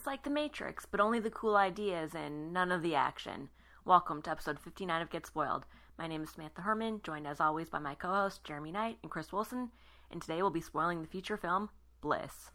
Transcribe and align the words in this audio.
It's 0.00 0.06
like 0.06 0.22
The 0.22 0.30
Matrix, 0.30 0.86
but 0.86 0.98
only 0.98 1.20
the 1.20 1.28
cool 1.28 1.58
ideas 1.58 2.14
and 2.14 2.54
none 2.54 2.72
of 2.72 2.80
the 2.80 2.94
action. 2.94 3.50
Welcome 3.84 4.22
to 4.22 4.30
episode 4.30 4.58
59 4.58 5.02
of 5.02 5.10
Get 5.10 5.26
Spoiled. 5.26 5.66
My 5.98 6.06
name 6.06 6.22
is 6.22 6.30
Samantha 6.30 6.62
Herman, 6.62 7.02
joined 7.04 7.26
as 7.26 7.38
always 7.38 7.68
by 7.68 7.80
my 7.80 7.94
co 7.94 8.08
hosts 8.08 8.40
Jeremy 8.42 8.72
Knight 8.72 8.96
and 9.02 9.10
Chris 9.12 9.30
Wilson, 9.30 9.68
and 10.10 10.22
today 10.22 10.40
we'll 10.40 10.50
be 10.50 10.62
spoiling 10.62 11.02
the 11.02 11.06
feature 11.06 11.36
film 11.36 11.68
Bliss. 12.00 12.50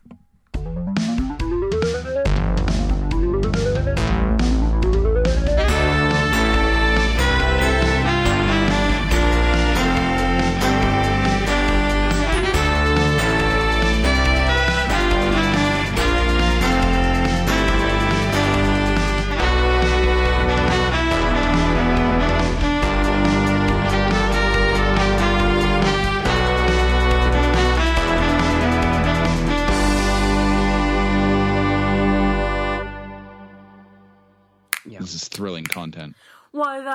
Content. 36.55 36.87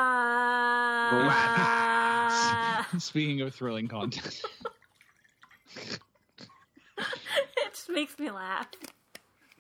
What 1.27 1.30
up? 1.32 2.87
Speaking 3.00 3.41
of 3.42 3.55
thrilling 3.55 3.88
content, 3.88 4.42
it 5.77 6.00
just 7.70 7.88
makes 7.91 8.19
me 8.19 8.30
laugh. 8.30 8.69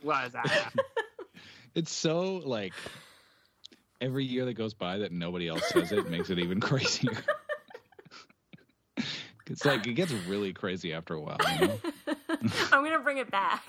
Was 0.02 0.32
that? 0.32 0.72
it's 1.74 1.92
so 1.92 2.36
like 2.44 2.72
every 4.00 4.24
year 4.24 4.44
that 4.46 4.54
goes 4.54 4.74
by 4.74 4.98
that 4.98 5.12
nobody 5.12 5.48
else 5.48 5.68
says 5.68 5.92
it 5.92 6.10
makes 6.10 6.30
it 6.30 6.38
even 6.38 6.60
crazier. 6.66 7.16
it's 9.46 9.64
like 9.64 9.86
it 9.86 9.92
gets 9.94 10.12
really 10.12 10.52
crazy 10.52 10.92
after 10.92 11.14
a 11.14 11.20
while. 11.20 11.38
You 11.60 11.66
know? 11.68 11.80
I'm 12.72 12.82
gonna 12.82 13.00
bring 13.00 13.18
it 13.18 13.30
back 13.30 13.62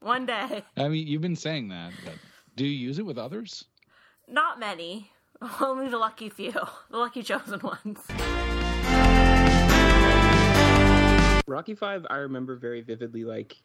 one 0.00 0.26
day. 0.26 0.62
I 0.76 0.88
mean, 0.88 1.06
you've 1.06 1.22
been 1.22 1.36
saying 1.36 1.68
that, 1.68 1.92
but 2.04 2.14
do 2.56 2.66
you 2.66 2.88
use 2.88 2.98
it 2.98 3.06
with 3.06 3.18
others? 3.18 3.64
Not 4.28 4.60
many. 4.60 5.10
Only 5.60 5.88
the 5.88 5.98
lucky 5.98 6.28
few, 6.28 6.52
the 6.52 6.96
lucky 6.98 7.22
chosen 7.22 7.60
ones. 7.60 7.98
Rocky 11.46 11.74
Five, 11.74 12.06
I 12.10 12.16
remember 12.18 12.56
very 12.56 12.80
vividly. 12.80 13.24
Like 13.24 13.56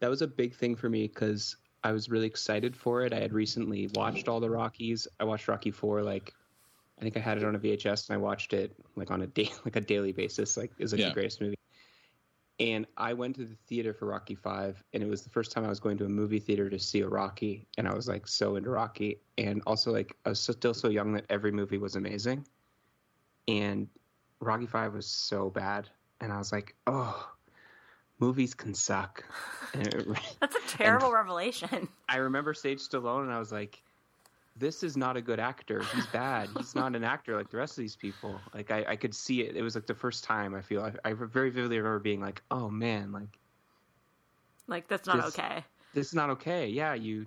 that 0.00 0.08
was 0.08 0.22
a 0.22 0.26
big 0.26 0.54
thing 0.54 0.74
for 0.76 0.88
me 0.88 1.06
because 1.08 1.56
I 1.82 1.92
was 1.92 2.08
really 2.08 2.26
excited 2.26 2.74
for 2.76 3.02
it. 3.02 3.12
I 3.12 3.20
had 3.20 3.32
recently 3.32 3.88
watched 3.94 4.28
all 4.28 4.40
the 4.40 4.48
Rockies. 4.50 5.06
I 5.20 5.24
watched 5.24 5.46
Rocky 5.48 5.70
Four. 5.70 6.02
Like 6.02 6.32
I 6.98 7.02
think 7.02 7.16
I 7.16 7.20
had 7.20 7.36
it 7.38 7.44
on 7.44 7.54
a 7.54 7.58
VHS 7.58 8.08
and 8.08 8.14
I 8.14 8.18
watched 8.18 8.54
it 8.54 8.74
like 8.96 9.10
on 9.10 9.22
a 9.22 9.26
day, 9.26 9.50
like 9.64 9.76
a 9.76 9.80
daily 9.80 10.12
basis. 10.12 10.56
Like 10.56 10.70
it 10.78 10.82
was 10.82 10.92
like 10.92 11.00
Yeah. 11.00 11.08
the 11.08 11.14
greatest 11.14 11.40
movie. 11.40 11.56
And 12.60 12.86
I 12.96 13.12
went 13.14 13.34
to 13.36 13.44
the 13.44 13.56
theater 13.66 13.92
for 13.92 14.06
Rocky 14.06 14.36
Five, 14.36 14.82
and 14.92 15.02
it 15.02 15.08
was 15.08 15.22
the 15.22 15.30
first 15.30 15.50
time 15.50 15.64
I 15.64 15.68
was 15.68 15.80
going 15.80 15.98
to 15.98 16.04
a 16.04 16.08
movie 16.08 16.38
theater 16.38 16.70
to 16.70 16.78
see 16.78 17.00
a 17.00 17.08
Rocky, 17.08 17.66
and 17.78 17.88
I 17.88 17.94
was 17.94 18.06
like 18.06 18.28
so 18.28 18.54
into 18.54 18.70
Rocky, 18.70 19.20
and 19.38 19.60
also 19.66 19.90
like 19.90 20.16
I 20.24 20.28
was 20.28 20.40
still 20.40 20.74
so 20.74 20.88
young 20.88 21.12
that 21.14 21.24
every 21.30 21.50
movie 21.50 21.78
was 21.78 21.96
amazing, 21.96 22.46
and 23.48 23.88
Rocky 24.38 24.66
Five 24.66 24.94
was 24.94 25.06
so 25.06 25.50
bad, 25.50 25.88
and 26.20 26.32
I 26.32 26.38
was 26.38 26.52
like, 26.52 26.76
oh, 26.86 27.28
movies 28.20 28.54
can 28.54 28.72
suck. 28.72 29.24
That's 29.74 30.54
a 30.54 30.68
terrible 30.68 31.12
revelation. 31.12 31.88
I 32.08 32.18
remember 32.18 32.54
Sage 32.54 32.80
Stallone, 32.80 33.22
and 33.22 33.32
I 33.32 33.40
was 33.40 33.50
like, 33.50 33.82
this 34.56 34.82
is 34.82 34.96
not 34.96 35.16
a 35.16 35.20
good 35.20 35.40
actor. 35.40 35.82
He's 35.94 36.06
bad. 36.06 36.48
He's 36.56 36.74
not 36.74 36.94
an 36.94 37.02
actor 37.04 37.36
like 37.36 37.50
the 37.50 37.56
rest 37.56 37.72
of 37.76 37.82
these 37.82 37.96
people. 37.96 38.40
Like 38.54 38.70
I, 38.70 38.84
I 38.90 38.96
could 38.96 39.14
see 39.14 39.42
it. 39.42 39.56
It 39.56 39.62
was 39.62 39.74
like 39.74 39.86
the 39.86 39.94
first 39.94 40.22
time 40.24 40.54
I 40.54 40.60
feel. 40.60 40.82
I, 40.82 40.92
I 41.10 41.12
very 41.14 41.50
vividly 41.50 41.78
remember 41.78 41.98
being 41.98 42.20
like, 42.20 42.40
oh 42.50 42.68
man, 42.70 43.10
like 43.12 43.38
Like 44.68 44.88
that's 44.88 45.06
not 45.06 45.16
Just- 45.16 45.38
okay. 45.38 45.64
this 45.92 46.06
is 46.08 46.14
not 46.14 46.30
okay. 46.30 46.68
Yeah, 46.68 46.94
you, 46.94 47.26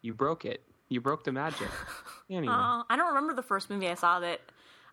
you 0.00 0.14
broke 0.14 0.44
it. 0.44 0.62
You 0.88 1.00
broke 1.00 1.24
the 1.24 1.32
magic. 1.32 1.68
Anyway, 2.30 2.54
Oh, 2.56 2.84
I 2.88 2.96
don't 2.96 3.08
remember 3.08 3.34
the 3.34 3.42
first 3.42 3.68
movie 3.68 3.88
I 3.88 3.94
saw 3.94 4.20
that 4.20 4.40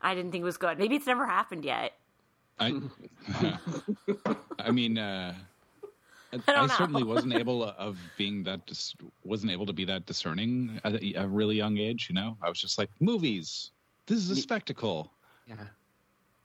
I 0.02 0.14
didn't 0.14 0.32
think 0.34 0.44
was 0.44 0.58
good. 0.58 0.78
Maybe 0.78 0.98
it's 0.98 1.08
never 1.08 1.26
happened 1.26 1.64
yet. 1.64 1.94
I, 2.60 2.82
I 4.60 4.72
mean, 4.72 4.98
uh, 4.98 5.34
I, 6.32 6.38
don't 6.54 6.68
know. 6.68 6.76
certainly 6.76 7.04
wasn't 7.16 7.34
able 7.34 7.64
of 7.64 7.98
being 8.18 8.44
that 8.44 8.66
dis- 8.66 8.96
wasn't 9.24 9.52
able 9.52 9.66
to 9.66 9.74
be 9.74 9.86
that 9.86 10.06
discerning 10.06 10.80
at 10.84 10.96
a, 11.02 11.14
a 11.16 11.28
really 11.28 11.56
young 11.56 11.78
age. 11.78 12.08
You 12.10 12.16
know, 12.16 12.38
I 12.42 12.50
was 12.50 12.60
just 12.60 12.78
like 12.78 12.90
movies. 13.00 13.72
This 14.06 14.18
is 14.20 14.30
a 14.32 14.36
spectacle. 14.36 15.12
yeah, 15.48 15.56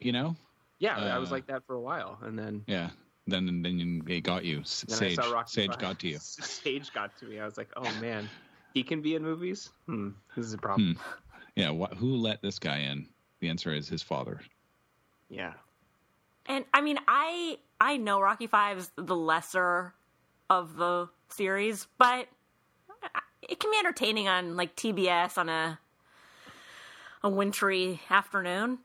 You 0.00 0.12
know, 0.12 0.37
yeah. 0.78 1.15
I 1.15 1.19
was 1.19 1.31
Uh, 1.31 1.34
like 1.34 1.47
that 1.47 1.65
for 1.67 1.75
a 1.75 1.81
while, 1.81 2.19
and 2.22 2.39
then 2.39 2.62
yeah. 2.67 2.91
Then 3.27 3.49
and 3.49 3.65
then 3.65 4.03
it 4.06 4.21
got 4.21 4.45
you. 4.45 4.61
S- 4.61 4.84
then 4.89 4.99
Sage 4.99 5.19
I 5.19 5.22
saw 5.22 5.33
Rocky 5.33 5.50
Sage 5.50 5.71
five. 5.71 5.78
got 5.78 5.99
to 6.01 6.09
you. 6.09 6.19
Sage 6.21 6.93
got 6.93 7.16
to 7.19 7.25
me. 7.27 7.41
I 7.41 7.45
was 7.47 7.56
like, 7.56 7.71
oh 7.77 7.91
man, 8.01 8.28
he 8.75 8.83
can 8.83 9.01
be 9.01 9.15
in 9.15 9.22
movies. 9.22 9.71
Hmm, 9.87 10.11
this 10.37 10.45
is 10.45 10.53
a 10.53 10.59
problem. 10.59 10.99
Yeah. 11.56 11.72
Wh- 11.72 11.95
who 11.97 12.16
let 12.16 12.43
this 12.43 12.59
guy 12.59 12.81
in? 12.81 13.09
The 13.41 13.49
answer 13.49 13.72
is 13.72 13.89
his 13.89 14.03
father. 14.03 14.41
Yeah. 15.31 15.55
And 16.47 16.65
I 16.72 16.81
mean, 16.81 16.99
I 17.09 17.59
I 17.81 17.97
know 17.97 18.21
Rocky 18.21 18.47
Five's 18.47 18.91
the 18.97 19.16
lesser 19.16 19.94
of 20.50 20.77
the 20.77 21.09
series, 21.28 21.87
but 21.99 22.28
it 23.43 23.60
can 23.60 23.71
be 23.71 23.78
entertaining 23.78 24.28
on 24.28 24.56
like 24.56 24.77
TBS 24.77 25.38
on 25.38 25.49
a 25.49 25.78
a 27.22 27.28
wintry 27.28 28.00
afternoon. 28.10 28.78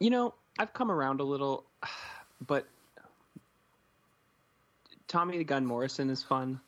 You 0.00 0.10
know, 0.10 0.34
I've 0.58 0.72
come 0.72 0.90
around 0.90 1.20
a 1.20 1.24
little, 1.24 1.64
but 2.46 2.66
Tommy 5.06 5.38
the 5.38 5.44
Gun 5.44 5.66
Morrison 5.66 6.10
is 6.10 6.22
fun, 6.22 6.58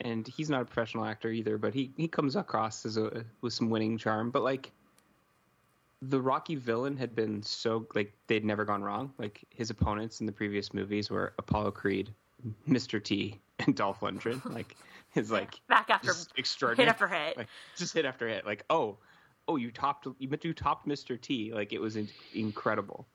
and 0.00 0.26
he's 0.26 0.48
not 0.48 0.62
a 0.62 0.64
professional 0.64 1.04
actor 1.04 1.30
either. 1.30 1.58
But 1.58 1.74
he 1.74 1.90
he 1.96 2.08
comes 2.08 2.36
across 2.36 2.86
as 2.86 2.96
a 2.96 3.24
with 3.40 3.52
some 3.52 3.70
winning 3.70 3.98
charm. 3.98 4.30
But 4.30 4.42
like, 4.42 4.70
the 6.02 6.20
Rocky 6.20 6.54
villain 6.56 6.96
had 6.96 7.14
been 7.14 7.42
so 7.42 7.86
like 7.94 8.12
they'd 8.26 8.44
never 8.44 8.64
gone 8.64 8.82
wrong. 8.82 9.12
Like 9.18 9.44
his 9.50 9.70
opponents 9.70 10.20
in 10.20 10.26
the 10.26 10.32
previous 10.32 10.72
movies 10.72 11.10
were 11.10 11.34
Apollo 11.38 11.72
Creed, 11.72 12.14
Mr. 12.68 13.02
T, 13.02 13.40
and 13.58 13.74
Dolph 13.76 14.00
Lundgren. 14.00 14.42
Like 14.54 14.76
his 15.12 15.30
like 15.30 15.54
Back 15.68 15.90
after 15.90 16.12
extraordinary 16.36 16.86
hit 16.86 16.90
after 16.92 17.08
hit. 17.08 17.36
like 17.36 17.48
just 17.76 17.92
hit 17.94 18.04
after 18.04 18.28
hit. 18.28 18.46
Like 18.46 18.64
oh. 18.70 18.98
Oh, 19.48 19.56
you 19.56 19.72
topped 19.72 20.06
you 20.20 20.28
you 20.42 20.54
topped 20.54 20.86
Mr. 20.86 21.20
T. 21.20 21.52
Like 21.52 21.72
it 21.72 21.80
was 21.80 21.96
in- 21.96 22.08
incredible. 22.34 23.08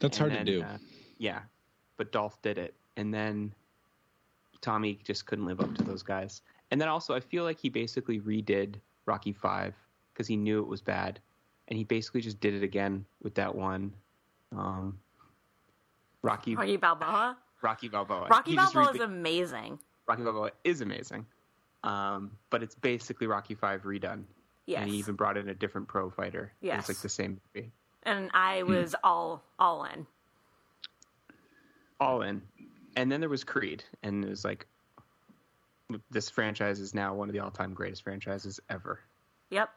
That's 0.00 0.18
And 0.20 0.30
hard 0.32 0.40
then, 0.40 0.46
to 0.46 0.58
do. 0.58 0.62
uh, 0.62 0.76
yeah, 1.16 1.40
but 1.96 2.12
Dolph 2.12 2.42
did 2.42 2.58
it, 2.58 2.74
and 2.98 3.14
then 3.14 3.54
Tommy 4.60 4.98
just 5.04 5.24
couldn't 5.24 5.46
live 5.46 5.60
up 5.60 5.74
to 5.76 5.82
those 5.84 6.02
guys. 6.02 6.42
And 6.70 6.80
then 6.80 6.88
also, 6.88 7.14
I 7.14 7.20
feel 7.20 7.44
like 7.44 7.58
he 7.58 7.70
basically 7.70 8.20
redid 8.20 8.74
Rocky 9.06 9.32
Five 9.32 9.74
because 10.12 10.26
he 10.26 10.36
knew 10.36 10.58
it 10.60 10.66
was 10.66 10.82
bad, 10.82 11.20
and 11.68 11.76
he 11.78 11.84
basically 11.84 12.20
just 12.20 12.40
did 12.40 12.54
it 12.54 12.62
again 12.62 13.04
with 13.22 13.34
that 13.36 13.54
one, 13.54 13.92
um, 14.56 14.98
Rocky 16.22 16.56
Rocky 16.56 16.76
Balboa. 16.76 17.36
Rocky 17.62 17.88
Balboa. 17.88 18.26
Rocky 18.28 18.50
He 18.52 18.56
Balboa 18.56 18.90
is 18.94 19.00
amazing. 19.00 19.78
Rocky 20.06 20.22
Balboa 20.22 20.50
is 20.64 20.80
amazing, 20.80 21.26
um, 21.84 22.30
but 22.50 22.62
it's 22.62 22.74
basically 22.74 23.26
Rocky 23.26 23.54
Five 23.54 23.82
redone. 23.82 24.24
Yes, 24.66 24.82
And 24.82 24.90
he 24.90 24.96
even 24.98 25.14
brought 25.14 25.36
in 25.38 25.48
a 25.48 25.54
different 25.54 25.88
pro 25.88 26.10
fighter. 26.10 26.52
Yes. 26.60 26.80
It's 26.80 26.88
like 26.90 26.98
the 26.98 27.08
same 27.08 27.40
movie. 27.54 27.72
and 28.02 28.30
I 28.34 28.60
Hmm. 28.60 28.68
was 28.68 28.94
all 29.04 29.42
all 29.58 29.84
in. 29.84 30.06
all 32.00 32.22
in. 32.22 32.42
And 32.96 33.10
then 33.10 33.20
there 33.20 33.28
was 33.28 33.44
Creed, 33.44 33.84
and 34.02 34.24
it 34.24 34.28
was 34.28 34.44
like, 34.44 34.66
this 36.10 36.28
franchise 36.30 36.80
is 36.80 36.94
now 36.94 37.14
one 37.14 37.28
of 37.28 37.32
the 37.32 37.38
all-time 37.40 37.72
greatest 37.72 38.02
franchises 38.02 38.60
ever. 38.68 39.00
Yep. 39.50 39.70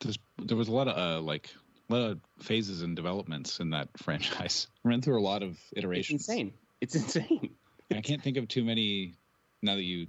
There's, 0.00 0.18
there 0.38 0.56
was 0.56 0.68
a 0.68 0.72
lot 0.72 0.88
of 0.88 0.96
uh, 0.96 1.20
like 1.20 1.50
a 1.88 1.94
lot 1.94 2.10
of 2.10 2.20
phases 2.40 2.82
and 2.82 2.96
developments 2.96 3.60
in 3.60 3.70
that 3.70 3.88
franchise. 3.96 4.66
Ran 4.84 5.02
through 5.02 5.20
a 5.20 5.22
lot 5.22 5.42
of 5.42 5.58
iterations. 5.76 6.22
It's 6.22 6.28
iterations. 6.28 6.28
insane. 6.28 6.52
It's 6.80 6.94
insane. 6.94 7.50
I 7.92 8.00
can't 8.00 8.22
think 8.22 8.36
of 8.36 8.48
too 8.48 8.64
many. 8.64 9.14
Now 9.62 9.74
that 9.74 9.82
you 9.82 10.06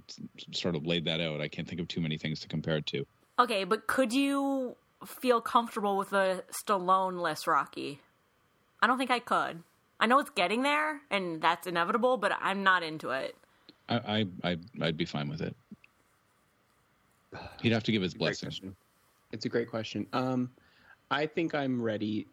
sort 0.52 0.76
of 0.76 0.86
laid 0.86 1.04
that 1.04 1.20
out, 1.20 1.42
I 1.42 1.48
can't 1.48 1.68
think 1.68 1.80
of 1.80 1.88
too 1.88 2.00
many 2.00 2.16
things 2.16 2.40
to 2.40 2.48
compare 2.48 2.78
it 2.78 2.86
to. 2.86 3.04
Okay, 3.38 3.64
but 3.64 3.86
could 3.86 4.12
you 4.12 4.76
feel 5.04 5.42
comfortable 5.42 5.98
with 5.98 6.12
a 6.14 6.42
Stallone-less 6.50 7.46
Rocky? 7.46 8.00
I 8.80 8.86
don't 8.86 8.96
think 8.96 9.10
I 9.10 9.18
could. 9.18 9.62
I 10.00 10.06
know 10.06 10.20
it's 10.20 10.30
getting 10.30 10.62
there, 10.62 11.00
and 11.10 11.42
that's 11.42 11.66
inevitable, 11.66 12.16
but 12.16 12.32
I'm 12.40 12.62
not 12.62 12.82
into 12.82 13.10
it. 13.10 13.36
I, 13.88 13.96
I, 13.96 14.50
I 14.52 14.56
I'd 14.80 14.96
be 14.96 15.04
fine 15.04 15.28
with 15.28 15.42
it. 15.42 15.54
He'd 17.60 17.72
have 17.72 17.84
to 17.84 17.92
give 17.92 18.02
his 18.02 18.14
Great 18.14 18.40
blessing. 18.40 18.74
Question. 19.32 19.36
It's 19.36 19.46
a 19.46 19.48
great 19.48 19.70
question. 19.70 20.06
Um, 20.12 20.50
I 21.10 21.26
think 21.26 21.54
I'm 21.54 21.80
ready. 21.82 22.26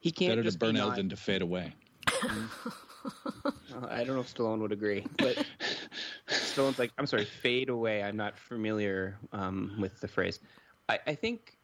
He 0.00 0.10
can't 0.10 0.32
Better 0.32 0.42
to 0.42 0.48
just 0.48 0.58
be 0.58 0.66
burn 0.66 0.76
out 0.76 0.88
not- 0.88 0.96
than 0.96 1.08
to 1.10 1.16
fade 1.16 1.42
away. 1.42 1.74
I 3.88 4.04
don't 4.04 4.14
know 4.14 4.20
if 4.20 4.34
Stallone 4.34 4.60
would 4.60 4.72
agree, 4.72 5.06
but 5.16 5.42
Stallone's 6.28 6.78
like, 6.78 6.92
I'm 6.98 7.06
sorry, 7.06 7.24
fade 7.24 7.68
away. 7.70 8.02
I'm 8.02 8.16
not 8.16 8.38
familiar 8.38 9.18
um, 9.32 9.76
with 9.78 10.00
the 10.00 10.08
phrase. 10.08 10.38
I, 10.88 10.98
I 11.06 11.14
think 11.14 11.56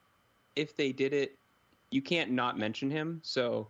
if 0.54 0.76
they 0.76 0.92
did 0.92 1.12
it, 1.12 1.38
you 1.90 2.00
can't 2.00 2.30
not 2.30 2.58
mention 2.58 2.90
him. 2.90 3.20
So 3.22 3.68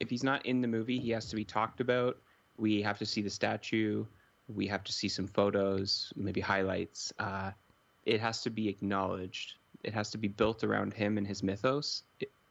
if 0.00 0.10
he's 0.10 0.24
not 0.24 0.44
in 0.46 0.60
the 0.60 0.68
movie, 0.68 0.98
he 0.98 1.10
has 1.10 1.26
to 1.26 1.36
be 1.36 1.44
talked 1.44 1.80
about. 1.80 2.18
We 2.56 2.82
have 2.82 2.98
to 2.98 3.06
see 3.06 3.22
the 3.22 3.30
statue. 3.30 4.04
We 4.48 4.66
have 4.66 4.82
to 4.84 4.92
see 4.92 5.08
some 5.08 5.28
photos, 5.28 6.12
maybe 6.16 6.40
highlights. 6.40 7.12
Uh, 7.18 7.52
it 8.06 8.20
has 8.20 8.42
to 8.42 8.50
be 8.50 8.68
acknowledged. 8.68 9.54
It 9.82 9.92
has 9.94 10.10
to 10.10 10.18
be 10.18 10.28
built 10.28 10.64
around 10.64 10.94
him 10.94 11.18
and 11.18 11.26
his 11.26 11.42
mythos. 11.42 12.02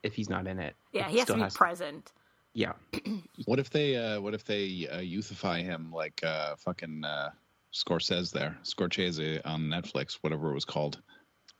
If 0.04 0.14
he's 0.14 0.30
not 0.30 0.48
in 0.48 0.60
it, 0.60 0.76
Yeah, 0.92 1.08
he 1.08 1.18
has 1.20 1.28
to 1.28 1.34
still 1.34 1.46
be 1.46 1.52
present. 1.52 2.12
Yeah, 2.54 2.74
What 3.46 3.58
if 3.60 3.70
they 3.72 3.96
uh, 3.96 4.22
what 4.22 4.34
if 4.36 4.44
they 4.46 4.88
uh, 4.92 5.00
youthify 5.00 5.64
him 5.64 5.92
like 5.92 6.22
uh, 6.24 6.56
fucking 6.58 7.04
uh, 7.04 7.30
Scorsese 7.74 8.32
there, 8.32 8.56
Scorsese 8.64 9.42
on 9.46 9.62
Netflix, 9.64 10.20
whatever 10.22 10.52
it 10.52 10.54
was 10.54 10.66
called. 10.66 11.02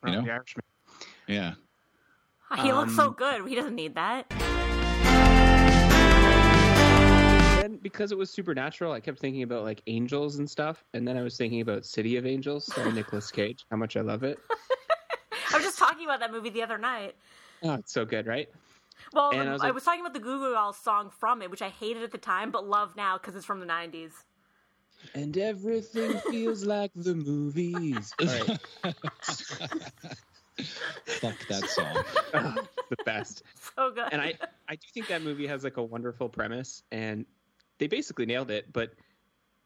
You 0.06 0.12
Uh, 0.12 0.16
know? 0.16 0.22
the 0.26 0.32
Irishman. 0.32 0.64
Yeah. 1.28 1.54
He 2.62 2.72
looks 2.72 2.96
so 2.96 3.08
Um, 3.08 3.14
good. 3.14 3.48
He 3.48 3.56
doesn't 3.56 3.74
need 3.74 3.96
that. 3.96 4.32
Then 7.74 7.80
because 7.82 8.12
it 8.12 8.18
was 8.18 8.30
supernatural, 8.30 8.92
I 8.92 9.00
kept 9.00 9.20
thinking 9.20 9.44
about 9.44 9.64
like 9.64 9.82
angels 9.88 10.38
and 10.38 10.50
stuff, 10.50 10.84
and 10.94 11.08
then 11.08 11.18
I 11.18 11.22
was 11.22 11.38
thinking 11.38 11.62
about 11.62 11.86
City 11.86 12.18
of 12.18 12.26
Angels, 12.26 12.66
starring 12.66 12.96
Nicolas 12.96 13.32
Cage. 13.32 13.66
How 13.70 13.78
much 13.78 13.98
I 13.98 14.02
love 14.02 14.24
it! 14.24 14.40
I 15.52 15.58
was 15.58 15.64
just 15.64 15.78
talking 15.78 16.06
about 16.06 16.20
that 16.20 16.32
movie 16.32 16.50
the 16.50 16.64
other 16.64 16.78
night. 16.78 17.16
Oh, 17.64 17.76
it's 17.76 17.94
so 17.94 18.06
good, 18.06 18.28
right? 18.28 18.50
Well, 19.14 19.32
And 19.32 19.50
I 19.50 19.54
um, 19.54 19.62
I 19.62 19.68
was 19.68 19.76
was, 19.76 19.84
talking 19.84 20.02
about 20.02 20.14
the 20.14 20.20
Goo 20.20 20.40
Goo 20.40 20.54
Dolls 20.54 20.78
song 20.78 21.10
from 21.10 21.42
it, 21.42 21.52
which 21.52 21.62
I 21.62 21.70
hated 21.70 22.04
at 22.04 22.12
the 22.12 22.18
time, 22.18 22.52
but 22.52 22.68
love 22.68 22.96
now 22.96 23.18
because 23.18 23.36
it's 23.36 23.46
from 23.46 23.60
the 23.60 23.66
'90s. 23.66 24.12
And 25.16 25.38
everything 25.38 26.18
feels 26.32 26.64
like 26.66 26.92
the 26.96 27.16
movies. 27.16 28.14
All 28.20 28.28
right, 28.28 28.60
Fuck 31.06 31.48
that 31.50 31.68
song. 31.68 32.04
Oh, 32.34 32.56
the 32.90 32.96
best. 33.06 33.44
So 33.76 33.92
good. 33.92 34.08
And 34.12 34.22
I, 34.22 34.36
I 34.70 34.76
do 34.76 34.88
think 34.94 35.08
that 35.08 35.24
movie 35.24 35.48
has 35.48 35.64
like 35.64 35.78
a 35.78 35.84
wonderful 35.84 36.30
premise, 36.30 36.84
and 36.92 37.26
they 37.80 37.88
basically 37.88 38.26
nailed 38.26 38.52
it. 38.52 38.72
But 38.74 38.94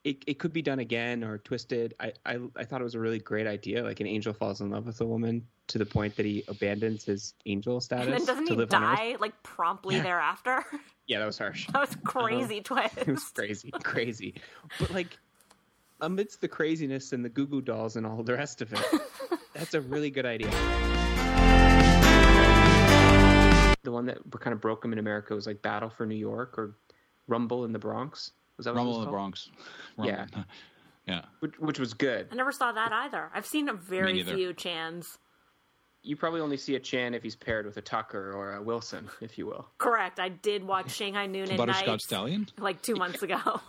it, 0.03 0.23
it 0.25 0.39
could 0.39 0.53
be 0.53 0.61
done 0.61 0.79
again 0.79 1.23
or 1.23 1.37
twisted. 1.39 1.93
I, 1.99 2.13
I, 2.25 2.39
I 2.55 2.63
thought 2.63 2.79
it 2.81 2.83
was 2.85 2.95
a 2.95 2.99
really 2.99 3.19
great 3.19 3.47
idea. 3.47 3.83
Like 3.83 3.99
an 3.99 4.07
angel 4.07 4.33
falls 4.33 4.61
in 4.61 4.69
love 4.69 4.85
with 4.85 5.01
a 5.01 5.05
woman 5.05 5.45
to 5.67 5.77
the 5.77 5.85
point 5.85 6.15
that 6.15 6.25
he 6.25 6.43
abandons 6.47 7.03
his 7.03 7.33
angel 7.45 7.81
status 7.81 8.05
and 8.07 8.13
then 8.15 8.25
doesn't 8.25 8.47
he 8.47 8.65
die 8.67 9.17
like 9.19 9.41
promptly 9.43 9.95
Yeah. 9.95 10.03
thereafter? 10.03 10.63
Yeah, 11.07 11.19
that 11.19 11.25
was 11.25 11.37
harsh. 11.37 11.67
that 11.67 11.79
was 11.79 11.93
um, 11.95 12.01
crazy 12.03 12.59
twist. 12.63 12.97
It 12.97 13.07
was 13.07 13.23
crazy, 13.31 13.71
crazy. 13.81 14.33
But 14.77 14.91
like, 14.91 15.17
amidst 16.01 16.41
the 16.41 16.49
craziness 16.49 17.13
and 17.13 17.23
the 17.23 17.29
Goo 17.29 17.47
Goo 17.47 17.61
Dolls 17.61 17.95
and 17.95 18.05
all 18.05 18.23
the 18.23 18.33
rest 18.33 18.61
of 18.61 18.73
it, 18.73 19.01
that's 19.53 19.73
a 19.73 19.79
really 19.79 20.09
good 20.09 20.25
idea. 20.25 20.51
The 23.83 23.91
one 23.93 24.05
that 24.07 24.17
kind 24.41 24.53
of 24.53 24.59
broke 24.59 24.83
him 24.83 24.91
in 24.91 24.99
America 24.99 25.33
was 25.33 25.47
like 25.47 25.61
Battle 25.61 25.89
for 25.89 26.05
New 26.05 26.15
York 26.17 26.57
or 26.59 26.75
Rumble 27.27 27.65
in 27.65 27.73
the 27.73 27.79
Bronx. 27.79 28.31
Was 28.57 28.65
that 28.65 28.73
what 28.73 28.81
it 28.81 28.83
Rumble 28.83 28.93
was 28.93 28.99
in 28.99 29.05
the? 29.05 29.11
Bronx. 29.11 29.49
Rumble. 29.97 30.13
Yeah. 30.13 30.43
Yeah. 31.07 31.21
Which, 31.39 31.57
which 31.57 31.79
was 31.79 31.93
good. 31.93 32.27
I 32.33 32.35
never 32.35 32.51
saw 32.51 32.73
that 32.73 32.91
either. 32.91 33.29
I've 33.33 33.45
seen 33.45 33.69
a 33.69 33.73
very 33.73 34.21
few 34.23 34.53
Chans. 34.53 35.17
You 36.03 36.17
probably 36.17 36.41
only 36.41 36.57
see 36.57 36.75
a 36.75 36.81
Chan 36.81 37.13
if 37.13 37.23
he's 37.23 37.33
paired 37.33 37.65
with 37.65 37.77
a 37.77 37.81
Tucker 37.81 38.33
or 38.33 38.55
a 38.55 38.61
Wilson, 38.61 39.09
if 39.21 39.37
you 39.37 39.45
will. 39.45 39.69
Correct. 39.77 40.19
I 40.19 40.27
did 40.27 40.65
watch 40.65 40.91
Shanghai 40.91 41.25
Noon 41.25 41.49
at 41.49 41.55
Butterscotch 41.57 41.87
Night 41.87 42.01
Stallion? 42.01 42.47
like 42.59 42.81
two 42.81 42.95
months 42.95 43.23
ago. 43.23 43.37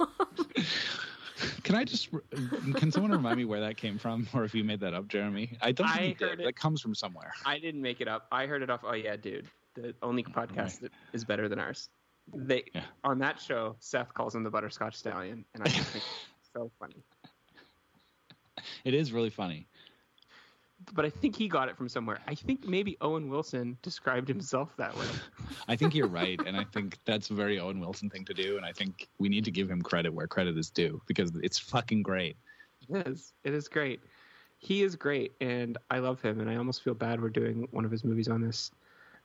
Can 1.63 1.77
I 1.77 1.85
just 1.85 2.09
can 2.75 2.91
someone 2.91 3.13
remind 3.13 3.37
me 3.37 3.45
where 3.45 3.61
that 3.61 3.77
came 3.77 3.97
from 3.99 4.27
or 4.35 4.43
if 4.43 4.55
you 4.55 4.65
made 4.65 4.81
that 4.81 4.95
up, 4.95 5.07
Jeremy? 5.07 5.57
I 5.63 5.71
don't 5.71 5.87
I 5.89 5.97
think 5.99 6.21
you 6.21 6.27
heard 6.27 6.39
did. 6.39 6.43
it. 6.43 6.47
That 6.47 6.57
comes 6.57 6.81
from 6.81 6.97
somewhere. 6.97 7.33
I 7.47 7.61
didn't 7.61 7.81
make 7.83 8.01
it 8.01 8.09
up. 8.09 8.27
I 8.33 8.47
heard 8.47 8.63
it 8.63 8.71
off. 8.71 8.81
Oh 8.85 8.95
yeah, 8.95 9.15
dude, 9.15 9.47
the 9.75 9.95
only 10.03 10.25
podcast 10.25 10.81
that 10.81 10.91
is 11.13 11.25
better 11.25 11.49
than 11.49 11.61
ours. 11.61 11.89
They 12.35 12.65
Yeah. 12.75 12.85
on 13.05 13.19
that 13.21 13.41
show, 13.41 13.77
Seth 13.81 14.13
calls 14.15 14.35
him 14.35 14.43
the 14.43 14.51
butterscotch 14.51 14.97
stallion, 14.97 15.45
and 15.55 15.63
I 15.63 15.67
just 15.69 15.89
think 15.91 16.05
it's 16.05 16.51
so 16.53 16.71
funny. 16.79 17.03
It 18.85 18.93
is 18.95 19.13
really 19.13 19.31
funny. 19.31 19.69
But 20.93 21.05
I 21.05 21.11
think 21.11 21.37
he 21.37 21.49
got 21.49 21.69
it 21.69 21.77
from 21.77 21.89
somewhere. 21.89 22.21
I 22.27 22.35
think 22.35 22.67
maybe 22.67 22.97
Owen 23.01 23.29
Wilson 23.29 23.77
described 23.83 24.29
himself 24.29 24.77
that 24.77 24.97
way. 24.97 25.07
I 25.69 25.77
think 25.77 25.95
you're 25.95 26.09
right, 26.09 26.41
and 26.47 26.57
I 26.57 26.65
think 26.65 26.99
that's 27.05 27.31
a 27.31 27.35
very 27.35 27.59
Owen 27.59 27.81
Wilson 27.81 28.09
thing 28.09 28.25
to 28.27 28.35
do, 28.35 28.57
and 28.57 28.65
I 28.65 28.73
think 28.73 29.09
we 29.19 29.29
need 29.29 29.45
to 29.45 29.51
give 29.51 29.69
him 29.71 29.83
credit 29.83 30.13
where 30.13 30.27
credit 30.27 30.57
is 30.57 30.71
due 30.71 31.03
because 31.07 31.33
it's 31.43 31.59
fucking 31.59 32.03
great. 32.03 32.37
It 32.89 33.07
is. 33.07 33.33
It 33.45 33.55
is 33.55 33.69
great. 33.69 34.01
He 34.59 34.83
is 34.83 34.97
great, 34.97 35.33
and 35.41 35.79
I 35.91 35.99
love 35.99 36.21
him. 36.21 36.41
And 36.41 36.49
I 36.49 36.57
almost 36.57 36.83
feel 36.83 36.95
bad 36.95 37.21
we're 37.21 37.29
doing 37.31 37.67
one 37.71 37.85
of 37.85 37.91
his 37.91 38.05
movies 38.05 38.29
on 38.29 38.41
this 38.41 38.71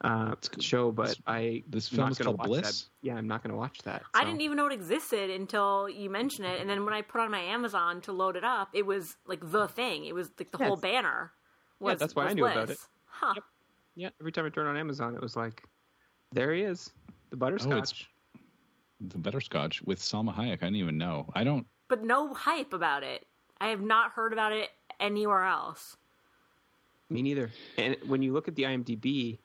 uh, 0.03 0.31
it's 0.33 0.47
a 0.47 0.51
good 0.51 0.63
show, 0.63 0.91
but 0.91 1.17
I 1.25 1.63
This 1.67 1.89
I'm 1.91 1.95
film 1.95 2.05
not 2.07 2.11
is 2.11 2.17
called 2.17 2.37
Bliss. 2.37 2.61
That. 2.61 3.07
Yeah, 3.07 3.15
I'm 3.15 3.27
not 3.27 3.41
going 3.41 3.51
to 3.51 3.57
watch 3.57 3.79
that. 3.83 4.03
I 4.13 4.25
didn't 4.25 4.41
even 4.41 4.57
know 4.57 4.67
it 4.67 4.73
existed 4.73 5.29
until 5.29 5.89
you 5.89 6.09
mentioned 6.09 6.47
it, 6.47 6.59
and 6.59 6.69
then 6.69 6.85
when 6.85 6.93
I 6.93 7.01
put 7.01 7.21
on 7.21 7.31
my 7.31 7.39
Amazon 7.39 8.01
to 8.01 8.11
load 8.11 8.35
it 8.35 8.43
up, 8.43 8.69
it 8.73 8.85
was 8.85 9.15
like 9.25 9.39
the 9.51 9.67
thing. 9.67 10.05
It 10.05 10.13
was 10.13 10.29
like 10.37 10.51
the 10.51 10.57
Yeah, 10.57 10.67
whole 10.67 10.77
banner. 10.77 11.31
Was, 11.79 11.99
that's 11.99 12.15
why 12.15 12.23
I 12.23 12.25
was 12.27 12.35
knew 12.35 12.45
about 12.45 12.69
it. 12.69 12.77
Huh. 13.05 13.33
Yep. 13.35 13.43
Yeah, 13.95 14.09
every 14.19 14.31
time 14.31 14.45
I 14.45 14.49
turn 14.49 14.67
on 14.67 14.75
Amazon, 14.75 15.15
it 15.15 15.21
was 15.21 15.35
like, 15.35 15.63
there 16.31 16.53
he 16.53 16.61
is, 16.61 16.91
the 17.29 17.37
butterscotch. 17.37 18.09
The 19.01 19.17
Butterscotch 19.17 19.81
with 19.81 19.99
Salma 19.99 20.33
Hayek. 20.33 20.53
I 20.53 20.67
didn't 20.67 20.77
even 20.77 20.97
know. 20.97 21.29
I 21.35 21.43
don't. 21.43 21.67
But 21.89 22.03
no 22.05 22.33
hype 22.33 22.71
about 22.71 23.03
it. 23.03 23.25
I 23.59 23.67
have 23.67 23.81
not 23.81 24.11
heard 24.11 24.31
about 24.31 24.53
it 24.53 24.69
anywhere 24.97 25.43
else. 25.43 25.97
Me 27.09 27.21
neither. 27.21 27.51
And 27.77 27.97
when 28.07 28.21
you 28.21 28.31
look 28.31 28.47
at 28.47 28.55
the 28.55 28.63
IMDb, 28.63 29.39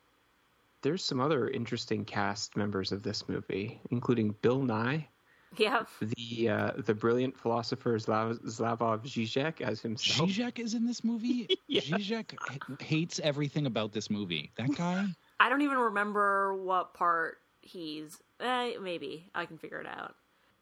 there's 0.83 1.05
some 1.05 1.21
other 1.21 1.49
interesting 1.49 2.05
cast 2.05 2.57
members 2.57 2.93
of 2.93 3.03
this 3.03 3.29
movie, 3.29 3.81
including 3.91 4.35
Bill 4.43 4.63
Nye, 4.63 5.09
Yeah. 5.57 5.85
the 6.01 6.49
uh, 6.49 6.71
the 6.79 6.95
brilliant 6.95 7.37
philosopher 7.39 7.99
Slav- 7.99 8.41
Slavoj 8.43 9.03
Žižek 9.03 9.61
as 9.61 9.81
himself. 9.81 10.31
Zizek 10.31 10.59
is 10.59 10.75
in 10.75 10.87
this 10.87 11.03
movie. 11.05 11.49
Yeah. 11.69 11.83
Zizek 11.83 12.35
h- 12.51 12.81
hates 12.87 13.21
everything 13.21 13.67
about 13.67 13.93
this 13.93 14.09
movie. 14.09 14.53
That 14.57 14.75
guy. 14.75 15.07
I 15.39 15.49
don't 15.51 15.61
even 15.63 15.77
remember 15.79 16.55
what 16.55 16.95
part 16.95 17.39
he's. 17.61 18.17
Eh, 18.41 18.75
maybe 18.81 19.29
I 19.35 19.45
can 19.47 19.59
figure 19.59 19.79
it 19.81 19.87
out. 19.87 20.15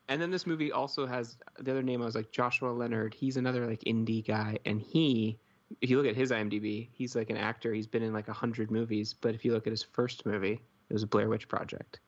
And 0.08 0.20
then 0.22 0.30
this 0.30 0.46
movie 0.46 0.72
also 0.72 1.06
has 1.06 1.36
the 1.58 1.70
other 1.72 1.82
name. 1.82 2.00
I 2.02 2.06
was 2.06 2.14
like 2.14 2.30
Joshua 2.32 2.70
Leonard. 2.70 3.12
He's 3.14 3.36
another 3.36 3.66
like 3.66 3.80
indie 3.84 4.24
guy, 4.26 4.58
and 4.64 4.80
he, 4.80 5.38
if 5.80 5.90
you 5.90 5.96
look 5.98 6.06
at 6.06 6.16
his 6.16 6.30
IMDb, 6.30 6.88
he's 6.92 7.14
like 7.16 7.30
an 7.30 7.36
actor. 7.36 7.72
He's 7.74 7.86
been 7.86 8.02
in 8.02 8.12
like 8.12 8.28
a 8.28 8.32
hundred 8.32 8.70
movies. 8.70 9.14
But 9.14 9.34
if 9.34 9.44
you 9.44 9.52
look 9.52 9.66
at 9.66 9.72
his 9.72 9.82
first 9.82 10.24
movie, 10.26 10.60
it 10.88 10.92
was 10.92 11.02
a 11.02 11.06
Blair 11.06 11.28
Witch 11.28 11.48
Project. 11.48 12.00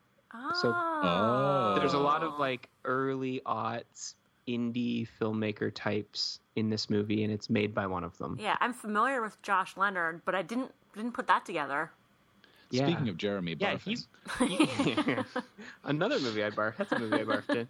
So- 0.61 0.73
Oh. 0.75 1.75
There's 1.79 1.93
a 1.93 1.99
lot 1.99 2.23
of 2.23 2.37
like 2.39 2.67
early 2.83 3.41
aughts 3.45 4.15
indie 4.47 5.07
filmmaker 5.19 5.71
types 5.73 6.39
in 6.55 6.69
this 6.69 6.89
movie, 6.89 7.23
and 7.23 7.31
it's 7.31 7.49
made 7.49 7.73
by 7.73 7.87
one 7.87 8.03
of 8.03 8.17
them. 8.17 8.35
Yeah, 8.39 8.57
I'm 8.59 8.73
familiar 8.73 9.21
with 9.21 9.41
Josh 9.43 9.77
Leonard, 9.77 10.21
but 10.25 10.35
I 10.35 10.41
didn't 10.41 10.73
didn't 10.95 11.13
put 11.13 11.27
that 11.27 11.45
together. 11.45 11.91
Yeah. 12.71 12.85
Speaking 12.87 13.07
of 13.09 13.17
Jeremy 13.17 13.55
Yeah, 13.59 13.75
barfing, 13.75 13.81
he's 13.81 14.07
another 15.83 16.19
movie 16.19 16.43
I 16.43 16.49
barfed. 16.49 16.77
That's 16.77 16.91
a 16.91 16.99
movie 16.99 17.17
I 17.21 17.23
barfed 17.23 17.55
in. 17.55 17.67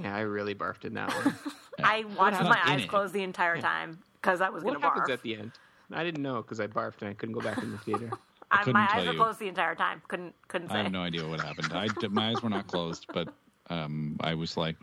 Yeah, 0.00 0.14
I 0.16 0.20
really 0.20 0.54
barfed 0.54 0.84
in 0.84 0.94
that 0.94 1.12
one. 1.14 1.34
I 1.84 2.04
watched 2.16 2.38
with 2.38 2.48
my 2.48 2.60
eyes 2.64 2.82
it. 2.82 2.88
closed 2.88 3.12
the 3.12 3.22
entire 3.22 3.60
time 3.60 3.98
because 4.22 4.40
I 4.40 4.48
was 4.48 4.62
what 4.62 4.72
going 4.72 4.82
to 4.82 4.88
happens 4.88 5.10
at 5.10 5.22
the 5.22 5.36
end? 5.36 5.52
I 5.92 6.04
didn't 6.04 6.22
know 6.22 6.36
because 6.42 6.60
I 6.60 6.66
barfed 6.66 7.00
and 7.00 7.10
I 7.10 7.14
couldn't 7.14 7.34
go 7.34 7.40
back 7.40 7.62
in 7.62 7.72
the 7.72 7.78
theater. 7.78 8.10
I, 8.50 8.58
couldn't 8.58 8.74
my 8.74 8.88
eyes 8.92 9.06
were 9.06 9.12
you. 9.12 9.18
closed 9.18 9.38
the 9.38 9.48
entire 9.48 9.74
time. 9.74 10.02
Couldn't 10.08 10.34
couldn't 10.48 10.68
say. 10.68 10.74
I 10.74 10.82
have 10.82 10.92
no 10.92 11.00
idea 11.00 11.26
what 11.26 11.40
happened. 11.40 11.72
I 11.72 11.88
my 12.08 12.30
eyes 12.30 12.42
were 12.42 12.50
not 12.50 12.66
closed, 12.66 13.06
but 13.12 13.28
um, 13.70 14.16
I 14.20 14.34
was 14.34 14.56
like, 14.58 14.76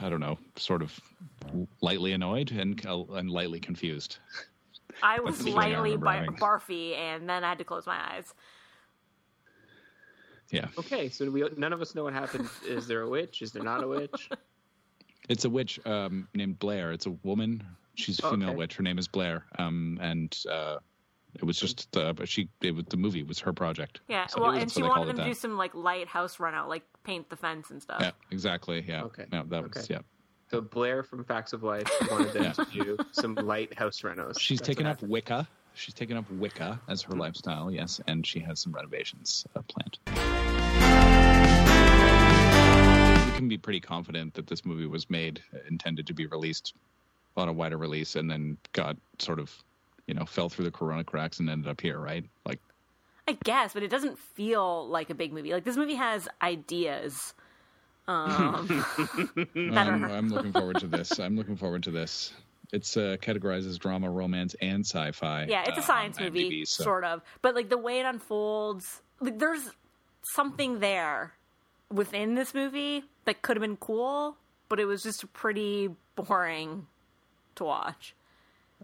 I 0.00 0.08
don't 0.08 0.20
know, 0.20 0.38
sort 0.56 0.82
of 0.82 0.98
lightly 1.82 2.12
annoyed 2.12 2.50
and 2.50 2.84
uh, 2.86 3.04
and 3.14 3.30
lightly 3.30 3.60
confused. 3.60 4.18
I 5.02 5.20
was 5.20 5.34
That's 5.34 5.38
the 5.38 5.44
feeling 5.52 5.58
I 5.58 5.72
slightly 5.72 5.96
bar- 5.98 6.26
barfy, 6.58 6.96
and 6.96 7.28
then 7.28 7.44
I 7.44 7.50
had 7.50 7.58
to 7.58 7.64
close 7.64 7.86
my 7.86 7.98
eyes. 8.12 8.34
Yeah, 10.50 10.68
Okay, 10.78 11.10
so 11.10 11.30
we 11.30 11.44
none 11.58 11.74
of 11.74 11.82
us 11.82 11.94
know 11.94 12.04
what 12.04 12.14
happened. 12.14 12.48
Is 12.66 12.86
there 12.86 13.02
a 13.02 13.08
witch? 13.08 13.42
Is 13.42 13.52
there 13.52 13.62
not 13.62 13.84
a 13.84 13.88
witch? 13.88 14.30
it's 15.28 15.44
a 15.44 15.50
witch 15.50 15.78
um, 15.86 16.26
named 16.34 16.58
Blair. 16.58 16.92
It's 16.92 17.04
a 17.04 17.10
woman. 17.22 17.62
She's 17.98 18.20
a 18.20 18.26
Oh, 18.26 18.30
female 18.30 18.50
okay. 18.50 18.56
witch. 18.58 18.76
Her 18.76 18.82
name 18.84 18.98
is 18.98 19.08
Blair. 19.08 19.44
Um, 19.58 19.98
and 20.00 20.36
uh, 20.48 20.76
it 21.34 21.42
was 21.44 21.58
just 21.58 21.94
uh, 21.96 22.12
but 22.12 22.28
she 22.28 22.48
it 22.62 22.74
was 22.74 22.84
the 22.88 22.96
movie 22.96 23.22
was 23.24 23.40
her 23.40 23.52
project. 23.52 24.00
Yeah, 24.08 24.26
So- 24.26 24.40
well, 24.40 24.52
so 24.52 24.58
and 24.58 24.70
she 24.70 24.82
wanted 24.82 25.08
them 25.08 25.16
to 25.16 25.24
do 25.24 25.34
some 25.34 25.56
like 25.56 25.74
lighthouse 25.74 26.38
run 26.38 26.54
out, 26.54 26.68
like 26.68 26.84
paint 27.02 27.28
the 27.28 27.36
fence 27.36 27.70
and 27.70 27.82
stuff. 27.82 27.98
Yeah, 28.00 28.12
exactly. 28.30 28.84
Yeah. 28.86 29.02
Okay. 29.04 29.24
No, 29.32 29.42
that 29.48 29.62
was 29.74 29.90
yeah. 29.90 29.98
So 30.50 30.60
Blair 30.62 31.02
from 31.02 31.24
Facts 31.24 31.52
of 31.52 31.62
Life 31.64 31.90
wanted 32.10 32.32
them 32.32 32.44
Yeah. 32.44 32.52
to 32.52 32.64
do 32.70 32.96
some 33.12 33.34
lighthouse 33.34 34.00
renos. 34.02 34.38
She's 34.38 34.58
That's 34.60 34.68
taken 34.68 34.86
up 34.86 34.96
happened. 34.96 35.10
Wicca. 35.10 35.48
She's 35.74 35.94
taken 35.94 36.16
up 36.16 36.30
Wicca 36.30 36.80
as 36.88 37.02
her 37.02 37.14
lifestyle, 37.14 37.70
yes, 37.70 38.00
and 38.06 38.26
she 38.26 38.38
has 38.40 38.58
some 38.60 38.72
renovations 38.72 39.44
uh, 39.54 39.60
planned. 39.68 39.98
We 43.26 43.32
can 43.38 43.48
be 43.48 43.58
pretty 43.58 43.80
confident 43.80 44.34
that 44.34 44.46
this 44.48 44.64
movie 44.64 44.86
was 44.86 45.08
made, 45.10 45.40
uh, 45.54 45.58
intended 45.68 46.06
to 46.08 46.14
be 46.14 46.26
released 46.26 46.74
on 47.36 47.48
a 47.48 47.52
wider 47.52 47.76
release, 47.76 48.16
and 48.16 48.30
then 48.30 48.56
got 48.72 48.96
sort 49.18 49.38
of, 49.38 49.52
you 50.06 50.14
know, 50.14 50.24
fell 50.24 50.48
through 50.48 50.64
the 50.64 50.70
Corona 50.70 51.04
cracks 51.04 51.38
and 51.40 51.48
ended 51.48 51.68
up 51.70 51.80
here, 51.80 51.98
right? 51.98 52.24
Like, 52.44 52.60
I 53.26 53.32
guess, 53.44 53.74
but 53.74 53.82
it 53.82 53.90
doesn't 53.90 54.18
feel 54.18 54.88
like 54.88 55.10
a 55.10 55.14
big 55.14 55.32
movie. 55.32 55.52
Like 55.52 55.64
this 55.64 55.76
movie 55.76 55.96
has 55.96 56.28
ideas. 56.40 57.34
Um, 58.06 58.84
I'm, 59.54 60.04
I'm 60.04 60.28
looking 60.30 60.52
forward 60.52 60.80
to 60.80 60.86
this. 60.88 61.18
I'm 61.18 61.36
looking 61.36 61.56
forward 61.56 61.82
to 61.84 61.90
this. 61.90 62.32
It's 62.72 62.96
uh, 62.96 63.16
categorized 63.20 63.66
as 63.66 63.78
drama, 63.78 64.10
romance, 64.10 64.54
and 64.60 64.84
sci-fi. 64.84 65.46
yeah, 65.48 65.64
it's 65.66 65.78
a 65.78 65.80
uh, 65.80 65.84
science 65.84 66.18
movie, 66.18 66.50
IMDb, 66.50 66.66
so- 66.66 66.84
sort 66.84 67.04
of. 67.04 67.22
But 67.42 67.54
like 67.54 67.68
the 67.68 67.78
way 67.78 68.00
it 68.00 68.06
unfolds, 68.06 69.02
like 69.20 69.38
there's 69.38 69.70
something 70.32 70.80
there 70.80 71.34
within 71.92 72.34
this 72.34 72.54
movie 72.54 73.04
that 73.24 73.42
could 73.42 73.56
have 73.56 73.62
been 73.62 73.76
cool, 73.76 74.36
but 74.68 74.80
it 74.80 74.84
was 74.84 75.02
just 75.02 75.30
pretty 75.32 75.90
boring 76.16 76.86
to 77.58 77.64
watch. 77.64 78.14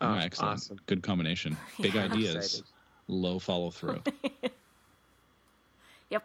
Oh, 0.01 0.09
Oh, 0.13 0.15
excellent. 0.19 0.53
awesome. 0.55 0.81
Good 0.87 1.03
combination. 1.03 1.57
Big 1.81 1.95
Yeah. 1.95 2.05
ideas, 2.05 2.35
Excited. 2.37 2.65
low 3.09 3.39
follow 3.39 3.71
through. 3.71 4.03
Yep. 6.11 6.23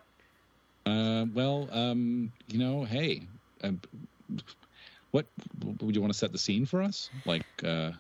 uh, 0.86 1.26
well, 1.34 1.70
um, 1.72 2.32
you 2.48 2.60
know, 2.60 2.84
hey, 2.84 3.22
um, 3.64 3.80
what 5.12 5.26
would 5.82 5.96
you 5.96 6.02
want 6.02 6.14
to 6.14 6.18
set 6.20 6.32
the 6.32 6.38
scene 6.38 6.66
for 6.66 6.82
us? 6.82 7.10
Like, 7.26 7.46
uh, 7.64 7.92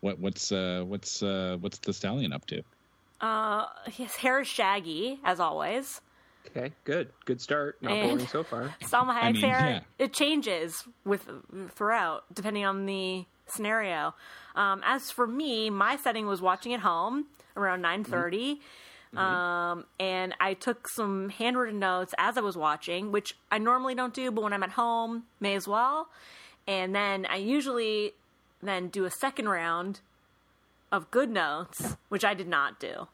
what 0.00 0.18
what's 0.18 0.50
uh, 0.52 0.82
what's 0.86 1.22
uh, 1.22 1.56
what's 1.60 1.78
the 1.78 1.92
stallion 1.92 2.32
up 2.32 2.46
to? 2.46 2.62
Uh, 3.20 3.66
his 3.86 4.14
hair 4.16 4.40
is 4.40 4.48
shaggy 4.48 5.18
as 5.24 5.40
always. 5.40 6.00
Okay, 6.48 6.72
good. 6.84 7.10
Good 7.24 7.40
start. 7.40 7.76
Not 7.82 7.92
And- 7.92 8.10
boring 8.18 8.26
so 8.28 8.42
far. 8.44 8.74
Salma 8.82 9.14
Hayek's 9.18 9.42
mean, 9.42 9.50
hair 9.50 9.60
yeah. 9.98 10.04
it 10.04 10.12
changes 10.12 10.84
with 11.04 11.28
throughout 11.74 12.24
depending 12.34 12.64
on 12.64 12.86
the 12.86 13.24
scenario. 13.46 14.14
Um, 14.54 14.82
as 14.84 15.10
for 15.10 15.26
me, 15.26 15.70
my 15.70 15.96
setting 15.96 16.26
was 16.26 16.40
watching 16.40 16.72
at 16.72 16.80
home 16.80 17.26
around 17.56 17.82
nine 17.82 18.04
Um, 19.14 19.84
and 19.98 20.34
I 20.40 20.54
took 20.54 20.88
some 20.88 21.30
handwritten 21.30 21.78
notes 21.78 22.14
as 22.18 22.36
I 22.36 22.40
was 22.40 22.56
watching, 22.56 23.12
which 23.12 23.36
I 23.50 23.58
normally 23.58 23.94
don't 23.94 24.12
do, 24.12 24.30
but 24.30 24.42
when 24.42 24.52
I'm 24.52 24.62
at 24.62 24.70
home, 24.70 25.24
may 25.40 25.54
as 25.54 25.66
well. 25.66 26.08
And 26.66 26.94
then 26.94 27.24
I 27.26 27.36
usually 27.36 28.12
then 28.62 28.88
do 28.88 29.04
a 29.04 29.10
second 29.10 29.48
round 29.48 30.00
of 30.92 31.10
good 31.10 31.30
notes, 31.30 31.96
which 32.08 32.24
I 32.24 32.34
did 32.34 32.48
not 32.48 32.78
do. 32.80 33.08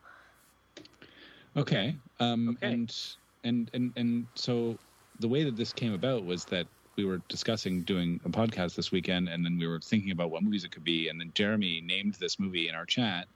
Okay. 1.57 1.97
Um, 2.19 2.57
Okay. 2.57 2.73
And 2.73 2.95
and 3.45 3.71
and 3.75 3.93
and 3.97 4.27
so 4.35 4.79
the 5.21 5.29
way 5.29 5.45
that 5.45 5.57
this 5.57 5.73
came 5.73 5.93
about 5.93 6.25
was 6.25 6.45
that 6.47 6.67
we 6.97 7.05
were 7.05 7.21
discussing 7.29 7.83
doing 7.83 8.21
a 8.25 8.29
podcast 8.29 8.75
this 8.75 8.93
weekend, 8.93 9.29
and 9.29 9.45
then 9.45 9.59
we 9.59 9.67
were 9.67 9.81
thinking 9.81 10.11
about 10.11 10.31
what 10.31 10.43
movies 10.43 10.65
it 10.65 10.71
could 10.73 10.85
be, 10.85 11.09
and 11.09 11.21
then 11.21 11.31
Jeremy 11.35 11.81
named 11.81 12.15
this 12.15 12.39
movie 12.39 12.69
in 12.69 12.75
our 12.75 12.85
chat, 12.87 13.27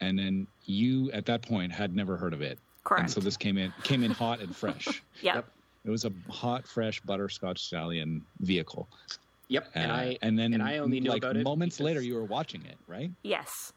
and 0.00 0.18
then 0.18 0.46
you 0.66 1.10
at 1.12 1.26
that 1.26 1.42
point 1.42 1.72
had 1.72 1.94
never 1.96 2.16
heard 2.16 2.32
of 2.32 2.42
it, 2.42 2.58
Correct. 2.84 3.02
and 3.02 3.10
so 3.10 3.20
this 3.20 3.36
came 3.36 3.58
in 3.58 3.72
came 3.84 4.02
in 4.02 4.10
hot 4.10 4.40
and 4.40 4.54
fresh. 4.54 4.86
Yep. 5.22 5.34
Yep. 5.34 5.48
It 5.86 5.90
was 5.90 6.04
a 6.04 6.12
hot, 6.28 6.66
fresh 6.66 7.00
butterscotch 7.00 7.58
stallion 7.64 8.22
vehicle. 8.40 8.86
Yep. 9.48 9.64
Uh, 9.74 9.78
And 9.78 9.92
I 9.92 10.18
and 10.22 10.38
then 10.38 10.52
and 10.54 10.62
I 10.62 10.76
only 10.78 11.00
knew 11.00 11.08
like 11.10 11.22
about 11.22 11.36
it 11.38 11.44
moments 11.44 11.76
because- 11.78 11.84
later 11.86 12.00
you 12.02 12.14
were 12.14 12.24
watching 12.24 12.64
it, 12.66 12.76
right? 12.86 13.10
Yes. 13.22 13.72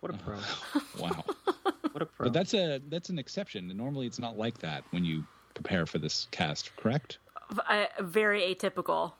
what 0.00 0.14
a 0.14 0.18
pro. 0.18 0.36
Wow. 1.00 1.24
What 1.92 2.02
a 2.02 2.06
pro. 2.06 2.26
but 2.26 2.32
that's 2.34 2.52
a 2.54 2.80
that's 2.90 3.08
an 3.08 3.18
exception. 3.18 3.66
Normally 3.74 4.06
it's 4.06 4.18
not 4.18 4.36
like 4.36 4.58
that 4.58 4.84
when 4.90 5.04
you 5.06 5.24
prepare 5.54 5.86
for 5.86 5.98
this 5.98 6.28
cast, 6.30 6.76
correct? 6.76 7.18
V- 7.50 7.60
uh, 7.68 7.86
very 8.00 8.42
atypical. 8.54 9.12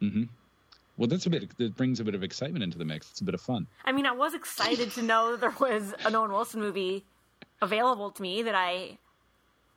Mm-hmm. 0.00 0.24
Well, 0.96 1.08
that's 1.08 1.26
a 1.26 1.30
bit. 1.30 1.56
That 1.58 1.76
brings 1.76 2.00
a 2.00 2.04
bit 2.04 2.14
of 2.14 2.22
excitement 2.22 2.62
into 2.62 2.78
the 2.78 2.84
mix. 2.84 3.10
It's 3.10 3.20
a 3.20 3.24
bit 3.24 3.34
of 3.34 3.40
fun. 3.40 3.66
I 3.84 3.92
mean, 3.92 4.06
I 4.06 4.12
was 4.12 4.34
excited 4.34 4.90
to 4.92 5.02
know 5.02 5.32
that 5.36 5.40
there 5.40 5.54
was 5.58 5.94
an 6.04 6.14
Owen 6.14 6.32
Wilson 6.32 6.60
movie 6.60 7.04
available 7.60 8.10
to 8.10 8.22
me 8.22 8.42
that 8.42 8.54
I, 8.54 8.98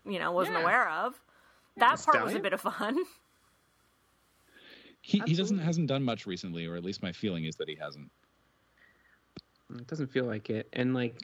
you 0.06 0.20
know, 0.20 0.32
wasn't 0.32 0.58
Yeah. 0.58 0.64
aware 0.64 0.90
of. 0.90 1.20
That 1.78 2.02
part 2.04 2.24
was 2.24 2.36
a 2.36 2.40
bit 2.40 2.54
of 2.54 2.62
fun. 2.62 2.98
He 5.08 5.22
he 5.28 5.36
doesn't 5.36 5.60
hasn't 5.60 5.86
done 5.88 6.02
much 6.02 6.26
recently, 6.26 6.66
or 6.66 6.76
at 6.76 6.84
least 6.84 7.04
my 7.04 7.12
feeling 7.12 7.46
is 7.46 7.56
that 7.58 7.70
he 7.70 7.76
hasn't. 7.76 8.10
It 9.78 9.86
doesn't 9.86 10.08
feel 10.08 10.26
like 10.26 10.50
it. 10.50 10.68
And 10.74 10.96
like, 10.96 11.22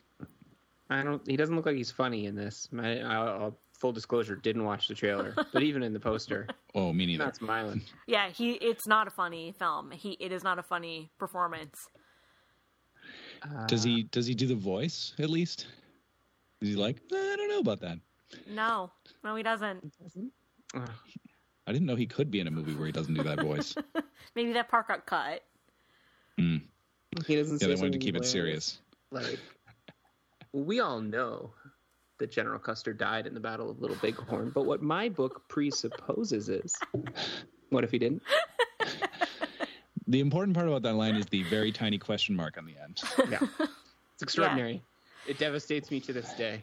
I 0.92 1.02
don't. 1.02 1.28
He 1.28 1.36
doesn't 1.36 1.56
look 1.56 1.66
like 1.66 1.78
he's 1.78 1.90
funny 1.90 2.28
in 2.28 2.36
this. 2.36 2.70
I, 2.78 3.00
I, 3.00 3.14
I'll, 3.16 3.58
full 3.82 3.92
disclosure, 3.92 4.36
didn't 4.36 4.64
watch 4.64 4.88
the 4.88 4.94
trailer, 4.94 5.34
but 5.52 5.64
even 5.64 5.82
in 5.84 5.92
the 5.92 6.00
poster, 6.00 6.48
Oh, 6.76 6.94
me 6.94 7.08
neither. 7.08 7.26
not 7.26 7.36
smiling. 7.36 7.82
Yeah, 8.08 8.30
he. 8.30 8.52
It's 8.54 8.88
not 8.88 9.08
a 9.08 9.10
funny 9.10 9.54
film. 9.58 9.92
He. 9.92 10.12
It 10.20 10.32
is 10.32 10.44
not 10.44 10.60
a 10.60 10.64
funny 10.64 11.10
performance. 11.18 11.76
Does 13.68 13.84
he 13.84 14.04
does 14.04 14.28
he 14.28 14.36
do 14.36 14.46
the 14.46 14.56
voice 14.56 15.14
at 15.20 15.30
least? 15.30 15.66
Is 16.62 16.70
he 16.70 16.76
like 16.76 16.98
"Eh, 17.12 17.16
I 17.18 17.36
don't 17.36 17.50
know 17.50 17.60
about 17.60 17.82
that. 17.82 17.98
No, 18.48 18.92
no, 19.24 19.36
he 19.36 19.42
doesn't. 19.44 19.92
Ugh. 20.76 20.90
I 21.68 21.72
didn't 21.72 21.88
know 21.88 21.96
he 21.96 22.06
could 22.06 22.30
be 22.32 22.40
in 22.40 22.48
a 22.48 22.52
movie 22.52 22.74
where 22.76 22.86
he 22.86 22.92
doesn't 22.92 23.14
do 23.16 23.24
that 23.24 23.42
voice. 23.42 23.76
Maybe 24.36 24.54
that 24.54 24.70
part 24.70 24.88
got 24.88 25.06
cut. 25.06 25.44
Mm. 26.40 26.62
he 27.26 27.36
doesn't. 27.36 27.62
Yeah, 27.62 27.68
say 27.68 27.74
they 27.74 27.82
wanted 27.82 27.94
to 27.94 28.00
keep 28.00 28.16
it 28.16 28.26
serious. 28.26 28.80
Like, 29.12 29.40
we 30.54 30.80
all 30.80 31.02
know 31.02 31.52
that 32.22 32.32
General 32.32 32.60
Custer 32.60 32.94
died 32.94 33.26
in 33.26 33.34
the 33.34 33.40
Battle 33.40 33.70
of 33.70 33.82
Little 33.82 33.98
Bighorn, 33.98 34.52
but 34.52 34.66
what 34.66 34.82
my 34.82 35.10
book 35.10 35.42
presupposes 35.48 36.50
is, 36.50 36.76
what 37.70 37.84
if 37.84 37.90
he 37.90 37.98
didn't? 37.98 38.22
The 40.08 40.20
important 40.20 40.56
part 40.56 40.68
about 40.68 40.84
that 40.84 40.94
line 40.94 41.16
is 41.16 41.26
the 41.26 41.42
very 41.44 41.72
tiny 41.72 41.98
question 41.98 42.36
mark 42.36 42.58
on 42.58 42.66
the 42.66 42.76
end. 42.82 43.02
Yeah, 43.30 43.40
it's 44.14 44.22
extraordinary. 44.24 44.82
It 45.28 45.40
devastates 45.40 45.90
me 45.90 46.00
to 46.02 46.14
this 46.14 46.32
day. 46.34 46.62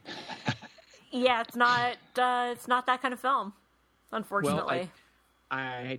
Yeah, 1.10 1.40
it's 1.40 1.56
not. 1.56 1.96
Uh, 2.16 2.50
it's 2.52 2.68
not 2.68 2.86
that 2.86 3.02
kind 3.02 3.12
of 3.14 3.20
film. 3.20 3.52
Unfortunately. 4.12 4.80
I 4.80 4.88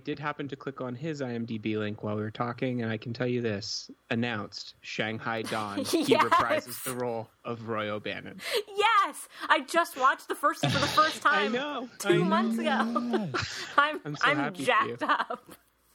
did 0.04 0.18
happen 0.18 0.46
to 0.48 0.56
click 0.56 0.80
on 0.80 0.94
his 0.94 1.20
IMDb 1.20 1.76
link 1.76 2.02
while 2.02 2.14
we 2.16 2.22
were 2.22 2.30
talking, 2.30 2.82
and 2.82 2.90
I 2.90 2.96
can 2.96 3.12
tell 3.12 3.26
you 3.26 3.40
this: 3.40 3.90
announced 4.10 4.74
Shanghai 4.80 5.42
Dawn. 5.42 5.78
He 5.84 6.04
reprises 6.14 6.84
the 6.84 6.94
role 6.94 7.28
of 7.44 7.68
Roy 7.68 7.88
O'Bannon. 7.88 8.40
yes, 8.76 9.28
I 9.48 9.60
just 9.60 9.96
watched 9.98 10.28
the 10.28 10.34
first 10.34 10.60
for 10.64 10.78
the 10.78 10.86
first 10.86 11.20
time. 11.22 11.32
I 11.32 11.42
time 11.44 11.52
know. 11.52 11.88
two 11.98 12.08
I 12.08 12.16
know. 12.16 12.24
months 12.24 12.58
ago. 12.58 12.70
I'm 12.70 13.32
I'm 13.76 14.00
I'm, 14.04 14.16
so 14.16 14.34
happy 14.34 14.54
for 14.56 14.60
you. 14.60 14.96
jacked 14.96 15.02
up. 15.02 15.44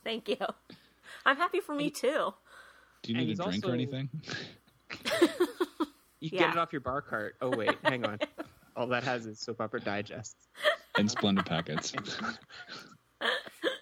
Thank 0.03 0.27
you. 0.29 0.38
I'm 1.25 1.38
happy 1.38 1.59
for 1.62 1.74
me 1.74 1.89
too. 1.89 2.33
Do 3.03 3.12
you 3.12 3.17
need 3.17 3.27
he's 3.29 3.39
a 3.39 3.43
drink 3.43 3.65
or 3.67 3.74
anything? 3.74 4.09
You 6.19 6.29
Yeah. 6.31 6.39
get 6.39 6.50
it 6.51 6.57
off 6.57 6.71
your 6.74 6.81
bar 6.81 7.01
cart. 7.01 7.35
Oh 7.41 7.55
wait, 7.55 7.75
hang 7.83 8.05
on. 8.05 8.19
All 8.75 8.88
that 8.88 9.03
has 9.03 9.25
is 9.25 9.39
soap 9.39 9.62
opera 9.62 9.79
digest. 9.79 10.35
And 10.97 11.09
splendid 11.09 11.45
packets. 11.45 11.93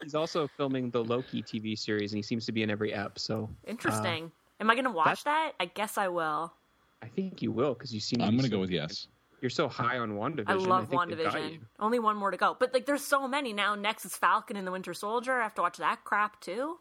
He's 0.04 0.16
also 0.16 0.48
filming 0.48 0.90
the 0.90 1.04
Loki 1.04 1.42
TV 1.42 1.78
series, 1.78 2.12
and 2.12 2.18
he 2.18 2.24
seems 2.24 2.46
to 2.46 2.52
be 2.52 2.64
in 2.64 2.70
every 2.70 2.94
app. 2.94 3.20
So 3.20 3.50
Interesting. 3.68 4.32
Am 4.60 4.70
I 4.70 4.76
going 4.76 4.86
to 4.86 4.92
watch 4.92 5.24
that? 5.24 5.54
I 5.60 5.66
guess 5.66 5.98
I 5.98 6.08
will. 6.08 6.54
I 7.02 7.08
think 7.08 7.42
you 7.42 7.52
will 7.52 7.74
because 7.74 7.94
you 7.94 8.00
seem. 8.00 8.22
I'm 8.22 8.32
going 8.32 8.40
to 8.40 8.44
so- 8.46 8.52
go 8.52 8.60
with 8.60 8.72
yes. 8.72 9.08
You're 9.42 9.50
so 9.50 9.68
high 9.68 9.98
on 9.98 10.12
WandaVision. 10.12 10.46
I 10.48 10.54
love 10.54 10.88
think 10.88 11.02
WandaVision. 11.02 11.60
Only 11.78 12.00
one 12.00 12.16
more 12.16 12.32
to 12.32 12.38
go. 12.38 12.56
But 12.58 12.74
like 12.74 12.86
there's 12.86 13.04
so 13.04 13.28
many 13.28 13.52
now. 13.52 13.76
Next 13.76 14.06
is 14.06 14.16
Falcon 14.16 14.56
and 14.56 14.66
the 14.66 14.72
Winter 14.72 14.94
Soldier. 14.94 15.34
I 15.34 15.44
have 15.44 15.54
to 15.56 15.62
watch 15.62 15.80
that 15.80 16.06
crap 16.06 16.40
too. 16.40 16.78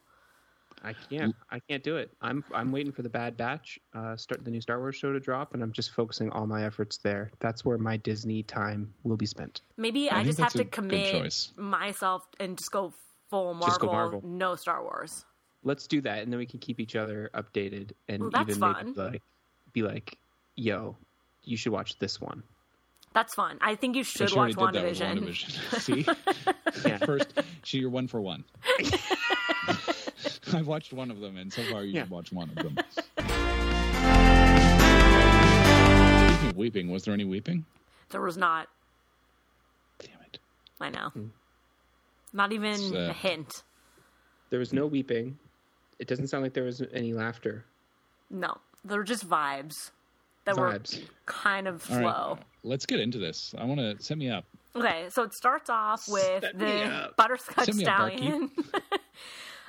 I 0.84 0.92
can't. 0.92 1.34
I 1.50 1.58
can't 1.58 1.82
do 1.82 1.96
it. 1.96 2.10
I'm. 2.20 2.44
I'm 2.54 2.70
waiting 2.70 2.92
for 2.92 3.02
the 3.02 3.08
Bad 3.08 3.36
Batch, 3.36 3.80
uh, 3.94 4.16
start 4.16 4.44
the 4.44 4.50
new 4.50 4.60
Star 4.60 4.78
Wars 4.78 4.94
show 4.94 5.12
to 5.12 5.18
drop, 5.18 5.54
and 5.54 5.62
I'm 5.62 5.72
just 5.72 5.92
focusing 5.92 6.30
all 6.30 6.46
my 6.46 6.64
efforts 6.64 6.98
there. 6.98 7.32
That's 7.40 7.64
where 7.64 7.78
my 7.78 7.96
Disney 7.96 8.44
time 8.44 8.94
will 9.02 9.16
be 9.16 9.26
spent. 9.26 9.62
Maybe 9.76 10.08
I 10.08 10.20
I, 10.20 10.24
just 10.24 10.38
have 10.38 10.52
to 10.52 10.60
a 10.60 10.64
good 10.64 10.72
commit 10.72 11.12
choice. 11.12 11.52
myself 11.56 12.26
and 12.38 12.56
just 12.56 12.70
go 12.70 12.92
full 13.32 13.54
Marvel, 13.54 13.66
Just 13.66 13.80
go 13.80 13.86
Marvel. 13.86 14.20
no 14.24 14.54
Star 14.56 14.82
Wars. 14.82 15.24
Let's 15.64 15.86
do 15.86 16.00
that, 16.02 16.18
and 16.22 16.30
then 16.30 16.38
we 16.38 16.44
can 16.46 16.58
keep 16.60 16.78
each 16.80 16.96
other 16.96 17.30
updated, 17.34 17.92
and 18.08 18.20
Well, 18.22 18.30
even 18.42 18.60
maybe 18.60 18.92
like 19.00 19.22
be 19.72 19.82
like, 19.82 20.18
"Yo, 20.54 20.96
you 21.44 21.56
should 21.56 21.72
watch 21.72 21.98
this 21.98 22.20
one." 22.20 22.42
That's 23.14 23.34
fun. 23.34 23.56
I 23.62 23.74
think 23.74 23.96
you 23.96 24.04
should 24.04 24.30
watch 24.34 24.54
already 24.56 24.72
did 24.72 24.82
that 24.82 24.84
with 24.84 24.98
WandaVision. 24.98 25.18
WandaVision. 25.20 25.80
See? 26.82 26.88
Yeah. 26.88 26.98
First, 26.98 27.32
she, 27.62 27.78
you're 27.78 27.90
one 27.90 28.06
for 28.08 28.20
one. 28.20 28.44
I've 30.52 30.66
watched 30.66 30.92
one 30.92 31.10
of 31.10 31.20
them, 31.20 31.36
and 31.38 31.50
so 31.52 31.62
far 31.70 31.84
you 31.84 31.92
Yeah. 31.92 32.02
should 32.02 32.10
watch 32.10 32.32
one 32.32 32.50
of 32.50 32.56
them. 32.56 32.76
Speaking 36.28 36.48
of 36.50 36.56
weeping, 36.56 36.90
was 36.90 37.04
there 37.04 37.14
any 37.14 37.24
weeping? 37.24 37.64
There 38.10 38.20
was 38.20 38.36
not. 38.36 38.68
Damn 40.00 40.20
it. 40.26 40.38
I 40.80 40.90
know. 40.90 41.08
Hmm. 41.10 41.26
Not 42.32 42.52
even 42.52 42.94
uh, 42.96 43.10
a 43.10 43.12
hint. 43.12 43.62
There 44.50 44.58
was 44.58 44.72
no 44.72 44.86
weeping. 44.86 45.38
It 45.98 46.08
doesn't 46.08 46.28
sound 46.28 46.42
like 46.42 46.52
there 46.54 46.64
was 46.64 46.82
any 46.92 47.12
laughter. 47.12 47.64
No, 48.30 48.56
they 48.84 48.96
were 48.96 49.04
just 49.04 49.28
vibes 49.28 49.90
that 50.44 50.56
Vibes. 50.56 51.00
were 51.00 51.06
kind 51.26 51.68
of 51.68 51.88
All 51.90 51.96
right, 51.98 52.02
slow. 52.02 52.38
let's 52.64 52.86
get 52.86 53.00
into 53.00 53.18
this. 53.18 53.54
I 53.56 53.64
want 53.64 53.80
to 53.80 54.02
set 54.02 54.18
me 54.18 54.30
up. 54.30 54.44
Okay, 54.74 55.06
so 55.10 55.22
it 55.22 55.34
starts 55.34 55.68
off 55.68 56.08
with 56.08 56.42
Set 56.42 56.58
the 56.58 57.10
butterscotch 57.16 57.72
me 57.74 57.84
up, 57.84 57.94
stallion. 58.10 58.50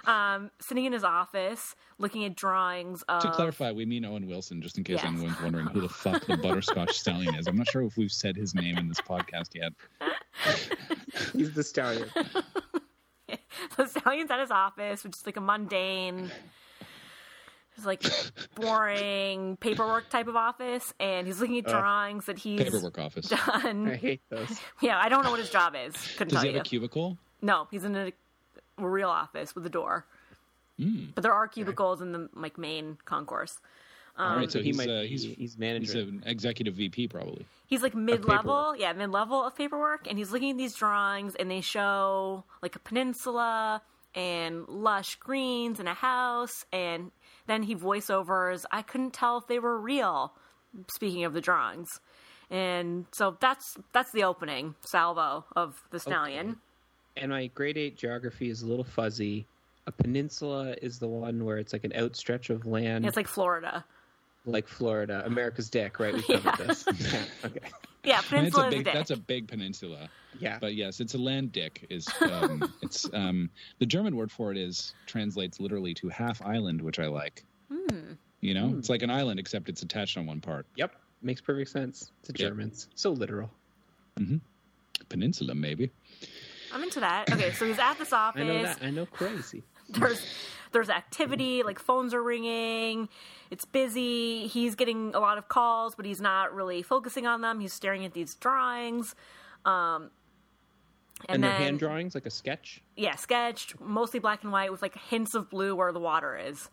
um, 0.05 0.51
sitting 0.59 0.85
in 0.85 0.93
his 0.93 1.03
office 1.03 1.75
looking 1.97 2.25
at 2.25 2.35
drawings 2.35 3.03
of 3.03 3.21
To 3.21 3.31
clarify, 3.31 3.71
we 3.71 3.85
mean 3.85 4.03
Owen 4.05 4.27
Wilson, 4.27 4.61
just 4.61 4.77
in 4.77 4.83
case 4.83 4.99
Yes. 5.03 5.05
anyone's 5.05 5.39
wondering 5.41 5.67
who 5.67 5.81
the 5.81 5.89
fuck 5.89 6.25
the 6.25 6.37
butterscotch 6.37 6.91
stallion 6.97 7.35
is. 7.35 7.47
I'm 7.47 7.57
not 7.57 7.67
sure 7.69 7.83
if 7.83 7.95
we've 7.97 8.11
said 8.11 8.35
his 8.35 8.53
name 8.55 8.77
in 8.77 8.87
this 8.89 8.99
podcast 9.01 9.49
yet. 9.55 9.71
He's 11.33 11.53
the 11.53 11.63
stallion. 11.63 12.09
the 13.77 13.85
stallion's 13.87 14.31
at 14.31 14.39
his 14.39 14.51
office, 14.51 15.03
which 15.03 15.15
is 15.15 15.25
like 15.25 15.37
a 15.37 15.41
mundane, 15.41 16.31
it's 17.75 17.85
like 17.85 18.03
boring 18.55 19.57
paperwork 19.57 20.09
type 20.09 20.27
of 20.27 20.35
office, 20.35 20.93
and 20.99 21.25
he's 21.25 21.39
looking 21.39 21.57
at 21.57 21.65
Ugh. 21.67 21.71
drawings 21.71 22.25
that 22.25 22.37
he's 22.37 22.61
Paperwork 22.61 22.99
office. 22.99 23.31
I 23.31 23.61
done. 23.63 23.85
hate 23.95 24.21
those. 24.29 24.59
Yeah, 24.81 24.99
I 24.99 25.09
don't 25.09 25.23
know 25.23 25.31
what 25.31 25.39
his 25.39 25.49
job 25.49 25.75
is. 25.75 25.93
Couldn't 26.17 26.29
Does 26.29 26.33
tell 26.33 26.41
he 26.41 26.47
have 26.49 26.55
you. 26.55 26.61
a 26.61 26.63
cubicle? 26.63 27.17
no, 27.41 27.67
he's 27.71 27.83
in 27.83 27.95
a, 27.95 28.07
a 28.07 28.13
real 28.77 29.09
office 29.09 29.55
with 29.55 29.65
a 29.65 29.69
door. 29.69 30.05
Hmm. 30.79 31.05
But 31.15 31.21
there 31.21 31.33
are 31.33 31.47
cubicles 31.47 32.01
in 32.01 32.11
the 32.11 32.29
like 32.33 32.57
main 32.57 32.97
concourse. 33.05 33.59
All 34.17 34.35
right, 34.35 34.51
so 34.51 34.59
he 34.59 34.65
he's 34.65 34.77
might 34.77 34.89
uh, 34.89 35.01
be- 35.01 35.07
he's 35.07 35.23
he's 35.23 35.35
he's 35.37 35.57
manager. 35.57 35.99
an 35.99 36.23
executive 36.25 36.75
VP 36.75 37.07
probably. 37.07 37.45
He's 37.65 37.81
like 37.81 37.95
mid 37.95 38.25
level, 38.25 38.75
yeah, 38.77 38.93
mid 38.93 39.09
level 39.09 39.43
of 39.43 39.55
paperwork, 39.55 40.07
and 40.07 40.19
he's 40.19 40.31
looking 40.31 40.51
at 40.51 40.57
these 40.57 40.75
drawings, 40.75 41.33
and 41.35 41.49
they 41.49 41.61
show 41.61 42.43
like 42.61 42.75
a 42.75 42.79
peninsula 42.79 43.81
and 44.13 44.67
lush 44.67 45.15
greens 45.15 45.79
and 45.79 45.89
a 45.89 45.95
house, 45.95 46.65
and 46.71 47.11
then 47.47 47.63
he 47.63 47.75
voiceovers. 47.75 48.65
I 48.71 48.83
couldn't 48.83 49.13
tell 49.13 49.37
if 49.39 49.47
they 49.47 49.57
were 49.57 49.79
real. 49.79 50.33
Speaking 50.93 51.23
of 51.23 51.33
the 51.33 51.41
drawings, 51.41 51.99
and 52.51 53.05
so 53.13 53.37
that's 53.39 53.77
that's 53.93 54.11
the 54.11 54.23
opening 54.23 54.75
salvo 54.81 55.45
of 55.55 55.81
the 55.91 55.99
stallion. 55.99 56.57
And 57.17 57.31
my 57.31 57.47
grade 57.47 57.77
eight 57.77 57.97
geography 57.97 58.49
is 58.49 58.61
a 58.61 58.65
little 58.67 58.83
fuzzy. 58.83 59.45
A 59.87 59.91
peninsula 59.91 60.75
is 60.81 60.97
the 60.99 61.07
one 61.07 61.43
where 61.43 61.57
it's 61.57 61.73
like 61.73 61.83
an 61.83 61.93
outstretch 61.93 62.49
of 62.49 62.65
land, 62.65 63.05
It's 63.05 63.17
like 63.17 63.27
Florida. 63.27 63.83
like 64.45 64.67
Florida, 64.67 65.23
America's 65.25 65.69
dick, 65.69 65.99
right? 65.99 66.13
We 66.13 66.21
covered 66.23 66.57
this. 66.67 66.85
Yeah, 66.99 67.23
okay. 67.45 67.59
Yeah, 68.05 68.21
And 68.31 68.47
it's 68.47 68.55
peninsula 68.55 68.63
a 68.65 68.67
is 68.67 68.73
a 68.73 68.77
big, 68.77 68.85
dick. 68.85 68.93
that's 68.93 69.11
a 69.11 69.17
big 69.17 69.47
peninsula. 69.47 70.09
Yeah. 70.39 70.57
But 70.59 70.75
yes, 70.75 70.99
it's 70.99 71.13
a 71.13 71.17
land 71.17 71.51
dick. 71.53 71.85
Is 71.89 72.07
um, 72.29 72.73
it's 72.81 73.07
um, 73.13 73.49
the 73.79 73.85
German 73.85 74.15
word 74.17 74.31
for 74.31 74.51
it 74.51 74.57
is 74.57 74.93
translates 75.05 75.59
literally 75.59 75.93
to 75.95 76.09
half 76.09 76.41
island, 76.41 76.81
which 76.81 76.99
I 76.99 77.07
like. 77.07 77.43
Hmm. 77.71 78.13
You 78.41 78.53
know, 78.53 78.75
it's 78.77 78.89
like 78.89 79.03
an 79.03 79.09
island 79.09 79.39
except 79.39 79.69
it's 79.69 79.83
attached 79.83 80.17
on 80.17 80.25
one 80.25 80.41
part. 80.41 80.65
Yep. 80.75 80.93
Makes 81.21 81.39
perfect 81.41 81.69
sense. 81.71 82.11
It's 82.19 82.27
the 82.33 82.35
Yeah. 82.43 82.49
Germans. 82.49 82.87
So 82.95 83.11
literal. 83.11 83.49
Peninsula, 85.09 85.55
maybe. 85.55 85.89
I'm 86.73 86.83
into 86.83 86.99
that. 87.01 87.31
Okay, 87.31 87.51
so 87.51 87.65
he's 87.65 87.79
at 87.79 87.95
this 87.99 88.11
office. 88.13 88.41
I 88.41 88.45
know 88.45 88.61
that. 88.63 88.79
I 88.81 88.89
know 88.89 89.05
crazy. 89.05 89.63
there's 89.89 90.25
there's 90.71 90.89
activity 90.89 91.61
like 91.61 91.77
phones 91.77 92.13
are 92.15 92.23
ringing 92.23 93.09
it's 93.51 93.65
busy 93.65 94.47
he's 94.47 94.73
getting 94.75 95.13
a 95.13 95.19
lot 95.19 95.37
of 95.37 95.47
calls 95.49 95.93
but 95.93 96.05
he's 96.05 96.21
not 96.21 96.51
really 96.55 96.81
focusing 96.81 97.27
on 97.27 97.41
them 97.41 97.59
he's 97.59 97.73
staring 97.73 98.05
at 98.05 98.13
these 98.13 98.33
drawings 98.35 99.13
um 99.65 100.09
And, 101.27 101.35
and, 101.35 101.43
they're 101.43 101.51
then 101.51 101.61
hand 101.61 101.79
drawings, 101.79 102.15
like 102.15 102.25
a 102.25 102.29
sketch. 102.31 102.81
yeah 102.95 103.15
sketched 103.15 103.79
mostly 103.81 104.19
black 104.21 104.41
and 104.43 104.51
white 104.53 104.71
with 104.71 104.81
like 104.81 104.97
hints 104.97 105.35
of 105.35 105.49
blue 105.49 105.75
where 105.75 105.91
the 105.91 105.99
water 105.99 106.35
is 106.37 106.69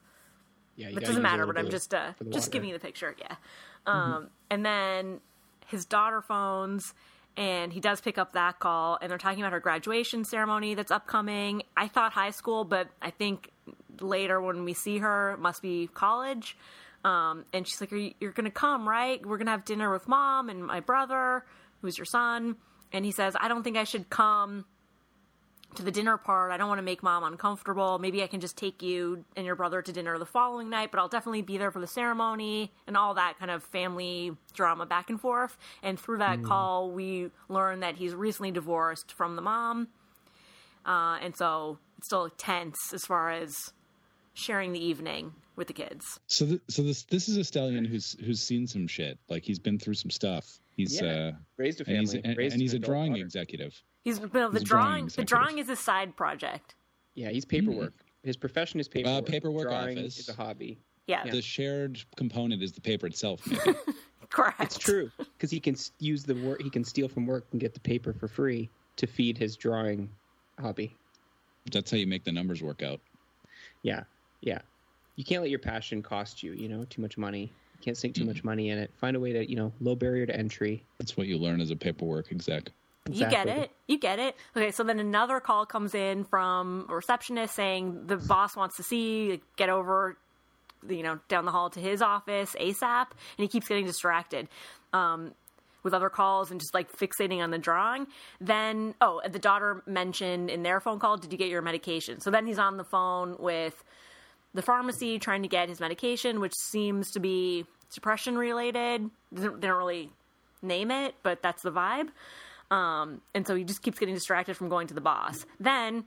Yeah, 0.76 0.88
it 0.90 1.00
doesn't 1.00 1.20
matter 1.22 1.44
but 1.44 1.58
i'm 1.58 1.68
just 1.68 1.92
uh 1.92 2.12
just 2.30 2.46
water. 2.46 2.50
giving 2.52 2.68
you 2.68 2.74
the 2.76 2.80
picture 2.80 3.14
yeah 3.18 3.34
um 3.86 4.30
and 4.50 4.64
then 4.64 5.20
his 5.66 5.84
daughter 5.84 6.22
phones 6.22 6.94
and 7.36 7.72
he 7.72 7.80
does 7.80 8.00
pick 8.00 8.18
up 8.18 8.32
that 8.32 8.58
call 8.58 8.98
and 9.00 9.10
they're 9.10 9.18
talking 9.18 9.40
about 9.40 9.52
her 9.52 9.60
graduation 9.60 10.24
ceremony 10.24 10.74
that's 10.74 10.90
upcoming. 10.90 11.62
I 11.76 11.88
thought 11.88 12.12
high 12.12 12.30
school 12.30 12.64
but 12.64 12.88
i 13.00 13.10
think 13.10 13.50
later 14.00 14.40
when 14.40 14.64
we 14.64 14.74
see 14.74 14.98
her 14.98 15.36
must 15.38 15.62
be 15.62 15.88
college. 15.92 16.56
Um 17.04 17.44
and 17.52 17.66
she's 17.66 17.80
like 17.80 17.92
you, 17.92 18.12
you're 18.20 18.32
gonna 18.32 18.50
come 18.50 18.88
right? 18.88 19.24
We're 19.24 19.38
gonna 19.38 19.52
have 19.52 19.64
dinner 19.64 19.92
with 19.92 20.08
mom 20.08 20.48
and 20.48 20.64
my 20.64 20.80
brother 20.80 21.44
who's 21.80 21.96
your 21.96 22.04
son. 22.04 22.56
And 22.92 23.04
he 23.04 23.12
says 23.12 23.36
i 23.40 23.48
don't 23.48 23.62
think 23.62 23.76
i 23.76 23.84
should 23.84 24.10
come 24.10 24.64
to 25.76 25.82
the 25.82 25.90
dinner 25.90 26.16
part. 26.16 26.50
I 26.50 26.56
don't 26.56 26.68
want 26.68 26.78
to 26.78 26.82
make 26.82 27.02
mom 27.02 27.22
uncomfortable. 27.24 27.98
Maybe 27.98 28.22
I 28.22 28.26
can 28.26 28.40
just 28.40 28.56
take 28.56 28.82
you 28.82 29.24
and 29.36 29.46
your 29.46 29.54
brother 29.54 29.82
to 29.82 29.92
dinner 29.92 30.18
the 30.18 30.26
following 30.26 30.68
night, 30.68 30.90
but 30.90 30.98
I'll 31.00 31.08
definitely 31.08 31.42
be 31.42 31.58
there 31.58 31.70
for 31.70 31.80
the 31.80 31.86
ceremony 31.86 32.72
and 32.86 32.96
all 32.96 33.14
that 33.14 33.38
kind 33.38 33.50
of 33.50 33.62
family 33.62 34.36
drama 34.52 34.84
back 34.86 35.10
and 35.10 35.20
forth. 35.20 35.56
And 35.82 35.98
through 35.98 36.18
that 36.18 36.42
call, 36.42 36.90
we 36.90 37.30
learn 37.48 37.80
that 37.80 37.96
he's 37.96 38.14
recently 38.14 38.50
divorced 38.50 39.12
from 39.12 39.36
the 39.36 39.42
mom. 39.42 39.88
Uh, 40.84 41.18
and 41.22 41.36
so 41.36 41.78
it's 41.98 42.06
still 42.08 42.28
tense 42.36 42.92
as 42.92 43.04
far 43.04 43.30
as 43.30 43.54
sharing 44.34 44.72
the 44.72 44.84
evening 44.84 45.32
with 45.56 45.66
the 45.68 45.74
kids. 45.74 46.18
So, 46.26 46.46
th- 46.46 46.60
so 46.68 46.82
this 46.82 47.02
this 47.04 47.28
is 47.28 47.36
a 47.36 47.44
stallion 47.44 47.84
who's 47.84 48.16
who's 48.24 48.40
seen 48.40 48.66
some 48.66 48.86
shit. 48.86 49.18
Like 49.28 49.44
he's 49.44 49.58
been 49.58 49.78
through 49.78 49.94
some 49.94 50.10
stuff. 50.10 50.58
He's 50.74 51.00
Yeah. 51.00 51.10
uh, 51.12 51.32
Raised 51.58 51.80
a 51.80 51.84
and 51.84 51.86
family. 51.86 52.00
he's 52.00 52.14
and, 52.24 52.36
raised 52.38 52.52
and 52.54 52.62
he's 52.62 52.72
a 52.74 52.78
drawing 52.78 53.12
daughter. 53.12 53.24
executive. 53.24 53.74
He's 54.04 54.20
no, 54.20 54.26
the 54.50 54.58
He's 54.58 54.68
drawing 54.68 55.06
drawing. 55.06 55.06
The 55.16 55.24
drawing 55.24 55.58
is 55.58 55.68
a 55.68 55.76
side 55.76 56.16
project. 56.16 56.74
Yeah, 57.14 57.30
he's 57.30 57.44
paperwork. 57.44 57.92
His 58.22 58.36
profession 58.36 58.80
is 58.80 58.88
paperwork. 58.88 59.26
Hmm. 59.26 59.32
paperwork 59.32 59.68
Drawing 59.68 59.98
office. 59.98 60.18
is 60.18 60.28
a 60.28 60.34
hobby. 60.34 60.78
Yeah, 61.06 61.24
The 61.28 61.42
shared 61.42 62.02
component 62.16 62.62
is 62.62 62.72
the 62.72 62.80
paper 62.80 63.06
itself. 63.06 63.44
Maybe. 63.46 63.76
correct. 64.30 64.60
It's 64.60 64.78
true 64.78 65.10
because 65.18 65.50
he 65.50 65.58
can 65.58 65.74
use 65.98 66.22
the 66.22 66.34
work. 66.34 66.62
He 66.62 66.70
can 66.70 66.84
steal 66.84 67.08
from 67.08 67.26
work 67.26 67.46
and 67.52 67.60
get 67.60 67.74
the 67.74 67.80
paper 67.80 68.12
for 68.12 68.28
free 68.28 68.68
to 68.96 69.06
feed 69.08 69.36
his 69.36 69.56
drawing 69.56 70.08
hobby. 70.60 70.94
That's 71.72 71.90
how 71.90 71.96
you 71.96 72.06
make 72.06 72.22
the 72.24 72.30
numbers 72.32 72.62
work 72.62 72.82
out. 72.82 73.00
Yeah, 73.82 74.04
yeah. 74.40 74.60
You 75.16 75.24
can't 75.24 75.42
let 75.42 75.50
your 75.50 75.58
passion 75.58 76.00
cost 76.02 76.42
you. 76.42 76.52
You 76.52 76.68
know, 76.68 76.84
too 76.84 77.02
much 77.02 77.18
money. 77.18 77.52
You 77.74 77.84
can't 77.84 77.96
sink 77.96 78.14
too 78.14 78.20
Mm-hmm. 78.22 78.28
much 78.28 78.44
money 78.44 78.68
in 78.70 78.78
it. 78.78 78.90
Find 79.00 79.16
a 79.16 79.20
way 79.20 79.32
to, 79.32 79.48
you 79.50 79.56
know, 79.56 79.72
low 79.80 79.96
barrier 79.96 80.26
to 80.26 80.36
entry. 80.36 80.84
That's 80.98 81.16
what 81.16 81.26
you 81.26 81.38
learn 81.38 81.60
as 81.60 81.70
a 81.72 81.76
paperwork 81.76 82.30
exec. 82.30 82.70
You 83.08 83.28
get 83.28 83.48
it. 83.48 83.70
You 83.88 83.98
get 83.98 84.18
it. 84.18 84.36
Okay, 84.56 84.70
so 84.70 84.84
then 84.84 85.00
another 85.00 85.40
call 85.40 85.66
comes 85.66 85.94
in 85.94 86.24
from 86.24 86.86
a 86.88 86.94
receptionist 86.94 87.54
saying 87.54 88.06
the 88.06 88.16
boss 88.16 88.56
wants 88.56 88.76
to 88.76 88.82
see 88.82 89.26
you, 89.26 89.40
get 89.56 89.68
over, 89.68 90.18
you 90.88 91.02
know, 91.02 91.18
down 91.28 91.44
the 91.44 91.50
hall 91.50 91.70
to 91.70 91.80
his 91.80 92.02
office 92.02 92.54
ASAP, 92.60 93.06
and 93.10 93.38
he 93.38 93.48
keeps 93.48 93.68
getting 93.68 93.86
distracted. 93.86 94.48
Um, 94.92 95.32
with 95.82 95.94
other 95.94 96.10
calls 96.10 96.50
and 96.50 96.60
just 96.60 96.74
like 96.74 96.92
fixating 96.92 97.38
on 97.38 97.50
the 97.50 97.58
drawing. 97.58 98.06
Then, 98.38 98.94
oh, 99.00 99.22
the 99.28 99.38
daughter 99.38 99.82
mentioned 99.86 100.50
in 100.50 100.62
their 100.62 100.78
phone 100.78 100.98
call, 100.98 101.16
did 101.16 101.32
you 101.32 101.38
get 101.38 101.48
your 101.48 101.62
medication? 101.62 102.20
So 102.20 102.30
then 102.30 102.46
he's 102.46 102.58
on 102.58 102.76
the 102.76 102.84
phone 102.84 103.36
with 103.38 103.82
the 104.52 104.62
pharmacy 104.62 105.18
trying 105.18 105.42
to 105.42 105.48
get 105.48 105.68
his 105.68 105.80
medication, 105.80 106.40
which 106.40 106.54
seems 106.54 107.12
to 107.12 107.20
be 107.20 107.64
depression 107.94 108.36
related. 108.36 109.08
They 109.32 109.42
don't 109.42 109.62
really 109.62 110.10
name 110.62 110.90
it, 110.90 111.14
but 111.22 111.42
that's 111.42 111.62
the 111.62 111.72
vibe. 111.72 112.08
Um, 112.70 113.20
and 113.34 113.46
so 113.46 113.54
he 113.56 113.64
just 113.64 113.82
keeps 113.82 113.98
getting 113.98 114.14
distracted 114.14 114.56
from 114.56 114.68
going 114.68 114.86
to 114.88 114.94
the 114.94 115.00
boss. 115.00 115.44
Then 115.58 116.04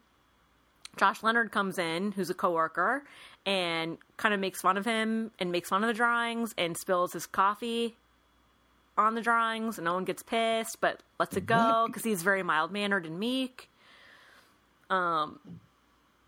Josh 0.97 1.21
Leonard 1.23 1.51
comes 1.51 1.77
in, 1.77 2.11
who's 2.13 2.29
a 2.29 2.33
coworker, 2.33 3.03
and 3.45 3.97
kind 4.17 4.33
of 4.33 4.39
makes 4.39 4.61
fun 4.61 4.77
of 4.77 4.85
him 4.85 5.31
and 5.39 5.51
makes 5.51 5.69
fun 5.69 5.83
of 5.83 5.87
the 5.87 5.93
drawings 5.93 6.53
and 6.57 6.77
spills 6.77 7.13
his 7.13 7.25
coffee 7.25 7.95
on 8.97 9.15
the 9.15 9.21
drawings, 9.21 9.77
and 9.77 9.85
no 9.85 9.93
one 9.95 10.05
gets 10.05 10.21
pissed, 10.23 10.79
but 10.79 11.01
lets 11.19 11.35
it 11.35 11.45
go 11.47 11.85
because 11.87 12.03
he's 12.03 12.21
very 12.21 12.43
mild 12.43 12.71
mannered 12.71 13.05
and 13.05 13.19
meek. 13.19 13.67
Um, 14.89 15.39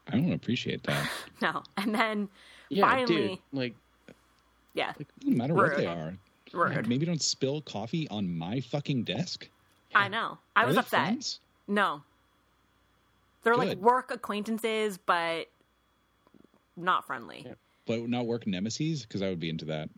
I 0.08 0.18
don't 0.18 0.34
appreciate 0.34 0.84
that. 0.84 1.10
No, 1.42 1.62
and 1.78 1.94
then 1.94 2.30
Yeah, 2.70 2.90
finally, 2.90 3.28
dude. 3.28 3.40
Like, 3.54 3.76
yeah, 4.74 4.94
No 5.24 5.38
matter 5.38 5.54
what 5.54 5.78
they 5.78 5.86
are. 5.86 6.18
rude. 6.54 6.88
Maybe 6.88 7.06
don't 7.06 7.22
spill 7.22 7.62
coffee 7.62 8.08
on 8.10 8.36
my 8.38 8.62
fucking 8.62 9.04
desk. 9.04 9.48
I 9.96 10.08
know. 10.10 10.38
I 10.56 10.64
Are 10.64 10.68
was 10.68 10.76
they 10.76 10.80
upset. 10.82 11.06
friends? 11.06 11.40
No, 11.68 12.02
they're 13.44 13.56
like 13.56 13.78
work 13.78 14.12
acquaintances, 14.12 14.98
but 14.98 15.48
not 16.78 17.06
friendly. 17.08 17.44
Yeah. 17.46 17.54
But 17.88 18.08
not 18.10 18.26
work 18.26 18.46
nemesis? 18.48 19.04
Because 19.04 19.22
I 19.22 19.30
would 19.30 19.40
be 19.40 19.50
into 19.50 19.66
that. 19.66 19.90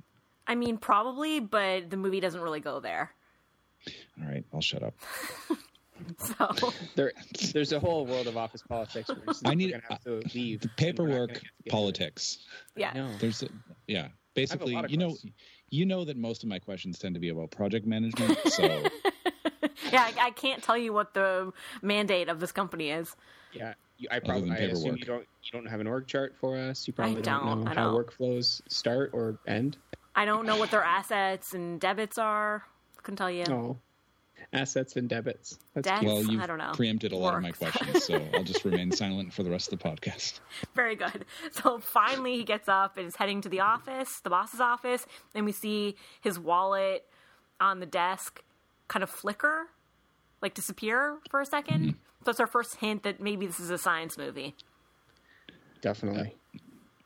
I 0.45 0.55
mean, 0.55 0.77
probably, 0.77 1.39
but 1.39 1.89
the 1.89 1.97
movie 1.97 2.19
doesn't 2.19 2.39
really 2.41 2.60
go 2.60 2.79
there. 2.79 3.12
All 4.21 4.27
right, 4.29 4.43
I'll 4.53 4.62
shut 4.62 4.83
up. 4.83 4.93
So 6.19 6.71
there, 6.93 7.12
there's 7.53 7.71
a 7.73 7.79
whole 7.79 8.05
world 8.05 8.27
of 8.27 8.38
office 8.38 8.62
politics. 8.62 9.10
Where 9.10 9.17
I 9.45 9.55
need- 9.55 9.71
we're 9.71 9.79
gonna 9.79 9.83
have 9.89 10.03
to 10.03 10.17
uh, 10.17 10.21
leave. 10.36 10.62
The 10.62 10.69
and 10.69 10.69
we're 10.69 10.69
not 10.69 10.77
paperwork 10.77 11.27
gonna 11.29 11.39
get 11.39 11.41
to 11.41 11.47
it. 11.65 11.71
politics. 11.71 12.45
yeah, 12.75 13.10
There's 13.19 13.41
a, 13.41 13.47
yeah. 13.88 14.10
Basically, 14.36 14.73
lot 14.75 14.86
of 14.86 14.91
you 14.91 14.97
know, 14.97 15.17
you 15.71 15.88
know 15.88 16.05
that 16.05 16.15
most 16.15 16.43
of 16.43 16.49
my 16.49 16.60
questions 16.60 16.99
tend 16.99 17.15
to 17.15 17.19
be 17.19 17.29
about 17.29 17.49
project 17.49 17.88
management. 17.88 18.38
So 18.45 18.83
yeah. 19.92 20.12
I, 20.18 20.28
I 20.28 20.32
can't 20.32 20.62
tell 20.63 20.78
you 20.78 20.94
what 20.94 21.13
the 21.13 21.52
mandate 21.82 22.30
of 22.30 22.40
this 22.40 22.52
company 22.52 22.90
is. 22.90 23.16
Yeah, 23.54 23.74
you, 23.98 24.08
I 24.12 24.20
probably 24.20 24.52
I 24.52 24.56
assume 24.56 24.96
paperwork. 24.96 25.00
you 25.00 25.06
don't 25.06 25.28
you 25.44 25.52
don't 25.52 25.66
have 25.68 25.80
an 25.80 25.88
org 25.88 26.08
chart 26.08 26.36
for 26.40 26.58
us. 26.58 26.88
You 26.88 26.94
probably 26.94 27.22
don't, 27.22 27.46
don't, 27.46 27.63
know 27.63 27.72
I 27.72 27.74
how 27.74 27.92
don't. 27.92 28.06
workflows 28.06 28.62
start 28.70 29.12
or 29.13 29.40
end. 29.48 29.78
I 30.16 30.26
don't 30.26 30.46
know 30.46 30.58
what 30.58 30.72
their 30.72 30.84
assets 30.84 31.54
and 31.54 31.80
debits 31.80 32.18
are. 32.18 32.63
Couldn't 33.04 33.18
tell 33.18 33.32
you. 33.32 33.46
Oh, 33.50 33.78
assets 34.54 34.96
and 34.96 35.10
debits. 35.10 35.60
That's 35.74 35.88
Debt. 35.88 36.04
Well, 36.04 36.24
you've 36.24 36.42
I 36.42 36.48
don't 36.48 36.58
know. 36.58 36.72
preempted 36.74 37.12
a 37.12 37.18
lot 37.18 37.36
of 37.36 37.42
my 37.42 37.52
questions, 37.52 38.06
so 38.06 38.22
I'll 38.34 38.44
just 38.44 38.66
remain 38.66 38.92
silent 38.92 39.34
for 39.34 39.44
the 39.44 39.50
rest 39.50 39.72
of 39.72 39.80
the 39.80 39.90
podcast. 39.90 40.40
Very 40.76 40.96
good. 40.96 41.26
So 41.52 41.80
finally, 41.80 42.38
he 42.38 42.44
gets 42.44 42.68
up 42.68 42.98
and 42.98 43.08
is 43.08 43.16
heading 43.16 43.42
to 43.42 43.50
the 43.50 43.60
office, 43.60 44.20
the 44.20 44.30
boss's 44.30 44.60
office, 44.60 45.06
and 45.36 45.46
we 45.46 45.52
see 45.52 45.96
his 46.22 46.40
wallet 46.40 47.06
on 47.60 47.80
the 47.80 47.86
desk 47.86 48.44
kind 48.88 49.04
of 49.04 49.10
flicker, 49.10 49.67
like 50.41 50.54
disappear 50.54 51.17
for 51.30 51.41
a 51.41 51.45
2nd 51.45 51.63
mm-hmm. 51.67 51.89
So 52.26 52.32
it's 52.32 52.39
our 52.41 52.47
first 52.47 52.76
hint 52.78 53.04
that 53.04 53.21
maybe 53.21 53.45
this 53.45 53.60
is 53.60 53.69
a 53.69 53.78
science 53.78 54.17
movie. 54.17 54.54
Definitely. 55.82 56.36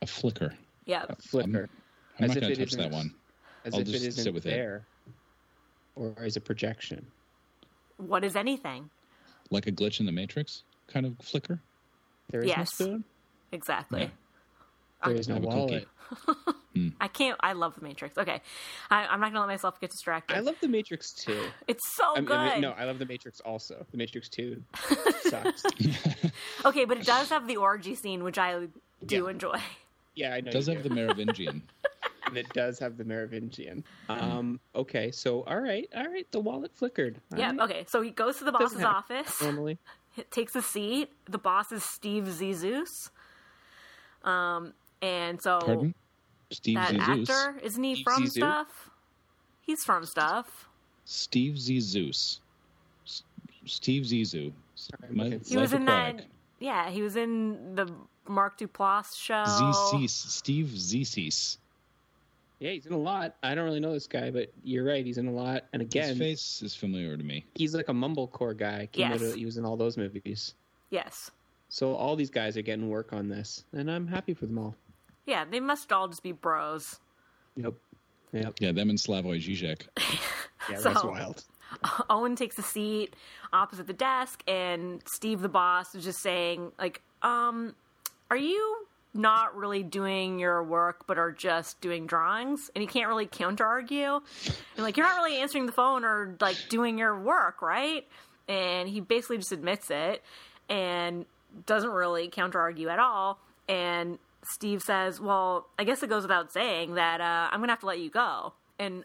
A 0.02 0.08
flicker. 0.08 0.56
Yeah. 0.86 1.06
A 1.10 1.16
flicker. 1.16 1.70
I'm 2.18 2.26
As 2.26 2.30
not 2.36 2.42
going 2.42 2.54
to 2.54 2.60
touch 2.60 2.72
that 2.72 2.80
isn't- 2.80 2.92
one. 2.92 3.14
As 3.64 3.76
I'll 3.76 3.82
if 3.82 3.88
just 3.88 4.04
isn't 4.06 4.24
sit 4.24 4.34
with 4.34 4.48
it. 4.48 4.50
there. 4.50 4.86
Or 5.96 6.16
as 6.18 6.38
a 6.38 6.42
projection. 6.42 7.06
What 7.98 8.24
is 8.24 8.36
anything? 8.36 8.90
Like 9.52 9.68
a 9.68 9.72
glitch 9.72 10.00
in 10.00 10.08
the 10.08 10.12
Matrix 10.12 10.64
kind 10.88 11.06
of 11.06 11.16
flicker. 11.22 11.60
There 12.32 12.42
is 12.42 12.48
Yes. 12.48 12.58
no 12.80 12.86
spoon. 12.86 13.04
Exactly. 13.52 14.02
Yeah. 14.02 14.10
There 15.06 15.16
is 15.16 15.28
no 15.28 15.36
Have 15.36 15.44
wallet. 15.44 15.88
cookie. 16.74 16.94
I 17.00 17.08
can't. 17.08 17.38
I 17.42 17.54
love 17.54 17.76
the 17.76 17.82
Matrix. 17.82 18.18
Okay, 18.18 18.42
I, 18.90 19.06
I'm 19.08 19.20
not 19.20 19.28
gonna 19.34 19.42
let 19.42 19.48
myself 19.54 19.80
get 19.80 19.90
distracted. 19.92 20.36
I 20.36 20.40
love 20.40 20.56
the 20.62 20.68
Matrix 20.68 21.14
too. 21.14 21.42
it's 21.68 21.96
so 21.96 22.04
I 22.16 22.20
mean, 22.20 22.26
good. 22.26 22.38
I 22.40 22.52
mean, 22.54 22.62
no, 22.62 22.72
I 22.72 22.86
love 22.86 23.00
the 23.00 23.06
Matrix 23.06 23.40
also. 23.42 23.86
The 23.92 23.98
Matrix 23.98 24.30
Two 24.30 24.64
sucks. 25.22 25.64
Okay, 26.66 26.86
but 26.86 26.98
it 26.98 27.06
does 27.06 27.30
have 27.30 27.48
the 27.48 27.58
orgy 27.58 27.96
scene, 27.96 28.24
which 28.24 28.38
I 28.38 28.68
do 29.06 29.24
Yeah. 29.26 29.30
enjoy. 29.32 29.60
yeah, 30.16 30.34
I 30.34 30.42
know. 30.42 30.50
It 30.50 30.54
does 30.54 30.68
you 30.68 30.74
have 30.76 30.84
do. 30.84 30.90
the 30.90 30.96
Merovingian. 30.96 31.62
and 32.28 32.38
it 32.38 32.52
does 32.54 32.78
have 32.80 32.98
the 32.98 33.04
Merovingian. 33.04 33.84
Um, 34.10 34.60
okay, 34.76 35.12
so 35.12 35.42
all 35.44 35.60
right, 35.60 35.90
all 35.96 36.08
right, 36.08 36.26
the 36.32 36.40
wallet 36.40 36.72
flickered. 36.76 37.20
All 37.34 37.40
Yeah. 37.40 37.52
right. 37.52 37.60
Okay. 37.62 37.86
So 37.90 38.02
he 38.02 38.12
goes 38.12 38.38
to 38.38 38.44
the 38.44 38.52
boss's 38.52 38.84
office, 38.84 39.42
Normally, 39.42 39.78
takes 40.30 40.56
a 40.56 40.62
seat. 40.62 41.10
The 41.28 41.38
boss 41.40 41.72
is 41.72 41.84
Steve 41.84 42.26
Zissou. 42.26 42.84
Um, 44.24 44.74
and 45.02 45.42
so 45.42 45.60
Pardon? 45.66 45.96
Steve 46.52 46.76
that 46.76 46.94
Zissou. 46.94 47.22
actor 47.30 47.60
isn't 47.64 47.84
he 47.84 47.96
Steve 47.96 48.04
from 48.04 48.24
Zissou? 48.24 48.32
stuff? 48.32 48.90
He's 49.62 49.84
from 49.84 50.06
stuff. 50.06 50.68
Steve 51.06 51.54
Zissou. 51.56 52.10
S- 52.10 52.42
Steve 53.66 54.04
Zissou. 54.04 54.52
My 55.10 55.26
He 55.46 55.58
was 55.58 55.72
Life 55.72 55.74
in 55.74 55.86
that. 55.86 56.10
Aquatic. 56.10 56.28
Yeah, 56.60 56.90
he 56.90 57.02
was 57.02 57.16
in 57.16 57.76
the 57.76 57.92
Mark 58.28 58.58
Duplass 58.60 59.16
show. 59.16 59.44
Zissou. 59.46 60.10
Steve 60.10 60.68
Zissou. 60.70 61.58
yeah, 62.60 62.72
he's 62.72 62.86
in 62.86 62.94
a 62.94 62.98
lot. 62.98 63.36
I 63.44 63.56
don't 63.56 63.66
really 63.66 63.80
know 63.80 63.94
this 63.94 64.08
guy, 64.08 64.30
but 64.32 64.52
you're 64.64 64.84
right, 64.86 65.06
he's 65.06 65.18
in 65.18 65.28
a 65.28 65.32
lot. 65.32 65.64
And 65.74 65.82
again, 65.82 66.10
His 66.10 66.18
face 66.18 66.62
is 66.62 66.76
familiar 66.76 67.18
to 67.18 67.24
me. 67.24 67.46
he's 67.56 67.74
like 67.74 67.90
a 67.90 67.94
mumblecore 67.94 68.56
guy. 68.58 68.88
Came 68.92 69.12
out 69.12 69.20
Yes. 69.20 69.32
of- 69.32 69.36
he 69.38 69.46
was 69.46 69.58
in 69.58 69.66
all 69.66 69.78
those 69.78 69.98
movies. 69.98 70.54
Yes. 70.90 71.32
So 71.70 71.96
all 71.96 72.16
these 72.16 72.30
guys 72.30 72.58
are 72.58 72.62
getting 72.62 72.90
work 72.90 73.14
on 73.14 73.30
this, 73.30 73.64
and 73.74 73.90
I'm 73.90 74.06
happy 74.06 74.34
for 74.34 74.46
them 74.46 74.58
all. 74.58 74.76
Yeah, 75.32 75.46
they 75.50 75.62
must 75.62 75.90
all 75.94 76.10
just 76.10 76.24
be 76.24 76.34
bros. 76.34 77.00
Yep. 77.56 77.74
Yep. 78.34 78.54
Yeah, 78.60 78.72
them 78.74 78.90
and 78.90 79.00
Slavoj 79.00 79.40
Žižek. 79.42 79.88
Yeah, 80.70 80.78
So- 80.78 80.90
that's 80.90 81.04
wild. 81.06 81.44
Owen 82.10 82.36
takes 82.36 82.60
a 82.60 82.62
seat 82.62 83.16
opposite 83.54 83.88
the 83.88 83.94
desk, 83.94 84.44
and 84.48 85.02
Steve, 85.06 85.42
the 85.42 85.48
boss, 85.50 85.96
is 85.96 86.04
just 86.04 86.20
saying, 86.20 86.72
like, 86.78 87.02
um, 87.24 87.74
are 88.30 88.38
you 88.38 88.86
not 89.14 89.56
really 89.56 89.82
doing 89.82 90.38
your 90.38 90.62
work, 90.64 91.08
but 91.08 91.18
are 91.18 91.32
just 91.32 91.80
doing 91.82 92.06
drawings? 92.08 92.70
And 92.76 92.82
he 92.82 92.88
can't 92.88 93.08
really 93.08 93.26
counter 93.26 93.66
argue. 93.66 94.16
And, 94.76 94.84
like, 94.84 94.98
you're 94.98 95.08
not 95.08 95.16
really 95.24 95.38
answering 95.38 95.66
the 95.66 95.72
phone 95.72 96.04
or, 96.06 96.36
like, 96.42 96.58
doing 96.70 96.98
your 97.00 97.18
work, 97.18 97.62
right? 97.62 98.06
And 98.50 98.88
he 98.90 99.00
basically 99.00 99.38
just 99.38 99.52
admits 99.54 99.90
it 99.90 100.22
and 100.70 101.26
doesn't 101.66 101.90
really 101.90 102.28
counter 102.28 102.60
argue 102.60 102.90
at 102.90 103.00
all. 103.00 103.40
And 103.70 104.20
Steve 104.44 104.82
says, 104.82 105.20
well, 105.20 105.68
I 105.78 105.84
guess 105.84 106.02
it 106.02 106.10
goes 106.10 106.24
without 106.24 106.52
saying 106.52 106.96
that 106.96 107.22
uh, 107.22 107.50
I'm 107.52 107.60
going 107.60 107.68
to 107.68 107.74
have 107.74 107.82
to 107.82 107.86
let 107.86 108.00
you 108.00 108.10
go. 108.10 108.54
And 108.80 109.04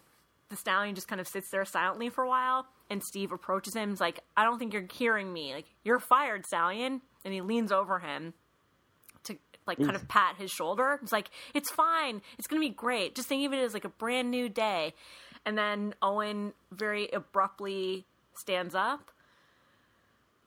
the 0.48 0.56
stallion 0.56 0.94
just 0.94 1.08
kind 1.08 1.20
of 1.20 1.28
sits 1.28 1.50
there 1.50 1.64
silently 1.64 2.08
for 2.08 2.24
a 2.24 2.28
while 2.28 2.66
and 2.88 3.02
steve 3.02 3.32
approaches 3.32 3.74
him 3.74 3.90
he's 3.90 4.00
like 4.00 4.20
i 4.36 4.44
don't 4.44 4.58
think 4.58 4.72
you're 4.72 4.86
hearing 4.92 5.32
me. 5.32 5.54
Like 5.54 5.66
you're 5.84 5.98
fired 5.98 6.46
stallion. 6.46 7.00
And 7.24 7.34
he 7.34 7.40
leans 7.40 7.72
over 7.72 7.98
him 7.98 8.34
to 9.24 9.36
like 9.66 9.78
kind 9.78 9.96
of 9.96 10.06
pat 10.06 10.36
his 10.38 10.48
shoulder. 10.50 11.00
It's 11.02 11.10
like 11.10 11.30
it's 11.54 11.72
fine. 11.72 12.22
It's 12.38 12.46
gonna 12.46 12.60
be 12.60 12.68
great. 12.68 13.16
Just 13.16 13.28
think 13.28 13.44
of 13.44 13.52
it 13.52 13.58
as 13.58 13.74
like 13.74 13.84
a 13.84 13.88
brand 13.88 14.30
new 14.30 14.48
day. 14.48 14.94
And 15.44 15.58
then 15.58 15.94
owen 16.00 16.52
very 16.70 17.08
abruptly 17.08 18.06
stands 18.34 18.74
up 18.74 19.10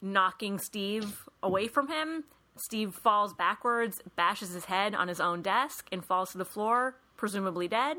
knocking 0.02 0.58
steve 0.58 1.28
away 1.42 1.68
from 1.68 1.88
him 1.88 2.24
steve 2.56 2.94
falls 2.94 3.32
backwards 3.34 4.00
bashes 4.16 4.50
his 4.52 4.66
head 4.66 4.94
on 4.94 5.08
his 5.08 5.20
own 5.20 5.42
desk 5.42 5.86
and 5.92 6.04
falls 6.04 6.32
to 6.32 6.38
the 6.38 6.44
floor 6.44 6.96
presumably 7.16 7.68
dead 7.68 7.96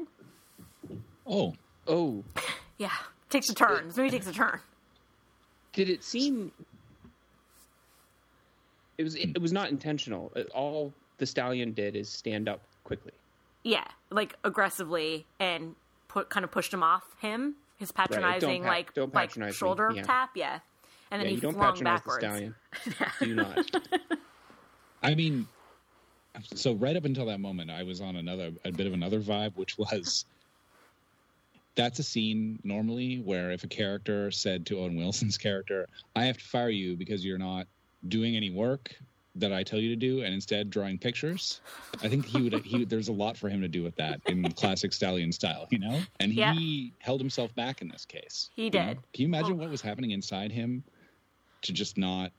Oh, 1.28 1.54
Oh, 1.88 2.24
yeah 2.78 2.92
takes 3.30 3.50
a 3.50 3.56
turn 3.56 3.88
this 3.88 3.98
movie 3.98 4.10
takes 4.10 4.28
a 4.28 4.34
turn 4.34 4.60
did 5.74 5.90
it 5.90 6.04
seem? 6.04 6.52
It 8.98 9.04
was. 9.04 9.16
It 9.16 9.42
was 9.42 9.54
not 9.54 9.70
intentional. 9.70 10.32
Uh, 10.36 10.42
all 10.54 10.92
the 11.18 11.26
stallion 11.26 11.72
did 11.72 11.96
is 11.96 12.10
stand 12.10 12.50
up 12.50 12.60
quickly. 12.84 13.14
Yeah, 13.64 13.86
like 14.10 14.36
aggressively 14.44 15.26
and 15.40 15.76
put 16.10 16.30
kind 16.30 16.44
of 16.44 16.52
pushed 16.52 16.74
him 16.74 16.84
off 16.84 17.04
him. 17.22 17.56
His 17.78 17.92
patronizing 17.92 18.50
Don't 18.50 18.62
pat- 18.64 18.70
like 18.70 18.94
don't 18.94 19.14
like 19.14 19.30
patronize 19.30 19.52
me. 19.54 19.56
shoulder 19.56 19.92
Yeah. 19.96 20.02
tap, 20.04 20.32
yeah. 20.36 20.60
And 21.10 21.22
then 21.22 21.28
yeah, 21.28 21.30
he 21.30 21.36
you 21.36 21.42
don't 21.42 21.54
flung 21.54 21.72
patronize 21.72 22.00
backwards. 22.02 22.22
the 22.22 22.28
stallion. 22.30 22.56
Do 23.22 23.36
not. 23.36 23.72
I 25.02 25.16
mean, 25.16 25.48
so 26.56 26.74
right 26.74 26.96
up 26.96 27.06
until 27.06 27.26
that 27.28 27.40
moment, 27.40 27.70
I 27.72 27.84
was 27.84 28.02
on 28.02 28.16
another 28.16 28.52
a 28.64 28.72
bit 28.72 28.88
of 28.88 28.94
another 28.94 29.20
vibe, 29.20 29.56
which 29.58 29.78
was 29.78 30.26
that's 31.76 32.00
a 32.00 32.04
scene 32.04 32.60
normally 32.64 33.18
where 33.20 33.52
if 33.52 33.64
a 33.64 33.68
character 33.68 34.30
said 34.32 34.66
to 34.68 34.80
Owen 34.80 34.96
Wilson's 34.96 35.38
character, 35.38 35.88
"I 36.16 36.26
have 36.26 36.38
to 36.38 36.44
fire 36.46 36.70
you 36.70 36.96
because 36.96 37.26
you're 37.26 37.38
not 37.38 37.68
doing 38.08 38.36
any 38.36 38.50
work 38.50 38.96
that 39.36 39.54
I 39.54 39.64
tell 39.64 39.80
you 39.80 39.88
to 39.90 39.96
do, 39.96 40.24
and 40.24 40.34
instead 40.34 40.70
drawing 40.70 40.98
pictures," 40.98 41.62
I 42.04 42.10
think 42.10 42.26
he 42.26 42.42
would. 42.42 42.54
He 42.66 42.86
there's 42.86 43.08
a 43.08 43.14
lot 43.14 43.38
for 43.38 43.50
him 43.50 43.62
to 43.62 43.68
do 43.68 43.84
with 43.84 43.96
that 43.96 44.22
in 44.28 44.44
classic 44.54 44.94
Stallion 44.94 45.32
style, 45.32 45.68
you 45.72 45.80
know. 45.80 46.02
And 46.20 46.34
Yeah. 46.34 46.54
he 46.54 46.94
held 47.00 47.20
himself 47.22 47.54
back 47.56 47.82
in 47.82 47.88
this 47.88 48.06
case. 48.06 48.50
He 48.56 48.66
you 48.66 48.70
know? 48.72 48.88
did. 48.88 48.98
Can 49.14 49.22
you 49.24 49.28
imagine 49.28 49.58
Well- 49.58 49.68
what 49.68 49.72
was 49.72 49.82
happening 49.82 50.12
inside 50.12 50.52
him 50.52 50.84
to 51.64 51.74
just 51.74 51.98
not 51.98 52.32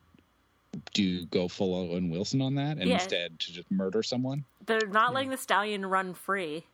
do 0.95 1.27
go 1.27 1.49
full 1.49 1.75
Owen 1.75 2.11
Wilson 2.11 2.41
on 2.41 2.55
that 2.57 2.79
and 2.79 2.89
Yeah. 2.89 2.95
instead 2.95 3.39
to 3.41 3.53
just 3.53 3.71
murder 3.71 4.03
someone? 4.03 4.45
They're 4.67 4.87
not 4.89 5.13
letting 5.15 5.31
the 5.31 5.37
stallion 5.37 5.85
run 5.87 6.15
free. 6.15 6.65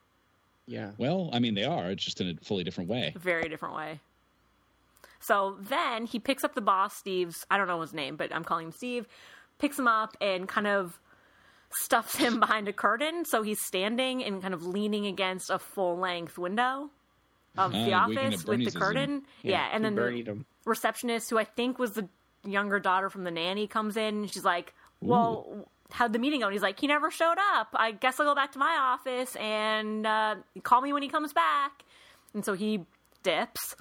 Yeah. 0.66 0.92
Well, 0.98 1.30
I 1.32 1.38
mean, 1.38 1.54
they 1.54 1.64
are. 1.64 1.90
It's 1.90 2.04
just 2.04 2.20
in 2.20 2.28
a 2.28 2.44
fully 2.44 2.62
different 2.64 2.90
way. 2.90 3.14
Very 3.16 3.48
different 3.48 3.74
way. 3.74 4.00
So 5.20 5.56
then 5.60 6.06
he 6.06 6.18
picks 6.20 6.44
up 6.44 6.54
the 6.54 6.60
boss, 6.60 6.94
Steve's 6.96 7.44
I 7.50 7.58
don't 7.58 7.66
know 7.66 7.80
his 7.80 7.92
name, 7.92 8.16
but 8.16 8.32
I'm 8.34 8.44
calling 8.44 8.66
him 8.66 8.72
Steve, 8.72 9.06
picks 9.58 9.78
him 9.78 9.88
up 9.88 10.16
and 10.20 10.48
kind 10.48 10.66
of 10.66 11.00
stuffs 11.82 12.16
him 12.16 12.38
behind 12.40 12.68
a 12.68 12.72
curtain. 12.72 13.24
So 13.24 13.42
he's 13.42 13.60
standing 13.60 14.22
and 14.22 14.40
kind 14.40 14.54
of 14.54 14.64
leaning 14.64 15.06
against 15.06 15.50
a 15.50 15.58
full 15.58 15.96
length 15.98 16.38
window 16.38 16.90
of 17.56 17.72
the 17.72 17.92
Ah, 17.92 18.04
office 18.04 18.44
with 18.44 18.64
the 18.64 18.78
curtain. 18.78 19.22
Yeah, 19.42 19.68
and 19.72 19.84
then 19.84 19.96
the, 19.96 20.10
him. 20.12 20.46
receptionist, 20.64 21.30
who 21.30 21.38
I 21.38 21.44
think 21.44 21.78
was 21.78 21.92
the 21.92 22.08
younger 22.48 22.80
daughter 22.80 23.10
from 23.10 23.24
the 23.24 23.30
nanny, 23.30 23.66
comes 23.66 23.96
in 23.96 24.14
and 24.16 24.30
she's 24.32 24.44
like, 24.44 24.74
Well, 25.00 25.68
how'd 25.90 26.12
the 26.12 26.18
meeting 26.18 26.40
go? 26.40 26.46
And 26.46 26.52
he's 26.52 26.62
like, 26.62 26.78
He 26.80 26.86
never 26.86 27.10
showed 27.10 27.36
up. 27.54 27.68
I 27.74 27.92
guess 27.92 28.18
I'll 28.20 28.26
go 28.26 28.34
back 28.34 28.52
to 28.52 28.58
my 28.58 28.76
office 28.78 29.36
and 29.36 30.06
uh, 30.06 30.36
call 30.62 30.80
me 30.80 30.92
when 30.92 31.02
he 31.02 31.08
comes 31.08 31.32
back. 31.32 31.82
And 32.34 32.44
so 32.44 32.54
he 32.54 32.84
dips. 33.22 33.74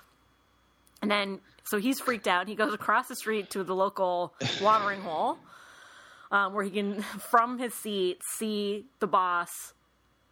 And 1.01 1.11
then, 1.11 1.39
so 1.63 1.77
he's 1.77 1.99
freaked 1.99 2.27
out. 2.27 2.47
He 2.47 2.55
goes 2.55 2.73
across 2.73 3.07
the 3.07 3.15
street 3.15 3.49
to 3.51 3.63
the 3.63 3.75
local 3.75 4.33
watering 4.61 5.01
hole 5.01 5.37
um, 6.31 6.53
where 6.53 6.63
he 6.63 6.71
can, 6.71 7.01
from 7.01 7.59
his 7.59 7.73
seat, 7.73 8.19
see 8.37 8.85
the 8.99 9.07
boss 9.07 9.73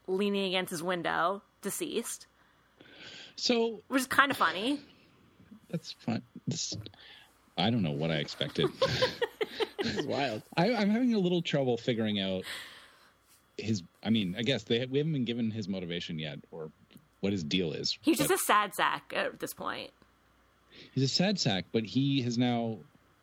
leaning 0.08 0.46
against 0.46 0.72
his 0.72 0.82
window, 0.84 1.42
deceased, 1.62 2.28
So 3.36 3.82
which 3.88 4.02
is 4.02 4.08
kind 4.08 4.32
of 4.32 4.38
funny. 4.38 4.80
that's 5.70 5.92
fun. 5.92 6.22
This, 6.48 6.74
I 7.58 7.70
don't 7.70 7.84
know 7.84 7.92
what 7.92 8.12
I 8.12 8.16
expected. 8.16 8.70
This 9.80 9.98
is 9.98 10.06
wild. 10.08 10.42
I, 10.58 10.74
I'm 10.74 10.90
having 10.90 11.14
a 11.14 11.20
little 11.20 11.44
trouble 11.44 11.78
figuring 11.78 12.20
out 12.20 12.44
his. 13.58 13.84
I 14.04 14.10
mean, 14.10 14.36
I 14.38 14.42
guess 14.42 14.64
they 14.64 14.84
we 14.88 14.98
haven't 14.98 15.14
been 15.14 15.26
given 15.26 15.52
his 15.52 15.68
motivation 15.68 16.18
yet, 16.18 16.40
or 16.52 16.72
what 17.20 17.32
his 17.32 17.44
deal 17.44 17.72
is. 17.72 17.96
He's 18.02 18.18
just 18.18 18.32
a 18.32 18.38
sad 18.38 18.74
sack 18.74 19.14
at 19.16 19.40
this 19.40 19.54
point. 19.54 19.92
he's 20.94 21.04
a 21.04 21.08
sad 21.08 21.40
sack, 21.40 21.66
but 21.72 21.84
he 21.84 22.22
has 22.24 22.36
now 22.38 22.78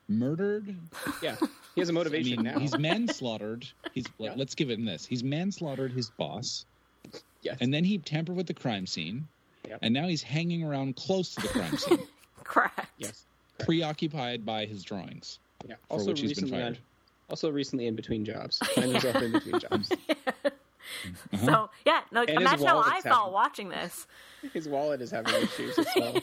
murdered. 0.08 0.76
Yeah. 1.22 1.34
He 1.74 1.80
has 1.80 1.88
a 1.88 1.92
motivation 1.92 2.36
mean, 2.36 2.44
now. 2.44 2.58
he's 2.60 2.78
manslaughtered. 2.78 3.66
He's 3.92 4.04
Yeah. 4.18 4.34
let's 4.36 4.54
give 4.54 4.70
him 4.70 4.84
this. 4.84 5.04
He's 5.04 5.24
manslaughtered 5.24 5.90
his 5.92 6.10
boss, 6.10 6.64
yes. 7.42 7.56
and 7.60 7.74
then 7.74 7.82
he 7.82 7.98
tampered 7.98 8.36
with 8.36 8.46
the 8.46 8.54
crime 8.54 8.86
scene, 8.86 9.26
Yep. 9.68 9.78
and 9.82 9.92
now 9.94 10.06
he's 10.06 10.22
hanging 10.22 10.62
around 10.62 10.94
close 10.96 11.34
to 11.34 11.40
the 11.42 11.48
crime 11.48 11.76
scene. 11.76 12.06
Correct. 12.44 12.86
yes. 12.98 13.24
Preoccupied 13.64 14.44
by 14.44 14.64
his 14.66 14.82
drawings, 14.82 15.38
Yeah. 15.68 15.76
for 15.88 15.94
Also 15.94 16.06
which 16.08 16.20
he's 16.20 16.32
been 16.34 16.44
recently 16.44 16.62
fired. 16.62 16.76
on, 16.76 16.82
also 17.30 17.50
recently 17.50 17.86
in 17.86 17.94
between 17.96 18.24
jobs. 18.24 18.58
Find 18.74 18.92
himself 18.92 19.16
in 19.16 19.32
between 19.32 19.58
jobs. 19.60 19.90
Uh-huh. 19.92 20.50
So 21.44 21.70
yeah, 21.86 22.00
no, 22.10 22.20
his 22.26 22.36
imagine 22.36 22.66
how 22.66 22.78
I 22.78 22.88
wallet's 22.88 23.02
felt 23.04 23.16
having- 23.20 23.32
watching 23.32 23.68
this. 23.70 24.06
His 24.52 24.68
wallet 24.68 25.00
is 25.00 25.10
having 25.10 25.34
issues 25.34 25.78
as 25.78 25.86
well. 25.96 26.14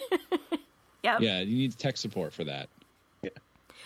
Yep. 1.01 1.21
Yeah, 1.21 1.39
you 1.39 1.55
need 1.55 1.77
tech 1.77 1.95
support 1.95 2.33
for 2.33 2.43
that. 2.43 2.67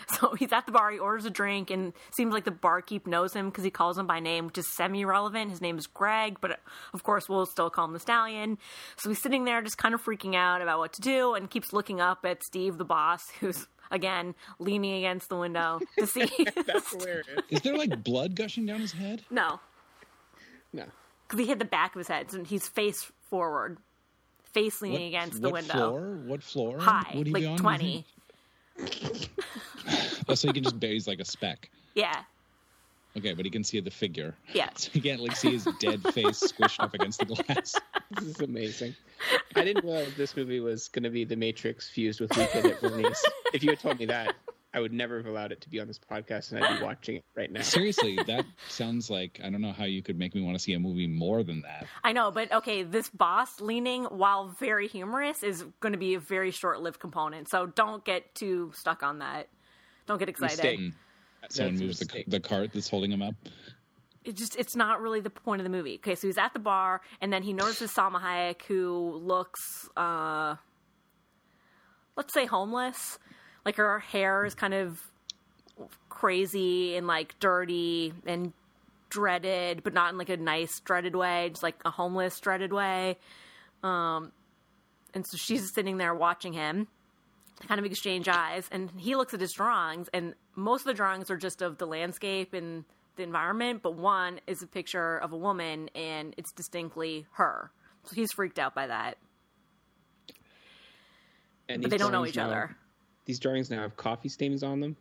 So 0.19 0.35
he's 0.35 0.51
at 0.53 0.65
the 0.65 0.71
bar. 0.71 0.91
He 0.91 0.99
orders 0.99 1.25
a 1.25 1.29
drink, 1.29 1.69
and 1.71 1.93
seems 2.11 2.33
like 2.33 2.43
the 2.45 2.51
barkeep 2.51 3.07
knows 3.07 3.33
him 3.33 3.49
because 3.49 3.63
he 3.63 3.71
calls 3.71 3.97
him 3.97 4.07
by 4.07 4.19
name, 4.19 4.47
which 4.47 4.57
is 4.57 4.67
semi-relevant. 4.67 5.49
His 5.51 5.61
name 5.61 5.77
is 5.77 5.87
Greg, 5.87 6.37
but 6.41 6.59
of 6.93 7.03
course 7.03 7.27
we'll 7.29 7.45
still 7.45 7.69
call 7.69 7.85
him 7.85 7.93
the 7.93 7.99
Stallion. 7.99 8.57
So 8.97 9.09
he's 9.09 9.21
sitting 9.21 9.45
there, 9.45 9.61
just 9.61 9.77
kind 9.77 9.93
of 9.95 10.03
freaking 10.03 10.35
out 10.35 10.61
about 10.61 10.79
what 10.79 10.93
to 10.93 11.01
do, 11.01 11.33
and 11.33 11.49
keeps 11.49 11.73
looking 11.73 11.99
up 12.01 12.19
at 12.25 12.43
Steve, 12.43 12.77
the 12.77 12.85
boss, 12.85 13.29
who's 13.39 13.67
again 13.91 14.33
leaning 14.59 14.95
against 14.97 15.29
the 15.29 15.37
window 15.37 15.79
to 15.99 16.07
see. 16.07 16.29
That's 16.65 16.91
hilarious. 16.93 17.27
Is 17.49 17.61
there 17.61 17.77
like 17.77 18.03
blood 18.03 18.35
gushing 18.35 18.65
down 18.65 18.79
his 18.81 18.91
head? 18.93 19.23
no, 19.29 19.59
No. 20.71 20.85
because 21.27 21.39
he 21.39 21.45
hit 21.45 21.59
the 21.59 21.65
back 21.65 21.95
of 21.95 21.99
his 21.99 22.07
head, 22.07 22.31
so 22.31 22.43
he's 22.43 22.67
face 22.67 23.11
forward, 23.29 23.77
face 24.51 24.81
leaning 24.81 25.07
against 25.07 25.41
the 25.41 25.49
what 25.49 25.53
window. 25.61 25.73
floor? 25.73 26.17
What 26.25 26.43
floor? 26.43 26.79
High, 26.79 27.13
would 27.15 27.27
he 27.27 27.33
be 27.33 27.45
on, 27.45 27.51
like 27.53 27.61
twenty. 27.61 28.05
Think? 28.77 29.29
Oh, 30.29 30.36
so 30.36 30.47
he 30.47 30.53
can 30.53 30.63
just 30.63 30.81
he's 30.81 31.07
like 31.07 31.19
a 31.19 31.25
speck. 31.25 31.69
Yeah, 31.95 32.23
Okay, 33.15 33.33
but 33.33 33.45
he 33.45 33.51
can 33.51 33.63
see 33.63 33.79
the 33.79 33.91
figure. 33.91 34.36
Yeah. 34.53 34.69
So 34.77 34.89
he 34.91 35.01
can't 35.01 35.21
like 35.21 35.36
see 35.36 35.51
his 35.51 35.67
dead 35.79 36.01
face 36.13 36.51
squished 36.51 36.79
up 36.79 36.93
against 36.93 37.19
the 37.19 37.25
glass. 37.25 37.75
This 38.12 38.25
is 38.25 38.39
amazing. 38.41 38.95
I 39.55 39.63
didn't 39.63 39.83
realize 39.86 40.13
this 40.15 40.36
movie 40.36 40.59
was 40.59 40.88
going 40.88 41.03
to 41.03 41.09
be 41.09 41.23
The 41.23 41.36
Matrix 41.36 41.89
fused 41.89 42.19
with 42.19 42.36
Weekend 42.38 42.67
at 42.67 42.81
Bernie's. 42.81 43.23
If 43.53 43.63
you 43.63 43.71
had 43.71 43.79
told 43.79 43.99
me 43.99 44.05
that, 44.07 44.36
I 44.75 44.79
would 44.79 44.91
never 44.91 45.17
have 45.17 45.27
allowed 45.27 45.51
it 45.51 45.62
to 45.62 45.69
be 45.69 45.79
on 45.79 45.88
this 45.88 45.99
podcast, 45.99 46.51
and 46.51 46.63
I'd 46.63 46.79
be 46.79 46.83
watching 46.86 47.17
it 47.17 47.25
right 47.36 47.51
now. 47.51 47.62
Seriously, 47.62 48.17
that 48.27 48.45
sounds 48.69 49.09
like 49.09 49.39
I 49.43 49.49
don't 49.49 49.62
know 49.62 49.71
how 49.71 49.86
you 49.86 50.01
could 50.01 50.17
make 50.17 50.33
me 50.33 50.41
want 50.41 50.57
to 50.57 50.63
see 50.63 50.73
a 50.73 50.79
movie 50.79 51.07
more 51.07 51.43
than 51.43 51.62
that. 51.62 51.86
I 52.03 52.12
know, 52.12 52.31
but 52.31 52.51
okay, 52.51 52.83
this 52.83 53.09
boss 53.09 53.62
leaning, 53.62 54.05
while 54.05 54.47
very 54.47 54.88
humorous, 54.88 55.43
is 55.43 55.63
going 55.79 55.93
to 55.93 55.99
be 55.99 56.15
a 56.15 56.19
very 56.19 56.51
short-lived 56.51 56.99
component. 56.99 57.49
So 57.49 57.67
don't 57.67 58.03
get 58.03 58.33
too 58.33 58.71
stuck 58.73 59.03
on 59.03 59.19
that. 59.19 59.47
Don't 60.07 60.17
get 60.17 60.29
excited. 60.29 60.57
Mistake. 60.57 60.93
Someone 61.49 61.73
That's 61.73 61.81
moves 61.83 61.99
the, 61.99 62.23
the 62.27 62.39
cart 62.39 62.71
that's 62.73 62.89
holding 62.89 63.12
him 63.12 63.21
up. 63.21 63.36
It 64.23 64.38
just 64.38 64.55
it's 64.55 64.75
not 64.75 65.01
really 65.01 65.19
the 65.19 65.29
point 65.29 65.59
of 65.59 65.63
the 65.65 65.69
movie. 65.69 65.95
Okay, 65.95 66.15
so 66.15 66.27
he's 66.27 66.38
at 66.38 66.53
the 66.53 66.59
bar, 66.59 67.01
and 67.21 67.31
then 67.31 67.43
he 67.43 67.53
notices 67.53 67.91
Salma 67.91 68.21
Hayek, 68.21 68.62
who 68.63 69.19
looks, 69.21 69.89
uh, 69.97 70.55
let's 72.15 72.33
say, 72.33 72.45
homeless. 72.45 73.19
Like 73.65 73.76
her 73.78 73.99
hair 73.99 74.45
is 74.45 74.56
kind 74.56 74.73
of 74.73 74.99
crazy 76.10 76.95
and 76.95 77.08
like 77.08 77.39
dirty 77.39 78.13
and 78.26 78.54
dreaded, 79.10 79.84
but 79.84 79.93
not 79.93 80.12
in 80.12 80.17
like 80.17 80.30
a 80.30 80.38
nice 80.38 80.80
dreaded 80.82 81.15
way, 81.15 81.49
just 81.49 81.63
like 81.63 81.76
a 81.86 81.91
homeless 81.91 82.39
dreaded 82.39 82.73
way. 82.73 83.17
Um, 83.84 84.32
and 85.13 85.26
so 85.26 85.38
she's 85.38 85.73
sitting 85.73 85.97
there 85.97 86.13
watching 86.13 86.54
him. 86.54 86.88
They 87.62 87.67
kind 87.67 87.80
of 87.80 87.86
exchange 87.86 88.28
eyes, 88.28 88.67
and 88.71 88.89
he 88.97 89.15
looks 89.15 89.34
at 89.36 89.39
his 89.39 89.54
drawings, 89.54 90.10
and 90.13 90.34
most 90.56 90.82
of 90.82 90.88
the 90.88 90.93
drawings 90.95 91.30
are 91.30 91.38
just 91.38 91.62
of 91.62 91.78
the 91.78 91.86
landscape 91.86 92.54
and 92.54 92.84
the 93.15 93.21
environment, 93.23 93.82
but 93.84 93.93
one 93.93 94.39
is 94.47 94.63
a 94.63 94.67
picture 94.67 95.17
of 95.19 95.34
a 95.34 95.38
woman, 95.38 95.89
and 95.93 96.34
it's 96.36 96.52
distinctly 96.52 97.28
her. 97.34 97.69
So 98.06 98.15
he's 98.15 98.32
freaked 98.32 98.58
out 98.58 98.73
by 98.73 98.88
that, 98.88 99.17
And 101.69 101.82
but 101.84 101.91
they 101.91 101.97
don't 101.97 102.12
know 102.12 102.26
each 102.26 102.38
now- 102.38 102.47
other. 102.47 102.76
These 103.25 103.39
drawings 103.39 103.69
now 103.69 103.81
have 103.81 103.95
coffee 103.97 104.29
stains 104.29 104.63
on 104.63 104.79
them 104.79 104.95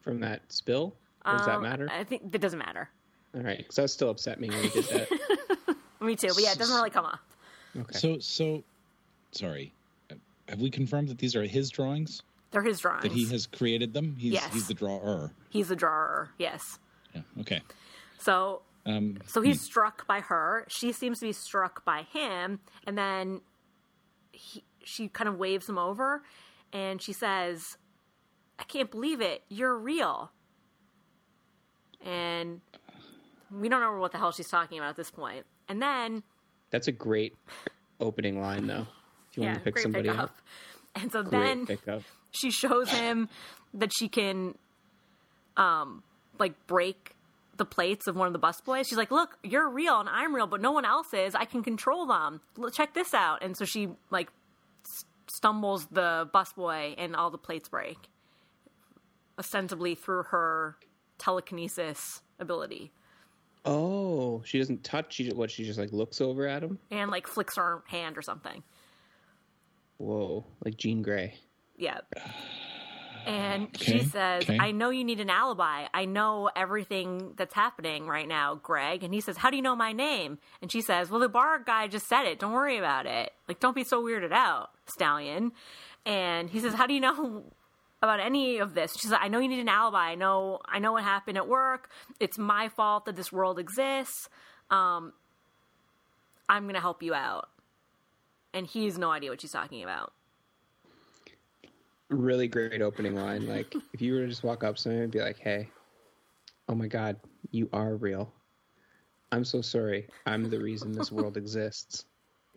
from 0.00 0.20
that 0.20 0.40
spill. 0.48 0.94
Or 1.24 1.36
does 1.36 1.46
that 1.46 1.56
Um, 1.56 1.62
matter? 1.62 1.88
I 1.90 2.04
think 2.04 2.30
that 2.32 2.40
doesn't 2.40 2.58
matter. 2.58 2.88
All 3.34 3.42
right, 3.42 3.58
because 3.58 3.76
that 3.76 3.88
still 3.90 4.10
upset 4.10 4.40
me 4.40 4.48
when 4.48 4.62
we 4.62 4.68
did 4.70 4.84
that. 4.86 5.76
Me 6.00 6.14
too, 6.14 6.28
but 6.28 6.42
yeah, 6.42 6.52
it 6.52 6.58
doesn't 6.58 6.76
really 6.76 6.90
come 6.90 7.04
up. 7.06 7.18
Okay. 7.76 7.98
So, 7.98 8.18
so, 8.18 8.62
sorry. 9.32 9.72
Have 10.48 10.60
we 10.60 10.70
confirmed 10.70 11.08
that 11.08 11.18
these 11.18 11.34
are 11.34 11.42
his 11.42 11.68
drawings? 11.70 12.22
They're 12.52 12.62
his 12.62 12.78
drawings. 12.80 13.02
That 13.02 13.12
he 13.12 13.26
has 13.30 13.46
created 13.46 13.92
them? 13.92 14.14
He's 14.18 14.34
Yes. 14.34 14.52
he's 14.54 14.68
the 14.68 14.74
drawer. 14.74 15.32
He's 15.50 15.68
the 15.68 15.76
drawer. 15.76 16.30
Yes. 16.38 16.78
Yeah. 17.14 17.22
Okay. 17.40 17.62
So 18.18 18.62
Um, 18.86 19.18
So 19.26 19.40
he's 19.42 19.60
struck 19.60 20.06
by 20.06 20.20
her. 20.20 20.64
She 20.68 20.92
seems 20.92 21.18
to 21.18 21.26
be 21.26 21.32
struck 21.32 21.84
by 21.84 22.02
him, 22.02 22.60
and 22.86 22.96
then 22.96 23.40
he, 24.30 24.62
she 24.84 25.08
kind 25.08 25.28
of 25.28 25.36
waves 25.38 25.68
him 25.68 25.76
over, 25.78 26.22
and 26.76 27.00
she 27.00 27.12
says, 27.14 27.78
"I 28.58 28.64
can't 28.64 28.90
believe 28.90 29.20
it. 29.22 29.42
You're 29.48 29.76
real." 29.76 30.30
And 32.04 32.60
we 33.50 33.68
don't 33.68 33.80
know 33.80 33.98
what 33.98 34.12
the 34.12 34.18
hell 34.18 34.32
she's 34.32 34.48
talking 34.48 34.78
about 34.78 34.90
at 34.90 34.96
this 34.96 35.10
point. 35.10 35.46
And 35.68 35.80
then, 35.82 36.22
That's 36.70 36.88
a 36.88 36.92
great 36.92 37.34
opening 38.00 38.40
line, 38.40 38.66
though. 38.66 38.86
If 39.30 39.36
you 39.36 39.42
yeah, 39.42 39.48
want 39.52 39.58
to 39.58 39.64
pick 39.64 39.78
somebody 39.78 40.08
pickup. 40.08 40.24
up, 40.24 40.36
And 40.94 41.12
so 41.12 41.22
great 41.22 41.30
then 41.40 41.66
pickup. 41.66 42.02
she 42.30 42.50
shows 42.50 42.90
him 42.90 43.28
that 43.74 43.90
she 43.96 44.08
can 44.08 44.56
um 45.56 46.02
like 46.38 46.54
break 46.66 47.14
the 47.56 47.64
plates 47.64 48.06
of 48.06 48.14
one 48.16 48.26
of 48.26 48.32
the 48.34 48.38
bus 48.38 48.60
boys. 48.60 48.86
She's 48.86 48.98
like, 48.98 49.10
"Look, 49.10 49.38
you're 49.42 49.68
real 49.68 49.98
and 50.00 50.08
I'm 50.08 50.34
real, 50.34 50.46
but 50.46 50.60
no 50.60 50.72
one 50.72 50.84
else 50.84 51.12
is. 51.14 51.34
I 51.34 51.46
can 51.46 51.62
control 51.62 52.06
them. 52.06 52.40
Check 52.72 52.92
this 52.94 53.14
out." 53.14 53.42
And 53.42 53.56
so 53.56 53.64
she 53.64 53.88
like 54.10 54.28
stumbles 55.28 55.86
the 55.86 56.28
busboy 56.32 56.94
and 56.98 57.16
all 57.16 57.30
the 57.30 57.38
plates 57.38 57.68
break. 57.68 57.96
Ostensibly 59.38 59.94
through 59.94 60.24
her 60.24 60.76
telekinesis 61.18 62.22
ability. 62.38 62.92
Oh, 63.64 64.42
she 64.44 64.58
doesn't 64.58 64.84
touch. 64.84 65.14
She 65.14 65.30
what? 65.30 65.50
She 65.50 65.64
just 65.64 65.78
like 65.78 65.92
looks 65.92 66.20
over 66.20 66.46
at 66.46 66.62
him. 66.62 66.78
And 66.90 67.10
like 67.10 67.26
flicks 67.26 67.56
her 67.56 67.82
hand 67.86 68.16
or 68.16 68.22
something. 68.22 68.62
Whoa, 69.98 70.44
like 70.64 70.76
Jean 70.76 71.02
Grey. 71.02 71.34
Yeah. 71.76 72.00
And 73.26 73.76
she 73.76 74.04
says, 74.04 74.44
okay. 74.44 74.56
I 74.60 74.70
know 74.70 74.90
you 74.90 75.04
need 75.04 75.18
an 75.18 75.30
alibi. 75.30 75.86
I 75.92 76.04
know 76.04 76.48
everything 76.54 77.32
that's 77.36 77.54
happening 77.54 78.06
right 78.06 78.28
now, 78.28 78.54
Greg. 78.54 79.02
And 79.02 79.12
he 79.12 79.20
says, 79.20 79.36
How 79.36 79.50
do 79.50 79.56
you 79.56 79.62
know 79.62 79.74
my 79.74 79.92
name? 79.92 80.38
And 80.62 80.70
she 80.70 80.80
says, 80.80 81.10
Well, 81.10 81.18
the 81.18 81.28
bar 81.28 81.58
guy 81.58 81.88
just 81.88 82.06
said 82.06 82.24
it. 82.24 82.38
Don't 82.38 82.52
worry 82.52 82.78
about 82.78 83.06
it. 83.06 83.32
Like, 83.48 83.58
don't 83.58 83.74
be 83.74 83.82
so 83.82 84.02
weirded 84.02 84.30
out, 84.30 84.70
Stallion. 84.86 85.50
And 86.04 86.48
he 86.48 86.60
says, 86.60 86.74
How 86.74 86.86
do 86.86 86.94
you 86.94 87.00
know 87.00 87.42
about 88.02 88.20
any 88.20 88.58
of 88.58 88.74
this? 88.74 88.96
She's 88.96 89.10
like, 89.10 89.22
I 89.22 89.26
know 89.26 89.40
you 89.40 89.48
need 89.48 89.58
an 89.60 89.68
alibi. 89.68 90.10
I 90.10 90.14
know 90.14 90.60
I 90.64 90.78
know 90.78 90.92
what 90.92 91.02
happened 91.02 91.36
at 91.36 91.48
work. 91.48 91.90
It's 92.20 92.38
my 92.38 92.68
fault 92.68 93.06
that 93.06 93.16
this 93.16 93.32
world 93.32 93.58
exists. 93.58 94.28
Um 94.70 95.12
I'm 96.48 96.66
gonna 96.66 96.80
help 96.80 97.02
you 97.02 97.12
out. 97.12 97.48
And 98.54 98.68
he 98.68 98.84
has 98.84 98.96
no 98.98 99.10
idea 99.10 99.30
what 99.30 99.40
she's 99.40 99.50
talking 99.50 99.82
about. 99.82 100.12
Really 102.08 102.48
great 102.48 102.82
opening 102.82 103.14
line. 103.14 103.46
Like 103.46 103.74
if 103.92 104.00
you 104.00 104.14
were 104.14 104.20
to 104.20 104.28
just 104.28 104.44
walk 104.44 104.64
up 104.64 104.76
to 104.76 104.82
somebody 104.82 105.02
and 105.02 105.12
be 105.12 105.20
like, 105.20 105.38
"Hey, 105.38 105.68
oh 106.68 106.74
my 106.74 106.86
God, 106.86 107.16
you 107.50 107.68
are 107.72 107.96
real. 107.96 108.32
I'm 109.32 109.44
so 109.44 109.60
sorry. 109.60 110.08
I'm 110.24 110.48
the 110.48 110.60
reason 110.60 110.92
this 110.92 111.10
world 111.10 111.36
exists. 111.36 112.04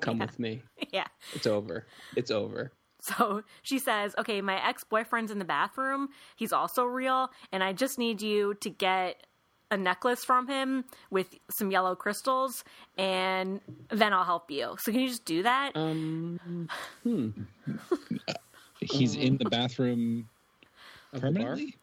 Come 0.01 0.19
with 0.19 0.37
me. 0.39 0.61
yeah. 0.93 1.07
It's 1.33 1.47
over. 1.47 1.87
It's 2.15 2.31
over." 2.31 2.71
So 3.01 3.43
she 3.61 3.79
says, 3.79 4.13
Okay, 4.17 4.41
my 4.41 4.65
ex 4.67 4.83
boyfriend's 4.83 5.31
in 5.31 5.39
the 5.39 5.45
bathroom. 5.45 6.09
He's 6.35 6.51
also 6.51 6.83
real. 6.83 7.29
And 7.51 7.63
I 7.63 7.73
just 7.73 7.97
need 7.97 8.21
you 8.21 8.55
to 8.55 8.69
get 8.69 9.25
a 9.71 9.77
necklace 9.77 10.23
from 10.23 10.47
him 10.47 10.83
with 11.09 11.35
some 11.49 11.71
yellow 11.71 11.95
crystals. 11.95 12.63
And 12.97 13.61
then 13.89 14.13
I'll 14.13 14.25
help 14.25 14.51
you. 14.51 14.75
So 14.79 14.91
can 14.91 15.01
you 15.01 15.07
just 15.07 15.25
do 15.25 15.43
that? 15.43 15.71
Um, 15.75 16.67
he's 18.81 19.15
in 19.15 19.37
the 19.37 19.45
mm. 19.45 19.51
bathroom 19.51 20.29
of 21.13 21.21
the 21.21 21.31
bar? 21.31 21.31
permanently. 21.31 21.75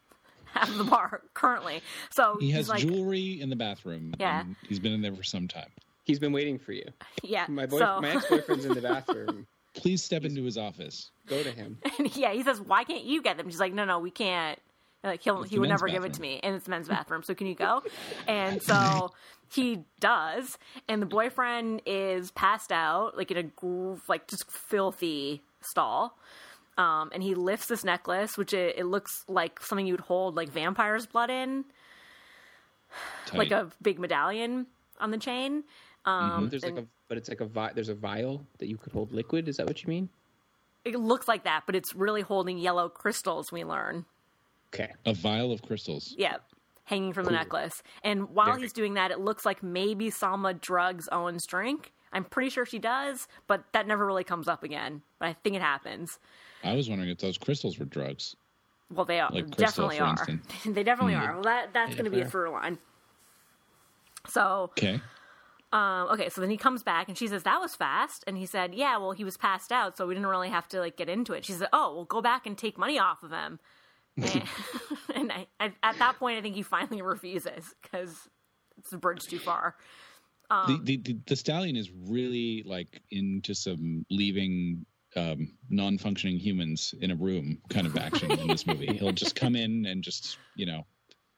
At 0.55 0.69
the 0.77 0.83
bar 0.83 1.21
currently. 1.33 1.81
So 2.09 2.37
He 2.39 2.51
has 2.51 2.69
like, 2.69 2.81
jewelry 2.81 3.39
in 3.41 3.49
the 3.49 3.55
bathroom. 3.55 4.13
Yeah. 4.19 4.41
and 4.41 4.55
he's 4.67 4.79
been 4.79 4.93
in 4.93 5.01
there 5.01 5.13
for 5.13 5.23
some 5.23 5.47
time. 5.47 5.69
He's 6.03 6.19
been 6.19 6.31
waiting 6.31 6.57
for 6.57 6.71
you. 6.71 6.85
Yeah. 7.21 7.45
My 7.49 7.65
boy, 7.65 7.79
so, 7.79 7.99
my 8.01 8.15
ex 8.15 8.25
boyfriend's 8.27 8.65
in 8.65 8.73
the 8.73 8.81
bathroom. 8.81 9.45
Please 9.73 10.01
step 10.01 10.23
into 10.23 10.43
his 10.43 10.57
office. 10.57 11.11
Go 11.27 11.43
to 11.43 11.51
him. 11.51 11.77
yeah, 12.13 12.31
he 12.31 12.41
says, 12.43 12.59
Why 12.61 12.83
can't 12.83 13.03
you 13.03 13.21
get 13.21 13.37
them? 13.37 13.49
She's 13.49 13.59
like, 13.59 13.73
No, 13.73 13.85
no, 13.85 13.99
we 13.99 14.09
can't. 14.09 14.57
Like 15.03 15.21
he'll 15.21 15.43
It's 15.43 15.51
he 15.51 15.59
would 15.59 15.69
men's 15.69 15.81
never 15.81 15.91
give 15.91 16.03
it 16.03 16.13
to 16.13 16.21
me, 16.21 16.39
and 16.41 16.55
it's 16.55 16.65
the 16.65 16.71
men's 16.71 16.87
bathroom. 16.87 17.23
So 17.23 17.35
can 17.35 17.47
you 17.47 17.55
go? 17.55 17.83
And 18.27 18.61
so 18.61 19.11
he 19.53 19.83
does, 19.99 20.57
and 20.89 21.01
the 21.01 21.05
boyfriend 21.05 21.81
is 21.85 22.31
passed 22.31 22.71
out, 22.71 23.15
like 23.15 23.31
in 23.31 23.37
a 23.37 23.43
groove, 23.43 24.01
like 24.09 24.27
just 24.27 24.49
filthy 24.49 25.43
stall. 25.61 26.17
Um, 26.77 27.09
and 27.11 27.23
he 27.23 27.33
lifts 27.33 27.65
this 27.67 27.83
necklace, 27.83 28.37
which 28.37 28.53
it, 28.53 28.75
it 28.77 28.85
looks 28.85 29.23
like 29.27 29.59
something 29.61 29.87
you'd 29.87 29.99
hold 29.99 30.35
like 30.35 30.49
vampire's 30.49 31.07
blood 31.07 31.29
in, 31.31 31.65
Tight. 33.25 33.37
like 33.37 33.51
a 33.51 33.69
big 33.81 33.99
medallion 33.99 34.67
on 34.99 35.11
the 35.11 35.17
chain. 35.17 35.63
Um, 36.05 36.43
But 36.43 36.51
there's 36.51 36.63
like 36.63 36.77
a, 36.77 36.85
but 37.07 37.17
it's 37.17 37.29
like 37.29 37.41
a 37.41 37.45
vi- 37.45 37.71
there's 37.73 37.89
a 37.89 37.95
vial 37.95 38.45
that 38.59 38.67
you 38.67 38.77
could 38.77 38.93
hold 38.93 39.11
liquid. 39.11 39.47
Is 39.47 39.57
that 39.57 39.65
what 39.67 39.83
you 39.83 39.89
mean? 39.89 40.09
it 40.85 40.95
looks 40.97 41.27
like 41.27 41.43
that, 41.43 41.63
but 41.65 41.75
it's 41.75 41.93
really 41.93 42.21
holding 42.21 42.57
yellow 42.57 42.87
crystals. 42.87 43.51
We 43.51 43.65
learn. 43.65 44.05
Okay. 44.73 44.93
A 45.05 45.13
vial 45.13 45.51
of 45.51 45.61
crystals. 45.61 46.15
Yeah, 46.17 46.37
hanging 46.85 47.11
from 47.11 47.25
the 47.25 47.31
necklace. 47.31 47.83
And 48.03 48.29
while 48.29 48.45
Very- 48.47 48.61
he's 48.61 48.71
doing 48.71 48.93
that, 48.93 49.11
it 49.11 49.19
looks 49.19 49.45
like 49.45 49.61
maybe 49.61 50.09
Salma 50.09 50.57
drugs 50.61 51.09
Owen's 51.11 51.45
drink. 51.45 51.91
I'm 52.13 52.23
pretty 52.23 52.49
sure 52.49 52.65
she 52.65 52.79
does, 52.79 53.27
but 53.47 53.65
that 53.73 53.85
never 53.85 54.05
really 54.05 54.23
comes 54.23 54.47
up 54.47 54.63
again. 54.63 55.01
But 55.19 55.27
I 55.27 55.33
think 55.33 55.57
it 55.57 55.61
happens. 55.61 56.19
I 56.63 56.73
was 56.73 56.89
wondering 56.89 57.09
if 57.09 57.17
those 57.19 57.37
crystals 57.37 57.77
were 57.79 57.85
drugs. 57.85 58.35
Well, 58.89 59.05
they 59.05 59.19
are 59.19 59.31
Like 59.31 59.55
Crystal, 59.55 59.89
definitely 59.89 59.97
for 59.97 60.31
are. 60.31 60.39
they 60.73 60.83
definitely 60.83 61.13
Mm. 61.13 61.21
are. 61.21 61.33
Well, 61.33 61.43
that 61.43 61.73
that's 61.73 61.93
going 61.93 62.05
to 62.05 62.11
be 62.11 62.17
a 62.19 62.21
fair. 62.21 62.29
through 62.29 62.51
line. 62.51 62.77
So, 64.29 64.71
Okay. 64.77 65.01
um, 65.71 66.07
okay, 66.09 66.29
so 66.29 66.41
then 66.41 66.49
he 66.49 66.57
comes 66.57 66.83
back 66.83 67.07
and 67.07 67.17
she 67.17 67.27
says 67.27 67.43
that 67.43 67.59
was 67.59 67.75
fast, 67.75 68.23
and 68.27 68.37
he 68.37 68.45
said, 68.45 68.73
"Yeah, 68.73 68.97
well, 68.97 69.11
he 69.11 69.23
was 69.23 69.37
passed 69.37 69.71
out, 69.71 69.97
so 69.97 70.07
we 70.07 70.13
didn't 70.13 70.27
really 70.29 70.49
have 70.49 70.67
to 70.69 70.79
like 70.79 70.97
get 70.97 71.09
into 71.09 71.33
it." 71.33 71.45
She 71.45 71.53
said, 71.53 71.69
"Oh, 71.73 71.95
well, 71.95 72.05
go 72.05 72.21
back 72.21 72.45
and 72.45 72.57
take 72.57 72.77
money 72.77 72.97
off 72.99 73.23
of 73.23 73.31
him." 73.31 73.59
and 74.17 74.43
and 75.15 75.31
I, 75.31 75.47
I, 75.59 75.73
at 75.83 75.99
that 75.99 76.17
point, 76.17 76.37
I 76.37 76.41
think 76.41 76.55
he 76.55 76.63
finally 76.63 77.01
refuses 77.01 77.75
because 77.81 78.29
it's 78.77 78.91
a 78.93 78.97
bridge 78.97 79.27
too 79.27 79.39
far. 79.39 79.75
Um, 80.49 80.81
the, 80.85 80.97
the, 80.97 81.13
the 81.13 81.19
the 81.27 81.35
stallion 81.35 81.75
is 81.75 81.91
really 81.91 82.63
like 82.65 83.01
into 83.11 83.53
some 83.53 84.05
leaving 84.09 84.85
um, 85.17 85.51
non-functioning 85.69 86.37
humans 86.37 86.93
in 87.01 87.11
a 87.11 87.15
room 87.15 87.57
kind 87.69 87.87
of 87.87 87.97
action 87.97 88.31
in 88.31 88.47
this 88.47 88.65
movie. 88.67 88.87
He'll 88.97 89.11
just 89.11 89.35
come 89.35 89.55
in 89.55 89.85
and 89.85 90.03
just 90.03 90.37
you 90.55 90.65
know 90.65 90.85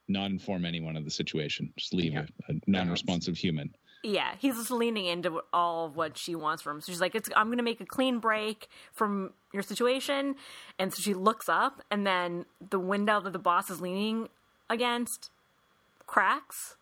not 0.08 0.32
inform 0.32 0.66
anyone 0.66 0.96
of 0.98 1.06
the 1.06 1.12
situation. 1.12 1.72
Just 1.78 1.94
leave 1.94 2.14
Yeah. 2.14 2.26
a, 2.50 2.54
a 2.54 2.56
non-responsive 2.68 3.38
human. 3.38 3.74
Yeah, 4.04 4.32
he's 4.40 4.56
just 4.56 4.72
leaning 4.72 5.06
into 5.06 5.42
all 5.52 5.86
of 5.86 5.96
what 5.98 6.18
she 6.18 6.34
wants 6.34 6.64
from 6.64 6.78
him. 6.78 6.82
So 6.82 6.92
she's 6.92 7.02
like, 7.02 7.16
it's, 7.16 7.30
I'm 7.36 7.48
going 7.48 7.58
to 7.58 7.64
make 7.64 7.82
a 7.82 7.86
clean 7.86 8.20
break 8.20 8.70
from 8.94 9.34
your 9.54 9.62
situation. 9.62 10.36
And 10.80 10.94
so 10.94 11.02
she 11.02 11.14
looks 11.14 11.50
up, 11.50 11.82
and 11.92 12.08
then 12.08 12.46
the 12.72 12.80
window 12.80 13.20
that 13.20 13.34
the 13.34 13.40
boss 13.40 13.70
is 13.70 13.82
leaning 13.82 14.30
against 14.70 15.30
cracks 16.08 16.76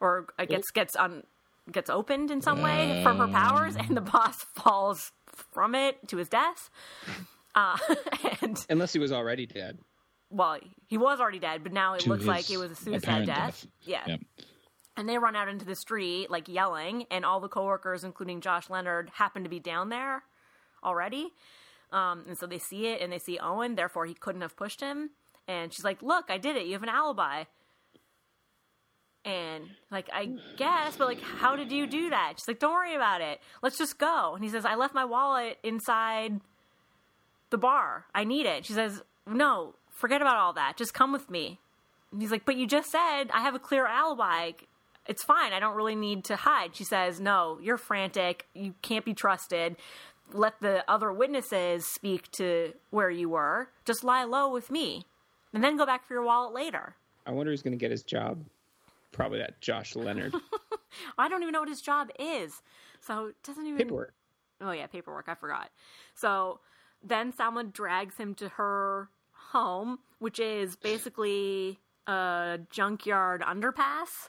or 0.00 0.26
it 0.38 0.48
gets 0.48 0.70
gets 0.70 0.96
on 0.96 1.22
gets 1.70 1.88
opened 1.90 2.30
in 2.32 2.40
some 2.40 2.60
way 2.62 3.00
from 3.04 3.18
her 3.18 3.28
powers, 3.28 3.76
and 3.76 3.96
the 3.96 4.00
boss 4.00 4.42
falls 4.54 5.12
from 5.34 5.74
it 5.74 5.96
to 6.08 6.16
his 6.18 6.28
death. 6.28 6.70
Uh, 7.54 7.76
and 8.40 8.64
Unless 8.70 8.94
he 8.94 8.98
was 8.98 9.12
already 9.12 9.44
dead. 9.44 9.76
well, 10.30 10.58
he 10.86 10.96
was 10.96 11.20
already 11.20 11.38
dead, 11.38 11.62
but 11.62 11.70
now 11.70 11.92
it 11.92 12.06
looks 12.06 12.24
like 12.24 12.50
it 12.50 12.56
was 12.56 12.70
a 12.70 12.74
suicide 12.74 13.26
death. 13.26 13.66
death. 13.66 13.66
Yeah. 13.82 14.16
And 14.96 15.06
they 15.06 15.18
run 15.18 15.36
out 15.36 15.48
into 15.48 15.66
the 15.66 15.74
street, 15.74 16.30
like 16.30 16.48
yelling, 16.48 17.04
and 17.10 17.26
all 17.26 17.40
the 17.40 17.48
coworkers, 17.48 18.04
including 18.04 18.40
Josh 18.40 18.70
Leonard, 18.70 19.10
happen 19.12 19.42
to 19.42 19.50
be 19.50 19.60
down 19.60 19.90
there 19.90 20.22
already. 20.82 21.28
Um, 21.92 22.24
and 22.26 22.38
so 22.38 22.46
they 22.46 22.58
see 22.58 22.86
it, 22.86 23.02
and 23.02 23.12
they 23.12 23.18
see 23.18 23.38
Owen. 23.38 23.74
Therefore, 23.74 24.06
he 24.06 24.14
couldn't 24.14 24.40
have 24.40 24.56
pushed 24.56 24.80
him. 24.80 25.10
And 25.46 25.74
she's 25.74 25.84
like, 25.84 26.00
"Look, 26.02 26.30
I 26.30 26.38
did 26.38 26.56
it. 26.56 26.64
You 26.64 26.72
have 26.72 26.82
an 26.82 26.88
alibi." 26.88 27.44
And 29.24 29.64
like, 29.90 30.08
I 30.12 30.30
guess, 30.56 30.96
but 30.96 31.06
like, 31.06 31.20
how 31.20 31.54
did 31.54 31.70
you 31.70 31.86
do 31.86 32.10
that? 32.10 32.34
She's 32.36 32.48
like, 32.48 32.58
"Don't 32.58 32.72
worry 32.72 32.96
about 32.96 33.20
it. 33.20 33.40
Let's 33.62 33.78
just 33.78 33.98
go." 33.98 34.34
And 34.34 34.42
he 34.42 34.50
says, 34.50 34.64
"I 34.64 34.74
left 34.74 34.94
my 34.94 35.04
wallet 35.04 35.58
inside 35.62 36.40
the 37.50 37.58
bar. 37.58 38.06
I 38.14 38.24
need 38.24 38.46
it." 38.46 38.66
She 38.66 38.72
says, 38.72 39.02
"No, 39.24 39.74
forget 39.90 40.22
about 40.22 40.38
all 40.38 40.52
that. 40.54 40.76
Just 40.76 40.92
come 40.92 41.12
with 41.12 41.30
me." 41.30 41.60
And 42.12 42.20
he's 42.20 42.30
like, 42.30 42.44
But 42.44 42.56
you 42.56 42.66
just 42.66 42.90
said 42.90 43.24
I 43.32 43.40
have 43.40 43.54
a 43.54 43.58
clear 43.58 43.86
alibi. 43.86 44.52
It's 45.08 45.24
fine. 45.24 45.52
I 45.52 45.58
don't 45.58 45.74
really 45.74 45.96
need 45.96 46.24
to 46.24 46.36
hide. 46.36 46.76
She 46.76 46.84
says, 46.84 47.18
No, 47.18 47.58
you're 47.60 47.78
frantic. 47.78 48.46
You 48.54 48.74
can't 48.82 49.04
be 49.04 49.14
trusted. 49.14 49.76
Let 50.32 50.60
the 50.60 50.88
other 50.88 51.12
witnesses 51.12 51.86
speak 51.86 52.30
to 52.32 52.74
where 52.90 53.10
you 53.10 53.28
were. 53.28 53.70
Just 53.84 54.04
lie 54.04 54.24
low 54.24 54.50
with 54.52 54.70
me. 54.70 55.06
And 55.52 55.64
then 55.64 55.76
go 55.76 55.84
back 55.84 56.06
for 56.06 56.14
your 56.14 56.22
wallet 56.22 56.54
later. 56.54 56.94
I 57.26 57.32
wonder 57.32 57.50
who's 57.50 57.62
going 57.62 57.72
to 57.72 57.78
get 57.78 57.90
his 57.90 58.02
job. 58.02 58.44
Probably 59.12 59.38
that 59.38 59.60
Josh 59.60 59.94
Leonard. 59.94 60.34
I 61.18 61.28
don't 61.28 61.42
even 61.42 61.52
know 61.52 61.60
what 61.60 61.68
his 61.68 61.80
job 61.80 62.08
is. 62.18 62.52
So 63.00 63.26
it 63.26 63.36
doesn't 63.44 63.66
even. 63.66 63.78
Paperwork. 63.78 64.14
Oh 64.60 64.72
yeah, 64.72 64.86
paperwork. 64.86 65.26
I 65.28 65.34
forgot. 65.34 65.70
So 66.14 66.60
then 67.02 67.32
Salma 67.32 67.70
drags 67.72 68.16
him 68.16 68.34
to 68.36 68.48
her 68.50 69.08
home, 69.32 69.98
which 70.18 70.38
is 70.40 70.76
basically 70.76 71.78
a 72.06 72.58
junkyard 72.70 73.42
underpass 73.42 74.28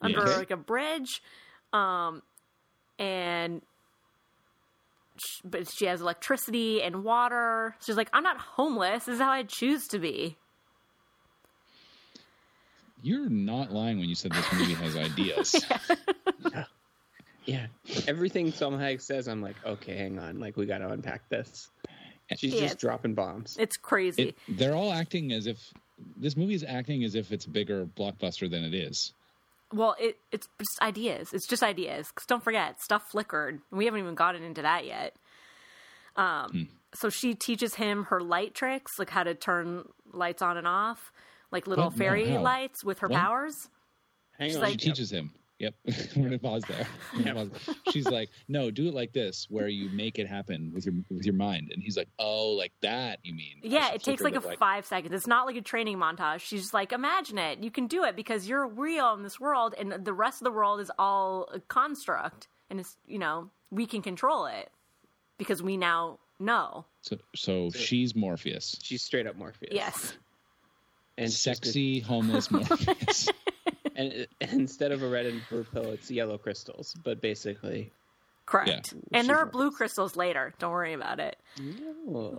under 0.00 0.20
Okay. 0.20 0.36
like 0.36 0.50
a 0.50 0.56
bridge, 0.56 1.22
um, 1.72 2.22
and 2.98 3.62
sh- 5.16 5.40
but 5.44 5.68
she 5.70 5.86
has 5.86 6.00
electricity 6.00 6.82
and 6.82 7.04
water. 7.04 7.76
She's 7.86 7.96
like, 7.96 8.10
I'm 8.12 8.22
not 8.24 8.36
homeless. 8.38 9.04
This 9.04 9.14
is 9.16 9.20
how 9.20 9.30
I 9.30 9.44
choose 9.44 9.86
to 9.88 9.98
be. 9.98 10.36
You're 13.04 13.28
not 13.28 13.70
lying 13.70 13.98
when 13.98 14.08
you 14.08 14.14
said 14.14 14.32
this 14.32 14.50
movie 14.52 14.74
has 14.74 14.96
ideas. 14.96 15.64
Yeah. 16.52 16.64
yeah. 17.44 17.66
Everything 18.08 18.50
Salma 18.52 18.78
Hayek 18.78 19.02
says, 19.02 19.28
I'm 19.28 19.42
like, 19.42 19.56
okay, 19.66 19.96
hang 19.96 20.18
on. 20.18 20.40
Like, 20.40 20.56
we 20.56 20.64
got 20.64 20.78
to 20.78 20.88
unpack 20.88 21.28
this. 21.28 21.68
She's 22.36 22.54
Yeah. 22.54 22.60
just 22.62 22.78
dropping 22.78 23.12
bombs. 23.14 23.56
It's 23.58 23.76
crazy. 23.76 24.28
It, 24.30 24.36
they're 24.48 24.74
all 24.74 24.90
acting 24.92 25.30
as 25.32 25.46
if 25.46 25.58
this 26.16 26.36
movie 26.38 26.54
is 26.54 26.64
acting 26.64 27.04
as 27.04 27.14
if 27.14 27.32
it's 27.32 27.44
a 27.44 27.50
bigger 27.50 27.84
blockbuster 27.84 28.50
than 28.50 28.64
it 28.64 28.72
is. 28.72 29.12
Well, 29.74 29.94
it 30.00 30.16
it's 30.32 30.48
just 30.58 30.80
ideas. 30.80 31.34
It's 31.34 31.46
just 31.46 31.62
ideas. 31.62 32.10
'Cause 32.10 32.24
don't 32.26 32.42
forget, 32.42 32.80
stuff 32.80 33.02
flickered. 33.10 33.60
We 33.70 33.84
haven't 33.84 34.00
even 34.00 34.14
gotten 34.14 34.42
into 34.42 34.62
that 34.62 34.86
yet. 34.86 35.14
Um, 36.16 36.68
so 36.94 37.10
she 37.10 37.34
teaches 37.34 37.74
him 37.74 38.04
her 38.04 38.20
light 38.22 38.54
tricks, 38.54 38.92
like 38.98 39.10
how 39.10 39.22
to 39.24 39.34
turn 39.34 39.88
lights 40.12 40.40
on 40.40 40.56
and 40.56 40.66
off, 40.66 41.12
like 41.54 41.66
little 41.66 41.86
What? 41.86 41.94
Fairy 41.94 42.28
how? 42.28 42.42
lights 42.42 42.84
with 42.84 42.98
her 42.98 43.08
What? 43.08 43.18
powers. 43.20 43.68
Hang 44.38 44.48
She's 44.50 44.56
on. 44.56 44.62
like- 44.62 44.72
She 44.72 44.88
teaches 44.88 45.10
him. 45.10 45.32
Yep. 45.60 45.74
We're 46.16 46.24
gonna 46.24 46.38
pause 46.40 46.64
there. 46.66 46.86
Gonna 47.24 47.46
pause. 47.46 47.76
She's 47.92 48.06
like, 48.08 48.28
no, 48.48 48.72
do 48.72 48.88
it 48.88 48.92
like 48.94 49.12
this, 49.12 49.46
where 49.48 49.68
you 49.68 49.88
make 49.90 50.18
it 50.18 50.26
happen 50.26 50.72
with 50.74 50.84
your 50.84 50.94
with 51.08 51.24
your 51.24 51.34
mind. 51.36 51.70
And 51.72 51.80
he's 51.80 51.96
like, 51.96 52.08
oh, 52.18 52.48
like 52.50 52.72
that, 52.82 53.20
you 53.22 53.32
mean? 53.34 53.60
Yeah, 53.62 53.92
it 53.94 54.02
takes 54.02 54.20
like 54.20 54.34
a 54.34 54.46
it 54.48 54.58
five 54.58 54.84
seconds. 54.84 55.14
It's 55.14 55.28
not 55.28 55.46
like 55.46 55.54
a 55.54 55.62
training 55.62 55.96
montage. 55.96 56.40
She's 56.40 56.62
just 56.62 56.74
like, 56.74 56.92
imagine 56.92 57.38
it. 57.38 57.60
You 57.60 57.70
can 57.70 57.86
do 57.86 58.02
it 58.02 58.16
because 58.16 58.48
you're 58.48 58.66
real 58.66 59.14
in 59.14 59.22
this 59.22 59.38
world, 59.38 59.74
and 59.78 59.92
the 60.04 60.12
rest 60.12 60.40
of 60.42 60.44
the 60.44 60.50
world 60.50 60.80
is 60.80 60.90
all 60.98 61.48
a 61.54 61.60
construct, 61.60 62.48
and 62.68 62.80
it's 62.80 62.96
you 63.06 63.20
know 63.20 63.48
we 63.70 63.86
can 63.86 64.02
control 64.02 64.46
it 64.46 64.70
because 65.38 65.62
we 65.62 65.76
now 65.76 66.18
know. 66.40 66.84
So, 67.02 67.16
so 67.36 67.70
she's 67.70 68.16
Morpheus, 68.16 68.76
She's 68.82 69.02
straight 69.02 69.28
up 69.28 69.36
Morpheus. 69.36 69.70
Yes. 69.72 70.14
And 71.16 71.30
she's 71.30 71.40
sexy 71.40 72.00
homeless 72.00 72.50
Morpheus. 72.50 73.28
and, 73.96 74.26
and 74.40 74.52
instead 74.52 74.90
of 74.92 75.02
a 75.02 75.08
red 75.08 75.26
and 75.26 75.40
blue 75.48 75.64
pill, 75.64 75.90
it's 75.90 76.10
yellow 76.10 76.38
crystals. 76.38 76.94
But 77.04 77.20
basically, 77.20 77.92
Correct. 78.46 78.92
Yeah. 79.10 79.18
And 79.20 79.28
there 79.28 79.38
are 79.38 79.46
blue 79.46 79.70
crystals 79.70 80.16
later. 80.16 80.52
Don't 80.58 80.72
worry 80.72 80.92
about 80.92 81.20
it. 81.20 81.36
oh, 82.08 82.38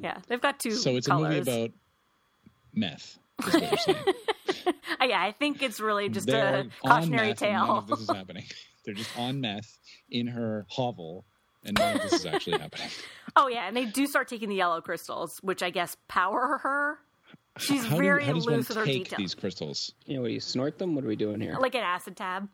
Yeah, 0.00 0.18
they've 0.28 0.40
got 0.40 0.58
two. 0.60 0.70
so 0.72 0.96
it's 0.96 1.06
colors. 1.08 1.34
a 1.34 1.38
movie 1.38 1.50
about 1.50 1.70
meth. 2.74 3.18
Is 3.46 3.54
what 3.54 3.86
you're. 3.86 3.96
Yeah, 5.00 5.22
I 5.22 5.32
think 5.32 5.62
it's 5.62 5.80
really 5.80 6.08
just 6.08 6.26
They're 6.26 6.60
a 6.60 6.66
cautionary 6.86 7.28
meth 7.28 7.42
and 7.42 7.52
None 7.52 7.66
tale. 7.66 7.76
of 7.78 7.86
this 7.86 8.00
is 8.00 8.10
happening. 8.10 8.44
They're 8.84 8.94
just 8.94 9.16
on 9.18 9.40
meth 9.40 9.78
in 10.10 10.26
her 10.26 10.66
hovel, 10.68 11.24
and 11.64 11.78
none 11.78 11.96
of 11.96 12.02
this 12.02 12.12
is 12.14 12.26
actually 12.26 12.58
happening. 12.58 12.88
oh 13.36 13.46
yeah, 13.48 13.68
and 13.68 13.76
they 13.76 13.84
do 13.84 14.06
start 14.06 14.28
taking 14.28 14.48
the 14.48 14.54
yellow 14.56 14.80
crystals, 14.80 15.38
which 15.42 15.62
I 15.62 15.70
guess 15.70 15.96
power 16.08 16.58
her. 16.62 16.98
She's 17.58 17.84
how 17.84 17.96
very 17.98 18.20
do, 18.20 18.26
how 18.26 18.32
does 18.34 18.46
one 18.46 18.56
loose 18.56 18.68
with 18.68 18.78
her 18.78 18.84
take 18.84 19.04
details, 19.04 19.18
these 19.18 19.34
crystals 19.34 19.92
you 20.06 20.16
know, 20.16 20.22
what, 20.22 20.30
you 20.32 20.40
snort 20.40 20.78
them? 20.78 20.94
What 20.94 21.04
are 21.04 21.08
we 21.08 21.16
doing 21.16 21.40
here? 21.40 21.56
like 21.60 21.74
an 21.74 21.82
acid 21.82 22.16
tab. 22.16 22.48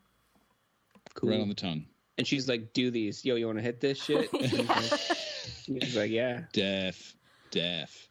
cool. 1.15 1.31
right 1.31 1.41
on 1.41 1.49
the 1.49 1.55
tongue? 1.55 1.85
and 2.17 2.27
she's 2.27 2.49
like, 2.49 2.73
do 2.73 2.91
these. 2.91 3.25
Yo, 3.25 3.35
you 3.35 3.47
want 3.47 3.59
to 3.59 3.63
hit 3.63 3.81
this 3.81 3.99
shit? 4.05 4.33
And 4.33 4.43
he's 5.83 5.97
like- 5.97 6.11
yeah. 6.11 6.43
Deaf, 6.53 7.15
deaf. 7.51 8.09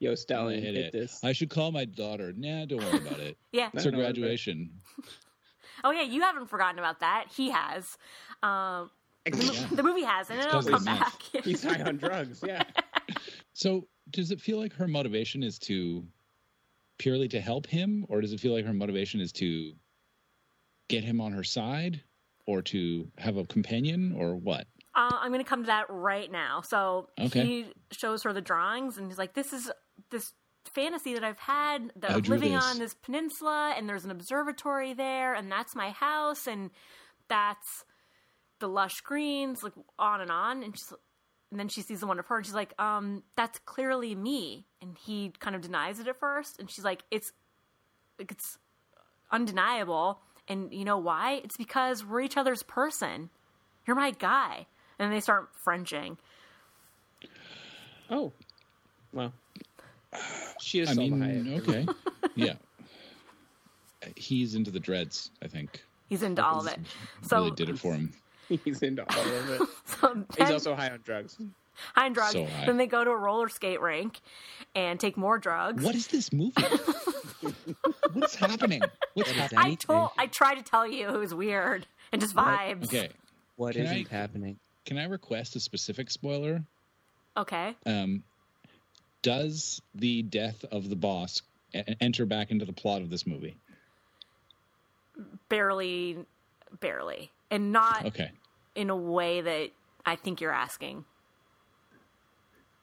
Yo, 0.00 0.12
I 0.12 0.14
Stalin, 0.14 0.62
hit 0.62 0.74
hit, 0.74 0.84
it. 0.86 0.92
this. 0.92 1.18
I 1.24 1.32
should 1.32 1.50
call 1.50 1.72
my 1.72 1.84
daughter. 1.84 2.32
Nah, 2.36 2.66
don't 2.66 2.78
worry 2.84 2.98
about 3.06 3.18
it. 3.20 3.36
Yeah. 3.52 3.70
It's 3.72 3.84
her 3.84 3.90
No, 3.90 3.98
no, 3.98 4.04
graduation. 4.04 4.70
Oh 5.82 5.90
yeah, 5.90 6.02
you 6.02 6.20
haven't 6.20 6.46
forgotten 6.48 6.78
about 6.78 7.00
that. 7.00 7.26
He 7.34 7.50
has. 7.50 7.96
Um, 8.42 8.90
the 9.24 9.82
movie 9.82 10.02
has, 10.04 10.30
and 10.30 10.38
it'll 10.38 10.52
'cause 10.52 10.68
come 10.68 10.84
back. 10.84 11.12
He's 11.44 11.62
high 11.64 11.80
on 11.82 11.96
drugs. 11.96 12.42
Yeah. 12.46 12.62
So, 13.54 13.86
does 14.10 14.30
it 14.30 14.40
feel 14.40 14.58
like 14.58 14.72
her 14.74 14.86
motivation 14.88 15.42
is 15.42 15.58
to 15.60 16.04
purely 16.98 17.28
to 17.28 17.40
help 17.40 17.66
him, 17.66 18.04
or 18.08 18.20
does 18.20 18.32
it 18.32 18.40
feel 18.40 18.52
like 18.52 18.64
her 18.66 18.72
motivation 18.72 19.20
is 19.20 19.32
to 19.34 19.74
get 20.88 21.02
him 21.04 21.18
on 21.20 21.32
her 21.32 21.44
side, 21.44 22.02
or 22.46 22.60
to 22.62 23.10
have 23.18 23.36
a 23.36 23.46
companion, 23.46 24.12
or 24.12 24.36
what? 24.36 24.66
Uh, 24.94 25.18
I'm 25.20 25.30
going 25.32 25.44
to 25.44 25.48
come 25.48 25.62
to 25.62 25.66
that 25.66 25.86
right 25.88 26.30
now. 26.30 26.60
So 26.60 27.10
Okay. 27.18 27.50
he 27.50 27.72
shows 27.92 28.22
her 28.22 28.32
the 28.32 28.40
drawings, 28.40 28.96
and 28.98 29.06
he's 29.08 29.18
like, 29.18 29.34
"This 29.34 29.52
is 29.52 29.70
this 30.10 30.32
fantasy 30.64 31.14
that 31.14 31.24
I've 31.24 31.38
had 31.38 31.92
that 31.96 32.12
I'm 32.12 32.26
living 32.26 32.54
this." 32.54 32.66
on 32.70 32.78
this 32.78 32.94
peninsula, 32.94 33.74
and 33.76 33.88
there's 33.88 34.04
an 34.04 34.10
observatory 34.10 34.94
there, 34.94 35.34
and 35.34 35.50
that's 35.52 35.74
my 35.74 35.90
house, 35.90 36.46
and 36.46 36.70
that's 37.28 37.84
the 38.60 38.68
lush 38.68 39.00
greens, 39.02 39.62
like 39.62 39.74
on 39.98 40.20
and 40.22 40.30
on." 40.32 40.62
And 40.64 40.76
she's 40.78 40.92
and 41.50 41.58
then 41.58 41.68
she 41.68 41.82
sees 41.82 42.00
the 42.00 42.06
one 42.06 42.18
of 42.18 42.26
her, 42.26 42.36
and 42.36 42.46
she's 42.46 42.54
like, 42.54 42.78
um, 42.80 43.22
"That's 43.36 43.58
clearly 43.60 44.14
me." 44.14 44.66
And 44.80 44.96
he 44.98 45.32
kind 45.38 45.56
of 45.56 45.62
denies 45.62 45.98
it 45.98 46.08
at 46.08 46.16
first, 46.16 46.58
and 46.58 46.70
she's 46.70 46.84
like, 46.84 47.02
"It's, 47.10 47.32
like, 48.18 48.30
it's 48.30 48.58
undeniable." 49.30 50.20
And 50.48 50.72
you 50.72 50.84
know 50.84 50.98
why? 50.98 51.40
It's 51.44 51.56
because 51.56 52.04
we're 52.04 52.22
each 52.22 52.36
other's 52.36 52.62
person. 52.62 53.30
You're 53.86 53.96
my 53.96 54.10
guy. 54.12 54.66
And 54.98 55.12
they 55.12 55.20
start 55.20 55.48
Frenching. 55.52 56.18
Oh, 58.10 58.32
well, 59.12 59.32
she 60.60 60.80
is 60.80 60.90
I 60.90 60.94
Salma 60.94 61.44
mean, 61.44 61.60
okay, 61.60 61.86
yeah. 62.34 62.54
He's 64.16 64.54
into 64.54 64.70
the 64.70 64.80
dreads. 64.80 65.30
I 65.42 65.48
think 65.48 65.84
He's 66.08 66.22
into 66.22 66.44
all 66.44 66.60
of 66.60 66.66
it. 66.66 66.80
So, 67.22 67.36
really 67.36 67.50
did 67.50 67.68
it 67.68 67.78
for 67.78 67.92
him. 67.92 68.12
He's 68.64 68.82
into 68.82 69.02
all 69.02 69.20
of 69.26 69.50
it. 69.60 69.68
so 70.00 70.24
He's 70.38 70.50
also 70.50 70.74
high 70.74 70.90
on 70.90 71.00
drugs. 71.04 71.36
high 71.94 72.06
on 72.06 72.12
drugs. 72.12 72.32
so 72.32 72.44
high. 72.46 72.66
Then 72.66 72.76
they 72.76 72.86
go 72.86 73.04
to 73.04 73.10
a 73.10 73.16
roller 73.16 73.48
skate 73.48 73.80
rink 73.80 74.20
and 74.74 74.98
take 74.98 75.16
more 75.16 75.38
drugs. 75.38 75.82
What 75.84 75.94
is 75.94 76.06
this 76.08 76.32
movie? 76.32 76.52
What's 78.12 78.34
happening? 78.34 78.82
What's 79.14 79.30
happening? 79.30 79.60
I 79.64 79.74
told, 79.74 80.10
I 80.18 80.26
tried 80.26 80.56
to 80.56 80.62
tell 80.62 80.86
you 80.86 81.08
it 81.08 81.18
was 81.18 81.34
weird 81.34 81.86
and 82.12 82.20
just 82.20 82.34
vibes. 82.34 82.84
Okay, 82.84 83.10
What 83.56 83.74
Can 83.74 83.84
isn't 83.84 84.12
I- 84.12 84.16
happening? 84.16 84.58
can 84.84 84.96
I 84.98 85.04
request 85.04 85.54
a 85.56 85.60
specific 85.60 86.10
spoiler? 86.10 86.62
Okay. 87.36 87.76
Um, 87.84 88.22
does 89.22 89.82
the 89.94 90.22
death 90.22 90.64
of 90.72 90.88
the 90.88 90.96
boss 90.96 91.42
e- 91.74 91.82
enter 92.00 92.24
back 92.24 92.50
into 92.50 92.64
the 92.64 92.72
plot 92.72 93.02
of 93.02 93.10
this 93.10 93.26
movie? 93.26 93.54
Barely, 95.48 96.16
barely. 96.80 97.30
And 97.50 97.72
not 97.72 98.04
Okay, 98.06 98.30
in 98.74 98.90
a 98.90 98.96
way 98.96 99.40
that 99.40 99.70
I 100.04 100.16
think 100.16 100.40
you're 100.40 100.52
asking. 100.52 101.04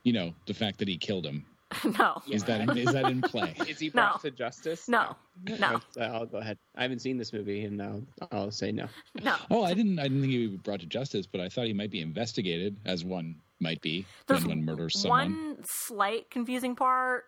you 0.04 0.14
know 0.14 0.34
the 0.48 0.54
fact 0.54 0.80
that 0.80 0.88
he 0.88 0.98
killed 0.98 1.26
him 1.26 1.46
no. 2.00 2.22
is 2.30 2.44
that 2.44 2.62
in, 2.62 2.78
is 2.78 2.94
that 2.94 3.06
in 3.06 3.22
play? 3.22 3.54
Is 3.68 3.80
he 3.80 3.88
No. 3.88 3.92
brought 3.94 4.22
to 4.22 4.32
justice? 4.32 4.88
No. 4.88 5.16
No. 5.60 5.80
I'll 6.00 6.26
go 6.28 6.38
ahead. 6.38 6.58
I 6.76 6.84
haven't 6.84 7.00
seen 7.00 7.18
this 7.18 7.34
movie, 7.34 7.66
and 7.66 7.82
I'll, 7.82 8.04
I'll 8.32 8.52
say 8.52 8.72
no. 8.72 8.88
No. 9.24 9.36
Oh, 9.52 9.64
I 9.64 9.74
didn't. 9.74 10.00
I 10.00 10.04
didn't 10.04 10.22
think 10.22 10.32
he 10.32 10.42
would 10.48 10.52
be 10.52 10.58
brought 10.58 10.80
to 10.82 10.86
justice, 10.86 11.26
but 11.26 11.42
I 11.42 11.50
thought 11.50 11.66
he 11.66 11.74
might 11.74 11.90
be 11.92 12.02
investigated, 12.02 12.78
as 12.86 13.04
one 13.04 13.36
might 13.60 13.82
be 13.82 14.06
There's 14.28 14.46
when 14.46 14.60
one 14.60 14.66
murders 14.66 15.02
someone. 15.02 15.20
one 15.34 15.58
slight 15.66 16.30
confusing 16.30 16.76
part 16.76 17.26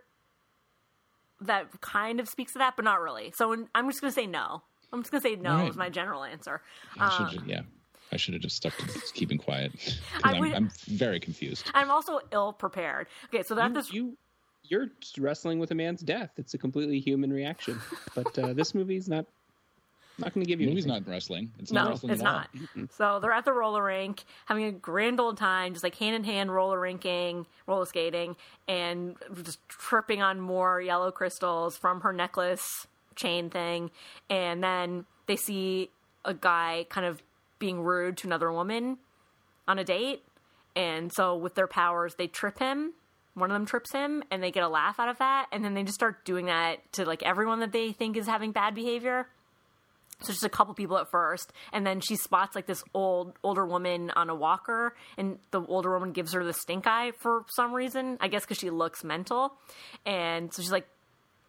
that 1.41 1.81
kind 1.81 2.19
of 2.19 2.29
speaks 2.29 2.53
to 2.53 2.59
that, 2.59 2.75
but 2.75 2.85
not 2.85 3.01
really. 3.01 3.31
So 3.35 3.51
I'm 3.75 3.89
just 3.89 3.99
going 4.01 4.11
to 4.13 4.15
say 4.15 4.27
no. 4.27 4.61
I'm 4.93 5.01
just 5.01 5.11
going 5.11 5.21
to 5.21 5.29
say 5.29 5.35
no 5.35 5.55
right. 5.55 5.69
is 5.69 5.75
my 5.75 5.89
general 5.89 6.23
answer. 6.23 6.61
I 6.99 7.29
ju- 7.31 7.41
yeah, 7.45 7.61
I 8.11 8.17
should 8.17 8.33
have 8.33 8.41
just 8.43 8.55
stuck 8.55 8.75
to 8.77 8.85
keeping 9.13 9.37
quiet. 9.37 9.71
I 10.23 10.33
I'm, 10.33 10.53
I'm 10.53 10.69
very 10.87 11.19
confused. 11.19 11.69
I'm 11.73 11.91
also 11.91 12.19
ill 12.31 12.53
prepared. 12.53 13.07
Okay, 13.25 13.43
so 13.43 13.55
that 13.55 13.67
You, 13.69 13.73
this 13.73 13.93
you, 13.93 14.17
you're 14.63 14.87
wrestling 15.17 15.59
with 15.59 15.71
a 15.71 15.75
man's 15.75 16.01
death. 16.01 16.31
It's 16.37 16.53
a 16.53 16.57
completely 16.57 16.99
human 16.99 17.31
reaction. 17.33 17.79
But 18.15 18.37
uh, 18.39 18.53
this 18.53 18.73
movie's 18.73 19.07
not 19.09 19.25
not 20.19 20.33
going 20.33 20.43
to 20.43 20.49
give 20.49 20.57
The 20.57 20.63
you. 20.65 20.71
movie's 20.71 20.85
anything. 20.87 21.03
not 21.03 21.11
wrestling. 21.11 21.51
It's 21.59 21.71
not 21.71 21.83
no, 21.83 21.89
wrestling 21.91 22.13
it's 22.13 22.21
at 22.23 22.27
all. 22.27 22.43
not. 22.75 22.91
So 22.91 23.19
they're 23.19 23.31
at 23.31 23.45
the 23.45 23.53
roller 23.53 23.83
rink 23.83 24.23
having 24.45 24.63
a 24.63 24.71
grand 24.71 25.19
old 25.19 25.37
time, 25.37 25.73
just 25.73 25.83
like 25.83 25.93
hand 25.95 26.15
in 26.15 26.23
hand 26.23 26.51
roller 26.51 26.79
rinking, 26.79 27.45
roller 27.67 27.85
skating, 27.85 28.35
and 28.67 29.15
just 29.43 29.59
tripping 29.69 30.23
on 30.23 30.39
more 30.41 30.81
yellow 30.81 31.11
crystals 31.11 31.77
from 31.77 32.01
her 32.01 32.11
necklace 32.11 32.87
chain 33.17 33.49
thing. 33.49 33.91
And 34.29 34.63
then 34.63 35.05
they 35.25 35.35
see 35.35 35.89
a 36.23 36.33
guy 36.33 36.85
kind 36.89 37.05
of 37.05 37.21
being 37.59 37.81
rude 37.81 38.17
to 38.17 38.27
another 38.27 38.51
woman 38.51 38.97
on 39.67 39.79
a 39.79 39.83
date. 39.83 40.23
And 40.75 41.11
so 41.11 41.35
with 41.35 41.55
their 41.55 41.67
powers, 41.67 42.15
they 42.15 42.27
trip 42.27 42.59
him. 42.59 42.93
One 43.33 43.51
of 43.51 43.55
them 43.55 43.65
trips 43.65 43.91
him, 43.91 44.23
and 44.31 44.41
they 44.41 44.49
get 44.49 44.63
a 44.63 44.67
laugh 44.67 44.99
out 44.99 45.09
of 45.09 45.19
that. 45.19 45.47
And 45.51 45.63
then 45.63 45.75
they 45.75 45.83
just 45.83 45.95
start 45.95 46.25
doing 46.25 46.47
that 46.47 46.77
to 46.93 47.05
like 47.05 47.21
everyone 47.23 47.59
that 47.59 47.71
they 47.71 47.91
think 47.91 48.17
is 48.17 48.25
having 48.25 48.51
bad 48.51 48.73
behavior. 48.73 49.27
So 50.21 50.33
just 50.33 50.43
a 50.43 50.49
couple 50.49 50.73
people 50.73 50.97
at 50.97 51.11
first, 51.11 51.53
and 51.71 51.85
then 51.85 51.99
she 51.99 52.15
spots 52.15 52.55
like 52.55 52.65
this 52.65 52.83
old 52.95 53.33
older 53.43 53.63
woman 53.63 54.09
on 54.15 54.31
a 54.31 54.35
walker, 54.35 54.95
and 55.15 55.37
the 55.51 55.61
older 55.61 55.93
woman 55.93 56.11
gives 56.11 56.33
her 56.33 56.43
the 56.43 56.53
stink 56.53 56.87
eye 56.87 57.11
for 57.19 57.45
some 57.49 57.71
reason. 57.71 58.17
I 58.19 58.27
guess 58.27 58.41
because 58.41 58.57
she 58.57 58.71
looks 58.71 59.03
mental, 59.03 59.53
and 60.07 60.51
so 60.51 60.63
she's 60.63 60.71
like, 60.71 60.87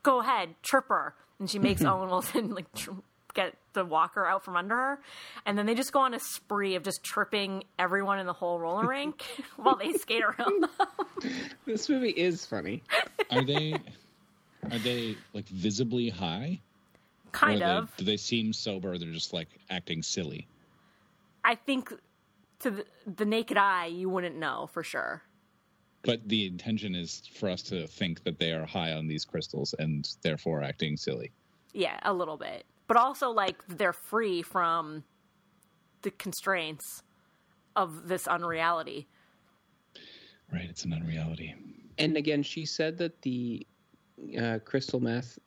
"Go 0.02 0.20
ahead, 0.20 0.54
trip 0.62 0.88
her," 0.88 1.14
and 1.38 1.48
she 1.48 1.58
makes 1.58 1.82
mm-hmm. 1.82 1.92
Owen 1.92 2.10
Wilson 2.10 2.50
like 2.54 2.72
tr- 2.74 2.90
get 3.34 3.54
the 3.72 3.84
walker 3.84 4.26
out 4.26 4.44
from 4.44 4.56
under 4.56 4.74
her, 4.74 5.00
and 5.46 5.56
then 5.56 5.66
they 5.66 5.74
just 5.74 5.92
go 5.92 6.00
on 6.00 6.14
a 6.14 6.20
spree 6.20 6.74
of 6.74 6.82
just 6.82 7.02
tripping 7.02 7.64
everyone 7.78 8.18
in 8.18 8.26
the 8.26 8.32
whole 8.32 8.58
roller 8.58 8.86
rink 8.88 9.22
while 9.56 9.76
they 9.76 9.92
skate 9.94 10.22
around. 10.22 10.66
This 11.66 11.88
movie 11.88 12.10
is 12.10 12.44
funny. 12.44 12.82
Are 13.30 13.44
they? 13.44 13.74
Are 14.70 14.78
they 14.78 15.16
like 15.32 15.46
visibly 15.46 16.08
high? 16.08 16.60
kind 17.32 17.62
or 17.62 17.66
of. 17.66 17.96
They, 17.96 18.04
do 18.04 18.10
they 18.10 18.16
seem 18.16 18.52
sober? 18.52 18.92
Or 18.92 18.98
they're 18.98 19.12
just 19.12 19.32
like 19.32 19.48
acting 19.70 20.02
silly. 20.02 20.46
I 21.44 21.54
think 21.54 21.92
to 22.60 22.70
the, 22.70 22.84
the 23.06 23.24
naked 23.24 23.56
eye, 23.56 23.86
you 23.86 24.08
wouldn't 24.08 24.36
know 24.36 24.68
for 24.72 24.82
sure. 24.82 25.22
But 26.02 26.26
the 26.28 26.46
intention 26.46 26.94
is 26.94 27.22
for 27.34 27.48
us 27.48 27.62
to 27.64 27.86
think 27.86 28.22
that 28.24 28.38
they 28.38 28.52
are 28.52 28.64
high 28.64 28.92
on 28.92 29.06
these 29.08 29.24
crystals 29.24 29.74
and 29.78 30.08
therefore 30.22 30.62
acting 30.62 30.96
silly. 30.96 31.32
Yeah, 31.72 31.98
a 32.02 32.12
little 32.12 32.36
bit. 32.36 32.64
But 32.86 32.96
also 32.96 33.30
like 33.30 33.56
they're 33.68 33.92
free 33.92 34.42
from 34.42 35.04
the 36.02 36.10
constraints 36.12 37.02
of 37.76 38.08
this 38.08 38.26
unreality. 38.26 39.08
Right? 40.52 40.68
It's 40.70 40.84
an 40.84 40.92
unreality. 40.92 41.54
And 41.98 42.16
again, 42.16 42.42
she 42.42 42.64
said 42.64 42.96
that 42.98 43.20
the 43.22 43.66
uh, 44.40 44.60
crystal 44.64 45.00
meth 45.00 45.38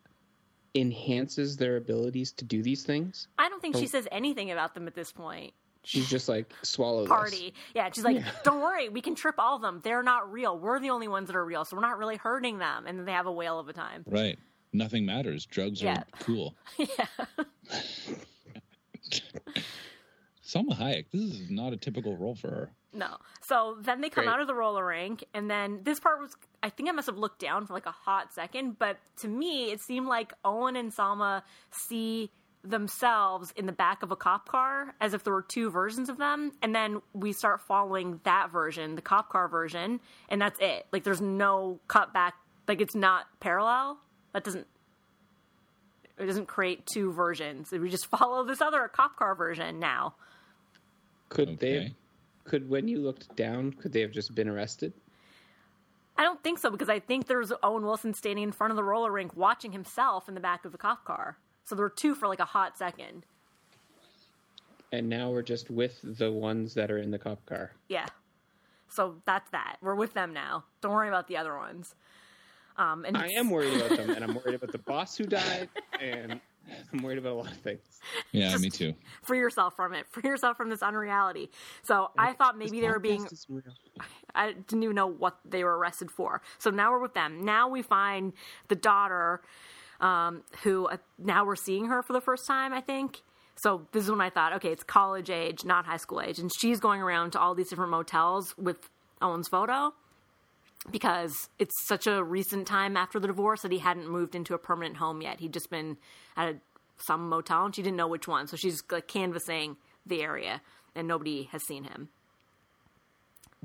enhances 0.76 1.58
their 1.58 1.78
abilities 1.78 2.32
to 2.34 2.46
do 2.46 2.62
these 2.62 2.84
things. 2.84 3.28
I 3.38 3.50
don't 3.50 3.62
think 3.62 3.76
she 3.76 3.88
says 3.88 4.08
anything 4.12 4.52
about 4.52 4.74
them 4.74 4.88
at 4.88 4.96
this 4.96 5.12
point. 5.12 5.54
She's 5.84 6.08
just 6.10 6.30
like 6.30 6.54
swallow 6.62 7.02
this. 7.02 7.10
Party. 7.10 7.54
Yeah, 7.74 7.90
she's 7.92 8.04
like, 8.04 8.24
don't 8.44 8.62
worry, 8.62 8.90
we 8.90 9.02
can 9.02 9.16
trip 9.16 9.36
all 9.40 9.56
of 9.56 9.62
them. 9.64 9.82
They're 9.84 10.04
not 10.04 10.32
real. 10.32 10.58
We're 10.60 10.80
the 10.80 10.92
only 10.92 11.08
ones 11.08 11.28
that 11.28 11.36
are 11.36 11.44
real, 11.46 11.66
so 11.66 11.76
we're 11.76 11.82
not 11.82 11.98
really 11.98 12.18
hurting 12.18 12.60
them. 12.60 12.86
And 12.86 13.00
then 13.00 13.06
they 13.06 13.12
have 13.14 13.26
a 13.26 13.32
whale 13.32 13.58
of 13.60 13.68
a 13.68 13.74
time. 13.74 14.04
Right. 14.08 14.38
Nothing 14.74 15.06
matters. 15.06 15.46
Drugs 15.46 15.82
Yeah. 15.82 15.98
are 16.00 16.06
cool. 16.20 16.56
yeah. 16.78 16.86
Salma 20.46 20.78
Hayek. 20.78 21.06
This 21.12 21.22
is 21.22 21.50
not 21.50 21.74
a 21.74 21.78
typical 21.78 22.16
role 22.18 22.36
for 22.36 22.50
her. 22.50 22.72
No. 22.94 23.18
So 23.42 23.78
then 23.82 24.02
they 24.02 24.10
come 24.10 24.26
Great. 24.26 24.34
out 24.34 24.42
of 24.42 24.48
the 24.48 24.54
roller 24.54 24.86
rink, 24.86 25.24
and 25.34 25.50
then 25.50 25.80
this 25.84 26.00
part 26.00 26.20
was, 26.20 26.36
I 26.62 26.70
think 26.70 26.90
I 26.90 26.92
must 26.92 27.08
have 27.08 27.18
looked 27.18 27.40
down 27.40 27.66
for 27.66 27.74
like 27.74 27.86
a 27.86 27.92
hot 27.92 28.34
second, 28.34 28.78
but 28.78 28.98
to 29.22 29.28
me, 29.30 29.72
it 29.72 29.80
seemed 29.80 30.08
like 30.08 30.34
Owen 30.44 30.76
and 30.76 30.92
Salma 30.94 31.42
see 31.72 32.30
themselves 32.64 33.52
in 33.56 33.66
the 33.66 33.72
back 33.72 34.04
of 34.04 34.12
a 34.12 34.16
cop 34.16 34.48
car 34.48 34.94
as 35.02 35.14
if 35.14 35.24
there 35.24 35.34
were 35.34 35.42
two 35.42 35.70
versions 35.70 36.10
of 36.10 36.18
them. 36.18 36.52
And 36.62 36.76
then 36.76 37.02
we 37.14 37.34
start 37.34 37.62
following 37.62 38.20
that 38.24 38.52
version, 38.52 38.96
the 38.96 39.02
cop 39.02 39.30
car 39.30 39.48
version, 39.48 40.00
and 40.30 40.42
that's 40.42 40.60
it. 40.60 40.86
Like 40.92 41.04
there's 41.04 41.22
no 41.22 41.80
cut 41.88 42.14
back, 42.14 42.36
like 42.68 42.82
it's 42.82 42.96
not 42.96 43.26
parallel. 43.40 43.98
That 44.34 44.44
doesn't. 44.44 44.68
It 46.18 46.26
doesn't 46.28 46.48
create 46.48 46.86
two 46.86 47.12
versions. 47.12 47.72
We 47.72 47.90
just 47.90 48.06
follow 48.18 48.46
this 48.46 48.62
other 48.62 48.88
cop 48.88 49.16
car 49.16 49.34
version 49.34 49.80
now. 49.80 50.16
Could 51.30 51.60
they? 51.60 51.78
Okay. 51.78 51.96
Could 52.44 52.70
when 52.70 52.88
you 52.88 53.00
looked 53.00 53.36
down, 53.36 53.72
could 53.74 53.94
they 53.94 54.02
have 54.02 54.12
just 54.12 54.34
been 54.36 54.48
arrested? 54.48 54.94
I 56.18 56.24
don't 56.24 56.44
think 56.44 56.60
so 56.60 56.70
because 56.70 56.90
I 56.90 57.00
think 57.00 57.28
there's 57.28 57.52
Owen 57.64 57.84
Wilson 57.84 58.14
standing 58.14 58.44
in 58.44 58.52
front 58.52 58.72
of 58.72 58.78
the 58.78 58.84
roller 58.84 59.12
rink 59.12 59.36
watching 59.36 59.72
himself 59.72 60.28
in 60.28 60.36
the 60.36 60.40
back 60.40 60.66
of 60.66 60.72
the 60.72 60.78
cop 60.78 61.06
car. 61.06 61.38
So 61.64 61.76
there 61.76 61.84
were 61.84 61.90
two 61.90 62.16
for 62.16 62.28
like 62.28 62.40
a 62.40 62.46
hot 62.46 62.78
second. 62.78 63.26
And 64.92 65.08
now 65.08 65.30
we're 65.32 65.42
just 65.42 65.70
with 65.70 66.00
the 66.04 66.32
ones 66.32 66.74
that 66.74 66.92
are 66.92 66.98
in 66.98 67.12
the 67.12 67.20
cop 67.20 67.46
car. 67.46 67.72
Yeah. 67.88 68.08
So 68.90 69.16
that's 69.26 69.50
that. 69.52 69.78
We're 69.82 69.96
with 69.96 70.14
them 70.14 70.34
now. 70.34 70.66
Don't 70.82 70.92
worry 70.92 71.08
about 71.08 71.28
the 71.28 71.38
other 71.38 71.56
ones. 71.56 71.96
Um, 72.78 73.06
and 73.06 73.18
I 73.18 73.28
am 73.30 73.50
worried 73.50 73.76
about 73.76 73.98
them, 73.98 74.10
and 74.10 74.24
I'm 74.24 74.36
worried 74.36 74.56
about 74.56 74.72
the 74.72 74.80
boss 74.80 75.16
who 75.16 75.26
died, 75.26 75.70
and 76.02 76.40
I'm 76.92 77.04
worried 77.04 77.18
about 77.18 77.34
a 77.34 77.36
lot 77.36 77.52
of 77.52 77.58
things. 77.58 77.82
Yeah, 78.32 78.56
me 78.58 78.70
too. 78.70 78.94
free 79.22 79.40
yourself 79.40 79.76
from 79.76 79.94
it. 79.94 80.08
Free 80.08 80.30
yourself 80.30 80.58
from 80.58 80.70
this 80.70 80.82
unreality. 80.82 81.52
So 81.84 82.12
I 82.18 82.34
thought 82.34 82.58
maybe 82.58 82.82
they 82.82 82.90
were 82.90 83.00
being. 83.00 83.26
Is 83.26 83.46
real. 83.50 83.64
I 84.34 84.54
didn't 84.54 84.84
even 84.84 84.96
know 84.96 85.08
what 85.08 85.38
they 85.46 85.64
were 85.64 85.78
arrested 85.78 86.10
for. 86.10 86.42
So 86.58 86.70
now 86.70 86.92
we're 86.92 87.02
with 87.02 87.14
them. 87.14 87.44
Now 87.44 87.68
we 87.68 87.82
find 87.82 88.34
the 88.70 88.76
daughter, 88.76 89.42
um, 90.02 90.44
who 90.64 90.88
uh, 90.88 90.98
now 91.18 91.46
we're 91.46 91.56
seeing 91.56 91.86
her 91.86 92.04
for 92.04 92.14
the 92.14 92.22
first 92.22 92.46
time, 92.46 92.74
I 92.74 92.82
think. 92.82 93.22
So 93.56 93.88
this 93.92 94.04
is 94.06 94.10
when 94.10 94.22
I 94.22 94.30
thought, 94.30 94.54
okay, 94.54 94.70
it's 94.72 94.84
college 94.84 95.30
age, 95.30 95.64
not 95.64 95.86
high 95.86 95.98
school 95.98 96.20
age. 96.22 96.40
And 96.40 96.52
she's 96.60 96.80
going 96.80 97.02
around 97.02 97.32
to 97.32 97.40
all 97.40 97.54
these 97.54 97.70
different 97.70 97.92
motels 97.92 98.56
with 98.58 98.78
Owen's 99.22 99.48
photo 99.48 99.94
because 100.90 101.50
it's 101.60 101.74
such 101.86 102.08
a 102.08 102.24
recent 102.24 102.66
time 102.68 102.98
after 102.98 103.20
the 103.20 103.28
divorce 103.28 103.62
that 103.62 103.72
he 103.72 103.78
hadn't 103.78 104.10
moved 104.10 104.34
into 104.34 104.56
a 104.56 104.58
permanent 104.58 104.98
home 104.98 105.22
yet. 105.22 105.40
He'd 105.40 105.54
just 105.54 105.70
been 105.70 105.98
at 106.36 106.50
a, 106.50 106.56
some 106.98 107.30
motel 107.30 107.66
and 107.66 107.76
she 107.76 107.84
didn't 107.84 107.98
know 107.98 108.08
which 108.08 108.28
one. 108.28 108.48
So 108.48 108.58
she's 108.58 108.82
like 108.90 109.08
canvassing 109.08 109.78
the 110.08 110.24
area 110.24 110.62
and 110.96 111.08
nobody 111.08 111.44
has 111.52 111.64
seen 111.68 111.84
him. 111.84 112.10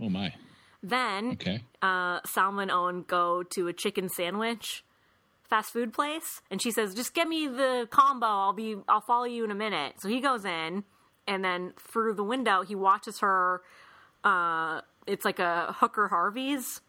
Oh 0.01 0.11
my. 0.11 0.35
Then 0.83 1.33
Okay. 1.33 1.63
uh, 1.81 2.21
Salma 2.21 2.63
and 2.63 2.71
Owen 2.71 3.05
go 3.07 3.43
to 3.55 3.69
a 3.69 3.73
chicken 3.73 4.11
sandwich 4.11 4.85
fast 5.49 5.73
food 5.73 5.93
place, 5.93 6.41
and 6.51 6.61
she 6.61 6.71
says, 6.71 6.95
"Just 6.95 7.15
get 7.15 7.29
me 7.29 7.47
the 7.47 7.87
combo. 7.91 8.27
I'll 8.27 8.53
be. 8.53 8.77
I'll 8.89 9.01
follow 9.01 9.25
you 9.25 9.45
in 9.45 9.51
a 9.51 9.55
minute." 9.55 10.01
So 10.01 10.09
he 10.09 10.21
goes 10.21 10.45
in, 10.45 10.85
and 11.27 11.45
then 11.45 11.73
through 11.79 12.15
the 12.15 12.25
window, 12.25 12.63
he 12.63 12.75
watches 12.75 13.21
her. 13.21 13.63
Uh, 14.25 14.81
it's 15.07 15.25
like 15.25 15.39
a 15.39 15.73
hooker 15.79 16.09
Harvey's. 16.09 16.81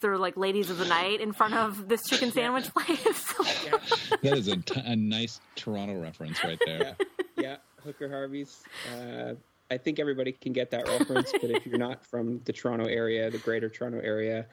They're 0.00 0.18
like 0.18 0.36
ladies 0.36 0.68
of 0.68 0.78
the 0.78 0.84
night 0.86 1.20
in 1.20 1.32
front 1.32 1.54
of 1.54 1.88
this 1.88 2.02
chicken 2.08 2.32
sandwich 2.32 2.72
place. 2.74 3.34
That 4.22 4.36
is 4.36 4.48
a, 4.48 4.56
t- 4.56 4.80
a 4.84 4.94
nice 4.96 5.40
Toronto 5.56 5.98
reference 6.00 6.42
right 6.44 6.58
there. 6.66 6.96
yeah, 7.36 7.56
Hooker 7.82 8.08
Harvey's. 8.08 8.62
Uh, 8.94 9.34
I 9.70 9.78
think 9.78 9.98
everybody 9.98 10.32
can 10.32 10.52
get 10.52 10.70
that 10.72 10.86
reference, 10.86 11.32
but 11.32 11.50
if 11.50 11.66
you're 11.66 11.78
not 11.78 12.04
from 12.04 12.40
the 12.44 12.52
Toronto 12.52 12.86
area, 12.86 13.30
the 13.30 13.38
Greater 13.38 13.68
Toronto 13.68 14.00
area, 14.00 14.46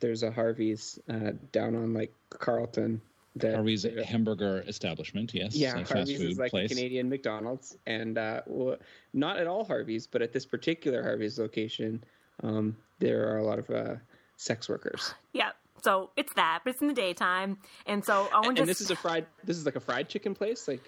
there's 0.00 0.22
a 0.22 0.30
Harvey's 0.30 0.98
uh, 1.08 1.32
down 1.52 1.74
on 1.74 1.94
like 1.94 2.12
Carlton. 2.30 3.00
That 3.36 3.54
Harvey's 3.54 3.86
hamburger 4.04 4.64
establishment, 4.66 5.32
yes. 5.32 5.54
Yeah, 5.54 5.74
a 5.74 5.78
fast 5.78 5.92
Harvey's 5.92 6.18
food 6.18 6.30
is 6.32 6.38
like 6.38 6.50
place. 6.50 6.72
a 6.72 6.74
Canadian 6.74 7.08
McDonald's, 7.08 7.76
and 7.86 8.18
uh, 8.18 8.40
well, 8.46 8.76
not 9.12 9.36
at 9.38 9.46
all 9.46 9.64
Harvey's, 9.64 10.06
but 10.06 10.22
at 10.22 10.32
this 10.32 10.44
particular 10.44 11.02
Harvey's 11.02 11.38
location, 11.38 12.02
um, 12.42 12.76
there 12.98 13.32
are 13.32 13.38
a 13.38 13.44
lot 13.44 13.58
of 13.60 13.70
uh, 13.70 13.94
sex 14.36 14.68
workers. 14.68 15.14
yeah. 15.32 15.50
So 15.82 16.10
it's 16.16 16.32
that, 16.34 16.62
but 16.64 16.70
it's 16.72 16.82
in 16.82 16.88
the 16.88 16.94
daytime, 16.94 17.58
and 17.86 18.04
so 18.04 18.28
Owen 18.34 18.48
And 18.48 18.56
just 18.56 18.66
this 18.66 18.80
is 18.80 18.90
a 18.90 18.96
fried. 18.96 19.26
This 19.44 19.56
is 19.56 19.64
like 19.64 19.76
a 19.76 19.80
fried 19.80 20.08
chicken 20.08 20.34
place, 20.34 20.66
like 20.66 20.82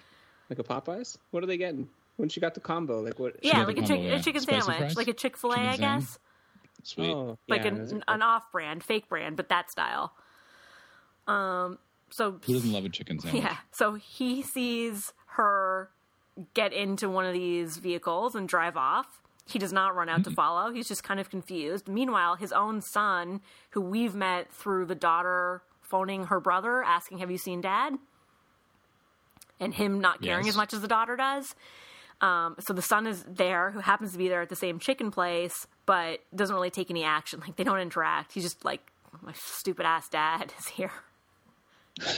like 0.49 0.59
a 0.59 0.63
Popeyes. 0.63 1.17
What 1.29 1.43
are 1.43 1.47
they 1.47 1.55
getting? 1.55 1.87
When 2.17 2.27
she 2.27 2.41
got 2.41 2.55
the 2.55 2.59
combo, 2.59 2.99
like 3.01 3.17
what? 3.17 3.37
yeah, 3.41 3.63
like 3.63 3.77
the 3.77 3.83
a, 3.83 3.87
chick- 3.87 3.95
combo, 3.95 4.09
yeah. 4.09 4.15
a 4.17 4.21
chicken 4.21 4.41
Spicy 4.41 4.59
sandwich, 4.61 4.77
fries? 4.79 4.97
like 4.97 5.07
a 5.07 5.13
Chick 5.13 5.37
Fil 5.37 5.53
A, 5.53 5.53
I 5.53 5.57
Chicken 5.57 5.69
I 5.69 5.77
sandwich? 5.77 6.05
guess. 6.09 6.19
Sweet. 6.83 7.11
Oh, 7.11 7.37
like 7.47 7.61
yeah, 7.63 7.67
an, 7.69 7.75
those 7.77 7.93
an 8.07 8.21
off-brand, 8.21 8.83
fake 8.83 9.07
brand, 9.09 9.37
but 9.37 9.49
that 9.49 9.69
style. 9.71 10.13
Um. 11.27 11.77
So 12.09 12.39
Who 12.45 12.53
doesn't 12.53 12.71
love 12.73 12.83
a 12.85 12.89
chicken 12.89 13.19
sandwich? 13.21 13.43
yeah. 13.43 13.57
So 13.71 13.93
he 13.93 14.41
sees 14.41 15.13
her 15.27 15.89
get 16.53 16.73
into 16.73 17.09
one 17.09 17.25
of 17.25 17.33
these 17.33 17.77
vehicles 17.77 18.35
and 18.35 18.47
drive 18.49 18.75
off. 18.75 19.21
He 19.47 19.59
does 19.59 19.73
not 19.73 19.95
run 19.95 20.07
out 20.09 20.23
to 20.25 20.31
follow. 20.31 20.71
He's 20.71 20.87
just 20.87 21.03
kind 21.03 21.19
of 21.19 21.29
confused. 21.29 21.87
Meanwhile, 21.87 22.35
his 22.35 22.51
own 22.51 22.79
son, 22.81 23.41
who 23.71 23.81
we've 23.81 24.15
met 24.15 24.51
through 24.51 24.85
the 24.85 24.95
daughter 24.95 25.61
phoning 25.81 26.25
her 26.25 26.39
brother, 26.39 26.83
asking, 26.83 27.17
"Have 27.19 27.31
you 27.31 27.37
seen 27.37 27.61
Dad?" 27.61 27.95
and 29.59 29.73
him 29.75 30.01
not 30.01 30.21
caring 30.21 30.45
Yes. 30.45 30.53
as 30.53 30.57
much 30.57 30.73
as 30.73 30.81
the 30.81 30.87
daughter 30.87 31.15
does. 31.15 31.53
Um, 32.21 32.55
so 32.59 32.71
the 32.73 32.81
son 32.83 33.07
is 33.07 33.23
there, 33.27 33.71
who 33.71 33.79
happens 33.79 34.11
to 34.11 34.17
be 34.17 34.27
there 34.29 34.41
at 34.41 34.49
the 34.49 34.55
same 34.55 34.77
chicken 34.79 35.09
place, 35.11 35.65
but 35.85 36.19
doesn't 36.35 36.55
really 36.55 36.69
take 36.69 36.89
any 36.91 37.03
action. 37.03 37.39
Like 37.39 37.55
they 37.55 37.63
don't 37.63 37.79
interact. 37.79 38.33
He's 38.33 38.43
just 38.43 38.63
like, 38.63 38.81
"My 39.21 39.33
stupid 39.33 39.85
ass 39.85 40.07
dad 40.07 40.53
is 40.59 40.67
here." 40.67 40.91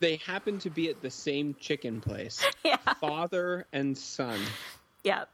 They 0.00 0.16
happen 0.16 0.58
to 0.58 0.70
be 0.70 0.90
at 0.90 1.00
the 1.00 1.08
same 1.10 1.54
chicken 1.60 2.00
place, 2.00 2.44
yeah. 2.64 2.76
father 3.00 3.64
and 3.72 3.96
son, 3.96 4.38
Yeah. 5.02 5.24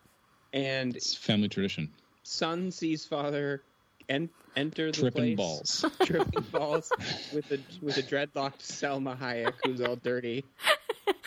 and 0.53 0.95
It's 0.95 1.15
family 1.17 1.49
tradition. 1.49 1.91
son 2.23 2.71
sees 2.71 3.05
father 3.05 3.63
en- 4.11 4.29
enter 4.57 4.87
the 4.93 4.93
Tripping 4.93 5.37
place, 5.37 5.81
balls. 5.83 5.85
tripping 6.05 6.45
balls 6.53 6.93
with 7.33 7.51
a 7.53 7.59
with 7.81 7.97
a 7.97 8.03
dreadlocked 8.03 8.59
Salma 8.61 9.19
Hayek 9.19 9.55
who's 9.65 9.81
all 9.81 9.97
dirty. 9.97 10.45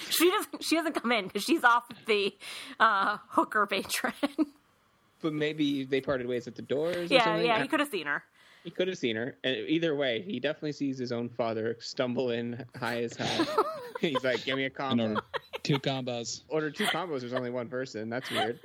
She 0.09 0.29
doesn't. 0.29 0.63
She 0.63 0.75
doesn't 0.75 0.93
come 0.93 1.11
in 1.11 1.25
because 1.27 1.43
she's 1.43 1.63
off 1.63 1.86
the 2.07 2.34
uh, 2.79 3.17
hooker 3.29 3.65
patron. 3.65 4.13
But 5.21 5.31
maybe 5.34 5.86
they 5.86 6.01
parted 6.01 6.27
ways 6.27 6.47
at 6.47 6.55
the 6.55 6.61
doors. 6.61 7.09
or 7.09 7.13
yeah, 7.13 7.23
something. 7.23 7.45
yeah. 7.45 7.61
He 7.61 7.67
could 7.69 7.79
have 7.79 7.88
seen 7.89 8.05
her. 8.07 8.21
He 8.65 8.69
could 8.71 8.89
have 8.89 8.97
seen 8.97 9.15
her. 9.15 9.38
And 9.45 9.55
either 9.69 9.95
way, 9.95 10.21
he 10.21 10.39
definitely 10.41 10.73
sees 10.73 10.97
his 10.97 11.13
own 11.13 11.29
father 11.29 11.77
stumble 11.79 12.31
in 12.31 12.65
high 12.77 13.03
as 13.03 13.15
hell. 13.15 13.47
He's 14.01 14.21
like, 14.23 14.43
"Give 14.43 14.57
me 14.57 14.63
a 14.63 14.67
In 14.67 14.73
combo." 14.73 15.07
order, 15.09 15.21
two 15.63 15.79
combos. 15.79 16.41
Order 16.49 16.71
two 16.71 16.86
combos. 16.86 17.21
There's 17.21 17.31
only 17.34 17.51
one 17.51 17.69
person. 17.69 18.09
That's 18.09 18.29
weird. 18.29 18.59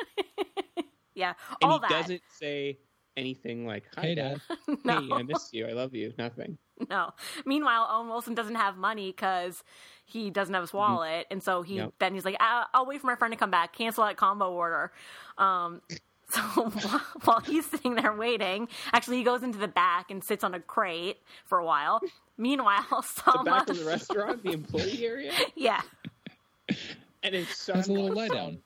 Yeah, 1.15 1.35
And 1.63 1.73
he 1.73 1.79
that. 1.79 1.89
doesn't 1.91 2.23
say 2.41 2.79
anything 3.19 3.67
like, 3.67 3.85
"Hi, 3.97 4.03
Hey, 4.03 4.15
Dad. 4.15 4.41
Dad. 4.67 4.79
No. 4.85 5.01
Hey, 5.01 5.09
I 5.13 5.23
miss 5.23 5.51
you. 5.53 5.67
I 5.67 5.73
love 5.73 5.95
you." 5.95 6.15
Nothing. 6.17 6.57
No. 6.89 7.13
Meanwhile, 7.45 7.89
Owen 7.91 8.09
Wilson 8.09 8.35
doesn't 8.35 8.55
have 8.55 8.77
money 8.77 9.11
because 9.11 9.63
he 10.05 10.31
doesn't 10.31 10.55
have 10.55 10.63
his 10.63 10.73
wallet, 10.73 11.27
and 11.31 11.43
so 11.43 11.63
he 11.63 11.77
Yep. 11.77 11.95
then 11.99 12.15
he's 12.15 12.25
like, 12.25 12.37
"I- 12.41 12.67
"I'll 12.73 12.87
wait 12.87 13.01
for 13.01 13.09
my 13.09 13.17
friend 13.17 13.33
to 13.33 13.39
come 13.39 13.51
back. 13.51 13.75
Cancel 13.77 14.05
that 14.05 14.17
combo 14.17 14.51
order." 14.53 14.93
Um, 15.37 15.83
so 16.31 16.41
while- 16.41 17.01
while 17.25 17.41
he's 17.41 17.67
sitting 17.67 17.95
there 17.97 18.15
waiting, 18.15 18.69
actually 18.93 19.17
he 19.19 19.25
goes 19.25 19.43
into 19.43 19.59
the 19.59 19.69
back 19.69 20.11
and 20.11 20.23
sits 20.23 20.45
on 20.45 20.55
a 20.55 20.61
crate 20.61 21.19
for 21.45 21.59
a 21.59 21.65
while. 21.65 22.01
Meanwhile, 22.37 22.87
The 23.27 23.43
back 23.45 23.69
of 23.69 23.79
the 23.79 23.85
restaurant, 23.85 24.43
the 24.45 24.53
employee 24.53 25.05
area, 25.05 25.33
yeah, 25.57 25.81
and 27.23 27.35
it's 27.35 27.57
son. 27.57 27.77
That's 27.77 27.89
a 27.89 27.93
little 27.93 28.13
lie 28.15 28.29
down. 28.29 28.59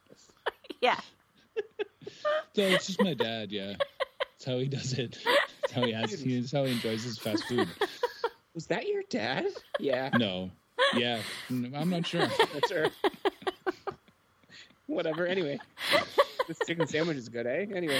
yeah, 0.81 0.99
So 2.53 2.61
it's 2.61 2.85
just 2.87 3.01
my 3.01 3.13
dad, 3.15 3.51
yeah. 3.51 3.75
That's 4.43 4.51
how 4.51 4.59
he 4.59 4.67
does 4.67 4.91
it. 4.99 5.19
That's 5.61 5.71
how 5.71 5.85
he 5.85 5.93
has 5.93 6.11
That's 6.21 6.51
how 6.51 6.65
he 6.65 6.73
enjoys 6.73 7.03
his 7.03 7.17
fast 7.17 7.45
food. 7.45 7.65
Was 8.53 8.67
that 8.67 8.89
your 8.89 9.03
dad? 9.09 9.45
Yeah, 9.79 10.09
No. 10.17 10.51
Yeah. 10.97 11.21
I'm 11.49 11.89
not 11.89 12.05
sure. 12.05 12.27
that's 12.53 12.71
her. 12.71 12.89
Whatever. 14.87 15.25
Anyway, 15.25 15.59
this 16.47 16.59
chicken 16.67 16.85
sandwich 16.87 17.15
is 17.17 17.29
good, 17.29 17.47
eh? 17.47 17.65
Anyway, 17.73 17.99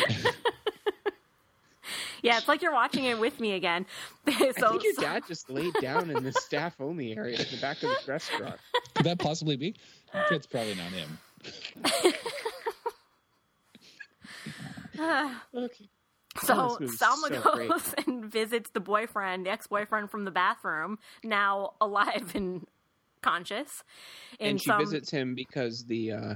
yeah. 2.21 2.37
It's 2.37 2.47
like 2.47 2.61
you're 2.61 2.73
watching 2.73 3.05
it 3.05 3.17
with 3.17 3.39
me 3.39 3.53
again. 3.53 3.85
so, 4.27 4.33
I 4.33 4.51
think 4.51 4.83
your 4.83 4.93
so- 4.95 5.01
dad 5.01 5.23
just 5.27 5.49
laid 5.49 5.73
down 5.81 6.11
in 6.11 6.23
the 6.23 6.33
staff 6.33 6.75
only 6.81 7.15
area 7.15 7.37
at 7.39 7.47
the 7.47 7.57
back 7.61 7.81
of 7.83 7.89
the 7.89 8.11
restaurant. 8.11 8.59
Could 8.95 9.05
that 9.05 9.17
possibly 9.17 9.55
be? 9.55 9.75
It's 10.29 10.45
probably 10.45 10.75
not 10.75 10.91
him. 10.91 11.17
Okay. 15.55 15.89
So 16.41 16.53
Oh, 16.55 16.77
Salma 16.81 17.29
so 17.29 17.41
goes 17.41 17.43
great. 17.53 17.71
and 18.07 18.25
visits 18.31 18.69
the 18.71 18.79
boyfriend, 18.79 19.45
the 19.45 19.51
ex-boyfriend 19.51 20.09
from 20.09 20.25
the 20.25 20.31
bathroom, 20.31 20.97
now 21.23 21.73
alive 21.79 22.31
and 22.35 22.65
conscious. 23.21 23.83
and 24.39 24.59
she 24.59 24.65
some- 24.65 24.79
visits 24.79 25.11
him 25.11 25.35
because 25.35 25.85
the 25.85 26.11
uh, 26.11 26.35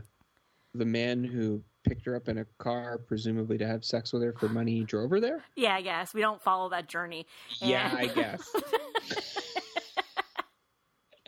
the 0.76 0.86
man 0.86 1.24
who 1.24 1.64
picked 1.84 2.06
her 2.06 2.16
up 2.16 2.28
in 2.30 2.38
a 2.38 2.46
car, 2.60 2.98
presumably 3.00 3.58
to 3.58 3.66
have 3.66 3.84
sex 3.84 4.12
with 4.14 4.22
her 4.22 4.34
for 4.34 4.50
money, 4.50 4.84
drove 4.84 5.10
her 5.10 5.20
there. 5.20 5.44
Yeah, 5.56 5.74
I 5.76 5.82
guess 5.82 6.14
we 6.14 6.22
don't 6.22 6.42
follow 6.42 6.70
that 6.70 6.88
journey. 6.88 7.26
Yeah, 7.60 7.92
I 7.98 8.08
guess. 8.08 8.48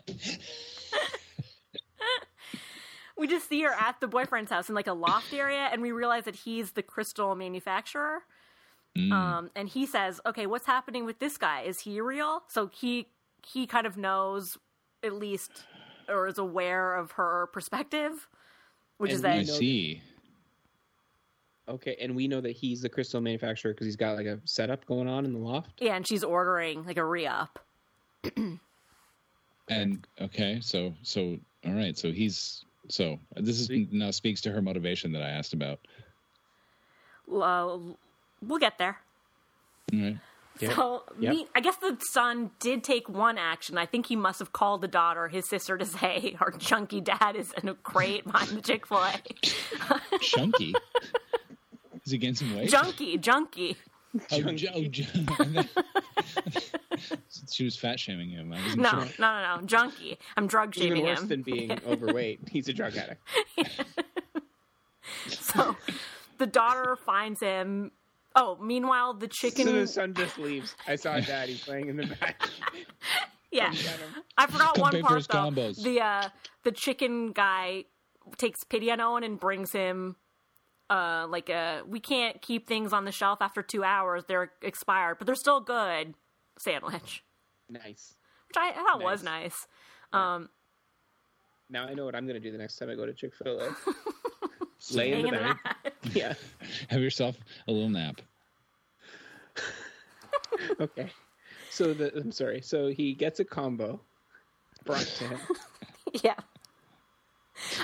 we 3.16 3.26
just 3.26 3.48
see 3.48 3.60
her 3.62 3.72
at 3.72 4.00
the 4.00 4.06
boyfriend's 4.08 4.50
house 4.50 4.68
in 4.68 4.74
like 4.74 4.86
a 4.86 4.92
loft 4.94 5.32
area, 5.32 5.68
and 5.72 5.82
we 5.82 5.92
realize 5.92 6.24
that 6.24 6.36
he's 6.36 6.72
the 6.72 6.82
crystal 6.82 7.34
manufacturer. 7.34 8.20
Mm. 8.98 9.12
Um, 9.12 9.50
and 9.54 9.68
he 9.68 9.86
says, 9.86 10.20
"Okay, 10.26 10.46
what's 10.46 10.66
happening 10.66 11.04
with 11.04 11.18
this 11.20 11.38
guy? 11.38 11.62
Is 11.62 11.80
he 11.80 12.00
real?" 12.00 12.42
So 12.48 12.66
he 12.66 13.06
he 13.46 13.66
kind 13.66 13.86
of 13.86 13.96
knows 13.96 14.58
at 15.02 15.12
least, 15.14 15.64
or 16.08 16.26
is 16.26 16.38
aware 16.38 16.94
of 16.96 17.12
her 17.12 17.48
perspective, 17.52 18.28
which 18.98 19.12
is 19.12 19.24
And 19.24 19.32
I 19.32 19.38
we 19.38 19.44
that 19.44 19.52
know- 19.52 19.58
see. 19.58 20.02
Okay, 21.68 21.96
and 22.00 22.16
we 22.16 22.26
know 22.26 22.40
that 22.40 22.50
he's 22.50 22.82
the 22.82 22.88
crystal 22.88 23.20
manufacturer 23.20 23.72
because 23.72 23.86
he's 23.86 23.94
got 23.94 24.16
like 24.16 24.26
a 24.26 24.40
setup 24.44 24.84
going 24.86 25.06
on 25.06 25.24
in 25.24 25.32
the 25.32 25.38
loft. 25.38 25.70
yeah, 25.78 25.94
and 25.94 26.04
she's 26.06 26.24
ordering 26.24 26.84
like 26.84 26.96
a 26.96 27.04
re 27.04 27.26
up. 27.26 27.58
And 29.68 30.04
okay, 30.20 30.58
so 30.60 30.92
so 31.02 31.38
all 31.64 31.72
right, 31.74 31.96
so 31.96 32.10
he's 32.10 32.64
so 32.88 33.20
this 33.36 33.60
is 33.60 33.70
now 33.92 34.10
speaks 34.10 34.40
to 34.40 34.50
her 34.50 34.60
motivation 34.60 35.12
that 35.12 35.22
I 35.22 35.28
asked 35.30 35.52
about. 35.52 35.78
Uh, 37.32 37.78
we'll 38.42 38.58
get 38.58 38.78
there. 38.78 38.98
All 39.92 40.00
right. 40.00 40.16
Yep. 40.60 40.72
So, 40.74 41.02
Yep. 41.18 41.32
me, 41.34 41.46
I 41.54 41.60
guess 41.60 41.76
the 41.76 41.96
son 42.00 42.50
did 42.60 42.84
take 42.84 43.08
one 43.08 43.38
action. 43.38 43.78
I 43.78 43.86
think 43.86 44.06
he 44.06 44.16
must 44.16 44.38
have 44.40 44.52
called 44.52 44.82
the 44.82 44.88
daughter, 44.88 45.28
his 45.28 45.48
sister, 45.48 45.78
to 45.78 45.86
say 45.86 46.36
our 46.40 46.50
chunky 46.50 47.00
dad 47.00 47.36
is 47.36 47.52
in 47.62 47.68
a 47.68 47.74
crate 47.74 48.24
behind 48.24 48.50
the 48.50 48.60
Chick 48.60 48.86
Fil 48.86 48.98
A. 48.98 50.18
Chunky. 50.20 50.74
is 52.04 52.12
he 52.12 52.18
gaining 52.18 52.34
some 52.34 52.54
weight? 52.54 52.70
junky, 52.70 53.18
junky. 53.18 53.76
Oh, 54.32 54.40
ju- 54.52 54.68
oh, 54.74 54.82
ju- 54.82 55.04
she 57.50 57.64
was 57.64 57.76
fat 57.76 57.98
shaming 58.00 58.30
him. 58.30 58.52
I 58.52 58.56
wasn't 58.60 58.82
No, 58.82 58.90
sure. 58.90 58.98
no, 59.18 59.40
no, 59.40 59.56
no, 59.60 59.66
junky. 59.66 60.18
I'm 60.36 60.46
drug 60.46 60.76
Even 60.76 60.88
shaming 60.88 61.04
worse 61.06 61.20
him. 61.22 61.28
than 61.28 61.42
being 61.42 61.78
overweight, 61.86 62.40
he's 62.50 62.68
a 62.68 62.72
drug 62.72 62.96
addict. 62.96 63.20
So 65.28 65.76
the 66.38 66.46
daughter 66.46 66.96
finds 67.06 67.40
him. 67.40 67.92
Oh, 68.36 68.56
meanwhile, 68.60 69.14
the 69.14 69.26
chicken. 69.28 69.64
So 69.66 69.70
chicken. 69.72 69.80
the 69.80 69.86
son 69.86 70.14
just 70.14 70.38
leaves. 70.38 70.74
I 70.86 70.96
saw 70.96 71.18
dad. 71.20 71.48
He's 71.48 71.62
playing 71.64 71.88
in 71.88 71.96
the 71.96 72.06
back. 72.06 72.48
yeah, 73.50 73.72
I 74.38 74.46
forgot 74.46 74.74
Come 74.74 74.82
one 74.82 75.00
part 75.02 75.16
his 75.16 75.26
though. 75.26 75.34
combos. 75.38 75.82
The 75.82 76.00
uh, 76.00 76.28
the 76.64 76.72
chicken 76.72 77.32
guy 77.32 77.84
takes 78.38 78.62
pity 78.64 78.90
on 78.92 79.00
Owen 79.00 79.24
and 79.24 79.40
brings 79.40 79.72
him 79.72 80.14
uh, 80.88 81.26
like 81.28 81.48
a 81.48 81.82
we 81.86 81.98
can't 81.98 82.40
keep 82.40 82.68
things 82.68 82.92
on 82.92 83.04
the 83.04 83.12
shelf 83.12 83.38
after 83.42 83.62
two 83.62 83.82
hours; 83.82 84.24
they're 84.28 84.52
expired, 84.62 85.18
but 85.18 85.26
they're 85.26 85.34
still 85.34 85.60
good 85.60 86.14
sandwich, 86.58 87.24
Nice. 87.68 88.14
which 88.48 88.56
I 88.56 88.72
thought 88.72 89.02
was 89.02 89.22
Nice. 89.24 89.66
nice. 90.12 90.22
Um, 90.36 90.48
Now 91.68 91.86
I 91.86 91.94
know 91.94 92.04
what 92.04 92.14
I'm 92.14 92.26
going 92.26 92.34
to 92.34 92.40
do 92.40 92.52
the 92.52 92.58
next 92.58 92.76
time 92.76 92.90
I 92.90 92.94
go 92.94 93.06
to 93.06 93.12
Chick 93.14 93.34
Fil 93.34 93.60
A. 93.60 93.74
Lay 94.92 95.12
in 95.12 95.22
the 95.22 95.30
bed. 95.30 95.56
Yeah. 96.14 96.34
Have 96.88 97.00
yourself 97.00 97.36
a 97.68 97.72
little 97.72 97.88
nap. 97.88 98.20
Okay. 100.80 101.10
So 101.70 101.94
the 101.94 102.14
I'm 102.16 102.32
sorry. 102.32 102.60
So 102.60 102.88
he 102.88 103.14
gets 103.14 103.40
a 103.40 103.44
combo 103.44 104.00
brought 104.84 105.00
to 105.00 105.24
him. 105.28 105.40
yeah. 106.22 106.34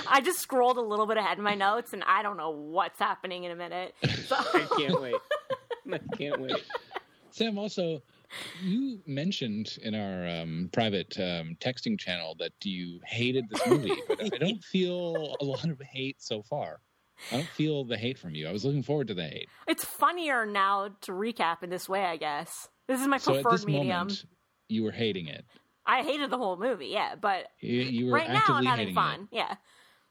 I 0.07 0.21
just 0.21 0.39
scrolled 0.39 0.77
a 0.77 0.81
little 0.81 1.05
bit 1.05 1.17
ahead 1.17 1.37
in 1.37 1.43
my 1.43 1.55
notes, 1.55 1.93
and 1.93 2.03
I 2.03 2.23
don't 2.23 2.37
know 2.37 2.49
what's 2.49 2.99
happening 2.99 3.43
in 3.43 3.51
a 3.51 3.55
minute. 3.55 3.93
So, 4.25 4.35
I 4.53 4.67
can't 4.77 5.01
wait. 5.01 5.15
I 5.91 5.99
can't 6.17 6.41
wait. 6.41 6.63
Sam, 7.29 7.59
also, 7.59 8.01
you 8.63 8.99
mentioned 9.05 9.77
in 9.83 9.93
our 9.93 10.27
um, 10.27 10.69
private 10.73 11.15
um, 11.19 11.55
texting 11.59 11.99
channel 11.99 12.35
that 12.39 12.53
you 12.63 12.99
hated 13.05 13.49
this 13.49 13.65
movie, 13.67 13.93
but 14.07 14.19
I 14.21 14.37
don't 14.37 14.63
feel 14.63 15.35
a 15.39 15.45
lot 15.45 15.65
of 15.65 15.79
hate 15.79 16.21
so 16.21 16.41
far. 16.41 16.79
I 17.31 17.37
don't 17.37 17.47
feel 17.47 17.83
the 17.83 17.97
hate 17.97 18.17
from 18.17 18.35
you. 18.35 18.47
I 18.47 18.51
was 18.51 18.63
looking 18.65 18.83
forward 18.83 19.07
to 19.07 19.13
the 19.13 19.27
hate. 19.27 19.49
it's 19.67 19.83
funnier 19.85 20.45
now 20.45 20.89
to 21.01 21.11
recap 21.11 21.63
in 21.63 21.69
this 21.69 21.87
way, 21.89 22.03
I 22.05 22.17
guess. 22.17 22.69
This 22.87 23.01
is 23.01 23.07
my 23.07 23.17
So 23.17 23.33
at 23.35 23.41
preferred 23.43 23.53
this 23.59 23.65
medium. 23.65 23.87
moment, 23.87 24.25
you 24.69 24.83
were 24.83 24.91
hating 24.91 25.27
it. 25.27 25.45
I 25.85 26.03
hated 26.03 26.29
the 26.29 26.37
whole 26.37 26.57
movie, 26.57 26.87
yeah, 26.87 27.15
but 27.15 27.47
You, 27.61 27.81
you 27.81 28.05
were 28.07 28.11
right 28.13 28.29
now 28.29 28.43
I'm 28.47 28.65
having 28.65 28.93
fun. 28.93 29.27
Yeah. 29.31 29.53
it. 29.53 29.57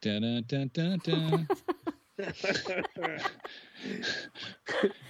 Dun, 0.02 0.44
dun, 0.46 0.70
dun, 0.72 1.00
dun. 1.04 1.48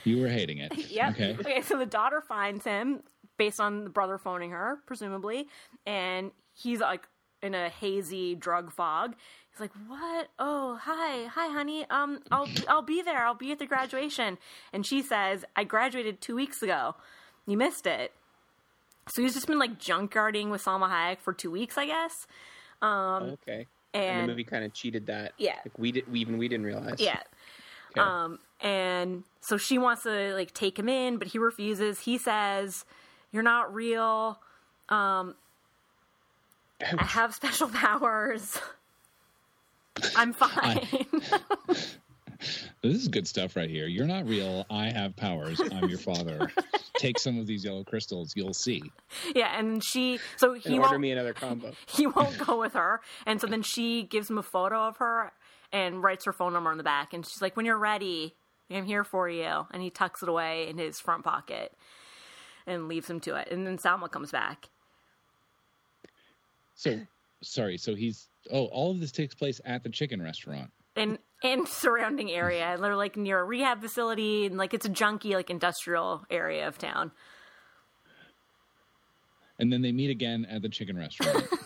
you 0.04 0.20
were 0.20 0.28
hating 0.28 0.58
it. 0.58 0.72
Yep. 0.90 1.10
Okay. 1.12 1.36
Okay, 1.40 1.62
so 1.62 1.78
the 1.78 1.86
daughter 1.86 2.20
finds 2.20 2.64
him 2.64 3.02
based 3.38 3.60
on 3.60 3.84
the 3.84 3.90
brother 3.90 4.18
phoning 4.18 4.50
her, 4.50 4.78
presumably, 4.86 5.46
and 5.86 6.30
he's 6.54 6.80
like 6.80 7.06
in 7.46 7.54
a 7.54 7.68
hazy 7.68 8.34
drug 8.34 8.72
fog. 8.72 9.14
He's 9.50 9.60
like, 9.60 9.72
"What? 9.86 10.28
Oh, 10.38 10.78
hi, 10.82 11.26
hi, 11.26 11.52
honey. 11.52 11.86
Um, 11.88 12.20
I'll 12.30 12.48
I'll 12.68 12.82
be 12.82 13.00
there. 13.00 13.24
I'll 13.24 13.34
be 13.34 13.52
at 13.52 13.58
the 13.58 13.66
graduation." 13.66 14.36
And 14.72 14.84
she 14.84 15.00
says, 15.00 15.44
"I 15.54 15.64
graduated 15.64 16.20
two 16.20 16.36
weeks 16.36 16.62
ago. 16.62 16.96
You 17.46 17.56
missed 17.56 17.86
it." 17.86 18.12
So 19.08 19.22
he's 19.22 19.34
just 19.34 19.46
been 19.46 19.58
like 19.58 19.78
junkyarding 19.78 20.50
with 20.50 20.64
Salma 20.64 20.90
Hayek 20.90 21.20
for 21.20 21.32
two 21.32 21.50
weeks, 21.50 21.78
I 21.78 21.86
guess. 21.86 22.26
Um, 22.82 23.38
okay. 23.42 23.66
And, 23.94 24.04
and 24.04 24.22
the 24.24 24.32
movie 24.32 24.44
kind 24.44 24.64
of 24.64 24.74
cheated 24.74 25.06
that. 25.06 25.32
Yeah. 25.38 25.56
Like 25.64 25.78
we 25.78 25.92
did. 25.92 26.10
We 26.12 26.20
even 26.20 26.38
we 26.38 26.48
didn't 26.48 26.66
realize. 26.66 26.96
Yeah. 26.98 27.20
Okay. 27.92 28.00
Um, 28.00 28.38
and 28.60 29.24
so 29.40 29.56
she 29.56 29.78
wants 29.78 30.02
to 30.02 30.34
like 30.34 30.52
take 30.52 30.78
him 30.78 30.88
in, 30.88 31.18
but 31.18 31.28
he 31.28 31.38
refuses. 31.38 32.00
He 32.00 32.18
says, 32.18 32.84
"You're 33.32 33.42
not 33.42 33.72
real. 33.72 34.40
Um, 34.88 35.34
I 36.80 37.04
have 37.04 37.34
special 37.34 37.68
powers. 37.72 38.58
I'm 40.16 40.32
fine." 40.32 40.86
This 42.82 42.96
is 42.96 43.08
good 43.08 43.26
stuff 43.26 43.56
right 43.56 43.70
here. 43.70 43.86
You're 43.86 44.06
not 44.06 44.28
real. 44.28 44.66
I 44.70 44.90
have 44.90 45.16
powers. 45.16 45.60
I'm 45.72 45.88
your 45.88 45.98
father. 45.98 46.52
Take 46.98 47.18
some 47.18 47.38
of 47.38 47.46
these 47.46 47.64
yellow 47.64 47.82
crystals. 47.82 48.34
You'll 48.36 48.54
see. 48.54 48.82
yeah, 49.34 49.58
and 49.58 49.82
she 49.82 50.20
so 50.36 50.52
he 50.54 50.74
and 50.74 50.78
order 50.78 50.90
won't 50.90 51.00
me 51.00 51.10
another 51.12 51.32
combo. 51.32 51.72
he 51.86 52.06
won't 52.06 52.36
go 52.38 52.60
with 52.60 52.74
her, 52.74 53.00
and 53.24 53.40
so 53.40 53.46
then 53.46 53.62
she 53.62 54.02
gives 54.02 54.30
him 54.30 54.38
a 54.38 54.42
photo 54.42 54.86
of 54.86 54.98
her 54.98 55.32
and 55.72 56.02
writes 56.02 56.24
her 56.26 56.32
phone 56.32 56.52
number 56.52 56.70
on 56.70 56.76
the 56.76 56.84
back, 56.84 57.12
and 57.14 57.24
she's 57.26 57.40
like, 57.42 57.56
"When 57.56 57.66
you're 57.66 57.78
ready, 57.78 58.34
I'm 58.70 58.84
here 58.84 59.04
for 59.04 59.28
you." 59.28 59.66
And 59.72 59.82
he 59.82 59.90
tucks 59.90 60.22
it 60.22 60.28
away 60.28 60.68
in 60.68 60.78
his 60.78 61.00
front 61.00 61.24
pocket 61.24 61.72
and 62.66 62.86
leaves 62.88 63.08
him 63.08 63.20
to 63.20 63.36
it. 63.36 63.48
And 63.50 63.66
then 63.66 63.78
Salma 63.78 64.10
comes 64.10 64.30
back. 64.30 64.68
So, 66.76 67.00
sorry. 67.42 67.76
So 67.78 67.94
he's. 67.96 68.28
Oh, 68.52 68.66
all 68.66 68.92
of 68.92 69.00
this 69.00 69.10
takes 69.10 69.34
place 69.34 69.60
at 69.64 69.82
the 69.82 69.88
chicken 69.90 70.22
restaurant. 70.22 70.70
and 70.94 71.18
and 71.42 71.66
surrounding 71.66 72.30
area. 72.30 72.64
and 72.74 72.82
They're 72.84 72.94
like 72.94 73.16
near 73.16 73.40
a 73.40 73.44
rehab 73.44 73.80
facility 73.82 74.46
and 74.46 74.56
like 74.56 74.72
it's 74.72 74.86
a 74.86 74.90
junky 74.90 75.34
like 75.34 75.50
industrial 75.50 76.24
area 76.30 76.68
of 76.68 76.78
town. 76.78 77.10
And 79.58 79.72
then 79.72 79.82
they 79.82 79.90
meet 79.92 80.10
again 80.10 80.46
at 80.48 80.62
the 80.62 80.68
chicken 80.68 80.96
restaurant. 80.96 81.44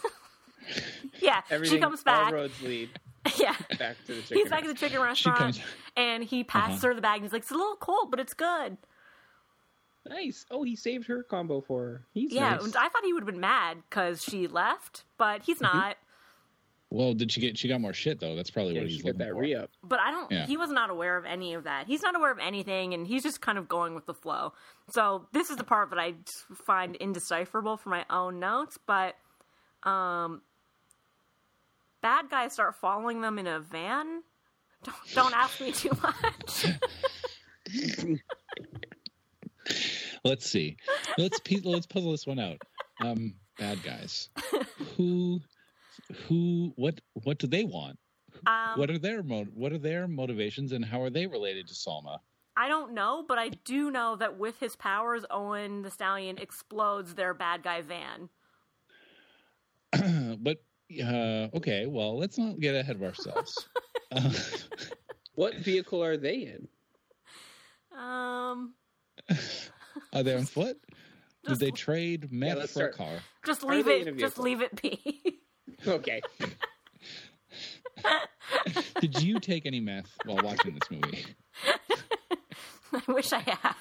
Yeah, 1.21 1.43
Everything. 1.51 1.77
she 1.79 1.81
comes 1.83 2.03
back. 2.05 2.29
All 2.29 2.33
roads 2.33 2.63
lead 2.63 2.89
Yeah. 3.37 3.55
back 3.79 3.97
to 4.07 4.15
the 4.15 4.23
chicken. 4.23 4.37
He's 4.39 4.49
back 4.49 4.63
at 4.63 4.69
the 4.69 4.75
chicken 4.75 5.01
restaurant 5.03 5.39
comes- 5.39 5.61
and 5.97 6.25
he 6.25 6.45
passes 6.45 6.77
Uh-huh. 6.79 6.89
her 6.89 6.95
the 6.95 7.03
bag 7.03 7.17
and 7.17 7.25
he's 7.25 7.33
like, 7.33 7.43
It's 7.43 7.51
a 7.51 7.55
little 7.55 7.77
cold, 7.77 8.11
but 8.11 8.21
it's 8.21 8.33
good. 8.33 8.79
Nice. 10.11 10.45
Oh, 10.51 10.63
he 10.65 10.75
saved 10.77 11.07
her 11.07 11.23
combo 11.23 11.61
for 11.61 11.81
her. 11.83 12.07
He's 12.13 12.33
Yeah, 12.33 12.51
nice. 12.57 12.65
and 12.65 12.77
I 12.77 12.89
thought 12.89 13.05
he 13.05 13.13
would 13.13 13.23
have 13.23 13.31
been 13.33 13.41
mad 13.41 13.79
because 13.89 14.23
she 14.23 14.47
left, 14.49 15.05
but 15.17 15.43
he's 15.43 15.59
Mm-hmm. 15.61 15.77
not. 15.77 15.97
well, 16.91 17.15
did 17.15 17.31
she 17.31 17.41
get? 17.41 17.57
She 17.57 17.69
got 17.69 17.81
more 17.81 17.93
shit 17.93 18.19
though. 18.19 18.35
That's 18.35 18.51
probably 18.51 18.75
Yeah, 18.75 18.81
what 18.81 18.91
she 18.91 18.97
he's 18.97 19.05
looking 19.05 19.19
that 19.21 19.29
for. 19.31 19.41
re 19.41 19.55
up. 19.55 19.71
But 19.85 20.01
I 20.01 20.11
don't. 20.11 20.31
Yeah. 20.33 20.47
He 20.47 20.57
was 20.57 20.71
not 20.71 20.91
aware 20.91 21.17
of 21.17 21.25
any 21.25 21.55
of 21.55 21.63
that. 21.65 21.87
He's 21.87 22.03
not 22.03 22.17
aware 22.17 22.33
of 22.33 22.39
anything, 22.41 22.93
and 22.93 23.07
he's 23.07 23.23
just 23.23 23.41
kind 23.41 23.57
of 23.59 23.69
going 23.69 23.95
with 23.95 24.07
the 24.07 24.15
flow. 24.15 24.53
So 24.89 25.27
this 25.33 25.49
is 25.51 25.57
the 25.57 25.65
part 25.65 25.91
that 25.91 25.99
I 26.01 26.15
find 26.67 26.97
indecipherable 26.97 27.77
for 27.77 27.91
my 27.91 28.05
own 28.11 28.41
notes. 28.41 28.77
But 28.85 29.15
um, 29.85 30.43
bad 32.03 32.29
guys 32.31 32.53
start 32.53 32.75
following 32.75 33.21
them 33.21 33.39
in 33.39 33.47
a 33.47 33.61
van. 33.61 34.23
Don't, 34.83 34.97
don't 35.15 35.35
ask 35.37 35.61
me 35.61 35.71
too 35.73 35.91
much. 36.03 36.67
Let's 40.25 40.49
see. 40.49 40.77
Let's 41.19 41.41
pe- 41.41 41.61
let's 41.65 41.87
puzzle 41.87 42.13
this 42.13 42.27
one 42.27 42.39
out. 42.39 42.59
Um, 43.01 43.35
bad 43.59 43.83
guys. 43.83 44.29
Who, 44.97 45.41
who, 46.29 46.73
what, 46.77 47.01
what 47.15 47.39
do 47.39 47.47
they 47.47 47.65
want? 47.65 47.99
Um, 48.47 48.79
What 48.79 48.91
are 48.91 48.99
their 48.99 49.23
mo- 49.23 49.47
What 49.55 49.73
are 49.73 49.79
their 49.79 50.07
motivations, 50.07 50.73
and 50.73 50.85
how 50.85 51.03
are 51.03 51.11
they 51.11 51.27
related 51.27 51.67
to 51.69 51.75
Salma? 51.75 52.19
I 52.57 52.69
don't 52.69 52.93
know, 52.93 53.25
but 53.27 53.39
I 53.39 53.49
do 53.49 53.91
know 53.91 54.17
that 54.17 54.39
with 54.39 54.59
his 54.61 54.77
powers, 54.77 55.25
Owen 55.31 55.83
the 55.83 55.91
Stallion 55.91 56.39
explodes 56.39 57.15
their 57.15 57.33
bad 57.33 57.63
guy 57.63 57.81
van. 57.83 58.29
but 60.41 60.59
uh, 61.03 61.49
okay, 61.57 61.87
well, 61.87 62.19
let's 62.19 62.37
not 62.39 62.61
get 62.61 62.75
ahead 62.75 62.97
of 62.97 63.03
ourselves. 63.03 63.69
uh, 64.13 64.31
What 65.35 65.55
vehicle 65.57 66.05
are 66.05 66.17
they 66.19 66.35
in? 66.55 66.69
Um, 67.99 68.75
are 70.13 70.23
they 70.23 70.35
on 70.35 70.47
foot? 70.47 70.79
Did 71.45 71.49
Just- 71.51 71.61
they 71.61 71.71
trade 71.71 72.31
meth 72.33 72.59
let's 72.59 72.73
for 72.73 72.87
a 72.87 72.93
car? 72.93 73.19
just 73.47 73.63
leave 73.63 73.87
they 73.87 74.03
in 74.03 74.09
a 74.09 74.11
it. 74.13 74.19
Just 74.19 74.39
leave 74.39 74.61
it 74.63 74.81
be. 74.81 75.41
Okay. 75.87 76.21
Did 79.01 79.23
you 79.23 79.41
take 79.41 79.65
any 79.67 79.81
meth 79.81 80.11
while 80.27 80.43
watching 80.45 80.75
this 80.79 80.91
movie? 80.91 81.25
I 82.93 83.13
wish 83.13 83.33
I 83.33 83.39
had. 83.39 83.75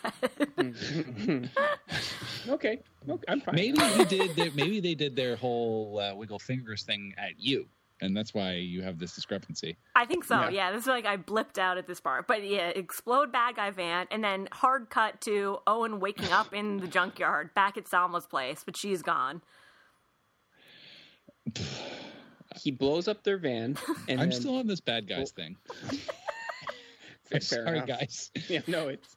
okay. 2.49 2.79
Okay. 3.09 3.23
I'm 3.27 3.41
fine. 3.41 3.55
Maybe 3.55 3.79
you 3.97 4.05
did. 4.05 4.35
Their, 4.35 4.51
maybe 4.51 4.79
they 4.79 4.95
did 4.95 5.15
their 5.15 5.35
whole 5.35 5.99
uh, 5.99 6.15
wiggle 6.15 6.39
fingers 6.39 6.83
thing 6.83 7.13
at 7.17 7.31
you, 7.39 7.67
and 8.01 8.15
that's 8.15 8.33
why 8.33 8.53
you 8.53 8.81
have 8.81 8.97
this 8.99 9.13
discrepancy. 9.15 9.77
I 9.95 10.05
think 10.05 10.23
so. 10.23 10.41
Yeah. 10.41 10.49
Yeah. 10.49 10.71
this 10.71 10.81
is 10.83 10.87
like 10.87 11.05
I 11.05 11.17
blipped 11.17 11.57
out 11.57 11.77
at 11.77 11.87
this 11.87 11.99
part, 11.99 12.27
but 12.27 12.43
yeah, 12.47 12.69
explode 12.69 13.31
bad 13.31 13.55
guy 13.55 13.71
van, 13.71 14.07
and 14.11 14.23
then 14.23 14.47
hard 14.51 14.89
cut 14.89 15.19
to 15.21 15.59
Owen 15.67 15.99
waking 15.99 16.31
up 16.31 16.53
in 16.53 16.77
the 16.77 16.87
junkyard 16.87 17.53
back 17.53 17.77
at 17.77 17.87
Salma's 17.87 18.25
place, 18.25 18.63
but 18.65 18.75
she's 18.77 19.01
gone. 19.01 19.41
He 22.61 22.71
blows 22.71 23.07
up 23.07 23.23
their 23.23 23.37
van, 23.37 23.77
and 24.07 24.19
I'm 24.21 24.29
then, 24.29 24.39
still 24.39 24.55
on 24.57 24.67
this 24.67 24.81
bad 24.81 25.07
guys 25.07 25.31
thing. 25.31 25.55
I'm 25.89 25.97
Fair 27.29 27.41
sorry, 27.41 27.77
enough. 27.77 27.87
guys. 27.87 28.31
Yeah. 28.47 28.61
No. 28.67 28.87
It's. 28.89 29.15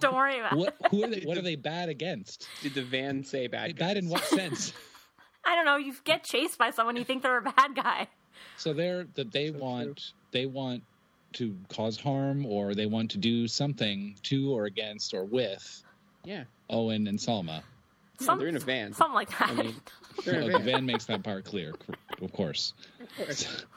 Don't 0.00 0.14
worry 0.14 0.38
about 0.40 0.56
What? 0.56 0.76
it. 0.80 0.90
Who 0.90 1.04
are 1.04 1.08
they? 1.08 1.20
What 1.20 1.36
are 1.38 1.42
they 1.42 1.56
bad 1.56 1.88
against? 1.88 2.48
Did 2.62 2.74
the 2.74 2.82
van 2.82 3.24
say 3.24 3.46
bad? 3.48 3.76
Bad 3.76 3.96
in 3.96 4.08
what 4.08 4.24
sense? 4.24 4.72
I 5.46 5.54
don't 5.56 5.64
know. 5.64 5.76
You 5.76 5.94
get 6.04 6.24
chased 6.24 6.58
by 6.58 6.70
someone, 6.70 6.96
you 6.96 7.04
think 7.04 7.22
they're 7.22 7.38
a 7.38 7.42
bad 7.42 7.74
guy. 7.74 8.08
So 8.56 8.72
they're 8.72 9.04
that 9.14 9.32
they 9.32 9.50
So 9.50 9.58
want 9.58 10.12
they 10.32 10.46
want 10.46 10.82
to 11.34 11.56
cause 11.68 11.98
harm 11.98 12.46
or 12.46 12.74
they 12.74 12.86
want 12.86 13.10
to 13.12 13.18
do 13.18 13.48
something 13.48 14.16
to 14.24 14.52
or 14.52 14.66
against 14.66 15.14
or 15.14 15.24
with 15.24 15.82
Yeah. 16.24 16.44
Owen 16.70 17.06
and 17.08 17.18
Salma. 17.18 17.62
Yeah, 18.20 18.36
they're 18.36 18.46
in 18.48 18.56
a 18.56 18.60
van. 18.60 18.92
Something 18.92 19.14
like 19.14 19.30
that. 19.38 19.50
I 19.50 19.54
mean, 19.54 19.74
they're 20.24 20.34
in 20.40 20.42
Oh, 20.44 20.46
the 20.46 20.58
van. 20.58 20.64
van 20.64 20.86
makes 20.86 21.04
that 21.06 21.22
part 21.22 21.44
clear, 21.44 21.74
of 22.22 22.32
course. 22.32 22.72
Of 23.00 23.16
course. 23.16 23.64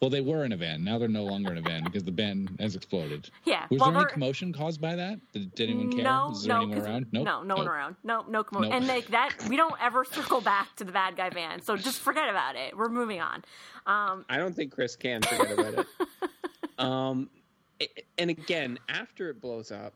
Well, 0.00 0.08
they 0.08 0.22
were 0.22 0.46
in 0.46 0.52
a 0.52 0.56
van. 0.56 0.82
Now 0.82 0.98
they're 0.98 1.08
no 1.08 1.24
longer 1.24 1.52
in 1.52 1.58
a 1.58 1.62
van 1.62 1.84
because 1.84 2.04
the 2.04 2.10
van 2.10 2.48
has 2.58 2.74
exploded. 2.74 3.28
yeah. 3.44 3.66
Was 3.70 3.80
well, 3.80 3.90
there 3.90 3.98
any 3.98 4.04
they're- 4.06 4.12
commotion 4.14 4.50
caused 4.52 4.80
by 4.80 4.96
that? 4.96 5.18
Did, 5.32 5.54
did 5.54 5.68
anyone 5.68 5.92
care? 5.92 6.04
No, 6.04 6.28
Was 6.30 6.44
there 6.44 6.54
no, 6.54 6.62
anyone 6.62 6.78
'cause- 6.78 6.86
around? 6.88 7.06
Nope. 7.12 7.24
no, 7.26 7.42
no 7.42 7.56
one 7.56 7.68
Oh. 7.68 7.70
around. 7.70 7.96
No, 8.02 8.24
no 8.26 8.42
commotion. 8.42 8.70
Nope. 8.70 8.78
And 8.78 8.86
like 8.88 9.08
that, 9.08 9.34
we 9.48 9.56
don't 9.56 9.74
ever 9.82 10.06
circle 10.06 10.40
back 10.40 10.74
to 10.76 10.84
the 10.84 10.92
bad 10.92 11.16
guy 11.16 11.28
van. 11.28 11.60
So 11.60 11.76
just 11.76 12.00
forget 12.00 12.30
about 12.30 12.56
it. 12.56 12.74
We're 12.74 12.88
moving 12.88 13.20
on. 13.20 13.44
Um, 13.86 14.24
I 14.30 14.38
don't 14.38 14.54
think 14.56 14.72
Chris 14.72 14.96
can 14.96 15.20
forget 15.22 15.52
about 15.52 15.74
it. 15.80 15.86
Um, 16.78 17.28
and 18.16 18.30
again, 18.30 18.78
after 18.88 19.28
it 19.28 19.38
blows 19.42 19.70
up, 19.70 19.92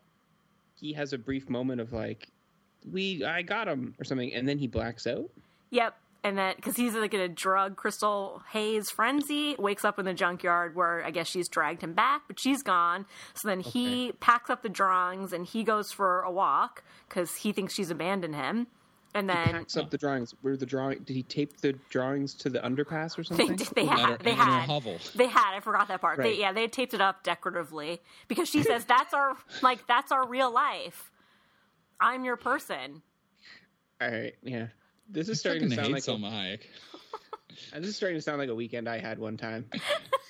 he 0.78 0.92
has 0.92 1.14
a 1.14 1.18
brief 1.18 1.48
moment 1.48 1.80
of 1.80 1.94
like, 1.94 2.28
"We, 2.92 3.24
I 3.24 3.40
got 3.40 3.68
him" 3.68 3.94
or 3.98 4.04
something, 4.04 4.34
and 4.34 4.46
then 4.46 4.58
he 4.58 4.66
blacks 4.66 5.06
out. 5.06 5.30
Yep. 5.74 5.94
And 6.22 6.38
that 6.38 6.56
because 6.56 6.74
he's 6.76 6.94
like 6.94 7.12
in 7.12 7.20
a 7.20 7.28
drug 7.28 7.76
crystal 7.76 8.42
haze 8.50 8.88
frenzy, 8.90 9.56
wakes 9.58 9.84
up 9.84 9.98
in 9.98 10.06
the 10.06 10.14
junkyard 10.14 10.74
where 10.74 11.04
I 11.04 11.10
guess 11.10 11.26
she's 11.28 11.48
dragged 11.50 11.82
him 11.82 11.92
back, 11.92 12.22
but 12.28 12.40
she's 12.40 12.62
gone. 12.62 13.04
So 13.34 13.48
then 13.48 13.60
he 13.60 14.12
packs 14.20 14.48
up 14.48 14.62
the 14.62 14.70
drawings 14.70 15.34
and 15.34 15.44
he 15.44 15.64
goes 15.64 15.92
for 15.92 16.22
a 16.22 16.30
walk 16.30 16.82
because 17.08 17.34
he 17.36 17.52
thinks 17.52 17.74
she's 17.74 17.90
abandoned 17.90 18.36
him. 18.36 18.68
And 19.16 19.28
He 19.30 19.36
then 19.36 19.52
packs 19.52 19.76
up 19.76 19.90
the 19.90 19.98
drawings. 19.98 20.34
Where 20.40 20.56
the 20.56 20.64
drawing? 20.64 21.00
Did 21.00 21.14
he 21.14 21.22
tape 21.24 21.58
the 21.60 21.74
drawings 21.90 22.32
to 22.36 22.48
the 22.48 22.60
underpass 22.60 23.18
or 23.18 23.24
something? 23.24 23.56
they 23.74 23.82
At 23.86 23.98
her- 23.98 24.06
had 24.06 24.20
they 24.20 24.32
had 24.32 24.64
hovel. 24.66 24.98
they 25.14 25.26
had 25.26 25.54
I 25.54 25.60
forgot 25.60 25.88
that 25.88 26.00
part. 26.00 26.22
They, 26.22 26.38
yeah, 26.38 26.52
they 26.54 26.68
taped 26.68 26.94
it 26.94 27.02
up 27.02 27.22
decoratively 27.22 28.00
because 28.28 28.48
she 28.48 28.62
says 28.62 28.86
that's 28.86 29.12
our 29.12 29.36
like 29.62 29.86
that's 29.86 30.10
our 30.10 30.26
real 30.26 30.50
life. 30.50 31.10
I'm 32.00 32.24
your 32.24 32.36
person. 32.36 33.02
All 34.00 34.10
right, 34.10 34.34
yeah. 34.42 34.68
This 35.08 35.28
is 35.28 35.38
I 35.38 35.40
starting 35.40 35.70
to 35.70 35.76
sound 35.76 35.92
like 35.92 36.02
Salma 36.02 36.30
Hayek. 36.30 36.62
a, 37.72 37.80
this 37.80 37.90
is 37.90 37.96
starting 37.96 38.16
to 38.18 38.22
sound 38.22 38.38
like 38.38 38.48
a 38.48 38.54
weekend 38.54 38.88
I 38.88 38.98
had 38.98 39.18
one 39.18 39.36
time. 39.36 39.66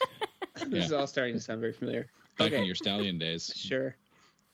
this 0.67 0.87
is 0.87 0.93
all 0.93 1.07
starting 1.07 1.35
to 1.35 1.41
sound 1.41 1.61
very 1.61 1.73
familiar. 1.73 2.07
Back 2.39 2.53
in 2.53 2.65
your 2.65 2.75
stallion 2.75 3.19
days. 3.19 3.53
sure. 3.57 3.97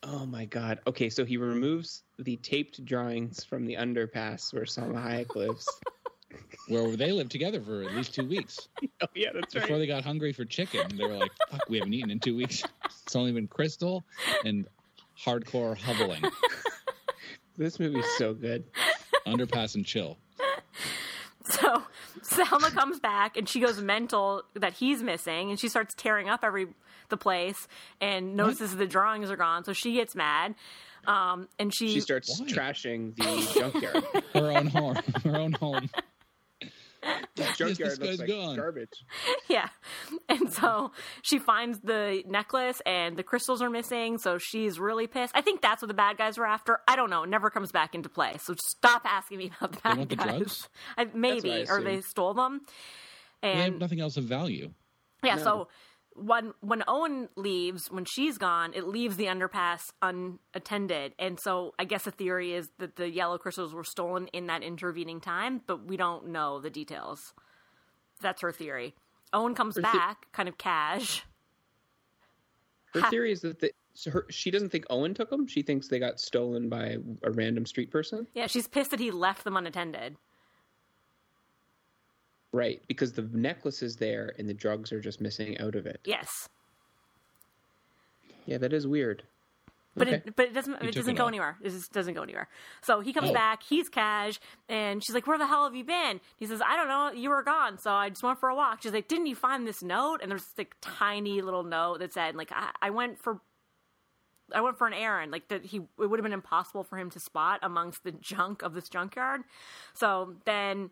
Oh 0.02 0.26
my 0.26 0.44
god. 0.46 0.80
Okay, 0.86 1.10
so 1.10 1.24
he 1.24 1.36
removes 1.36 2.02
the 2.18 2.36
taped 2.36 2.84
drawings 2.84 3.44
from 3.44 3.66
the 3.66 3.74
underpass 3.74 4.52
where 4.52 4.64
Salma 4.64 5.02
Hayek 5.02 5.34
lives. 5.34 5.68
Where 6.68 6.96
they 6.96 7.12
lived 7.12 7.32
together 7.32 7.60
for 7.60 7.82
at 7.82 7.94
least 7.94 8.14
two 8.14 8.26
weeks. 8.26 8.68
oh 9.02 9.06
yeah, 9.14 9.30
that's 9.34 9.52
Before 9.52 9.70
right. 9.70 9.78
they 9.78 9.86
got 9.86 10.04
hungry 10.04 10.32
for 10.32 10.44
chicken, 10.44 10.96
they 10.96 11.04
were 11.04 11.16
like, 11.16 11.32
fuck, 11.50 11.68
we 11.68 11.78
haven't 11.78 11.92
eaten 11.92 12.10
in 12.10 12.20
two 12.20 12.36
weeks. 12.36 12.62
It's 13.04 13.16
only 13.16 13.32
been 13.32 13.48
crystal 13.48 14.04
and 14.44 14.66
hardcore 15.22 15.76
hoveling. 15.76 16.30
This 17.60 17.78
movie's 17.78 18.06
so 18.16 18.32
good. 18.32 18.64
Underpass 19.26 19.74
and 19.74 19.84
chill. 19.86 20.18
So 21.44 21.82
Salma 22.22 22.70
comes 22.70 23.00
back 23.00 23.36
and 23.36 23.48
she 23.48 23.58
goes 23.60 23.80
mental 23.80 24.42
that 24.54 24.74
he's 24.74 25.02
missing, 25.02 25.50
and 25.50 25.58
she 25.58 25.68
starts 25.68 25.94
tearing 25.94 26.28
up 26.28 26.40
every 26.44 26.68
the 27.08 27.16
place 27.16 27.66
and 28.00 28.36
notices 28.36 28.76
the 28.76 28.86
drawings 28.86 29.30
are 29.30 29.36
gone. 29.36 29.64
So 29.64 29.72
she 29.72 29.94
gets 29.94 30.14
mad, 30.14 30.54
um, 31.08 31.48
and 31.58 31.74
she, 31.74 31.88
She 31.94 32.00
starts 32.00 32.38
Why? 32.38 32.46
trashing 32.46 33.16
the 33.16 33.52
junkyard. 33.58 34.04
Her 34.32 34.52
own 34.52 34.66
home. 34.68 34.96
Her 35.24 35.36
own 35.36 35.52
home. 35.54 35.90
The 37.02 37.44
junkyard 37.56 37.78
this 37.78 37.80
looks 37.80 37.98
guy's 37.98 38.18
like 38.20 38.28
gone. 38.28 38.56
garbage. 38.56 39.04
yeah, 39.48 39.68
and 40.28 40.52
so 40.52 40.92
she 41.22 41.38
finds 41.38 41.78
the 41.80 42.22
necklace 42.26 42.82
and 42.84 43.16
the 43.16 43.22
crystals 43.22 43.62
are 43.62 43.70
missing. 43.70 44.18
So 44.18 44.38
she's 44.38 44.78
really 44.78 45.06
pissed. 45.06 45.34
I 45.34 45.40
think 45.40 45.62
that's 45.62 45.80
what 45.82 45.88
the 45.88 45.94
bad 45.94 46.18
guys 46.18 46.36
were 46.38 46.46
after. 46.46 46.80
I 46.86 46.96
don't 46.96 47.10
know. 47.10 47.22
It 47.22 47.30
never 47.30 47.48
comes 47.50 47.72
back 47.72 47.94
into 47.94 48.08
play. 48.08 48.36
So 48.40 48.54
stop 48.66 49.02
asking 49.04 49.38
me 49.38 49.50
about 49.58 49.72
the 49.72 49.80
bad 49.82 49.96
want 49.98 50.10
the 50.10 50.16
guys. 50.16 50.26
drugs? 50.26 50.68
I, 50.98 51.06
maybe 51.14 51.52
I 51.52 51.64
or 51.68 51.82
they 51.82 52.00
stole 52.02 52.34
them. 52.34 52.60
They 53.42 53.54
have 53.54 53.66
And 53.68 53.78
nothing 53.78 54.00
else 54.00 54.16
of 54.16 54.24
value. 54.24 54.70
Yeah, 55.22 55.36
No. 55.36 55.42
so 55.42 55.68
when 56.14 56.52
when 56.60 56.82
Owen 56.88 57.28
leaves, 57.36 57.90
when 57.90 58.04
she's 58.04 58.38
gone, 58.38 58.72
it 58.74 58.86
leaves 58.86 59.16
the 59.16 59.26
underpass 59.26 59.80
unattended. 60.02 61.12
And 61.18 61.38
so 61.40 61.74
I 61.78 61.84
guess 61.84 62.04
the 62.04 62.10
theory 62.10 62.52
is 62.52 62.68
that 62.78 62.96
the 62.96 63.08
yellow 63.08 63.38
crystals 63.38 63.72
were 63.72 63.84
stolen 63.84 64.26
in 64.28 64.46
that 64.46 64.62
intervening 64.62 65.20
time, 65.20 65.62
but 65.66 65.86
we 65.86 65.96
don't 65.96 66.28
know 66.28 66.60
the 66.60 66.70
details. 66.70 67.32
That's 68.20 68.42
her 68.42 68.52
theory. 68.52 68.94
Owen 69.32 69.54
comes 69.54 69.76
Her 69.76 69.82
back, 69.82 70.26
kind 70.32 70.48
of 70.48 70.58
cash. 70.58 71.24
Her 72.94 73.00
Ha- 73.00 73.10
theory 73.10 73.30
is 73.32 73.40
that 73.42 73.60
the, 73.60 73.72
so 73.94 74.10
her, 74.10 74.26
she 74.28 74.50
doesn't 74.50 74.70
think 74.70 74.84
Owen 74.90 75.14
took 75.14 75.30
them. 75.30 75.46
She 75.46 75.62
thinks 75.62 75.88
they 75.88 76.00
got 76.00 76.18
stolen 76.18 76.68
by 76.68 76.96
a 77.22 77.30
random 77.30 77.64
street 77.64 77.90
person. 77.90 78.26
Yeah, 78.34 78.48
she's 78.48 78.66
pissed 78.66 78.90
that 78.90 79.00
he 79.00 79.10
left 79.10 79.44
them 79.44 79.56
unattended. 79.56 80.16
Right, 82.52 82.82
because 82.88 83.12
the 83.12 83.22
necklace 83.32 83.82
is 83.82 83.96
there 83.96 84.34
and 84.38 84.48
the 84.48 84.54
drugs 84.54 84.92
are 84.92 85.00
just 85.00 85.20
missing 85.20 85.58
out 85.58 85.76
of 85.76 85.86
it. 85.86 86.00
Yes. 86.04 86.48
Yeah, 88.46 88.58
that 88.58 88.72
is 88.72 88.86
weird. 88.86 89.22
But 89.96 90.08
Okay. 90.08 90.16
it 90.24 90.36
but 90.36 90.46
it 90.46 90.54
doesn't 90.54 90.74
it 90.82 90.94
doesn't 90.94 91.14
it 91.14 91.18
go 91.18 91.26
anywhere. 91.26 91.58
It 91.62 91.70
just 91.70 91.92
doesn't 91.92 92.14
go 92.14 92.22
anywhere. 92.22 92.48
So 92.80 93.00
he 93.00 93.12
comes 93.12 93.30
Oh. 93.30 93.32
back, 93.34 93.62
he's 93.62 93.88
cash, 93.88 94.38
and 94.68 95.02
she's 95.04 95.14
like, 95.14 95.26
Where 95.26 95.36
the 95.38 95.46
hell 95.46 95.64
have 95.64 95.74
you 95.74 95.84
been? 95.84 96.20
He 96.38 96.46
says, 96.46 96.62
I 96.64 96.76
don't 96.76 96.88
know, 96.88 97.10
you 97.12 97.28
were 97.28 97.42
gone, 97.42 97.76
so 97.78 97.90
I 97.92 98.08
just 98.08 98.22
went 98.22 98.38
for 98.38 98.48
a 98.48 98.54
walk. 98.54 98.82
She's 98.82 98.92
like, 98.92 99.08
Didn't 99.08 99.26
you 99.26 99.34
find 99.34 99.66
this 99.66 99.82
note? 99.82 100.20
And 100.22 100.30
there's 100.30 100.44
this 100.44 100.58
like 100.58 100.76
tiny 100.80 101.42
little 101.42 101.64
note 101.64 101.98
that 102.00 102.12
said, 102.12 102.34
like, 102.36 102.50
I, 102.52 102.70
I 102.80 102.90
went 102.90 103.18
for 103.18 103.40
I 104.52 104.60
went 104.60 104.78
for 104.78 104.86
an 104.86 104.94
errand. 104.94 105.30
Like 105.32 105.48
that 105.48 105.64
he 105.64 105.78
it 105.78 106.06
would 106.06 106.18
have 106.18 106.24
been 106.24 106.32
impossible 106.32 106.82
for 106.84 106.96
him 106.96 107.10
to 107.10 107.20
spot 107.20 107.60
amongst 107.62 108.02
the 108.04 108.12
junk 108.12 108.62
of 108.62 108.74
this 108.74 108.88
junkyard. 108.88 109.42
So 109.94 110.34
then 110.44 110.90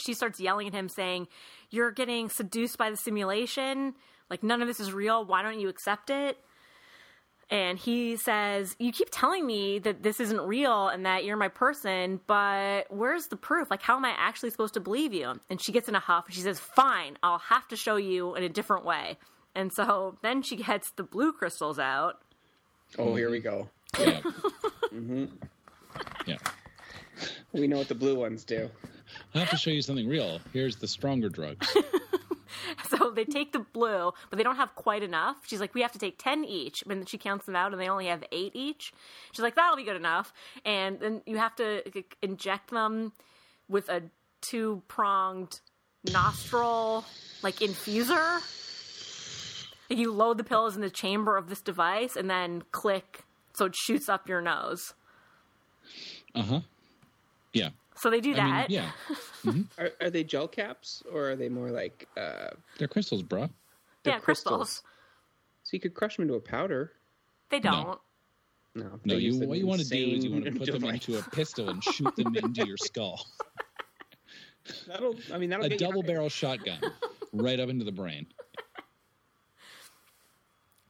she 0.00 0.14
starts 0.14 0.40
yelling 0.40 0.66
at 0.66 0.74
him 0.74 0.88
saying, 0.88 1.28
You're 1.70 1.90
getting 1.90 2.28
seduced 2.28 2.78
by 2.78 2.90
the 2.90 2.96
simulation. 2.96 3.94
Like, 4.28 4.42
none 4.42 4.62
of 4.62 4.68
this 4.68 4.80
is 4.80 4.92
real. 4.92 5.24
Why 5.24 5.42
don't 5.42 5.60
you 5.60 5.68
accept 5.68 6.10
it? 6.10 6.38
And 7.50 7.78
he 7.78 8.16
says, 8.16 8.76
You 8.78 8.92
keep 8.92 9.08
telling 9.10 9.44
me 9.46 9.80
that 9.80 10.02
this 10.02 10.20
isn't 10.20 10.40
real 10.40 10.88
and 10.88 11.04
that 11.04 11.24
you're 11.24 11.36
my 11.36 11.48
person, 11.48 12.20
but 12.26 12.84
where's 12.90 13.26
the 13.26 13.36
proof? 13.36 13.70
Like, 13.70 13.82
how 13.82 13.96
am 13.96 14.04
I 14.04 14.14
actually 14.16 14.50
supposed 14.50 14.74
to 14.74 14.80
believe 14.80 15.12
you? 15.12 15.34
And 15.50 15.60
she 15.60 15.72
gets 15.72 15.88
in 15.88 15.94
a 15.96 16.00
huff 16.00 16.26
and 16.26 16.34
she 16.34 16.42
says, 16.42 16.60
Fine, 16.60 17.18
I'll 17.22 17.38
have 17.38 17.66
to 17.68 17.76
show 17.76 17.96
you 17.96 18.36
in 18.36 18.44
a 18.44 18.48
different 18.48 18.84
way. 18.84 19.18
And 19.54 19.72
so 19.72 20.16
then 20.22 20.42
she 20.42 20.56
gets 20.56 20.92
the 20.92 21.02
blue 21.02 21.32
crystals 21.32 21.78
out. 21.78 22.20
Oh, 22.98 23.14
here 23.16 23.30
we 23.30 23.40
go. 23.40 23.68
Yeah. 23.98 24.20
Mm-hmm. 24.90 25.26
Yeah. 26.26 26.38
We 27.52 27.68
know 27.68 27.78
what 27.78 27.86
the 27.86 27.94
blue 27.94 28.16
ones 28.18 28.42
do. 28.42 28.68
I 29.34 29.40
have 29.40 29.50
to 29.50 29.56
show 29.56 29.70
you 29.70 29.82
something 29.82 30.08
real. 30.08 30.40
Here's 30.52 30.76
the 30.76 30.88
stronger 30.88 31.28
drugs. 31.28 31.76
So 32.88 33.10
they 33.10 33.24
take 33.24 33.52
the 33.52 33.60
blue, 33.60 34.12
but 34.28 34.36
they 34.36 34.42
don't 34.42 34.56
have 34.56 34.74
quite 34.74 35.02
enough. 35.02 35.36
She's 35.46 35.60
like, 35.60 35.74
we 35.74 35.82
have 35.82 35.92
to 35.92 35.98
take 35.98 36.18
10 36.18 36.44
each. 36.44 36.82
And 36.82 36.90
then 36.90 37.06
she 37.06 37.18
counts 37.18 37.46
them 37.46 37.56
out, 37.56 37.72
and 37.72 37.80
they 37.80 37.88
only 37.88 38.06
have 38.06 38.24
eight 38.32 38.52
each. 38.54 38.92
She's 39.32 39.42
like, 39.42 39.54
that'll 39.54 39.76
be 39.76 39.84
good 39.84 39.96
enough. 39.96 40.32
And 40.64 40.98
then 40.98 41.22
you 41.26 41.36
have 41.38 41.54
to 41.56 41.82
inject 42.22 42.70
them 42.70 43.12
with 43.68 43.88
a 43.88 44.02
two 44.40 44.82
pronged 44.88 45.60
nostril, 46.12 47.04
like 47.42 47.56
infuser. 47.56 48.40
Like, 49.88 49.98
you 49.98 50.12
load 50.12 50.38
the 50.38 50.44
pills 50.44 50.74
in 50.76 50.82
the 50.82 50.90
chamber 50.90 51.36
of 51.36 51.48
this 51.48 51.60
device, 51.60 52.16
and 52.16 52.28
then 52.28 52.62
click 52.72 53.24
so 53.52 53.66
it 53.66 53.76
shoots 53.76 54.08
up 54.08 54.28
your 54.28 54.40
nose. 54.40 54.94
Uh 56.34 56.42
huh. 56.42 56.60
Yeah. 57.52 57.70
So 58.00 58.08
they 58.10 58.20
do 58.20 58.34
I 58.34 58.42
mean, 58.44 58.54
that. 58.54 58.70
yeah. 58.70 58.90
Are, 59.78 59.90
are 60.00 60.10
they 60.10 60.24
gel 60.24 60.48
caps 60.48 61.02
or 61.12 61.30
are 61.30 61.36
they 61.36 61.48
more 61.48 61.70
like? 61.70 62.08
Uh, 62.16 62.48
They're 62.78 62.88
crystals, 62.88 63.22
bro. 63.22 63.48
they're 64.02 64.14
Yeah, 64.14 64.20
crystals. 64.20 64.82
So 65.64 65.70
you 65.72 65.80
could 65.80 65.94
crush 65.94 66.16
them 66.16 66.22
into 66.24 66.34
a 66.34 66.40
powder. 66.40 66.92
They 67.50 67.60
don't. 67.60 67.98
No, 68.74 68.84
No, 68.84 69.00
they 69.04 69.16
use 69.16 69.36
you, 69.38 69.46
what 69.48 69.58
you 69.58 69.66
want 69.66 69.80
to 69.82 69.88
do 69.88 69.96
is 69.96 70.24
you 70.24 70.30
want 70.30 70.44
to 70.44 70.48
insane 70.50 70.66
put 70.66 70.80
them 70.80 70.90
into 70.90 71.18
a 71.18 71.22
pistol 71.30 71.68
and 71.70 71.82
shoot 71.84 72.14
them 72.16 72.34
into 72.42 72.66
your 72.66 72.76
skull. 72.78 73.26
That'll. 74.86 75.16
I 75.32 75.38
mean, 75.38 75.50
that'll 75.50 75.66
A 75.66 75.68
get 75.70 75.78
double 75.78 76.02
high. 76.02 76.06
barrel 76.08 76.28
shotgun 76.28 76.80
right 77.32 77.58
up 77.60 77.68
into 77.68 77.84
the 77.84 77.92
brain. 77.92 78.26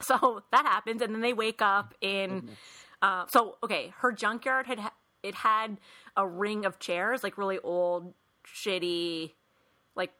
So 0.02 0.42
that 0.50 0.64
happens, 0.64 1.02
and 1.02 1.14
then 1.14 1.20
they 1.20 1.34
wake 1.34 1.60
up 1.60 1.94
in. 2.00 2.48
Uh, 3.02 3.26
so 3.28 3.56
okay, 3.62 3.92
her 3.98 4.12
junkyard 4.12 4.66
had 4.66 4.80
it 5.22 5.34
had 5.34 5.78
a 6.16 6.26
ring 6.26 6.64
of 6.64 6.78
chairs, 6.78 7.22
like 7.22 7.38
really 7.38 7.58
old, 7.58 8.14
shitty, 8.46 9.32
like 9.94 10.12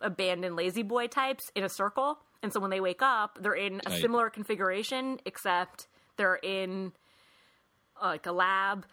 abandoned 0.00 0.56
lazy 0.56 0.82
boy 0.82 1.06
types 1.06 1.50
in 1.54 1.64
a 1.64 1.68
circle. 1.68 2.18
And 2.42 2.52
so 2.52 2.60
when 2.60 2.70
they 2.70 2.80
wake 2.80 3.02
up, 3.02 3.38
they're 3.40 3.54
in 3.54 3.80
a 3.86 3.90
Tight. 3.90 4.00
similar 4.00 4.30
configuration, 4.30 5.18
except 5.24 5.88
they're 6.16 6.36
in 6.36 6.92
uh, 8.00 8.06
like 8.06 8.26
a 8.26 8.32
lab 8.32 8.86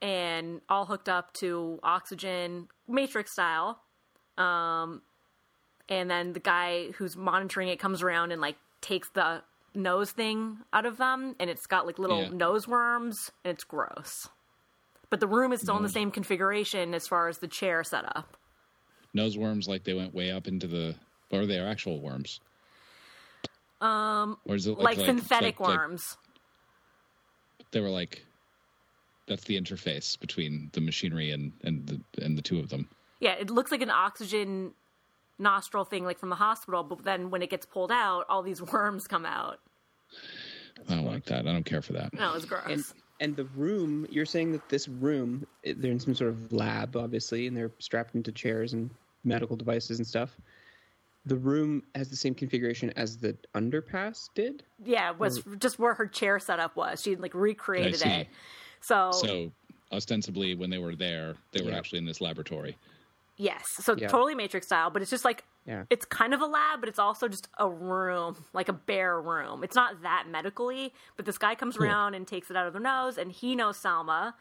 and 0.00 0.62
all 0.68 0.86
hooked 0.86 1.08
up 1.10 1.32
to 1.34 1.78
oxygen, 1.82 2.68
Matrix 2.88 3.32
style. 3.32 3.80
Um, 4.38 5.02
and 5.90 6.10
then 6.10 6.32
the 6.32 6.40
guy 6.40 6.92
who's 6.92 7.16
monitoring 7.16 7.68
it 7.68 7.78
comes 7.78 8.02
around 8.02 8.32
and 8.32 8.40
like 8.40 8.56
takes 8.80 9.10
the 9.10 9.42
nose 9.74 10.10
thing 10.10 10.58
out 10.72 10.86
of 10.86 10.96
them, 10.96 11.36
and 11.38 11.50
it's 11.50 11.66
got 11.66 11.86
like 11.86 11.98
little 11.98 12.22
Yeah. 12.22 12.30
nose 12.30 12.66
worms, 12.66 13.30
and 13.44 13.52
it's 13.52 13.64
gross. 13.64 14.26
But 15.10 15.20
the 15.20 15.26
room 15.26 15.52
is 15.52 15.60
still 15.60 15.76
in 15.76 15.82
the 15.82 15.88
same 15.88 16.10
configuration 16.10 16.94
as 16.94 17.06
far 17.08 17.28
as 17.28 17.38
the 17.38 17.48
chair 17.48 17.82
setup. 17.84 18.36
Nose 19.12 19.36
worms, 19.36 19.66
like 19.68 19.82
they 19.84 19.92
went 19.94 20.14
way 20.14 20.30
up 20.30 20.46
into 20.46 20.66
the. 20.68 20.94
Or 21.32 21.40
are 21.40 21.46
they 21.46 21.58
actual 21.58 22.00
worms? 22.00 22.40
Um, 23.80 24.36
Or 24.46 24.54
is 24.54 24.66
it 24.66 24.78
like, 24.78 24.96
like, 24.98 25.06
synthetic 25.06 25.58
like- 25.60 25.68
like 25.68 25.78
worms. 25.78 26.16
they 27.72 27.80
were 27.80 27.90
like. 27.90 28.24
That's 29.26 29.44
the 29.44 29.60
interface 29.60 30.18
between 30.18 30.70
the 30.72 30.80
machinery 30.80 31.30
and 31.30 31.52
and 31.62 31.86
the 31.86 32.00
and 32.24 32.36
the 32.36 32.42
two 32.42 32.58
of 32.58 32.68
them. 32.68 32.88
Yeah, 33.20 33.34
it 33.34 33.48
looks 33.48 33.70
like 33.70 33.80
an 33.80 33.90
oxygen 33.90 34.72
nostril 35.38 35.84
thing, 35.84 36.04
like 36.04 36.18
from 36.18 36.30
the 36.30 36.36
hospital. 36.36 36.82
But 36.82 37.04
then 37.04 37.30
when 37.30 37.40
it 37.40 37.48
gets 37.48 37.64
pulled 37.64 37.92
out, 37.92 38.24
all 38.28 38.42
these 38.42 38.60
worms 38.72 39.06
come 39.06 39.24
out. 39.24 39.60
I 40.88 40.96
don't 40.96 41.04
like 41.04 41.26
that. 41.26 41.46
I 41.46 41.52
don't 41.52 41.64
care 41.64 41.80
for 41.82 41.92
that. 41.92 42.12
No, 42.12 42.30
it 42.30 42.34
was 42.34 42.44
gross. 42.44 42.64
And 42.66 42.84
and 43.20 43.36
the 43.36 43.44
room, 43.56 44.06
you're 44.10 44.26
saying 44.26 44.52
that 44.52 44.68
this 44.68 44.88
room 44.88 45.46
they're 45.62 45.92
in 45.92 46.00
some 46.00 46.14
sort 46.14 46.30
of 46.30 46.52
lab, 46.52 46.96
obviously, 46.96 47.46
and 47.46 47.56
they're 47.56 47.70
strapped 47.78 48.14
into 48.14 48.32
chairs 48.32 48.72
and 48.72 48.90
medical 49.24 49.56
devices 49.56 49.98
and 49.98 50.06
stuff. 50.06 50.36
The 51.26 51.36
room 51.36 51.82
has 51.94 52.08
the 52.08 52.16
same 52.16 52.34
configuration 52.34 52.90
as 52.96 53.18
the 53.18 53.36
underpass 53.54 54.30
did. 54.34 54.64
yeah, 54.82 55.10
it 55.10 55.18
was 55.20 55.42
just 55.58 55.78
where 55.78 55.92
her 55.94 56.06
chair 56.06 56.38
setup 56.38 56.76
was. 56.76 57.02
She 57.02 57.14
like 57.14 57.34
recreated 57.34 58.00
see. 58.00 58.08
it. 58.08 58.28
So, 58.80 59.12
So 59.12 59.52
ostensibly, 59.92 60.54
when 60.54 60.70
they 60.70 60.78
were 60.78 60.96
there, 60.96 61.34
they 61.52 61.60
were 61.60 61.70
Yeah. 61.70 61.76
actually 61.78 61.98
in 61.98 62.06
this 62.06 62.22
laboratory. 62.22 62.76
Yes, 63.40 63.68
so 63.68 63.96
Yeah. 63.96 64.08
totally 64.08 64.34
Matrix 64.34 64.66
style, 64.66 64.90
but 64.90 65.02
it's 65.02 65.10
just 65.10 65.24
like 65.24 65.44
Yeah. 65.64 65.84
it's 65.90 66.04
kind 66.04 66.34
of 66.34 66.40
a 66.40 66.46
lab, 66.46 66.80
but 66.80 66.88
it's 66.88 66.98
also 66.98 67.26
just 67.28 67.48
a 67.58 67.68
room, 67.68 68.44
like 68.52 68.68
a 68.68 68.72
bare 68.72 69.20
room. 69.20 69.64
It's 69.64 69.74
not 69.74 70.02
that 70.02 70.26
medically, 70.28 70.92
but 71.16 71.24
this 71.26 71.38
guy 71.38 71.54
comes 71.54 71.76
around 71.76 72.14
and 72.14 72.26
takes 72.28 72.50
it 72.50 72.56
out 72.56 72.66
of 72.66 72.72
their 72.72 72.82
nose, 72.82 73.16
and 73.18 73.32
he 73.32 73.54
knows 73.56 73.76
Salma. 73.78 74.34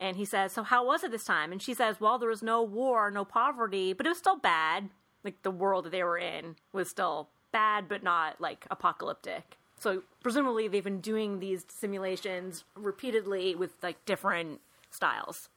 And 0.00 0.16
he 0.16 0.24
says, 0.24 0.52
So, 0.52 0.64
how 0.64 0.84
was 0.84 1.04
it 1.04 1.12
this 1.12 1.24
time? 1.24 1.52
And 1.52 1.62
she 1.62 1.74
says, 1.74 2.00
Well, 2.00 2.18
there 2.18 2.28
was 2.28 2.42
no 2.42 2.62
war, 2.62 3.10
no 3.10 3.24
poverty, 3.24 3.92
but 3.92 4.04
it 4.06 4.08
was 4.08 4.18
still 4.18 4.36
bad. 4.36 4.90
Like, 5.22 5.42
the 5.42 5.50
world 5.52 5.84
that 5.84 5.90
they 5.90 6.02
were 6.02 6.18
in 6.18 6.56
was 6.72 6.88
still 6.90 7.30
bad, 7.52 7.88
but 7.88 8.02
not 8.02 8.40
like 8.40 8.66
apocalyptic. 8.70 9.58
So, 9.78 10.02
presumably, 10.20 10.66
they've 10.68 10.82
been 10.82 11.00
doing 11.00 11.38
these 11.38 11.64
simulations 11.68 12.64
repeatedly 12.74 13.54
with 13.54 13.72
like 13.82 14.04
different 14.04 14.60
styles. 14.90 15.48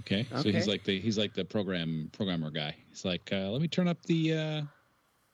Okay, 0.00 0.26
so 0.30 0.36
Okay. 0.38 0.52
he's 0.52 0.66
like 0.68 0.84
the 0.84 1.00
he's 1.00 1.18
like 1.18 1.34
the 1.34 1.44
program 1.44 2.10
programmer 2.12 2.50
guy. 2.50 2.76
He's 2.88 3.04
like, 3.04 3.28
uh, 3.32 3.50
let 3.50 3.60
me 3.60 3.68
turn 3.68 3.88
up 3.88 4.02
the 4.04 4.34
uh, 4.34 4.62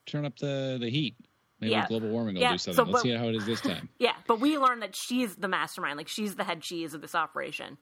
turn 0.07 0.25
up 0.25 0.39
the 0.39 0.79
the 0.81 0.89
heat. 0.91 1.15
Maybe 1.61 1.73
Yeah. 1.73 1.87
global 1.89 2.09
warming 2.11 2.35
will 2.35 2.43
Yeah, 2.43 2.53
do 2.53 2.59
so, 2.59 2.73
something. 2.73 2.93
Let's 2.93 3.03
but- 3.05 3.09
see 3.09 3.15
how 3.17 3.29
it 3.29 3.35
is 3.35 3.47
this 3.47 3.61
time. 3.63 3.89
Yeah, 3.99 4.13
but 4.27 4.41
we 4.41 4.59
learn 4.59 4.81
that 4.81 4.95
she's 4.95 5.37
the 5.37 5.49
mastermind. 5.49 5.97
Like, 5.97 6.09
she's 6.09 6.35
the 6.35 6.45
head 6.45 6.61
cheese 6.61 6.93
of 6.93 7.01
this 7.01 7.15
operation. 7.15 7.79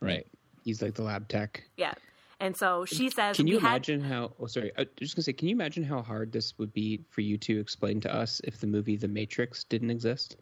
Right. 0.00 0.26
He's 0.64 0.80
like 0.82 0.94
the 0.94 1.02
lab 1.02 1.28
tech. 1.28 1.64
Yeah. 1.76 1.94
And 2.40 2.56
so 2.56 2.84
she 2.84 3.10
says, 3.10 3.36
Can 3.36 3.46
you 3.46 3.56
we 3.56 3.60
had- 3.60 3.68
imagine 3.88 4.00
how? 4.02 4.32
Oh, 4.38 4.46
sorry. 4.46 4.70
I 4.76 4.82
was 4.82 4.88
just 5.00 5.16
gonna 5.16 5.24
say, 5.24 5.32
can 5.32 5.48
you 5.48 5.54
imagine 5.54 5.82
how 5.82 6.02
hard 6.02 6.32
this 6.32 6.56
would 6.58 6.72
be 6.72 7.04
for 7.10 7.20
you 7.22 7.38
to 7.38 7.58
explain 7.58 8.00
to 8.02 8.14
us 8.14 8.40
if 8.44 8.58
the 8.60 8.66
movie 8.66 8.96
The 8.96 9.08
Matrix 9.08 9.64
didn't 9.64 9.90
exist? 9.90 10.36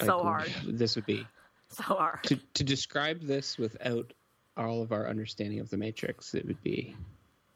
so 0.00 0.18
Like, 0.18 0.22
hard, 0.22 0.52
This 0.66 0.96
would 0.96 1.06
be 1.06 1.26
so 1.88 1.94
hard. 1.94 2.22
to 2.24 2.36
to 2.54 2.64
describe 2.64 3.20
this 3.20 3.58
without 3.58 4.12
all 4.56 4.82
of 4.82 4.92
our 4.92 5.08
understanding 5.08 5.60
of 5.60 5.68
The 5.70 5.76
Matrix. 5.76 6.34
It 6.34 6.46
would 6.46 6.62
be 6.62 6.94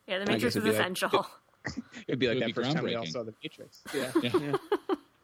Yeah, 0.07 0.19
the 0.19 0.27
Matrix 0.27 0.43
guess 0.43 0.51
is 0.51 0.57
it'd 0.57 0.65
be 0.65 0.71
like- 0.73 0.81
essential. 0.81 1.27
it'd 2.09 2.19
be 2.19 2.29
like 2.29 2.37
It 2.39 2.41
would 2.41 2.43
that 2.43 2.47
be 2.47 2.53
first 2.53 2.73
time 2.73 2.85
we 2.85 2.95
all 2.95 3.07
saw 3.07 3.23
The 3.23 3.35
Matrix. 3.43 3.83
Yeah. 3.95 4.11
Yeah. 4.23 4.31
yeah. 4.41 4.57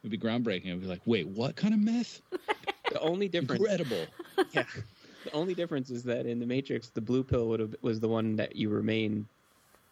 It'd 0.03 0.11
be 0.11 0.17
groundbreaking. 0.19 0.67
It'd 0.67 0.81
be 0.81 0.87
like, 0.87 1.01
wait, 1.07 1.27
what 1.27 1.55
kind 1.55 1.73
of 1.73 1.79
myth? 1.79 2.21
The 2.91 2.99
only 2.99 3.27
difference, 3.27 3.59
Incredible. 3.61 4.05
yeah, 4.51 4.63
the 5.23 5.31
only 5.33 5.55
difference 5.55 5.89
is 5.89 6.03
that 6.03 6.27
in 6.27 6.39
The 6.39 6.45
Matrix, 6.45 6.89
the 6.89 7.01
blue 7.01 7.23
pill 7.23 7.47
would 7.47 7.59
have 7.59 7.75
was 7.81 7.99
the 7.99 8.07
one 8.07 8.35
that 8.35 8.55
you 8.55 8.69
remain 8.69 9.27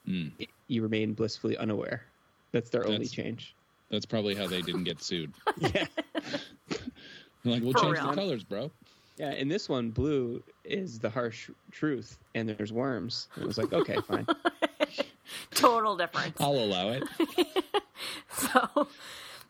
Mm. 0.07 0.31
you 0.67 0.83
remain 0.83 1.13
blissfully 1.13 1.55
unaware. 1.57 2.03
That's 2.51 2.69
their 2.69 2.85
only 2.85 3.07
change. 3.07 3.55
That's 3.89 4.05
probably 4.05 4.35
how 4.35 4.47
they 4.47 4.61
didn't 4.61 4.83
get 4.83 5.01
sued. 5.01 5.31
Yeah. 5.57 5.85
Like, 7.45 7.61
we'll 7.63 7.71
For 7.73 7.79
change 7.79 7.97
real. 7.97 8.07
the 8.09 8.13
colors, 8.15 8.43
bro. 8.43 8.71
Yeah, 9.17 9.31
in 9.31 9.47
this 9.47 9.69
one, 9.69 9.91
blue 9.91 10.41
is 10.63 10.99
the 10.99 11.09
harsh 11.09 11.49
truth, 11.71 12.17
and 12.33 12.49
there's 12.49 12.73
worms. 12.73 13.27
It 13.37 13.45
was 13.45 13.57
like, 13.57 13.71
okay, 13.71 13.97
fine. 14.07 14.25
Total 15.51 15.95
difference. 15.95 16.39
I'll 16.39 16.55
allow 16.55 16.89
it. 16.89 17.03
So 18.33 18.87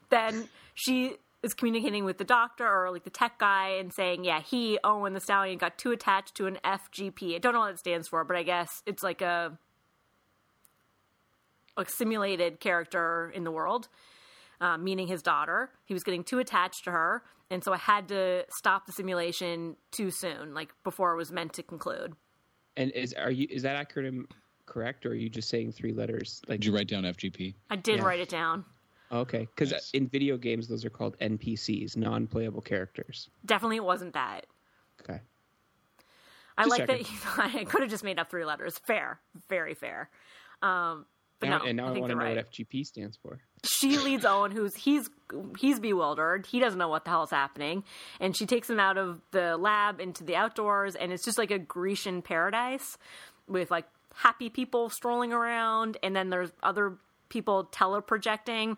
then 0.10 0.48
she 0.76 1.16
is 1.42 1.54
communicating 1.54 2.06
with 2.06 2.18
the 2.18 2.24
doctor 2.24 2.68
or 2.68 2.92
like 2.92 3.04
the 3.04 3.10
tech 3.10 3.40
guy 3.40 3.70
and 3.80 3.92
saying, 3.94 4.24
yeah, 4.24 4.42
he, 4.42 4.80
Owen 4.84 5.14
the 5.14 5.20
Stallion, 5.20 5.58
got 5.58 5.78
too 5.78 5.92
attached 5.92 6.36
to 6.36 6.48
an 6.48 6.58
FGP. 6.64 7.36
I 7.36 7.38
don't 7.40 7.54
know 7.54 7.60
what 7.60 7.72
it 7.72 7.80
stands 7.80 8.08
for, 8.08 8.24
but 8.24 8.38
I 8.38 8.44
guess 8.44 8.82
it's 8.86 9.04
like 9.04 9.22
a 9.22 9.58
like 11.76 11.90
simulated 11.90 12.60
character 12.60 13.32
in 13.34 13.44
the 13.44 13.52
world, 13.52 13.88
uh, 14.64 14.78
meaning 14.78 15.08
his 15.08 15.22
daughter. 15.22 15.70
He 15.86 15.94
was 15.94 16.04
getting 16.04 16.24
too 16.24 16.40
attached 16.40 16.86
to 16.86 16.92
her, 16.92 17.24
and 17.50 17.64
so 17.64 17.74
I 17.74 17.78
had 17.78 18.08
to 18.08 18.46
stop 18.50 18.86
the 18.86 18.92
simulation 18.94 19.76
too 19.92 20.10
soon, 20.10 20.54
like 20.54 20.72
before 20.84 21.14
it 21.14 21.18
was 21.18 21.32
meant 21.32 21.54
to 21.54 21.64
conclude. 21.64 22.14
And 22.78 22.90
is 22.92 23.14
are 23.14 23.30
you 23.32 23.46
is 23.50 23.64
that 23.64 23.76
acronym 23.90 24.26
correct, 24.66 25.06
or 25.06 25.10
are 25.10 25.16
you 25.16 25.30
just 25.30 25.50
saying 25.50 25.74
three 25.74 25.92
letters? 25.94 26.42
Like, 26.48 26.62
Did 26.62 26.68
you 26.68 26.76
write 26.76 26.88
down 26.88 27.04
FGP? 27.04 27.54
I 27.70 27.76
did 27.76 27.98
Yeah. 28.00 28.06
write 28.06 28.20
it 28.22 28.30
down. 28.30 28.64
okay, 29.12 29.42
because 29.54 29.72
Nice. 29.72 29.92
in 29.92 30.08
video 30.08 30.38
games, 30.38 30.68
those 30.68 30.86
are 30.86 30.90
called 30.90 31.18
NPCs, 31.20 31.98
non-playable 31.98 32.62
characters. 32.62 33.30
Definitely 33.46 33.76
it 33.78 33.84
wasn't 33.84 34.14
that. 34.14 34.48
Okay. 35.02 35.20
I 36.58 36.64
Just 36.64 36.70
like 36.72 36.88
checking. 36.88 37.04
that 37.04 37.12
you 37.12 37.18
thought 37.18 37.56
I 37.56 37.64
could 37.66 37.82
have 37.82 37.90
just 37.90 38.04
made 38.04 38.18
up 38.20 38.30
three 38.30 38.46
letters. 38.46 38.78
Fair, 38.80 39.20
very 39.50 39.74
fair. 39.74 40.10
Um, 40.62 41.06
but 41.40 41.50
Now, 41.50 41.58
no, 41.60 41.66
and 41.66 41.78
now 41.78 41.86
I 41.86 41.88
I, 41.88 42.00
want 42.00 42.10
to 42.12 42.16
know 42.16 42.24
right. 42.24 42.38
what 42.38 42.52
FGP 42.52 42.86
stands 42.86 43.18
for. 43.18 43.40
She 43.66 43.98
leads 43.98 44.26
Owen, 44.26 44.52
who's 44.52 44.76
he's 44.76 45.10
he's 45.60 45.80
bewildered. 45.80 46.46
He 46.46 46.60
doesn't 46.60 46.80
know 46.80 46.88
what 46.88 47.06
the 47.06 47.12
hell's 47.12 47.32
happening, 47.32 47.84
and 48.20 48.36
she 48.36 48.46
takes 48.46 48.70
him 48.70 48.80
out 48.80 48.98
of 48.98 49.22
the 49.32 49.58
lab 49.58 50.00
into 50.00 50.24
the 50.24 50.36
outdoors, 50.36 50.96
and 50.96 51.12
it's 51.12 51.26
just 51.26 51.38
like 51.38 51.52
a 51.52 51.60
Grecian 51.60 52.22
paradise 52.22 52.98
with 53.48 53.72
like 53.72 53.86
happy 54.16 54.50
people 54.50 54.90
strolling 54.90 55.34
around, 55.34 55.98
and 56.04 56.16
then 56.16 56.30
there's 56.30 56.52
other 56.62 56.98
people 57.30 57.70
teleprojecting 57.72 58.78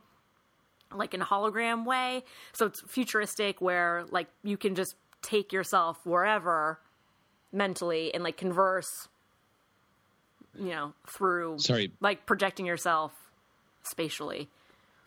like 0.93 1.13
in 1.13 1.21
a 1.21 1.25
hologram 1.25 1.85
way. 1.85 2.23
So 2.53 2.67
it's 2.67 2.81
futuristic 2.87 3.61
where 3.61 4.05
like 4.09 4.27
you 4.43 4.57
can 4.57 4.75
just 4.75 4.95
take 5.21 5.51
yourself 5.51 6.05
wherever 6.05 6.79
mentally 7.51 8.13
and 8.13 8.23
like 8.23 8.37
converse 8.37 9.07
you 10.59 10.69
know 10.69 10.93
through 11.07 11.59
Sorry. 11.59 11.91
like 12.01 12.25
projecting 12.25 12.65
yourself 12.65 13.11
spatially. 13.83 14.49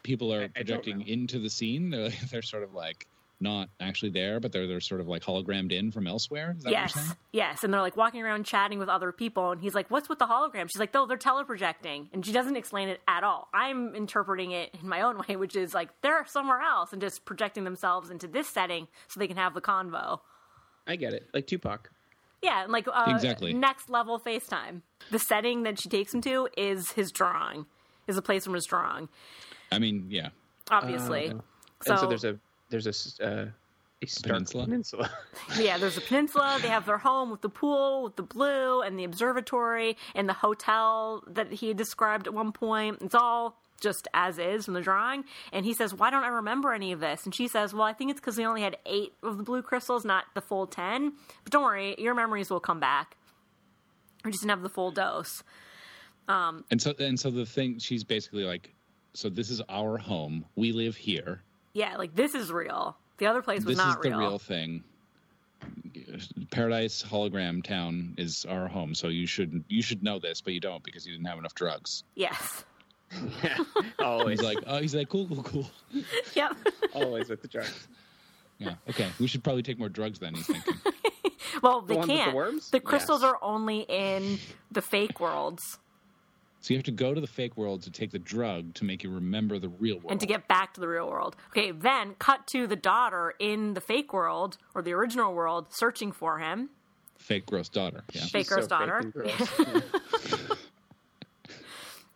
People 0.03 0.33
are 0.33 0.45
I 0.45 0.49
projecting 0.49 0.99
know. 1.01 1.05
into 1.07 1.39
the 1.39 1.51
scene. 1.51 1.91
They're, 1.91 2.11
they're 2.31 2.43
sort 2.43 2.63
of 2.63 2.75
like 2.75 3.07
not 3.41 3.69
actually 3.79 4.11
there, 4.11 4.41
but 4.41 4.51
they're 4.51 4.67
they're 4.67 4.81
sort 4.81 5.01
of 5.01 5.07
like 5.07 5.23
hologrammed 5.23 5.71
in 5.71 5.93
from 5.93 6.07
elsewhere. 6.09 6.55
Is 6.57 6.65
that 6.65 6.71
what 6.71 6.73
Yes, 6.73 6.95
you're 6.97 7.05
saying? 7.05 7.17
yes, 7.33 7.65
and 7.65 7.73
they're 7.73 7.81
like 7.81 7.97
walking 7.97 8.21
around 8.23 8.45
chatting 8.47 8.79
with 8.81 8.89
other 8.89 9.13
people, 9.13 9.53
and 9.53 9.61
he's 9.61 9.75
like, 9.75 9.89
"What's 9.91 10.09
with 10.09 10.19
the 10.19 10.27
hologram?" 10.27 10.69
She's 10.69 10.81
like, 10.81 10.93
"No, 10.93 11.07
they're 11.07 11.17
teleprojecting," 11.17 12.09
and 12.13 12.27
she 12.27 12.33
doesn't 12.33 12.57
explain 12.57 12.89
it 12.89 13.01
at 13.07 13.23
all. 13.23 13.49
I'm 13.55 13.95
interpreting 13.95 14.51
it 14.53 14.75
in 14.83 14.89
my 14.89 15.03
own 15.03 15.23
way, 15.29 15.37
which 15.37 15.55
is 15.55 15.73
like 15.73 15.89
they're 16.03 16.27
somewhere 16.27 16.61
else 16.61 16.93
and 16.93 17.01
just 17.01 17.25
projecting 17.25 17.63
themselves 17.65 18.11
into 18.11 18.27
this 18.27 18.49
setting 18.49 18.89
so 19.07 19.21
they 19.21 19.29
can 19.29 19.37
have 19.37 19.55
the 19.55 19.61
convo. 19.61 20.19
I 20.87 20.97
get 20.97 21.13
it, 21.13 21.29
like 21.33 21.47
Tupac. 21.47 21.91
Yeah, 22.43 22.63
and 22.65 22.73
like 22.73 22.87
uh, 22.87 23.05
Exactly. 23.09 23.53
next 23.53 23.91
level 23.91 24.19
FaceTime. 24.21 24.83
The 25.11 25.19
setting 25.19 25.65
that 25.65 25.81
she 25.81 25.89
takes 25.89 26.15
him 26.15 26.21
to 26.23 26.49
is 26.57 26.93
his 26.93 27.11
drawing, 27.11 27.67
is 28.07 28.17
a 28.17 28.23
place 28.23 28.45
from 28.45 28.55
his 28.55 28.65
drawing, 28.67 29.09
I 29.73 29.79
mean, 29.79 30.07
yeah. 30.09 30.29
obviously. 30.71 31.31
Uh, 31.31 31.35
so, 31.83 31.91
and 31.93 32.01
so 32.01 32.07
there's 32.07 32.25
a 32.25 32.39
there's 32.71 32.87
a 32.87 32.91
s- 32.91 33.19
uh, 33.21 33.47
a 34.03 34.07
peninsula? 34.23 34.65
peninsula. 34.65 35.11
yeah, 35.59 35.79
there's 35.79 35.97
a 35.97 36.01
peninsula. 36.01 36.59
They 36.63 36.69
have 36.69 36.87
their 36.87 36.99
home 36.99 37.31
with 37.31 37.41
the 37.41 37.49
pool, 37.49 38.05
with 38.05 38.17
the 38.17 38.23
blue, 38.23 38.83
and 38.83 38.97
the 38.99 39.05
observatory, 39.05 39.97
and 40.15 40.29
the 40.29 40.35
hotel 40.35 41.25
that 41.27 41.53
he 41.53 41.75
described 41.75 42.27
at 42.29 42.35
one 42.35 42.53
point. 42.53 42.99
It's 43.01 43.15
all 43.15 43.61
just 43.81 44.09
as 44.15 44.39
is 44.39 44.65
from 44.65 44.75
the 44.75 44.81
drawing. 44.81 45.25
And 45.53 45.65
he 45.65 45.75
says, 45.75 45.95
"Why 45.95 46.11
don't 46.11 46.25
I 46.25 46.29
remember 46.29 46.73
any 46.73 46.93
of 46.93 47.01
this?" 47.01 47.25
And 47.25 47.35
she 47.35 47.49
says, 47.49 47.73
"Well, 47.73 47.85
I 47.85 47.93
think 47.93 48.11
it's 48.11 48.21
because 48.21 48.37
we 48.37 48.45
only 48.45 48.63
had 48.63 48.77
eight 48.87 49.13
of 49.23 49.37
the 49.37 49.43
blue 49.43 49.63
crystals, 49.63 50.05
not 50.05 50.25
the 50.35 50.41
full 50.41 50.67
ten. 50.67 51.13
But 51.45 51.53
don't 51.53 51.65
worry, 51.65 51.95
your 51.99 52.15
memories 52.15 52.51
will 52.51 52.61
come 52.61 52.81
back. 52.81 53.17
We 54.25 54.31
just 54.31 54.43
didn't 54.43 54.51
have 54.51 54.63
the 54.63 54.69
full 54.69 54.91
dose." 54.91 55.43
Um, 56.29 56.65
and 56.71 56.81
so 56.81 56.95
and 56.99 57.19
so 57.19 57.31
the 57.31 57.47
thing 57.47 57.79
she's 57.79 58.05
basically 58.05 58.45
like, 58.45 58.75
so 59.15 59.29
this 59.29 59.51
is 59.51 59.63
our 59.69 59.97
home. 59.97 60.45
We 60.57 60.73
live 60.73 60.97
here. 60.97 61.43
Yeah, 61.73 61.97
like 61.97 62.15
this 62.15 62.35
is 62.35 62.53
real. 62.53 62.97
The 63.19 63.27
other 63.27 63.43
place 63.43 63.65
was 63.65 63.77
this 63.77 63.79
is 63.79 63.95
not 63.95 64.03
the 64.03 64.17
real 64.17 64.39
thing. 64.39 64.85
Paradise 66.51 67.03
Hologram 67.03 67.65
Town 67.65 68.15
is 68.17 68.45
our 68.49 68.69
home, 68.69 68.95
so 68.95 69.09
you 69.09 69.27
should 69.27 69.65
you 69.69 69.83
should 69.83 70.03
know 70.03 70.19
this, 70.19 70.41
but 70.41 70.53
you 70.53 70.61
don't 70.61 70.83
because 70.85 71.07
you 71.07 71.13
didn't 71.13 71.27
have 71.27 71.39
enough 71.39 71.55
drugs. 71.55 72.05
Yes. 72.15 72.65
Always, 73.99 74.41
He's 74.41 74.47
like, 74.49 74.59
oh, 74.67 74.79
he's 74.81 74.95
like, 74.95 75.09
cool, 75.09 75.27
cool, 75.27 75.43
cool. 75.43 75.71
Yep. 76.35 76.57
always 76.95 77.29
with 77.29 77.43
the 77.43 77.49
drugs. 77.49 77.89
Yeah, 78.59 78.75
okay. 78.91 79.09
We 79.21 79.27
should 79.29 79.45
probably 79.45 79.63
take 79.63 79.79
more 79.79 79.89
drugs 79.89 80.19
then. 80.19 80.35
He's 80.35 80.47
thinking. 80.47 80.75
well, 81.63 81.81
they 81.81 81.95
one 81.95 82.09
with 82.09 82.17
the 82.17 82.23
can't. 82.25 82.35
worms? 82.37 82.71
The 82.71 82.81
crystals 82.81 83.23
Yes. 83.23 83.31
are 83.33 83.39
only 83.43 83.81
in 83.89 84.39
the 84.73 84.83
fake 84.83 85.21
worlds. 85.21 85.79
So 86.61 86.75
you 86.75 86.79
have 86.79 86.85
to 86.87 86.91
go 86.91 87.15
to 87.15 87.21
the 87.21 87.29
fake 87.29 87.57
world 87.57 87.83
to 87.83 87.91
take 87.91 88.11
the 88.11 88.19
drug 88.19 88.75
to 88.75 88.85
make 88.85 89.05
you 89.05 89.11
remember 89.11 89.61
the 89.61 89.69
real 89.69 89.99
world. 89.99 90.11
and 90.11 90.19
to 90.21 90.27
get 90.27 90.49
back 90.49 90.75
to 90.75 90.81
the 90.81 90.89
real 90.89 91.09
world. 91.09 91.37
Okay, 91.51 91.71
then 91.71 92.17
cut 92.19 92.49
to 92.49 92.67
the 92.67 92.75
daughter 92.75 93.33
in 93.39 93.75
the 93.75 93.81
fake 93.81 94.13
world 94.13 94.59
or 94.75 94.83
the 94.83 94.93
original 94.93 95.33
world 95.35 95.67
searching 95.73 96.11
for 96.11 96.39
him. 96.41 96.71
fake 97.17 97.47
gross 97.47 97.69
daughter. 97.69 98.03
Yeah. 98.13 98.23
Fake 98.23 98.47
She's 98.49 98.49
so 98.49 98.67
daughter. 98.67 98.97
and 98.97 99.13
gross. 99.13 99.31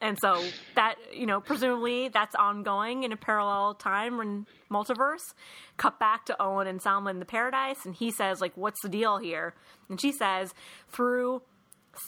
And 0.02 0.18
so 0.20 0.42
that 0.74 0.96
you 1.14 1.26
know 1.26 1.40
presumably 1.40 2.08
that's 2.08 2.34
ongoing 2.34 3.04
in 3.04 3.12
a 3.12 3.16
parallel 3.16 3.74
time 3.74 4.18
and 4.18 4.46
multiverse. 4.70 5.32
Cut 5.76 6.00
back 6.00 6.26
to 6.26 6.42
owen 6.42 6.66
and 6.66 6.82
salma 6.82 7.10
in 7.10 7.20
the 7.20 7.24
paradise 7.24 7.86
and 7.86 7.94
he 7.94 8.10
says 8.10 8.40
like 8.40 8.52
what's 8.56 8.82
the 8.82 8.88
deal 8.88 9.18
here? 9.18 9.54
And 9.88 10.00
she 10.00 10.10
says 10.10 10.52
through 10.90 11.42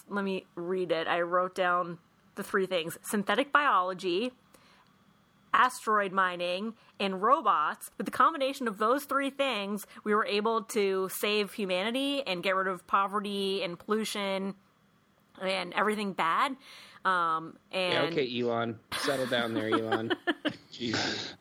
let 0.09 0.25
me 0.25 0.45
read 0.57 0.91
it. 0.91 1.07
I 1.07 1.21
wrote 1.21 1.55
down 1.55 1.99
the 2.35 2.43
three 2.43 2.67
things. 2.67 2.99
Synthetic 3.03 3.53
biology 3.53 4.33
asteroid 5.53 6.11
mining 6.11 6.75
and 6.99 7.23
robots. 7.23 7.93
With 7.97 8.07
the 8.07 8.11
combination 8.11 8.67
of 8.67 8.79
those 8.79 9.05
three 9.05 9.31
things 9.31 9.87
we 10.03 10.13
were 10.17 10.27
able 10.27 10.63
to 10.63 11.09
save 11.13 11.53
humanity 11.53 12.25
and 12.27 12.43
get 12.43 12.57
rid 12.57 12.67
of 12.67 12.85
poverty 12.89 13.63
and 13.63 13.79
pollution 13.79 14.57
and 15.41 15.73
everything 15.75 16.13
bad 16.13 16.57
um, 17.05 17.57
and 17.73 17.93
Yeah, 17.93 18.03
okay, 18.05 18.41
Elon, 18.41 18.79
settle 18.99 19.27
down 19.27 19.55
there, 19.55 19.69
Elon. 19.71 20.13
Jesus. 20.73 21.35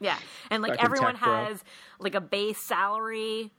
Yeah, 0.00 0.18
and 0.50 0.62
like 0.62 0.72
Fucking 0.72 0.84
everyone 0.84 1.14
tech 1.14 1.22
bro. 1.24 1.44
has 1.46 1.64
like 1.98 2.14
a 2.14 2.20
base 2.20 2.58
salary 2.58 3.50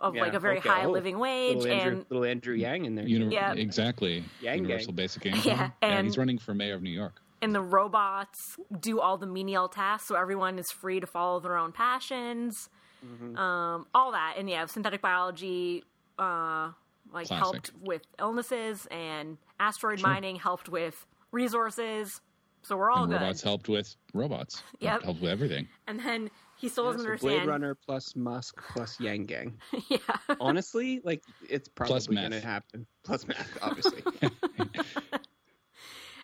of 0.00 0.14
like 0.16 0.34
a 0.34 0.40
very 0.40 0.58
okay. 0.58 0.68
high 0.68 0.84
Oh, 0.86 0.90
living 0.90 1.18
wage, 1.18 1.58
Little 1.58 1.72
Andrew, 1.72 1.92
and 1.98 2.06
little 2.08 2.24
Andrew 2.24 2.54
Yang 2.54 2.84
in 2.86 2.94
there. 2.94 3.06
Uni- 3.06 3.34
Yeah. 3.34 3.52
Exactly. 3.52 4.24
Yang 4.40 4.56
Universal 4.64 4.86
gang. 4.92 4.96
basic 4.96 5.26
income. 5.26 5.42
Yeah, 5.44 5.70
and- 5.82 6.06
he's 6.06 6.18
running 6.18 6.38
for 6.38 6.54
mayor 6.54 6.74
of 6.74 6.82
New 6.82 6.90
York. 6.90 7.20
and 7.42 7.54
the 7.54 7.60
robots 7.60 8.56
do 8.80 9.00
all 9.00 9.18
the 9.18 9.26
menial 9.26 9.68
tasks, 9.68 10.06
so 10.08 10.14
everyone 10.14 10.58
is 10.58 10.70
free 10.70 11.00
to 11.00 11.06
follow 11.06 11.40
their 11.40 11.56
own 11.56 11.72
passions, 11.72 12.68
Mm-hmm. 13.04 13.36
um, 13.36 13.86
all 13.92 14.12
that, 14.12 14.34
and 14.38 14.48
yeah, 14.48 14.64
synthetic 14.66 15.02
biology. 15.02 15.82
Uh, 16.18 16.70
like 17.12 17.26
Classic. 17.28 17.42
helped 17.42 17.72
with 17.80 18.02
illnesses 18.18 18.86
and 18.90 19.38
asteroid 19.60 20.00
mining 20.02 20.36
helped 20.36 20.68
with 20.68 21.06
resources 21.30 22.20
so 22.64 22.76
we're 22.76 22.90
all 22.90 23.02
and 23.04 23.12
good 23.12 23.20
robots 23.20 23.42
helped 23.42 23.68
with 23.68 23.94
robots. 24.14 24.62
Yep. 24.80 25.02
Helped 25.02 25.20
with 25.20 25.30
everything. 25.30 25.66
and 25.88 25.98
then 26.00 26.30
he 26.56 26.68
still 26.68 26.84
Yeah, 26.84 26.90
doesn't 26.92 27.00
so 27.06 27.10
understand 27.10 27.40
Blade 27.40 27.48
Runner 27.48 27.74
plus 27.74 28.14
Musk 28.14 28.62
plus 28.72 29.00
Yang 29.00 29.24
Gang. 29.26 29.58
yeah 29.88 29.98
Honestly, 30.40 31.00
like 31.04 31.22
it's 31.48 31.68
probably 31.68 31.92
Plus 31.92 32.06
going 32.06 32.22
to 32.22 32.28
meth. 32.30 32.44
happen. 32.44 32.86
Plus 33.02 33.26
math, 33.26 33.58
obviously. 33.62 34.02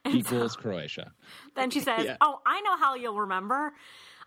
And 0.05 0.15
so- 0.25 0.37
Equals 0.37 0.55
Croatia. 0.57 1.13
Then 1.57 1.71
she 1.71 1.81
says, 1.81 2.05
Yeah. 2.05 2.17
"Oh, 2.21 2.41
I 2.47 2.61
know 2.61 2.77
how 2.77 2.95
you'll 2.95 3.19
remember. 3.19 3.73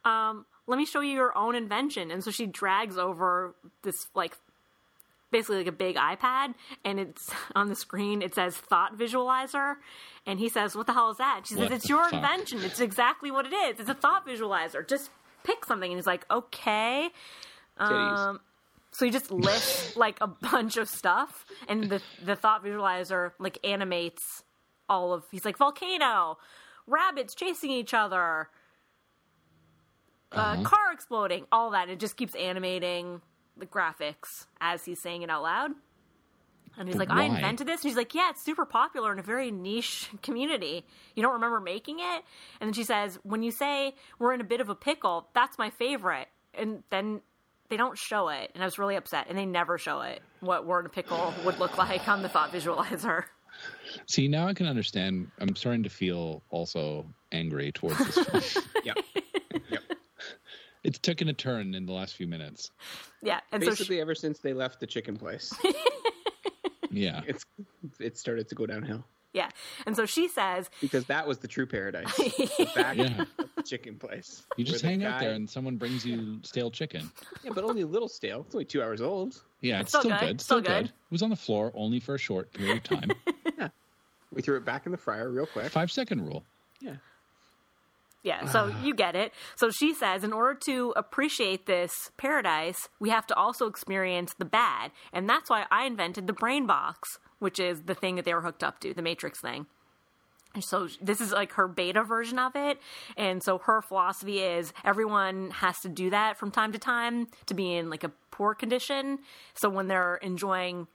Um, 0.04 0.46
let 0.68 0.78
me 0.78 0.86
show 0.86 1.00
you 1.00 1.14
your 1.14 1.36
own 1.38 1.56
invention." 1.56 2.12
And 2.12 2.22
so 2.24 2.30
she 2.30 2.46
drags 2.46 2.98
over 2.98 3.56
this 3.82 4.10
like 4.14 4.38
basically 5.32 5.58
like 5.58 5.68
a 5.68 5.72
big 5.72 5.96
iPad, 5.96 6.54
and 6.86 7.00
it's 7.00 7.32
on 7.56 7.70
the 7.70 7.76
screen. 7.76 8.22
It 8.22 8.36
says 8.36 8.56
"Thought 8.58 8.98
Visualizer," 8.98 9.76
and 10.26 10.40
he 10.40 10.50
says, 10.50 10.76
"What 10.76 10.88
the 10.88 10.94
hell 10.94 11.10
is 11.10 11.18
that?" 11.18 11.42
She 11.48 11.56
says, 11.56 11.64
What 11.64 11.72
"It's 11.72 11.90
your 11.90 12.04
fuck? 12.06 12.14
invention. 12.14 12.62
It's 12.64 12.80
exactly 12.80 13.32
what 13.32 13.46
it 13.46 13.54
is. 13.54 13.80
It's 13.80 13.90
a 13.90 13.94
thought 13.94 14.28
visualizer. 14.28 14.88
Just 14.88 15.10
pick 15.44 15.66
something." 15.66 15.92
And 15.92 15.98
he's 15.98 16.08
like, 16.08 16.26
"Okay." 16.30 17.10
Um, 17.78 18.40
so 18.92 19.06
he 19.06 19.12
just 19.12 19.32
lists 19.32 19.96
like 19.96 20.18
a 20.22 20.28
bunch 20.28 20.78
of 20.78 20.88
stuff, 20.90 21.46
and 21.68 21.90
the 21.90 22.02
the 22.24 22.36
thought 22.36 22.64
visualizer 22.64 23.32
like 23.40 23.58
animates 23.64 24.44
all 24.90 25.14
of. 25.14 25.24
He's 25.32 25.46
like 25.46 25.58
volcano, 25.58 26.38
rabbits 26.86 27.34
chasing 27.34 27.72
each 27.72 27.94
other, 27.94 28.50
uh, 30.34 30.62
car 30.64 30.92
exploding, 30.94 31.46
all 31.52 31.72
that. 31.72 31.90
It 31.90 32.00
just 32.00 32.18
keeps 32.18 32.36
animating 32.36 33.22
the 33.62 33.66
graphics 33.66 34.48
as 34.60 34.84
he's 34.84 35.00
saying 35.00 35.22
it 35.22 35.30
out 35.30 35.44
loud. 35.44 35.72
And 36.78 36.88
he's 36.88 36.98
But 36.98 37.10
like, 37.10 37.18
I 37.18 37.24
invented 37.26 37.68
this. 37.68 37.84
And 37.84 37.90
she's 37.92 37.98
like, 37.98 38.14
Yeah, 38.14 38.30
it's 38.30 38.44
super 38.44 38.66
popular 38.66 39.12
in 39.14 39.20
a 39.20 39.24
very 39.24 39.52
niche 39.52 40.10
community. 40.22 40.86
You 41.16 41.24
don't 41.24 41.34
remember 41.34 41.60
making 41.62 42.00
it? 42.00 42.24
And 42.60 42.68
then 42.68 42.74
she 42.74 42.84
says, 42.84 43.20
When 43.24 43.44
you 43.44 43.52
say 43.52 43.96
we're 44.20 44.34
in 44.34 44.42
a 44.42 44.46
bit 44.46 44.60
of 44.62 44.70
a 44.70 44.76
pickle, 44.76 45.28
that's 45.34 45.58
my 45.58 45.70
favorite. 45.70 46.28
And 46.54 46.84
then 46.90 47.22
they 47.70 47.78
don't 47.78 47.98
show 47.98 48.28
it. 48.30 48.52
And 48.54 48.64
I 48.64 48.66
was 48.68 48.78
really 48.80 48.96
upset. 48.96 49.28
And 49.30 49.38
they 49.38 49.46
never 49.46 49.78
show 49.78 50.02
it, 50.02 50.22
what 50.42 50.66
we're 50.66 50.80
in 50.82 50.86
a 50.86 50.90
pickle 50.90 51.34
would 51.46 51.60
look 51.60 51.78
like 51.78 52.08
on 52.08 52.22
the 52.22 52.30
thought 52.30 52.52
visualizer. 52.52 53.24
See, 54.08 54.28
now 54.28 54.48
I 54.48 54.54
can 54.54 54.66
understand. 54.66 55.30
I'm 55.40 55.56
starting 55.56 55.84
to 55.84 55.90
feel 55.90 56.42
also 56.50 57.06
angry 57.32 57.72
towards 57.74 57.98
this 57.98 58.16
film. 58.54 58.64
yep. 58.86 58.98
Yep. 59.14 59.21
It's 60.84 61.00
taken 61.00 61.28
a 61.30 61.34
turn 61.34 61.74
in 61.76 61.86
the 61.86 61.94
last 61.94 62.16
few 62.16 62.28
minutes. 62.28 62.72
Yeah. 63.22 63.40
And 63.52 63.64
so 63.64 63.70
Basically, 63.70 63.98
she, 63.98 64.02
ever 64.02 64.16
since 64.16 64.40
they 64.40 64.54
left 64.54 64.80
the 64.80 64.88
chicken 64.88 65.16
place, 65.18 65.54
Yeah. 66.92 67.22
it's 67.26 67.46
it 68.00 68.18
started 68.18 68.50
to 68.50 68.56
go 68.56 68.66
downhill 68.66 69.04
yeah. 69.34 69.48
And 69.86 69.96
so 69.96 70.06
she 70.06 70.28
says, 70.28 70.70
because 70.82 71.06
that 71.06 71.26
was 71.26 71.38
the 71.38 71.48
true 71.48 71.66
paradise. 71.66 72.14
the 72.18 72.70
back 72.76 72.98
Yeah. 72.98 73.22
of 73.22 73.28
the 73.56 73.64
chicken 73.64 73.96
place. 73.96 74.44
You 74.58 74.66
just 74.66 74.84
where 74.84 74.92
the 74.98 75.04
hang 75.04 75.06
out 75.06 75.22
guy- 75.22 75.26
there 75.28 75.36
and 75.36 75.50
someone 75.50 75.78
brings 75.78 76.06
you 76.06 76.40
stale 76.44 76.70
chicken. 76.70 77.10
yeah, 77.42 77.52
but 77.56 77.64
only 77.64 77.84
a 77.84 77.88
little 77.88 78.10
stale. 78.10 78.42
It's 78.46 78.54
only 78.54 78.66
two 78.66 78.84
hours 78.84 79.02
old. 79.02 79.42
Yeah, 79.62 79.80
it's, 79.80 79.92
still 79.92 80.02
still, 80.02 80.12
good. 80.12 80.20
good. 80.20 80.42
Still 80.42 80.58
Still, 80.58 80.74
good. 80.76 80.84
good. 80.84 80.86
It 80.88 81.12
was 81.12 81.22
on 81.22 81.30
the 81.30 81.38
floor 81.38 81.72
only 81.76 82.02
for 82.02 82.16
a 82.16 82.18
short 82.18 82.52
period 82.52 82.78
of 82.80 82.84
time. 82.84 83.12
Yeah, 83.58 83.70
we 84.34 84.42
threw 84.42 84.58
it 84.58 84.66
back 84.66 84.86
in 84.86 84.92
the 84.92 84.98
fryer 84.98 85.30
real 85.30 85.46
quick. 85.46 85.72
Five 85.72 85.92
second 85.94 86.26
rule. 86.26 86.44
Yeah. 86.82 86.96
Yeah, 88.24 88.46
so 88.46 88.66
uh-huh. 88.66 88.86
you 88.86 88.94
get 88.94 89.16
it. 89.16 89.34
So 89.56 89.72
she 89.72 89.96
says, 89.96 90.24
in 90.24 90.32
order 90.32 90.60
to 90.66 90.94
appreciate 90.96 91.66
this 91.66 92.12
paradise, 92.18 92.88
we 93.00 93.10
have 93.10 93.26
to 93.28 93.36
also 93.36 93.66
experience 93.66 94.36
the 94.38 94.46
bad. 94.46 94.92
And 95.12 95.28
that's 95.28 95.50
why 95.50 95.66
I 95.72 95.86
invented 95.86 96.28
the 96.28 96.34
brain 96.34 96.68
box, 96.68 97.18
which 97.40 97.60
is 97.60 97.84
the 97.84 97.96
thing 97.96 98.16
that 98.18 98.26
they 98.26 98.34
were 98.36 98.42
hooked 98.42 98.64
up 98.64 98.80
to, 98.82 98.94
the 98.94 99.02
Matrix 99.02 99.42
thing. 99.42 99.66
And 100.54 100.64
so 100.64 100.88
this 101.02 101.22
is 101.22 101.32
like 101.32 101.54
her 101.54 101.68
beta 101.68 102.04
version 102.04 102.38
of 102.38 102.56
it. 102.56 102.80
And 103.18 103.42
so 103.42 103.58
her 103.60 103.82
philosophy 103.82 104.40
is 104.40 104.74
everyone 104.84 105.52
has 105.52 105.80
to 105.80 105.90
do 105.90 106.10
that 106.10 106.38
from 106.38 106.52
time 106.52 106.74
to 106.74 106.78
time 106.78 107.28
to 107.46 107.54
be 107.54 107.76
in 107.76 107.90
like 107.90 108.04
a 108.04 108.12
poor 108.32 108.54
condition. 108.54 109.20
So 109.54 109.70
when 109.70 109.88
they're 109.88 110.16
enjoying 110.16 110.88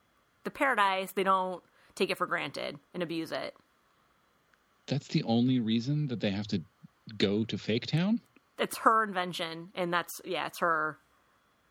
the 0.44 0.50
paradise, 0.50 1.12
they 1.12 1.24
don't 1.24 1.62
take 1.94 2.10
it 2.10 2.18
for 2.18 2.26
granted 2.26 2.78
and 2.92 3.02
abuse 3.02 3.32
it. 3.32 3.56
That's 4.86 5.08
the 5.08 5.24
only 5.24 5.58
reason 5.58 6.06
that 6.08 6.20
they 6.20 6.30
have 6.30 6.46
to 6.48 6.62
go 7.18 7.44
to 7.44 7.58
Fake 7.58 7.86
Town. 7.86 8.20
It's 8.58 8.78
her 8.78 9.04
invention, 9.04 9.70
and 9.74 9.92
that's 9.92 10.20
yeah, 10.24 10.46
it's 10.46 10.58
her 10.60 10.98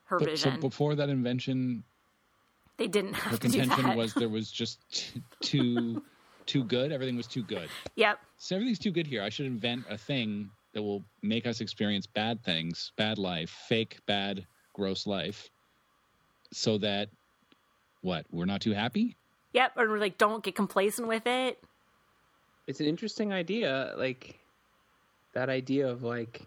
her 0.06 0.20
But 0.20 0.38
so 0.38 0.52
before 0.58 0.96
that 0.96 1.10
invention, 1.10 1.84
they 2.78 2.88
didn't 2.88 3.14
her 3.14 3.30
have 3.32 3.40
to 3.40 3.48
do 3.48 3.58
contention 3.58 3.88
that. 3.88 3.98
was 3.98 4.14
there 4.14 4.30
was 4.30 4.52
just 4.52 4.80
t- 4.92 5.22
too 5.42 6.04
too 6.46 6.64
good. 6.64 6.92
Everything 6.92 7.18
was 7.18 7.28
too 7.28 7.44
good. 7.44 7.70
Yep. 7.96 8.20
So 8.38 8.56
everything's 8.56 8.80
too 8.80 8.92
good 8.92 9.08
here. 9.08 9.24
I 9.24 9.30
should 9.30 9.48
invent 9.48 9.86
a 9.90 9.98
thing 9.98 10.50
that 10.74 10.84
will 10.84 11.04
make 11.24 11.48
us 11.48 11.62
experience 11.62 12.06
bad 12.06 12.44
things, 12.44 12.92
bad 12.98 13.18
life, 13.18 13.50
fake, 13.50 13.98
bad, 14.06 14.46
gross 14.74 15.08
life, 15.08 15.50
so 16.52 16.78
that 16.80 17.10
what 18.02 18.26
we're 18.32 18.46
not 18.46 18.62
too 18.62 18.74
happy. 18.74 19.16
Yep. 19.54 19.72
Or 19.78 19.90
we're 19.90 20.00
like, 20.00 20.18
don't 20.18 20.44
get 20.44 20.54
complacent 20.54 21.08
with 21.08 21.26
it. 21.26 21.64
It's 22.68 22.80
an 22.80 22.88
interesting 22.88 23.32
idea, 23.32 23.94
like 23.98 24.40
that 25.36 25.50
idea 25.50 25.88
of 25.88 26.02
like 26.04 26.42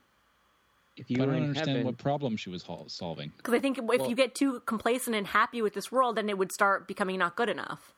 if 0.96 1.08
you 1.10 1.22
I 1.22 1.26
don't 1.26 1.36
understand 1.36 1.68
heaven. 1.68 1.84
what 1.84 1.96
problem 1.98 2.36
she 2.36 2.50
was 2.50 2.64
solving. 2.88 3.30
Because 3.36 3.54
I 3.54 3.60
think 3.60 3.78
if 3.78 3.84
Well- 3.84 4.08
you 4.10 4.16
get 4.16 4.34
too 4.34 4.60
complacent 4.66 5.14
and 5.14 5.28
happy 5.28 5.62
with 5.62 5.74
this 5.74 5.92
world, 5.92 6.16
then 6.16 6.28
it 6.28 6.36
would 6.36 6.50
start 6.50 6.88
becoming 6.88 7.18
not 7.20 7.36
good 7.36 7.48
enough. 7.48 7.94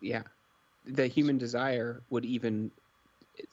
yeah, 0.00 0.22
the 0.86 1.06
human 1.06 1.36
desire 1.38 2.02
would 2.10 2.24
even. 2.24 2.70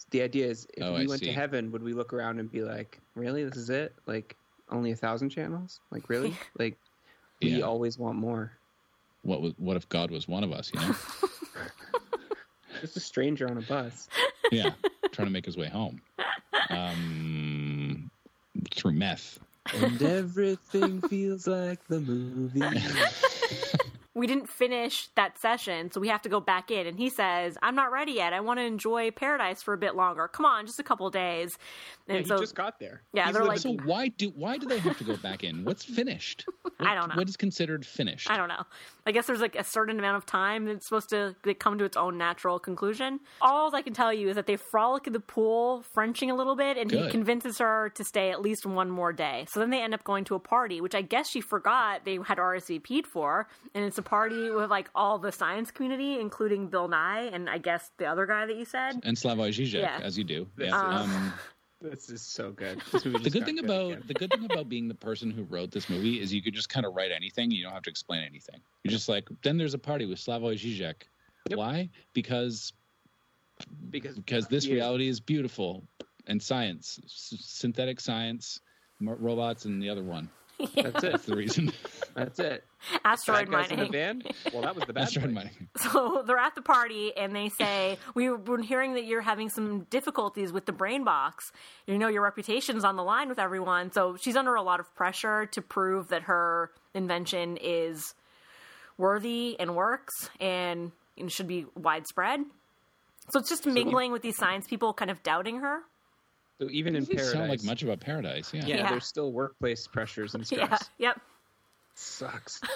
The 0.09 0.21
idea 0.23 0.47
is, 0.47 0.65
if 0.73 0.83
Oh, 0.83 0.93
we 0.95 1.03
I 1.03 1.05
went 1.05 1.21
to 1.21 1.31
heaven, 1.31 1.71
would 1.71 1.83
we 1.83 1.93
look 1.93 2.11
around 2.13 2.39
and 2.39 2.49
be 2.51 2.63
like, 2.63 2.99
"Really, 3.13 3.43
this 3.43 3.55
is 3.57 3.69
it? 3.69 3.93
Like 4.07 4.35
only 4.69 4.91
a 4.91 4.95
thousand 4.95 5.29
channels? 5.29 5.79
Like 5.91 6.09
really? 6.09 6.33
like 6.57 6.77
we 7.41 7.49
Yeah. 7.57 7.65
always 7.65 7.99
want 7.99 8.17
more." 8.17 8.53
What 9.23 9.41
was, 9.41 9.53
what 9.57 9.75
if 9.75 9.87
God 9.89 10.09
was 10.11 10.27
one 10.27 10.43
of 10.43 10.51
us? 10.51 10.71
You 10.73 10.79
know? 10.81 10.95
Just 12.81 12.97
a 12.97 12.99
stranger 12.99 13.47
on 13.49 13.57
a 13.57 13.61
bus. 13.61 14.07
yeah, 14.51 14.71
trying 15.11 15.27
to 15.27 15.31
make 15.31 15.45
his 15.45 15.57
way 15.57 15.67
home 15.67 16.01
um, 16.69 18.09
through 18.73 18.93
meth. 18.93 19.39
and 19.73 20.01
everything 20.01 21.01
feels 21.01 21.47
like 21.47 21.85
the 21.87 21.99
movie. 21.99 22.61
We 24.15 24.27
didn't 24.27 24.47
finish 24.49 25.09
that 25.15 25.37
session, 25.37 25.91
so 25.91 25.99
we 25.99 26.07
have 26.07 26.21
to 26.21 26.29
go 26.29 26.39
back 26.39 26.71
in. 26.71 26.87
And 26.87 26.97
he 26.97 27.09
says, 27.09 27.57
I'm 27.61 27.75
not 27.75 27.91
ready 27.91 28.13
yet. 28.13 28.31
I 28.31 28.39
want 28.39 28.59
to 28.59 28.63
enjoy 28.65 29.11
paradise 29.11 29.61
for 29.61 29.73
a 29.73 29.77
bit 29.77 29.93
longer. 29.95 30.29
Come 30.29 30.45
on, 30.45 30.65
just 30.65 30.79
a 30.79 30.83
couple 30.83 31.09
days. 31.09 31.57
And 32.07 32.15
Yeah, 32.17 32.21
he 32.21 32.27
so 32.27 32.37
just 32.39 32.55
got 32.55 32.79
there. 32.79 33.01
Yeah, 33.13 33.25
He's 33.25 33.33
they're 33.33 33.43
like- 33.43 33.59
So 33.59 33.73
why 33.83 34.07
do 34.07 34.29
why 34.29 34.57
do 34.57 34.67
they 34.67 34.79
have 34.79 34.97
to 34.99 35.03
go 35.03 35.17
back 35.17 35.43
in? 35.43 35.65
What's 35.65 35.83
finished? 35.83 36.45
What, 36.77 36.89
I 36.89 36.95
don't 36.95 37.07
know. 37.09 37.15
What 37.15 37.29
is 37.29 37.37
considered 37.37 37.85
finished? 37.85 38.29
I 38.29 38.35
don't 38.35 38.49
know. 38.49 38.63
I 39.05 39.11
guess 39.11 39.27
there's 39.27 39.39
like 39.39 39.55
a 39.55 39.63
certain 39.63 39.97
amount 39.97 40.17
of 40.17 40.25
time 40.25 40.65
that's 40.65 40.85
supposed 40.87 41.09
to 41.11 41.33
like, 41.45 41.59
come 41.59 41.77
to 41.77 41.85
its 41.85 41.95
own 41.95 42.17
natural 42.17 42.59
conclusion. 42.59 43.19
All 43.39 43.73
I 43.73 43.81
can 43.81 43.93
tell 43.93 44.11
you 44.11 44.29
is 44.29 44.35
that 44.35 44.45
they 44.45 44.57
frolic 44.57 45.07
in 45.07 45.13
the 45.13 45.19
pool, 45.21 45.83
Frenching 45.93 46.31
a 46.31 46.35
little 46.35 46.55
bit, 46.55 46.75
and 46.77 46.91
he 46.91 47.07
convinces 47.09 47.59
her 47.59 47.91
to 47.95 48.03
stay 48.03 48.31
at 48.31 48.41
least 48.41 48.65
one 48.65 48.89
more 48.89 49.13
day. 49.13 49.45
So 49.49 49.59
then 49.61 49.69
they 49.69 49.81
end 49.81 49.93
up 49.93 50.03
going 50.03 50.25
to 50.25 50.35
a 50.35 50.39
party, 50.39 50.81
which 50.81 50.95
I 50.95 51.01
guess 51.01 51.29
she 51.29 51.39
forgot 51.39 52.03
they 52.03 52.15
had 52.25 52.39
RSVP'd 52.39 53.07
for, 53.07 53.47
and 53.73 53.85
it's 53.85 53.97
a 53.97 54.03
party 54.05 54.49
with 54.51 54.69
like 54.69 54.89
all 54.95 55.19
the 55.19 55.31
science 55.31 55.71
community, 55.71 56.19
including 56.19 56.67
Bill 56.67 56.87
Nye 56.87 57.23
and 57.33 57.49
I 57.49 57.57
guess 57.57 57.91
the 57.97 58.05
other 58.05 58.25
guy 58.25 58.45
that 58.45 58.55
you 58.55 58.63
said. 58.65 59.01
And 59.03 59.17
Slavoj 59.17 59.49
Žižek, 59.49 59.73
Yeah. 59.81 59.99
as 60.01 60.17
you 60.17 60.23
do. 60.23 60.47
This 60.55 60.69
Yeah. 60.69 61.03
is- 61.03 61.09
Um, 61.09 61.33
This 61.81 62.09
is 62.09 62.21
so 62.21 62.51
good. 62.51 62.79
The 62.93 63.29
good 63.29 63.45
thing 63.45 63.57
good 63.57 63.65
about 63.65 63.91
again. 63.91 64.03
the 64.07 64.13
good 64.13 64.31
thing 64.31 64.45
about 64.45 64.69
being 64.69 64.87
the 64.87 64.95
person 64.95 65.29
who 65.29 65.43
wrote 65.43 65.71
this 65.71 65.89
movie 65.89 66.19
is 66.21 66.33
you 66.33 66.41
could 66.41 66.53
just 66.53 66.69
kind 66.69 66.85
of 66.85 66.95
write 66.95 67.11
anything. 67.11 67.51
You 67.51 67.63
don't 67.63 67.73
have 67.73 67.83
to 67.83 67.89
explain 67.89 68.23
anything. 68.23 68.59
You're 68.83 68.91
just 68.93 69.09
like, 69.09 69.27
then 69.43 69.57
there's 69.57 69.73
a 69.73 69.77
party 69.77 70.05
with 70.05 70.17
Slavoj 70.17 70.55
Žižek. 70.55 70.95
Yep. 71.49 71.57
Why? 71.59 71.89
Because 72.13 72.71
because 73.91 74.15
because 74.15 74.47
this 74.47 74.65
Yeah. 74.65 74.75
reality 74.75 75.07
is 75.09 75.19
beautiful 75.19 75.83
and 76.27 76.41
science, 76.41 76.99
S- 77.03 77.35
synthetic 77.39 77.99
science, 77.99 78.61
mo- 78.99 79.17
robots, 79.19 79.65
and 79.65 79.81
the 79.83 79.89
other 79.89 80.03
one. 80.03 80.29
that's 80.75 81.03
it. 81.03 81.11
That's 81.11 81.25
the 81.25 81.35
reason. 81.35 81.71
That's 82.13 82.39
it. 82.39 82.63
Asteroid 83.05 83.49
Bad 83.49 83.51
guys 83.51 83.71
in 83.71 83.79
the 83.79 83.85
mining. 83.85 83.91
van. 83.91 84.21
Well, 84.53 84.61
that 84.63 84.75
was 84.75 84.85
the 84.85 84.93
bad. 84.93 85.03
Asteroid 85.03 85.31
mining. 85.31 85.69
So 85.77 86.23
they're 86.25 86.37
at 86.37 86.55
the 86.55 86.61
party 86.61 87.15
and 87.15 87.35
they 87.35 87.49
say, 87.49 87.97
We've 88.13 88.43
been 88.43 88.63
hearing 88.63 88.93
that 88.93 89.05
you're 89.05 89.21
having 89.21 89.49
some 89.49 89.81
difficulties 89.89 90.51
with 90.51 90.65
the 90.65 90.71
brain 90.71 91.03
box. 91.03 91.51
You 91.87 91.97
know, 91.97 92.07
your 92.07 92.23
reputation's 92.23 92.83
on 92.83 92.95
the 92.95 93.03
line 93.03 93.29
with 93.29 93.39
everyone. 93.39 93.91
So 93.91 94.17
she's 94.19 94.35
under 94.35 94.55
a 94.55 94.61
lot 94.61 94.79
of 94.79 94.93
pressure 94.95 95.45
to 95.47 95.61
prove 95.61 96.09
that 96.09 96.23
her 96.23 96.71
invention 96.93 97.57
is 97.61 98.13
worthy 98.97 99.59
and 99.59 99.75
works 99.75 100.13
and, 100.39 100.91
and 101.17 101.31
should 101.31 101.47
be 101.47 101.65
widespread. 101.75 102.41
So 103.31 103.39
it's 103.39 103.49
just 103.49 103.65
mingling 103.65 104.11
with 104.11 104.21
these 104.21 104.37
science 104.37 104.67
people, 104.67 104.93
kind 104.93 105.09
of 105.09 105.21
doubting 105.23 105.57
her. 105.57 105.79
So 106.59 106.69
even 106.71 106.95
in 106.95 107.01
Doesn't 107.03 107.15
paradise, 107.15 107.33
sound 107.33 107.49
like 107.49 107.63
much 107.63 107.83
about 107.83 107.99
paradise. 107.99 108.53
Yeah. 108.53 108.65
yeah, 108.65 108.75
Yeah. 108.77 108.89
there's 108.91 109.05
still 109.05 109.31
workplace 109.31 109.87
pressures 109.87 110.35
and 110.35 110.45
stress. 110.45 110.89
Yeah, 110.97 111.09
yep. 111.09 111.21
Sucks. 111.95 112.61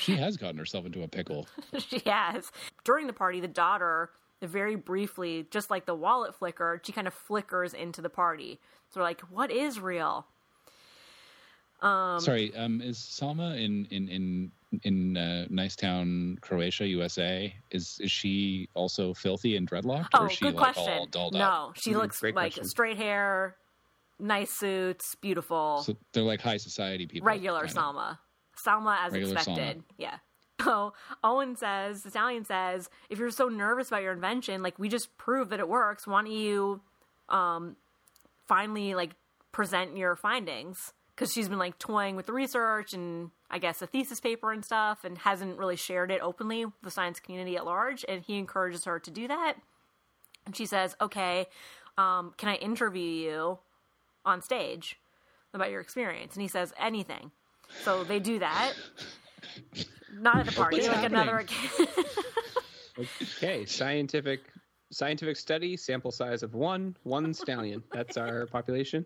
She 0.00 0.14
has 0.14 0.36
gotten 0.36 0.58
herself 0.58 0.86
into 0.86 1.02
a 1.02 1.08
pickle. 1.08 1.48
she 1.78 2.00
has. 2.06 2.52
During 2.84 3.08
the 3.08 3.12
party, 3.12 3.40
the 3.40 3.48
daughter, 3.48 4.10
very 4.40 4.76
briefly, 4.76 5.46
just 5.50 5.70
like 5.70 5.86
the 5.86 5.94
wallet 5.94 6.36
flicker, 6.36 6.80
she 6.84 6.92
kind 6.92 7.08
of 7.08 7.14
flickers 7.14 7.74
into 7.74 8.00
the 8.00 8.08
party. 8.08 8.60
So 8.90 9.00
we're 9.00 9.04
like, 9.04 9.20
what 9.22 9.50
is 9.50 9.80
real? 9.80 10.24
Um, 11.82 12.20
Sorry, 12.20 12.54
um, 12.56 12.80
is 12.80 12.98
Salma 12.98 13.56
in 13.62 13.86
in 13.90 14.08
in 14.08 14.52
in 14.82 15.16
uh, 15.16 15.46
Nice 15.50 15.76
Town, 15.76 16.36
Croatia, 16.40 16.86
USA? 16.86 17.54
Is 17.70 17.98
is 18.00 18.10
she 18.10 18.68
also 18.74 19.14
filthy 19.14 19.56
and 19.56 19.68
dreadlocked, 19.68 20.08
Oh, 20.14 20.24
or 20.24 20.26
is 20.26 20.32
she 20.32 20.44
good 20.46 20.54
like 20.54 20.74
question. 20.74 20.92
all 20.98 21.06
dolled 21.06 21.34
no, 21.34 21.40
up? 21.40 21.76
she 21.76 21.94
looks 21.94 22.20
great 22.20 22.34
like 22.34 22.52
question. 22.54 22.68
straight 22.68 22.96
hair, 22.96 23.56
nice 24.18 24.50
suits, 24.50 25.14
beautiful, 25.16 25.82
So 25.84 25.96
they're 26.12 26.22
like 26.22 26.40
high 26.40 26.56
society 26.58 27.06
people. 27.06 27.26
regular 27.26 27.66
kinda. 27.66 27.80
Salma. 27.80 28.18
Salma 28.62 28.96
as 29.06 29.12
Regular 29.12 29.34
expected. 29.34 29.82
Yeah. 29.98 30.18
So 30.62 30.92
Owen 31.24 31.54
says, 31.56 32.02
the 32.02 32.10
stallion 32.10 32.44
says, 32.44 32.90
if 33.08 33.18
you're 33.18 33.30
so 33.30 33.48
nervous 33.48 33.88
about 33.88 34.02
your 34.02 34.12
invention, 34.12 34.62
like 34.62 34.78
we 34.78 34.88
just 34.88 35.16
proved 35.16 35.50
that 35.50 35.60
it 35.60 35.68
works, 35.68 36.06
why 36.06 36.22
don't 36.22 36.32
you 36.32 36.80
um 37.28 37.76
finally 38.46 38.94
like 38.94 39.12
present 39.52 39.96
your 39.96 40.16
findings? 40.16 40.92
Because 41.18 41.32
she's 41.32 41.48
been 41.48 41.58
like 41.58 41.76
toying 41.80 42.14
with 42.14 42.26
the 42.26 42.32
research 42.32 42.92
and 42.92 43.32
I 43.50 43.58
guess 43.58 43.82
a 43.82 43.88
thesis 43.88 44.20
paper 44.20 44.52
and 44.52 44.64
stuff 44.64 45.02
and 45.02 45.18
hasn't 45.18 45.58
really 45.58 45.74
shared 45.74 46.12
it 46.12 46.20
openly 46.22 46.64
with 46.64 46.74
the 46.80 46.92
science 46.92 47.18
community 47.18 47.56
at 47.56 47.64
large. 47.64 48.04
And 48.08 48.22
he 48.22 48.38
encourages 48.38 48.84
her 48.84 49.00
to 49.00 49.10
do 49.10 49.26
that. 49.26 49.54
And 50.46 50.54
she 50.54 50.64
says, 50.64 50.94
okay, 51.00 51.46
um, 51.96 52.34
can 52.36 52.48
I 52.48 52.54
interview 52.54 53.02
you 53.02 53.58
on 54.24 54.42
stage 54.42 55.00
about 55.52 55.72
your 55.72 55.80
experience? 55.80 56.34
And 56.34 56.42
he 56.42 56.46
says, 56.48 56.72
anything. 56.78 57.32
So 57.82 58.04
they 58.04 58.20
do 58.20 58.38
that. 58.38 58.74
Not 60.20 60.38
at 60.38 60.46
the 60.46 60.52
party, 60.52 60.76
What's 60.76 60.86
like 60.86 60.98
happening? 60.98 61.20
another. 61.20 61.44
Okay, 63.36 63.64
scientific 63.64 64.40
scientific 64.90 65.36
study, 65.36 65.76
sample 65.76 66.12
size 66.12 66.42
of 66.42 66.54
one, 66.54 66.96
one 67.02 67.34
stallion. 67.34 67.82
That's 67.92 68.16
our 68.16 68.46
population. 68.46 69.04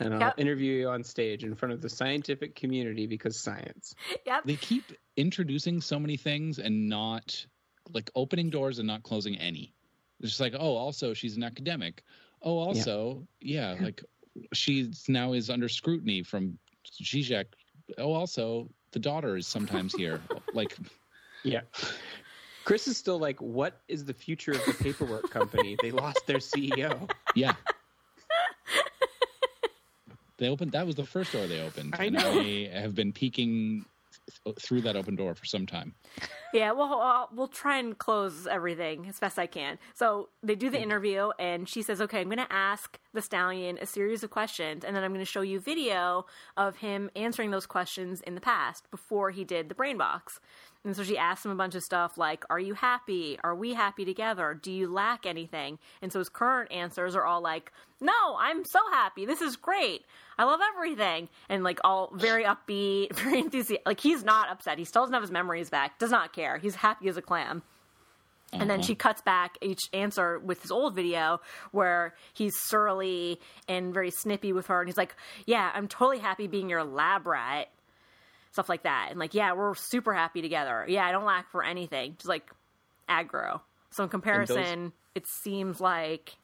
And 0.00 0.14
I'll 0.14 0.20
Yep. 0.20 0.34
interview 0.38 0.72
you 0.74 0.88
on 0.88 1.02
stage 1.02 1.44
in 1.44 1.54
front 1.54 1.72
of 1.72 1.80
the 1.80 1.88
scientific 1.88 2.54
community 2.54 3.06
because 3.06 3.38
science. 3.38 3.94
yep. 4.26 4.44
They 4.44 4.56
keep 4.56 4.84
introducing 5.16 5.80
so 5.80 5.98
many 5.98 6.16
things 6.16 6.58
and 6.58 6.88
not 6.88 7.44
like 7.92 8.10
opening 8.14 8.50
doors 8.50 8.78
and 8.78 8.86
not 8.86 9.02
closing 9.02 9.36
any. 9.38 9.72
It's 10.20 10.30
just 10.30 10.40
like, 10.40 10.54
oh, 10.58 10.76
also 10.76 11.14
she's 11.14 11.36
an 11.36 11.42
academic. 11.44 12.02
Oh, 12.42 12.58
also, 12.58 13.26
yeah, 13.40 13.76
like 13.80 14.02
she's 14.52 15.08
now 15.08 15.32
is 15.32 15.48
under 15.50 15.68
scrutiny 15.68 16.22
from 16.22 16.58
Zizek. 17.02 17.46
Oh, 17.98 18.12
also 18.12 18.68
the 18.92 18.98
daughter 18.98 19.36
is 19.36 19.46
sometimes 19.46 19.94
here. 19.94 20.20
like, 20.54 20.76
Yeah. 21.42 21.62
Chris 22.64 22.88
is 22.88 22.96
still 22.96 23.18
like, 23.18 23.40
what 23.40 23.80
is 23.88 24.04
the 24.04 24.12
future 24.14 24.52
of 24.52 24.64
the 24.66 24.74
paperwork 24.74 25.30
company? 25.30 25.76
They 25.80 25.92
lost 25.92 26.26
their 26.26 26.38
CEO. 26.38 27.08
yeah. 27.34 27.54
They 30.38 30.48
opened. 30.48 30.72
That 30.72 30.86
was 30.86 30.96
the 30.96 31.04
first 31.04 31.32
door 31.32 31.46
they 31.46 31.60
opened. 31.60 31.94
I 31.98 32.04
and 32.04 32.16
know. 32.16 32.42
They 32.42 32.64
have 32.64 32.94
been 32.94 33.12
peeking 33.12 33.84
th- 34.44 34.56
through 34.60 34.82
that 34.82 34.96
open 34.96 35.16
door 35.16 35.34
for 35.34 35.44
some 35.44 35.66
time. 35.66 35.94
Yeah, 36.52 36.72
well, 36.72 37.00
uh, 37.00 37.26
we'll 37.34 37.48
try 37.48 37.78
and 37.78 37.96
close 37.96 38.46
everything 38.46 39.06
as 39.08 39.18
best 39.18 39.38
I 39.38 39.46
can. 39.46 39.78
So 39.94 40.28
they 40.42 40.54
do 40.54 40.70
the 40.70 40.80
interview, 40.80 41.30
and 41.38 41.68
she 41.68 41.82
says, 41.82 42.00
"Okay, 42.00 42.20
I'm 42.20 42.28
going 42.28 42.38
to 42.38 42.52
ask 42.52 42.98
the 43.12 43.22
stallion 43.22 43.78
a 43.80 43.86
series 43.86 44.22
of 44.22 44.30
questions, 44.30 44.84
and 44.84 44.94
then 44.94 45.04
I'm 45.04 45.12
going 45.12 45.24
to 45.24 45.30
show 45.30 45.42
you 45.42 45.58
video 45.60 46.26
of 46.56 46.76
him 46.76 47.10
answering 47.16 47.50
those 47.50 47.66
questions 47.66 48.20
in 48.20 48.34
the 48.34 48.40
past 48.40 48.90
before 48.90 49.30
he 49.30 49.44
did 49.44 49.68
the 49.68 49.74
brain 49.74 49.96
box." 49.96 50.40
And 50.86 50.94
so 50.94 51.02
she 51.02 51.18
asks 51.18 51.44
him 51.44 51.50
a 51.50 51.56
bunch 51.56 51.74
of 51.74 51.82
stuff 51.82 52.16
like, 52.16 52.44
"Are 52.48 52.60
you 52.60 52.74
happy? 52.74 53.38
Are 53.42 53.56
we 53.56 53.74
happy 53.74 54.04
together? 54.04 54.54
Do 54.54 54.70
you 54.70 54.86
lack 54.86 55.26
anything?" 55.26 55.80
And 56.00 56.12
so 56.12 56.20
his 56.20 56.28
current 56.28 56.70
answers 56.70 57.16
are 57.16 57.24
all 57.24 57.40
like, 57.40 57.72
"No, 58.00 58.36
I'm 58.38 58.64
so 58.64 58.78
happy. 58.92 59.26
This 59.26 59.42
is 59.42 59.56
great. 59.56 60.06
I 60.38 60.44
love 60.44 60.60
everything," 60.74 61.28
and 61.48 61.64
like 61.64 61.80
all 61.82 62.12
very 62.14 62.44
upbeat, 62.44 63.12
very 63.16 63.40
enthusiastic. 63.40 63.82
Like 63.84 63.98
he's 63.98 64.22
not 64.22 64.48
upset. 64.48 64.78
He 64.78 64.84
still 64.84 65.02
doesn't 65.02 65.14
have 65.14 65.24
his 65.24 65.32
memories 65.32 65.70
back. 65.70 65.98
Does 65.98 66.12
not 66.12 66.32
care. 66.32 66.56
He's 66.56 66.76
happy 66.76 67.08
as 67.08 67.16
a 67.16 67.22
clam. 67.22 67.62
And 68.52 68.70
then 68.70 68.80
she 68.80 68.94
cuts 68.94 69.20
back 69.20 69.58
each 69.60 69.82
answer 69.92 70.38
with 70.38 70.62
his 70.62 70.70
old 70.70 70.94
video 70.94 71.40
where 71.72 72.14
he's 72.32 72.54
surly 72.56 73.40
and 73.68 73.92
very 73.92 74.10
snippy 74.10 74.52
with 74.52 74.68
her. 74.68 74.80
And 74.80 74.88
he's 74.88 74.96
like, 74.96 75.16
Yeah, 75.46 75.70
I'm 75.74 75.88
totally 75.88 76.18
happy 76.18 76.46
being 76.46 76.70
your 76.70 76.84
lab 76.84 77.26
rat. 77.26 77.68
Stuff 78.56 78.70
like 78.70 78.84
that. 78.84 79.08
And 79.10 79.20
like, 79.20 79.34
Yeah, 79.34 79.52
we're 79.52 79.74
super 79.74 80.14
happy 80.14 80.40
together. 80.40 80.86
Yeah, 80.88 81.04
I 81.04 81.12
don't 81.12 81.26
lack 81.26 81.50
for 81.50 81.62
anything. 81.62 82.14
Just 82.16 82.26
like 82.26 82.50
aggro. 83.06 83.60
So 83.90 84.02
in 84.02 84.08
comparison, 84.08 84.94
it 85.14 85.26
seems 85.26 85.78
like 85.78 86.38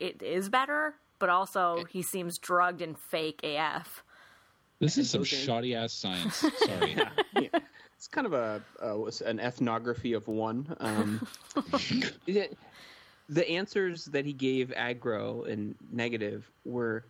it 0.00 0.22
is 0.22 0.48
better, 0.48 0.94
but 1.18 1.28
also 1.28 1.84
he 1.90 2.00
seems 2.00 2.38
drugged 2.38 2.80
and 2.80 2.98
fake 2.98 3.40
AF. 3.44 4.02
This 4.78 4.96
is 4.96 5.10
some 5.10 5.24
shoddy 5.24 5.74
ass 5.74 5.92
science. 5.92 6.36
Sorry. 6.56 6.96
Yeah. 7.38 7.48
It's 7.98 8.08
kind 8.08 8.26
of 8.26 8.32
a, 8.32 8.62
a 8.80 9.10
an 9.26 9.38
ethnography 9.38 10.14
of 10.14 10.28
one. 10.28 10.74
Um, 10.80 11.26
the 13.28 13.48
answers 13.50 14.06
that 14.06 14.24
he 14.24 14.32
gave 14.32 14.72
aggro 14.74 15.46
and 15.46 15.74
negative 15.92 16.50
were 16.64 17.04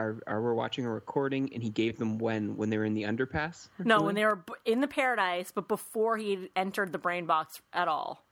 are 0.00 0.18
are 0.26 0.42
we 0.42 0.52
watching 0.54 0.84
a 0.86 0.90
recording 0.90 1.52
and 1.52 1.62
he 1.62 1.70
gave 1.70 1.98
them 1.98 2.18
when 2.18 2.56
when 2.56 2.70
they 2.70 2.78
were 2.78 2.84
in 2.84 2.94
the 2.94 3.02
underpass? 3.04 3.68
No, 3.78 3.94
something? 3.94 4.06
when 4.06 4.14
they 4.14 4.24
were 4.24 4.42
in 4.64 4.80
the 4.80 4.88
paradise, 4.88 5.52
but 5.54 5.68
before 5.68 6.16
he 6.16 6.48
entered 6.56 6.92
the 6.92 6.98
brain 6.98 7.26
box 7.26 7.60
at 7.72 7.88
all. 7.88 8.24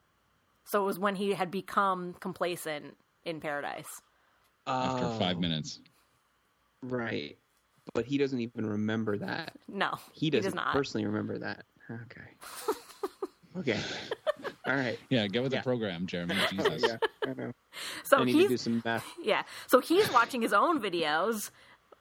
So 0.64 0.82
it 0.82 0.86
was 0.86 0.98
when 0.98 1.14
he 1.16 1.32
had 1.32 1.50
become 1.50 2.14
complacent 2.20 2.96
in 3.24 3.40
paradise. 3.40 4.02
After 4.66 5.04
oh. 5.06 5.18
five 5.18 5.36
Oh, 5.36 5.40
minutes. 5.40 5.80
right? 6.82 7.38
But 7.94 8.04
he 8.04 8.18
doesn't 8.18 8.38
even 8.40 8.66
remember 8.66 9.16
that. 9.18 9.52
No, 9.66 9.94
He 10.12 10.28
doesn't 10.28 10.44
does 10.50 10.54
not. 10.54 10.74
personally 10.74 11.06
remember 11.06 11.38
that. 11.38 11.64
Okay. 11.90 12.28
okay. 13.56 13.80
All 14.66 14.74
right. 14.74 14.98
Yeah, 15.10 15.26
get 15.28 15.42
with 15.42 15.52
Yeah. 15.52 15.60
the 15.60 15.64
program, 15.64 16.06
Jeremy. 16.06 16.34
Jesus. 16.50 16.82
Yeah, 16.86 16.96
I 17.26 17.34
know. 17.34 17.52
so 18.04 18.18
I 18.18 18.24
need 18.24 18.32
to 18.32 18.38
do 18.42 18.48
he's 18.48 18.62
some 18.62 18.82
math. 18.84 19.04
yeah. 19.22 19.42
So 19.66 19.80
he's 19.80 20.10
watching 20.12 20.42
his 20.42 20.52
own 20.52 20.80
videos 20.80 21.50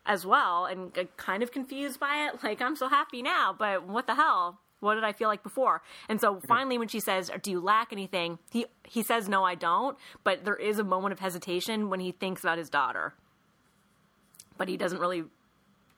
as 0.06 0.26
well 0.26 0.65
and 0.65 0.91
kind 1.18 1.44
of 1.44 1.52
confused 1.52 1.99
by 1.99 2.28
it. 2.28 2.44
Like 2.44 2.61
I'm 2.61 2.76
so 2.76 2.88
happy 2.90 3.22
now, 3.22 3.56
but 3.57 3.88
what 3.88 4.07
the 4.07 4.15
hell? 4.15 4.60
What 4.80 4.94
did 4.95 5.03
I 5.03 5.11
feel 5.11 5.28
like 5.28 5.41
before? 5.41 5.82
And 6.07 6.22
so 6.22 6.40
finally, 6.48 6.78
when 6.78 6.88
she 6.88 6.99
says, 6.99 7.32
"Do 7.41 7.49
you 7.49 7.60
lack 7.60 7.91
anything?" 7.91 8.38
he 8.52 8.68
he 8.84 9.02
says, 9.02 9.28
"No, 9.28 9.44
I 9.44 9.56
don't." 9.56 9.98
But 10.24 10.45
there 10.45 10.56
is 10.56 10.78
a 10.78 10.84
moment 10.84 11.14
of 11.14 11.19
hesitation 11.19 11.90
when 11.90 11.99
he 11.99 12.11
thinks 12.11 12.41
about 12.44 12.57
his 12.60 12.69
daughter. 12.69 13.15
But 14.57 14.68
he 14.69 14.78
doesn't 14.78 14.99
really 14.99 15.24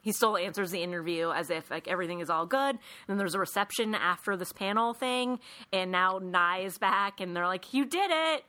he 0.01 0.11
still 0.11 0.37
answers 0.37 0.71
the 0.71 0.81
interview 0.81 1.31
as 1.31 1.49
if 1.49 1.69
like 1.69 1.87
everything 1.87 2.19
is 2.19 2.29
all 2.29 2.45
good. 2.45 2.75
And 2.75 2.79
then 3.07 3.17
there's 3.17 3.35
a 3.35 3.39
reception 3.39 3.95
after 3.95 4.37
this 4.37 4.53
panel 4.53 4.93
thing, 4.93 5.39
and 5.73 5.91
now 5.91 6.19
Nye 6.21 6.59
is 6.59 6.77
back, 6.77 7.19
and 7.19 7.35
they're 7.35 7.47
like, 7.47 7.73
"You 7.73 7.85
did 7.85 8.11
it! 8.11 8.45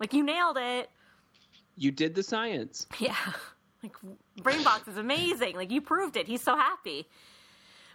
Like 0.00 0.12
you 0.12 0.24
nailed 0.24 0.58
it! 0.58 0.90
You 1.76 1.90
did 1.90 2.14
the 2.14 2.22
science. 2.22 2.86
Yeah, 2.98 3.16
like 3.82 3.96
Brainbox 4.40 4.88
is 4.88 4.96
amazing! 4.96 5.56
Like 5.56 5.70
you 5.70 5.80
proved 5.80 6.16
it. 6.16 6.26
He's 6.26 6.42
so 6.42 6.56
happy." 6.56 7.08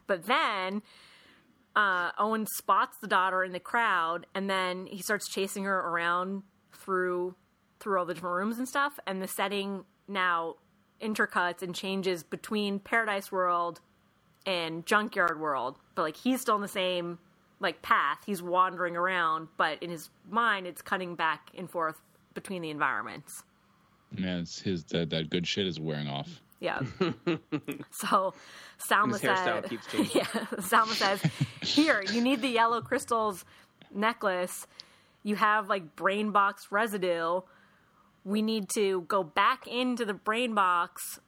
But 0.07 0.25
then 0.25 0.81
uh, 1.75 2.11
Owen 2.17 2.45
spots 2.47 2.97
the 2.99 3.07
daughter 3.07 3.43
in 3.43 3.51
the 3.51 3.59
crowd, 3.59 4.25
and 4.33 4.49
then 4.49 4.87
he 4.87 5.01
starts 5.01 5.29
chasing 5.29 5.63
her 5.65 5.79
around 5.79 6.43
through 6.73 7.35
through 7.79 7.99
all 7.99 8.05
the 8.05 8.13
different 8.13 8.35
rooms 8.35 8.57
and 8.57 8.67
stuff. 8.67 8.99
And 9.07 9.21
the 9.21 9.27
setting 9.27 9.85
now 10.07 10.55
intercuts 11.01 11.61
and 11.61 11.73
changes 11.73 12.23
between 12.23 12.79
Paradise 12.79 13.31
World 13.31 13.81
and 14.45 14.85
Junkyard 14.85 15.39
World, 15.39 15.77
but 15.95 16.03
like 16.03 16.17
he's 16.17 16.41
still 16.41 16.55
in 16.55 16.61
the 16.61 16.67
same 16.67 17.19
like 17.59 17.81
path. 17.81 18.19
He's 18.25 18.41
wandering 18.41 18.95
around, 18.95 19.47
but 19.57 19.81
in 19.83 19.89
his 19.89 20.09
mind, 20.29 20.67
it's 20.67 20.81
cutting 20.81 21.15
back 21.15 21.51
and 21.57 21.69
forth 21.69 22.01
between 22.33 22.61
the 22.61 22.69
environments. 22.69 23.43
Yeah, 24.15 24.37
it's 24.37 24.59
his 24.61 24.83
that, 24.85 25.09
that 25.11 25.29
good 25.29 25.47
shit 25.47 25.67
is 25.67 25.79
wearing 25.79 26.07
off. 26.07 26.41
Yeah. 26.59 26.81
so 27.91 28.33
Salma 28.79 29.11
His 29.11 29.21
said, 29.21 29.69
keeps 29.69 29.87
changing. 29.87 30.15
yeah, 30.17 30.25
Salma 30.57 30.93
says, 30.93 31.21
here, 31.61 32.03
you 32.11 32.21
need 32.21 32.41
the 32.41 32.49
yellow 32.49 32.81
crystals 32.81 33.45
necklace. 33.93 34.67
You 35.23 35.35
have 35.35 35.69
like 35.69 35.95
brain 35.95 36.31
box 36.31 36.67
residue. 36.71 37.41
We 38.25 38.41
need 38.41 38.69
to 38.69 39.01
go 39.07 39.23
back 39.23 39.65
into 39.67 40.05
the 40.05 40.13
brain 40.13 40.53
box 40.53 41.19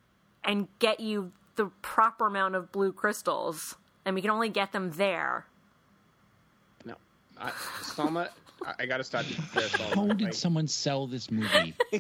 and 0.43 0.67
get 0.79 0.99
you 0.99 1.31
the 1.55 1.65
proper 1.81 2.27
amount 2.27 2.55
of 2.55 2.71
blue 2.71 2.91
crystals. 2.93 3.75
And 4.05 4.15
we 4.15 4.21
can 4.21 4.31
only 4.31 4.49
get 4.49 4.71
them 4.71 4.91
there. 4.91 5.45
No, 6.85 6.95
I, 7.37 7.51
Salma, 7.81 8.29
I, 8.65 8.73
I 8.79 8.85
got 8.85 8.97
to 8.97 9.03
stop 9.03 9.29
you 9.29 9.35
there, 9.53 9.67
Salma. 9.69 9.95
How 9.95 10.07
did 10.07 10.21
Like, 10.21 10.33
someone 10.33 10.67
sell 10.67 11.07
this 11.07 11.29
movie? 11.31 11.73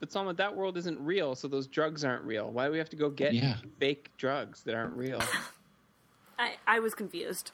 But 0.00 0.10
Salma, 0.10 0.36
that 0.36 0.56
world 0.56 0.76
isn't 0.78 0.98
real, 0.98 1.36
so 1.36 1.46
those 1.46 1.68
drugs 1.68 2.04
aren't 2.04 2.24
real. 2.24 2.50
Why 2.50 2.66
do 2.66 2.72
we 2.72 2.78
have 2.78 2.90
to 2.90 2.96
go 2.96 3.08
get 3.08 3.34
Yeah. 3.34 3.54
fake 3.78 4.10
drugs 4.16 4.64
that 4.64 4.74
aren't 4.74 4.96
real? 4.96 5.22
I, 6.40 6.54
I 6.66 6.80
was 6.80 6.92
confused. 6.92 7.52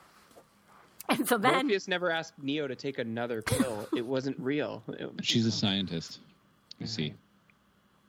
And 1.19 1.27
so 1.27 1.39
then, 1.39 1.53
Morpheus 1.67 1.89
never 1.89 2.11
asked 2.11 2.35
Neo 2.43 2.67
to 2.69 2.77
take 2.77 2.99
another 2.99 3.41
pill. 3.43 3.89
It 3.97 4.05
wasn't 4.05 4.39
real. 4.39 4.83
It- 4.89 5.11
She's 5.23 5.47
a 5.47 5.51
scientist. 5.51 6.19
You 6.79 6.87
see, 6.87 7.15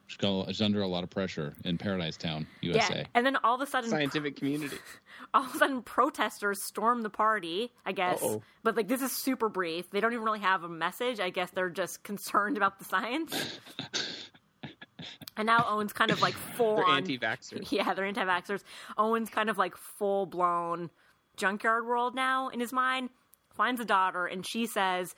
she's, 0.06 0.16
got, 0.18 0.48
she's 0.48 0.60
under 0.60 0.82
a 0.82 0.86
lot 0.86 1.02
of 1.02 1.10
pressure 1.10 1.54
in 1.64 1.78
Paradise 1.78 2.16
Town, 2.16 2.46
USA. 2.60 2.98
yeah, 3.00 3.04
and 3.14 3.24
then 3.24 3.36
all 3.42 3.54
of 3.54 3.60
a 3.62 3.66
sudden, 3.66 3.88
scientific 3.90 4.36
community. 4.36 4.76
all 5.34 5.44
of 5.44 5.54
a 5.54 5.58
sudden 5.58 5.82
protesters 5.82 6.62
storm 6.62 7.02
the 7.02 7.10
party 7.10 7.70
i 7.86 7.92
guess 7.92 8.20
Uh-oh. 8.22 8.42
but 8.64 8.74
like 8.76 8.88
this 8.88 9.00
is 9.02 9.12
super 9.12 9.48
brief 9.48 9.88
they 9.90 10.00
don't 10.00 10.12
even 10.12 10.24
really 10.24 10.40
have 10.40 10.64
a 10.64 10.68
message 10.68 11.20
i 11.20 11.28
guess 11.30 11.50
they're 11.50 11.68
just 11.70 12.02
concerned 12.02 12.56
about 12.56 12.78
the 12.78 12.84
science 12.84 13.60
and 15.36 15.46
now 15.46 15.64
owen's 15.68 15.92
kind 15.92 16.10
of 16.10 16.20
like 16.22 16.34
full 16.34 16.76
They're 16.76 16.86
on 16.86 16.96
anti-vaxxers. 16.98 17.70
yeah 17.70 17.94
they're 17.94 18.04
anti-vaxxers 18.06 18.62
owen's 18.98 19.30
kind 19.30 19.50
of 19.50 19.58
like 19.58 19.76
full 19.76 20.26
blown 20.26 20.90
junkyard 21.40 21.86
world 21.86 22.14
now 22.14 22.48
in 22.48 22.60
his 22.60 22.72
mind 22.72 23.10
finds 23.50 23.80
a 23.80 23.84
daughter 23.84 24.26
and 24.26 24.46
she 24.46 24.66
says 24.66 25.14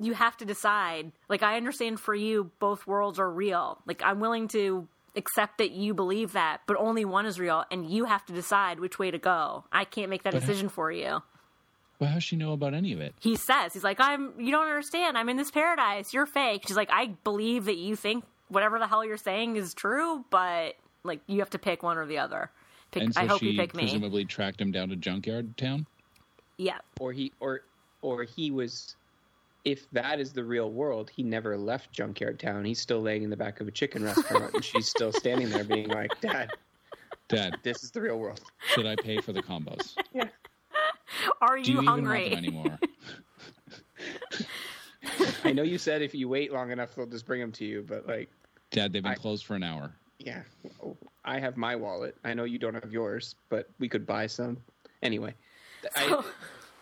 you 0.00 0.12
have 0.12 0.36
to 0.38 0.44
decide. 0.44 1.12
Like 1.28 1.42
i 1.42 1.56
understand 1.56 2.00
for 2.00 2.14
you 2.14 2.50
both 2.58 2.86
worlds 2.86 3.18
are 3.18 3.30
real. 3.30 3.78
Like 3.86 4.02
i'm 4.04 4.20
willing 4.20 4.48
to 4.48 4.86
accept 5.16 5.58
that 5.58 5.70
you 5.70 5.94
believe 5.94 6.32
that 6.32 6.60
but 6.66 6.76
only 6.76 7.04
one 7.04 7.24
is 7.26 7.38
real 7.38 7.64
and 7.70 7.88
you 7.88 8.04
have 8.04 8.24
to 8.26 8.32
decide 8.32 8.80
which 8.80 8.98
way 8.98 9.10
to 9.10 9.18
go. 9.18 9.64
I 9.72 9.84
can't 9.84 10.10
make 10.10 10.24
that 10.24 10.32
But- 10.32 10.40
decision 10.40 10.68
for 10.68 10.90
you. 10.90 11.22
Well, 12.00 12.08
how 12.10 12.14
does 12.14 12.24
she 12.24 12.34
know 12.36 12.52
about 12.52 12.74
any 12.74 12.92
of 12.92 13.00
it? 13.00 13.14
he 13.20 13.36
says 13.36 13.72
he's 13.72 13.84
like 13.84 14.00
i'm 14.00 14.32
you 14.38 14.50
don't 14.50 14.66
understand. 14.66 15.16
I'm 15.16 15.28
in 15.28 15.36
this 15.36 15.50
paradise. 15.50 16.12
You're 16.12 16.26
fake. 16.26 16.64
She's 16.66 16.76
like 16.76 16.90
i 16.92 17.06
believe 17.24 17.64
that 17.66 17.76
you 17.76 17.94
think 17.96 18.24
whatever 18.48 18.78
the 18.78 18.86
hell 18.88 19.04
you're 19.04 19.16
saying 19.16 19.56
is 19.56 19.72
true 19.74 20.24
but 20.30 20.74
like 21.02 21.20
you 21.26 21.38
have 21.38 21.50
to 21.50 21.58
pick 21.58 21.82
one 21.82 21.96
or 21.96 22.06
the 22.06 22.18
other 22.18 22.50
pick, 22.94 23.02
And 23.02 23.14
so 23.14 23.20
i 23.20 23.26
hope 23.26 23.40
she 23.40 23.50
you 23.50 23.58
pick 23.58 23.74
me 23.74 23.82
presumably 23.82 24.24
tracked 24.24 24.60
him 24.60 24.72
down 24.72 24.88
to 24.88 24.96
Junkyard 24.96 25.56
Town. 25.56 25.86
yeah 26.56 26.78
Or 27.00 27.12
he, 27.12 27.32
or, 27.40 27.62
or 28.02 28.24
he 28.24 28.50
was. 28.50 28.96
If 29.64 29.90
that 29.92 30.20
is 30.20 30.32
the 30.34 30.44
real 30.44 30.70
world, 30.70 31.08
he 31.10 31.22
never 31.22 31.56
left 31.56 31.90
Junkyard 31.90 32.38
Town. 32.38 32.66
He's 32.66 32.78
still 32.78 33.00
laying 33.00 33.22
in 33.22 33.30
the 33.30 33.36
back 33.36 33.60
of 33.60 33.68
a 33.68 33.70
chicken 33.70 34.04
restaurant, 34.10 34.52
and 34.54 34.62
she's 34.64 34.86
still 34.86 35.10
standing 35.10 35.48
there, 35.48 35.64
being 35.64 35.88
like, 35.88 36.20
"Dad, 36.20 36.50
Dad, 37.28 37.56
this 37.62 37.82
is 37.82 37.90
the 37.90 38.02
real 38.02 38.18
world." 38.18 38.42
should 38.66 38.84
I 38.86 38.94
pay 38.96 39.20
for 39.22 39.32
the 39.32 39.42
combos? 39.42 39.94
are 41.40 41.58
Do 41.58 41.72
you, 41.72 41.78
you 41.78 41.82
even 41.82 41.84
want 41.86 42.06
hungry 42.06 42.28
them 42.28 42.38
anymore? 42.38 42.78
I 45.44 45.52
know 45.52 45.62
you 45.62 45.78
said 45.78 46.02
if 46.02 46.14
you 46.14 46.28
wait 46.28 46.52
long 46.52 46.70
enough, 46.70 46.94
they'll 46.94 47.06
just 47.06 47.26
bring 47.26 47.40
them 47.40 47.52
to 47.52 47.64
you, 47.64 47.84
but 47.86 48.06
like, 48.06 48.30
Dad, 48.70 48.92
they've 48.92 49.02
been 49.02 49.12
I- 49.12 49.16
closed 49.16 49.44
for 49.46 49.54
an 49.54 49.62
hour. 49.62 49.92
Yeah, 50.24 50.42
I 51.24 51.38
have 51.38 51.56
my 51.56 51.76
wallet. 51.76 52.16
I 52.24 52.34
know 52.34 52.44
you 52.44 52.58
don't 52.58 52.74
have 52.74 52.92
yours, 52.92 53.36
but 53.48 53.68
we 53.78 53.88
could 53.88 54.06
buy 54.06 54.26
some 54.26 54.56
anyway. 55.02 55.34
I, 55.94 56.22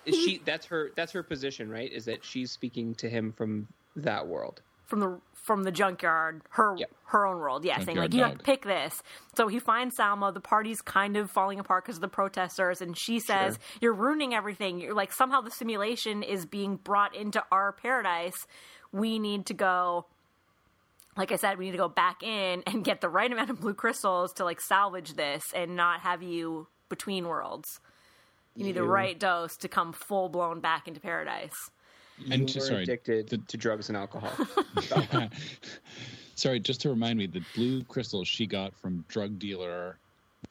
is 0.06 0.14
she 0.14 0.40
that's 0.44 0.66
her 0.66 0.92
that's 0.96 1.12
her 1.12 1.22
position, 1.22 1.68
right? 1.68 1.90
Is 1.92 2.04
that 2.06 2.24
she's 2.24 2.50
speaking 2.50 2.94
to 2.96 3.08
him 3.10 3.32
from 3.32 3.68
that 3.96 4.26
world? 4.26 4.62
from 4.92 5.00
the 5.00 5.20
from 5.32 5.62
the 5.64 5.72
junkyard, 5.72 6.42
her 6.50 6.74
Yep. 6.76 6.90
her 7.06 7.26
own 7.26 7.38
world. 7.38 7.64
Yeah, 7.64 7.76
saying 7.76 7.96
like 7.96 8.10
Junkyard 8.10 8.14
you 8.14 8.22
have 8.24 8.38
to 8.38 8.44
pick 8.44 8.62
this. 8.62 9.02
So 9.34 9.48
he 9.48 9.58
finds 9.58 9.96
Salma. 9.96 10.34
The 10.34 10.40
party's 10.40 10.82
kind 10.82 11.16
of 11.16 11.30
falling 11.30 11.58
apart 11.58 11.84
because 11.84 11.96
of 11.96 12.02
the 12.02 12.08
protesters, 12.08 12.82
and 12.82 12.94
she 12.96 13.18
says, 13.18 13.54
Sure. 13.54 13.78
"You're 13.80 13.94
ruining 13.94 14.34
everything. 14.34 14.80
You're 14.80 14.92
like 14.94 15.10
somehow 15.10 15.40
the 15.40 15.50
simulation 15.50 16.22
is 16.22 16.44
being 16.44 16.76
brought 16.76 17.16
into 17.16 17.42
our 17.50 17.72
paradise. 17.72 18.46
We 18.92 19.18
need 19.18 19.46
to 19.46 19.54
go." 19.54 20.04
Like 21.16 21.30
I 21.30 21.36
said, 21.36 21.58
we 21.58 21.66
need 21.66 21.72
to 21.72 21.78
go 21.78 21.88
back 21.88 22.22
in 22.22 22.62
and 22.66 22.84
get 22.84 23.00
the 23.00 23.08
right 23.08 23.30
amount 23.30 23.50
of 23.50 23.60
blue 23.60 23.74
crystals 23.74 24.32
to 24.34 24.44
like 24.44 24.60
salvage 24.60 25.14
this 25.14 25.44
and 25.54 25.76
not 25.76 26.00
have 26.00 26.22
you 26.22 26.68
between 26.88 27.28
worlds. 27.28 27.80
You 28.54 28.64
need 28.64 28.76
the 28.76 28.84
right 28.84 29.18
dose 29.18 29.56
to 29.58 29.68
come 29.68 29.92
full 29.92 30.28
blown 30.28 30.60
back 30.60 30.88
into 30.88 31.00
paradise. 31.00 31.70
And 32.30 32.42
you 32.42 32.46
to- 32.46 32.58
were 32.60 32.64
sorry, 32.66 32.82
addicted 32.82 33.28
the- 33.28 33.38
to 33.38 33.56
drugs 33.56 33.88
and 33.88 33.96
alcohol. 33.96 34.32
Sorry, 36.34 36.60
just 36.60 36.80
to 36.82 36.88
remind 36.90 37.18
me, 37.18 37.26
the 37.26 37.42
blue 37.54 37.84
crystals 37.84 38.26
she 38.26 38.46
got 38.46 38.74
from 38.74 39.04
drug 39.08 39.38
dealer 39.38 39.98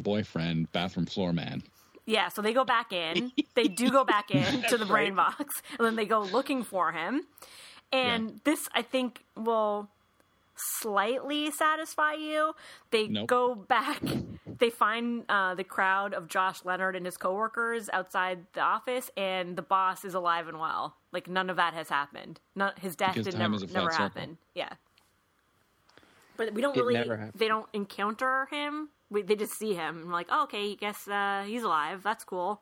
boyfriend, 0.04 0.72
bathroom 0.72 1.06
floor 1.06 1.34
man. 1.34 1.64
Yeah, 2.06 2.30
so 2.30 2.42
they 2.42 2.54
go 2.54 2.66
back 2.66 2.92
in. 2.94 3.32
They 3.56 3.68
do 3.68 3.90
go 3.90 4.04
back 4.04 4.32
in 4.36 4.64
to 4.70 4.78
the 4.78 4.86
brain 4.86 5.16
right. 5.16 5.38
box, 5.38 5.62
and 5.78 5.86
then 5.86 5.96
they 5.96 6.06
go 6.06 6.22
looking 6.22 6.64
for 6.64 6.92
him. 6.92 7.22
And 7.92 8.40
this, 8.44 8.68
I 8.74 8.82
think, 8.84 9.24
will 9.36 9.90
slightly 10.56 11.52
satisfy 11.52 12.14
you. 12.14 12.54
They 12.92 13.08
Nope. 13.08 13.28
go 13.28 13.56
back. 13.56 14.02
They 14.60 14.70
find 14.70 15.24
uh, 15.28 15.56
the 15.56 15.64
crowd 15.64 16.14
of 16.14 16.28
Josh 16.28 16.64
Leonard 16.64 16.96
and 16.96 17.06
his 17.06 17.18
coworkers 17.18 17.90
outside 17.92 18.46
the 18.54 18.62
office, 18.62 19.10
and 19.18 19.56
the 19.56 19.64
boss 19.64 20.06
is 20.06 20.14
alive 20.14 20.48
and 20.48 20.60
well. 20.60 20.98
Like 21.12 21.28
none 21.28 21.50
of 21.50 21.56
that 21.58 21.74
has 21.74 21.90
happened. 21.90 22.40
Not 22.56 22.78
his 22.78 22.96
death 22.96 23.16
Because 23.16 23.26
did 23.26 23.36
time 23.38 23.54
never 23.54 23.56
is 23.56 23.74
never 23.74 23.90
circle. 23.90 24.06
happen. 24.06 24.38
Yeah, 24.54 24.70
but 26.38 26.54
we 26.54 26.62
don't 26.62 26.78
It 26.78 26.84
really. 26.84 27.30
They 27.36 27.48
don't 27.48 27.68
encounter 27.74 28.48
him. 28.52 28.90
We, 29.10 29.24
they 29.24 29.36
just 29.36 29.58
see 29.58 29.74
him. 29.74 30.04
I'm 30.06 30.12
like, 30.12 30.28
oh, 30.30 30.44
okay, 30.44 30.72
I 30.72 30.76
guess 30.76 31.08
uh, 31.08 31.44
he's 31.46 31.64
alive. 31.64 32.04
That's 32.04 32.24
cool. 32.24 32.62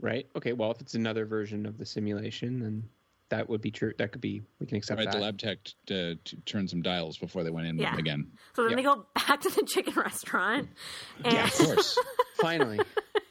right? 0.00 0.26
Okay. 0.36 0.52
Well, 0.52 0.70
if 0.72 0.80
it's 0.80 0.94
another 0.94 1.26
version 1.26 1.66
of 1.66 1.78
the 1.78 1.86
simulation, 1.86 2.60
then 2.60 2.88
that 3.32 3.48
would 3.48 3.62
be 3.62 3.70
true. 3.70 3.92
That 3.98 4.12
could 4.12 4.20
be. 4.20 4.42
We 4.60 4.66
can 4.66 4.76
accept 4.76 4.98
Right, 4.98 5.06
that. 5.06 5.14
the 5.16 5.22
lab 5.22 5.38
tech 5.38 5.58
uh, 5.90 6.14
t- 6.22 6.36
turned 6.44 6.68
some 6.68 6.82
dials 6.82 7.16
before 7.16 7.42
they 7.44 7.50
went 7.50 7.66
in 7.66 7.78
Yeah. 7.78 7.96
again. 7.96 8.30
So 8.54 8.62
then 8.62 8.72
Yep. 8.72 8.76
they 8.76 8.82
go 8.82 9.06
back 9.14 9.40
to 9.40 9.48
the 9.50 9.62
chicken 9.66 9.94
restaurant. 9.94 10.68
And 11.24 11.32
Yeah, 11.32 11.44
Of 11.46 11.52
course. 11.54 11.98
Finally. 12.40 12.80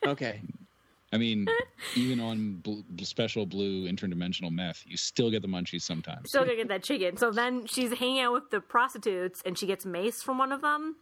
Okay. 0.05 0.41
I 1.13 1.17
mean, 1.17 1.47
even 1.95 2.19
on 2.19 2.55
bl- 2.63 2.79
special 3.03 3.45
blue 3.45 3.87
interdimensional 3.87 4.49
meth, 4.51 4.83
you 4.87 4.97
still 4.97 5.29
get 5.29 5.41
the 5.43 5.47
munchies 5.47 5.81
sometimes. 5.83 6.29
still 6.29 6.43
gonna 6.45 6.55
get 6.55 6.69
that 6.69 6.83
chicken. 6.83 7.17
So 7.17 7.29
then 7.31 7.67
she's 7.67 7.91
hanging 7.93 8.21
out 8.21 8.33
with 8.33 8.49
the 8.49 8.59
prostitutes 8.61 9.39
and 9.45 9.57
she 9.59 9.67
gets 9.67 9.85
mace 9.85 10.23
from 10.23 10.37
one 10.39 10.51
of 10.51 10.61
them. 10.61 10.95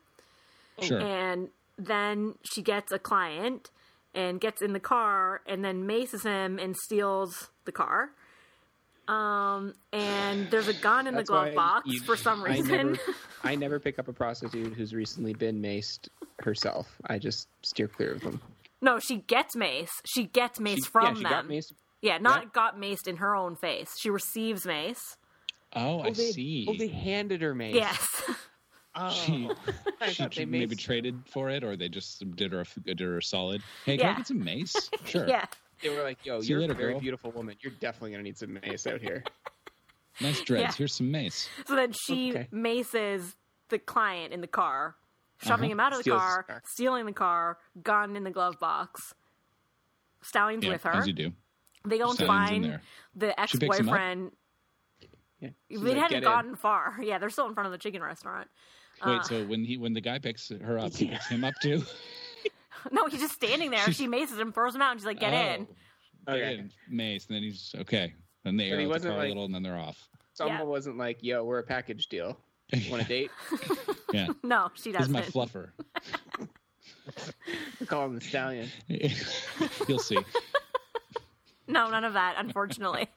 sure. 0.81 0.99
And 0.99 1.49
then 1.77 2.35
she 2.51 2.61
gets 2.61 2.91
a 2.91 2.99
client 2.99 3.69
and 4.13 4.41
gets 4.41 4.61
in 4.61 4.73
the 4.73 4.79
car 4.79 5.41
and 5.45 5.63
then 5.63 5.85
maces 5.87 6.23
him 6.23 6.59
and 6.59 6.75
steals 6.75 7.49
the 7.65 7.71
car. 7.71 8.09
Um, 9.09 9.73
and 9.91 10.49
there's 10.51 10.67
a 10.67 10.73
gun 10.73 11.07
in 11.07 11.15
That's 11.15 11.27
the 11.29 11.33
glove 11.33 11.55
box 11.55 11.83
you- 11.87 12.01
for 12.01 12.15
some 12.15 12.43
I 12.43 12.49
reason. 12.49 12.67
never, 12.93 12.97
I 13.43 13.55
never 13.55 13.79
pick 13.79 13.97
up 13.99 14.07
a 14.07 14.13
prostitute 14.13 14.73
who's 14.73 14.93
recently 14.93 15.33
been 15.33 15.61
maced 15.61 16.09
herself. 16.39 16.87
I 17.07 17.17
just 17.17 17.47
steer 17.63 17.87
clear 17.87 18.11
of 18.13 18.21
them. 18.21 18.39
no, 18.81 18.99
she 18.99 19.17
gets 19.17 19.55
mace. 19.55 19.91
She 20.05 20.25
gets 20.25 20.59
mace 20.59 20.85
She, 20.85 20.91
from 20.91 21.03
yeah, 21.05 21.13
she 21.15 21.23
them. 21.23 21.31
got 21.31 21.47
maced. 21.47 21.73
Yeah, 22.01 22.17
not 22.19 22.43
Yeah. 22.43 22.49
got 22.53 22.77
maced 22.77 23.07
in 23.07 23.17
her 23.17 23.35
own 23.35 23.55
face. 23.55 23.95
She 23.99 24.09
receives 24.09 24.65
mace. 24.65 25.17
oh, 25.75 25.99
I 26.01 26.07
Oh, 26.09 26.13
they, 26.13 26.31
see. 26.31 26.65
Oh, 26.69 26.75
they 26.77 26.87
handed 26.87 27.41
her 27.41 27.53
mace. 27.55 27.75
Yes. 27.75 28.23
Oh, 28.95 29.09
She- 29.11 29.49
I 30.01 30.09
she 30.11 30.25
they 30.27 30.45
maybe 30.45 30.75
traded 30.75 31.21
for 31.27 31.49
it, 31.49 31.63
or 31.63 31.77
they 31.77 31.89
just 31.89 32.23
did 32.35 32.51
her 32.51 32.61
a, 32.61 32.79
did 32.81 32.99
her 32.99 33.17
a 33.19 33.23
solid. 33.23 33.61
Hey, 33.85 33.97
can 33.97 34.05
Yeah. 34.07 34.13
I 34.13 34.17
get 34.17 34.27
some 34.27 34.43
mace? 34.43 34.89
Sure. 35.05 35.27
yeah. 35.27 35.45
They 35.81 35.89
were 35.89 36.03
like, 36.03 36.25
"Yo, 36.25 36.41
See 36.41 36.47
you 36.47 36.51
you're 36.55 36.61
later, 36.61 36.73
a 36.73 36.75
very 36.75 36.91
girl." 36.93 36.99
beautiful 37.01 37.31
woman. 37.31 37.55
You're 37.61 37.73
definitely 37.79 38.11
gonna 38.11 38.23
need 38.23 38.37
some 38.37 38.53
mace 38.63 38.85
out 38.87 39.01
here." 39.01 39.23
Nice 40.21 40.41
dreads. 40.41 40.61
Yeah. 40.63 40.71
Here's 40.77 40.93
some 40.93 41.11
mace. 41.11 41.47
So 41.65 41.75
then 41.77 41.93
she 41.93 42.31
Okay. 42.31 42.47
maces 42.51 43.37
the 43.69 43.79
client 43.79 44.33
in 44.33 44.41
the 44.41 44.47
car, 44.47 44.97
shoving 45.37 45.65
Uh-huh. 45.67 45.71
him 45.71 45.79
out 45.79 45.93
of 45.93 45.99
the 45.99 46.03
Steals 46.03 46.21
his 46.21 46.27
car, 46.29 46.43
car. 46.43 46.61
stealing 46.65 47.05
the 47.05 47.13
car, 47.13 47.57
gun 47.83 48.17
in 48.17 48.25
the 48.25 48.31
glove 48.31 48.59
box. 48.59 49.13
Stallion's 50.21 50.65
Yeah, 50.65 50.71
with 50.71 50.83
her. 50.83 50.91
as 50.95 51.07
you 51.07 51.13
do. 51.13 51.31
They 51.85 51.99
go 51.99 52.09
and 52.09 52.19
find 52.19 52.81
the 53.15 53.33
She 53.47 53.59
picks 53.59 53.77
him 53.77 53.87
up? 53.87 53.95
ex-boyfriend. 53.95 54.31
Yeah. 55.39 55.49
They 55.69 55.77
like, 55.77 55.93
hadn't 55.95 56.09
"Get 56.09 56.17
in." 56.17 56.23
gotten 56.23 56.55
far. 56.57 56.97
Yeah, 57.01 57.17
they're 57.17 57.29
still 57.29 57.47
in 57.47 57.53
front 57.53 57.67
of 57.67 57.71
the 57.71 57.77
chicken 57.77 58.03
restaurant. 58.03 58.49
Uh. 59.01 59.11
Wait, 59.11 59.23
so 59.25 59.45
when 59.45 59.63
he 59.63 59.77
when 59.77 59.93
the 59.93 60.01
guy 60.01 60.19
picks 60.19 60.49
her 60.49 60.77
up, 60.79 60.93
he 60.93 61.07
picks 61.07 61.27
him 61.27 61.45
up 61.45 61.53
too. 61.61 61.81
No, 62.91 63.07
he's 63.07 63.21
just 63.21 63.33
standing 63.33 63.71
there. 63.71 63.91
she 63.91 64.07
maces 64.07 64.37
him, 64.39 64.51
throws 64.51 64.75
him 64.75 64.81
out, 64.81 64.91
and 64.91 64.99
she's 64.99 65.05
like, 65.05 65.19
"Get 65.19 65.33
oh. 65.33 65.37
in." 65.53 65.67
Oh, 66.27 66.33
Okay. 66.33 66.39
Get 66.41 66.59
in, 66.59 66.71
Mace, 66.89 67.25
and 67.27 67.35
then 67.35 67.43
he's 67.43 67.73
okay. 67.79 68.13
Then 68.43 68.55
they 68.57 68.69
But 68.69 68.75
he 68.79 68.83
air 68.83 68.87
the 68.87 68.87
wasn't 68.93 69.15
car 69.15 69.23
a 69.23 69.27
little, 69.27 69.45
and 69.45 69.53
then 69.55 69.63
they're 69.63 69.77
off. 69.77 70.07
Someone 70.33 70.57
Yeah. 70.59 70.63
wasn't 70.63 70.97
like, 70.97 71.23
"Yo, 71.23 71.43
we're 71.43 71.59
a 71.59 71.63
package 71.63 72.07
deal. 72.07 72.37
Want 72.89 73.03
a 73.03 73.05
date?" 73.05 73.31
Yeah, 74.13 74.27
No, 74.43 74.69
she 74.75 74.91
doesn't. 74.91 75.15
Is 75.15 75.33
my 75.35 75.45
fluffer. 75.45 75.69
We 77.79 77.85
call 77.87 78.05
him 78.05 78.15
the 78.15 78.21
stallion. 78.21 78.69
You'll 79.87 79.99
see. 79.99 80.19
No, 81.67 81.89
none 81.89 82.03
of 82.03 82.13
that, 82.13 82.35
unfortunately. 82.37 83.07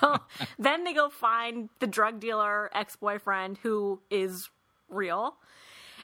so 0.00 0.16
then 0.58 0.84
they 0.84 0.92
go 0.94 1.08
find 1.08 1.68
the 1.80 1.86
drug 1.86 2.20
dealer 2.20 2.70
ex 2.74 2.96
boyfriend 2.96 3.58
who 3.62 4.00
is 4.10 4.48
real. 4.88 5.36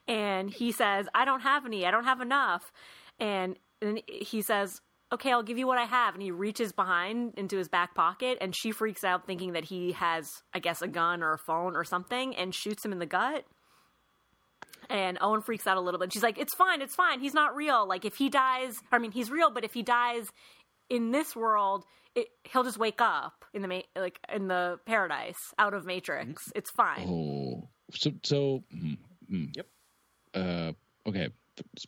And 0.09 0.51
he 0.51 0.73
says, 0.73 1.07
I 1.15 1.25
don't 1.25 1.41
have 1.41 1.67
any. 1.67 1.85
I 1.87 1.91
don't 1.91 2.05
have 2.05 2.21
enough. 2.21 2.73
And, 3.19 3.57
and 3.83 4.03
he 4.07 4.43
says, 4.43 4.81
Okay, 5.13 5.31
I'll 5.31 5.45
give 5.45 5.57
you 5.57 5.69
what 5.69 5.79
I 5.79 5.85
have. 5.85 6.15
And 6.15 6.23
he 6.23 6.33
reaches 6.33 6.73
behind 6.73 7.35
into 7.37 7.57
his 7.57 7.69
back 7.69 7.95
pocket, 7.95 8.39
and 8.41 8.55
she 8.57 8.73
freaks 8.73 9.05
out 9.05 9.25
thinking 9.25 9.53
that 9.53 9.65
he 9.65 9.93
has, 9.93 10.43
I 10.53 10.59
guess, 10.59 10.83
a 10.83 10.89
gun 10.89 11.23
or 11.23 11.33
a 11.33 11.39
phone 11.39 11.77
or 11.77 11.85
something 11.85 12.35
and 12.35 12.53
shoots 12.53 12.85
him 12.85 12.91
in 12.91 12.99
the 12.99 13.07
gut. 13.07 13.45
And 14.91 15.17
Owen 15.21 15.43
freaks 15.43 15.67
out 15.67 15.77
a 15.77 15.81
little 15.81 16.01
bit. 16.01 16.13
She's 16.13 16.23
like, 16.23 16.39
"It's 16.39 16.55
fine, 16.55 16.81
it's 16.83 16.95
fine. 16.95 17.21
He's 17.21 17.35
not 17.35 17.55
real. 17.55 17.87
Like 17.87 18.05
if 18.05 18.17
he 18.17 18.29
dies, 18.29 18.81
I 18.93 18.99
mean, 18.99 19.13
he's 19.13 19.31
real, 19.31 19.51
but 19.51 19.65
if 19.65 19.75
he 19.75 19.83
dies 19.83 20.29
in 20.89 21.11
this 21.11 21.35
world, 21.35 21.85
it, 22.15 22.29
he'll 22.45 22.65
just 22.65 22.79
wake 22.79 23.01
up 23.01 23.45
in 23.53 23.63
the 23.63 23.69
ma- 23.69 23.83
like 23.97 24.19
in 24.33 24.49
the 24.49 24.79
paradise 24.87 25.55
out 25.59 25.75
of 25.75 25.85
Matrix. 25.85 26.53
It's 26.55 26.71
fine. 26.71 27.07
Oh, 27.09 27.69
so 27.93 28.11
so. 28.23 28.65
mm, 28.75 28.97
mm. 29.33 29.57
Yep. 29.57 29.67
Uh, 30.37 30.73
okay, 31.07 31.31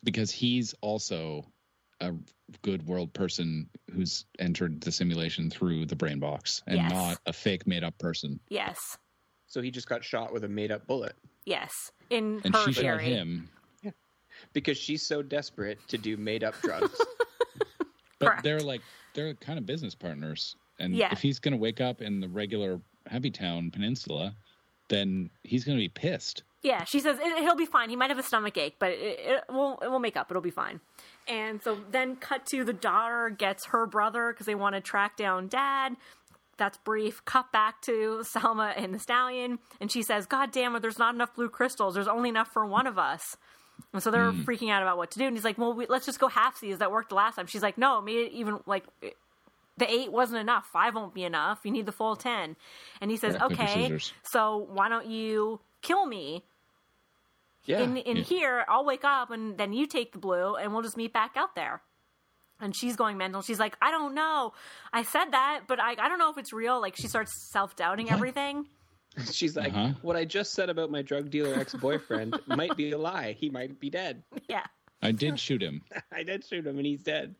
because 0.03 0.31
he's 0.31 0.73
also 0.81 1.45
a 2.01 2.11
good 2.63 2.85
world 2.87 3.13
person 3.13 3.69
who's 3.93 4.25
entered 4.39 4.81
the 4.81 4.91
simulation 4.91 5.49
through 5.49 5.85
the 5.85 5.95
brain 5.95 6.19
box 6.19 6.63
and 6.65 6.77
Yes. 6.77 6.91
not 6.91 7.17
a 7.27 7.33
fake 7.33 7.67
made 7.67 7.83
up 7.83 7.97
person. 7.99 8.39
Yes, 8.49 8.97
So 9.47 9.61
he 9.61 9.69
just 9.69 9.87
got 9.87 10.03
shot 10.03 10.33
with 10.33 10.43
a 10.43 10.47
made-up 10.47 10.87
bullet 10.87 11.15
yes. 11.45 11.91
In 12.09 12.41
And 12.45 12.55
her 12.55 12.65
she 12.65 12.73
shot 12.73 12.81
theory, 12.81 13.03
him. 13.03 13.49
because 14.53 14.77
she's 14.77 15.03
so 15.03 15.21
desperate 15.21 15.77
to 15.89 15.97
do 15.97 16.17
made-up 16.17 16.59
drugs. 16.61 16.99
But 18.19 18.25
Correct. 18.27 18.43
they're 18.43 18.59
like 18.59 18.81
they're 19.13 19.33
kind 19.35 19.57
of 19.57 19.65
business 19.65 19.95
partners. 19.95 20.55
And 20.77 20.93
Yeah. 20.93 21.09
if 21.13 21.21
he's 21.21 21.39
going 21.39 21.53
to 21.53 21.57
wake 21.57 21.79
up 21.79 22.01
in 22.01 22.19
the 22.19 22.27
regular 22.27 22.81
Happy 23.07 23.31
Town 23.31 23.71
Peninsula, 23.71 24.35
then 24.89 25.29
he's 25.43 25.63
going 25.63 25.77
to 25.77 25.81
be 25.81 25.87
pissed. 25.89 26.43
Yeah, 26.61 26.83
she 26.83 26.99
says 26.99 27.17
it, 27.21 27.39
he'll 27.39 27.55
be 27.55 27.65
fine. 27.65 27.89
He 27.89 27.95
might 27.95 28.09
have 28.09 28.19
a 28.19 28.23
stomach 28.23 28.57
ache, 28.57 28.75
but 28.79 28.91
it, 28.91 29.19
it 29.19 29.43
will 29.49 29.79
it 29.81 29.89
will 29.89 29.99
make 29.99 30.17
up. 30.17 30.29
It'll 30.29 30.41
be 30.41 30.49
fine. 30.51 30.81
And 31.27 31.61
so 31.63 31.77
then 31.91 32.15
cut 32.17 32.45
to 32.47 32.63
the 32.65 32.73
daughter 32.73 33.29
gets 33.29 33.67
her 33.67 33.85
brother 33.85 34.33
because 34.33 34.45
they 34.45 34.55
want 34.55 34.75
to 34.75 34.81
track 34.81 35.15
down 35.15 35.47
dad. 35.47 35.95
That's 36.57 36.77
brief. 36.79 37.23
Cut 37.23 37.51
back 37.53 37.81
to 37.83 38.21
Salma 38.23 38.73
and 38.75 38.93
the 38.93 38.99
stallion, 38.99 39.59
and 39.79 39.89
she 39.89 40.03
says, 40.03 40.25
"God 40.25 40.51
damn 40.51 40.75
it! 40.75 40.81
There's 40.81 40.99
not 40.99 41.15
enough 41.15 41.33
blue 41.33 41.47
crystals. 41.49 41.93
There's 41.95 42.09
only 42.09 42.27
enough 42.27 42.49
for 42.51 42.65
one 42.65 42.85
of 42.87 42.97
us." 42.99 43.37
And 43.93 44.03
so 44.03 44.11
they're 44.11 44.33
freaking 44.33 44.69
out 44.69 44.81
about 44.81 44.97
what 44.97 45.11
to 45.11 45.19
do. 45.19 45.25
And 45.25 45.37
he's 45.37 45.45
like, 45.45 45.57
"Well, 45.57 45.73
we, 45.73 45.85
let's 45.87 46.05
just 46.05 46.19
go 46.19 46.27
halfsies. 46.27 46.79
That 46.79 46.91
worked 46.91 47.09
the 47.09 47.15
last 47.15 47.35
time." 47.35 47.47
She's 47.47 47.63
like, 47.63 47.77
"No, 47.77 47.99
it 47.99 48.01
made 48.03 48.17
it 48.17 48.31
even 48.33 48.59
like." 48.65 48.83
it- 49.01 49.15
the 49.77 49.89
eight 49.89 50.11
wasn't 50.11 50.41
enough. 50.41 50.65
Five 50.73 50.93
won't 50.93 51.13
be 51.13 51.23
enough. 51.23 51.61
You 51.63 51.71
need 51.71 51.85
the 51.85 51.93
full 51.93 52.17
ten. 52.17 52.57
And 52.99 53.09
he 53.09 53.15
says, 53.15 53.35
paper, 53.37 53.53
"Okay, 53.53 53.87
so 54.23 54.67
why 54.73 54.89
don't 54.89 55.05
you 55.07 55.61
kill 55.81 56.05
me 56.05 56.43
Yeah. 57.69 57.81
in 57.81 57.97
in 57.97 58.17
Yeah. 58.17 58.23
here, 58.23 58.65
I'll 58.67 58.83
wake 58.85 59.03
up 59.05 59.29
and 59.31 59.57
then 59.57 59.71
you 59.73 59.85
take 59.87 60.11
the 60.13 60.19
blue 60.19 60.55
and 60.55 60.73
we'll 60.73 60.81
just 60.81 60.97
meet 60.97 61.13
back 61.13 61.33
out 61.37 61.55
there. 61.55 61.81
And 62.59 62.75
she's 62.75 62.95
going 62.97 63.17
mental. 63.17 63.41
She's 63.41 63.59
like, 63.59 63.77
I 63.81 63.89
don't 63.91 64.13
know. 64.13 64.53
I 64.91 65.03
said 65.03 65.31
that, 65.31 65.61
but 65.67 65.79
I, 65.79 65.91
I 65.91 66.09
don't 66.09 66.19
know 66.19 66.29
if 66.29 66.37
it's 66.37 66.51
real. 66.51 66.81
Like 66.81 66.95
she 66.97 67.07
starts 67.07 67.31
self 67.51 67.75
doubting 67.75 68.09
everything. 68.11 68.65
She's 69.31 69.55
like, 69.55 69.73
Uh-huh. 69.73 69.93
"What 70.01 70.15
I 70.15 70.23
just 70.25 70.53
said 70.53 70.69
about 70.69 70.91
my 70.91 71.01
drug 71.01 71.29
dealer 71.29 71.53
ex-boyfriend 71.59 72.39
might 72.47 72.75
be 72.77 72.91
a 72.91 72.97
lie. 72.97 73.33
He 73.33 73.49
might 73.49 73.79
be 73.79 73.89
dead. 73.89 74.23
yeah. 74.49 74.65
I 75.01 75.11
did 75.11 75.39
shoot 75.39 75.61
him. 75.63 75.81
I 76.11 76.23
did 76.23 76.45
shoot 76.45 76.65
him, 76.67 76.77
and 76.77 76.85
he's 76.85 77.01
dead. 77.03 77.35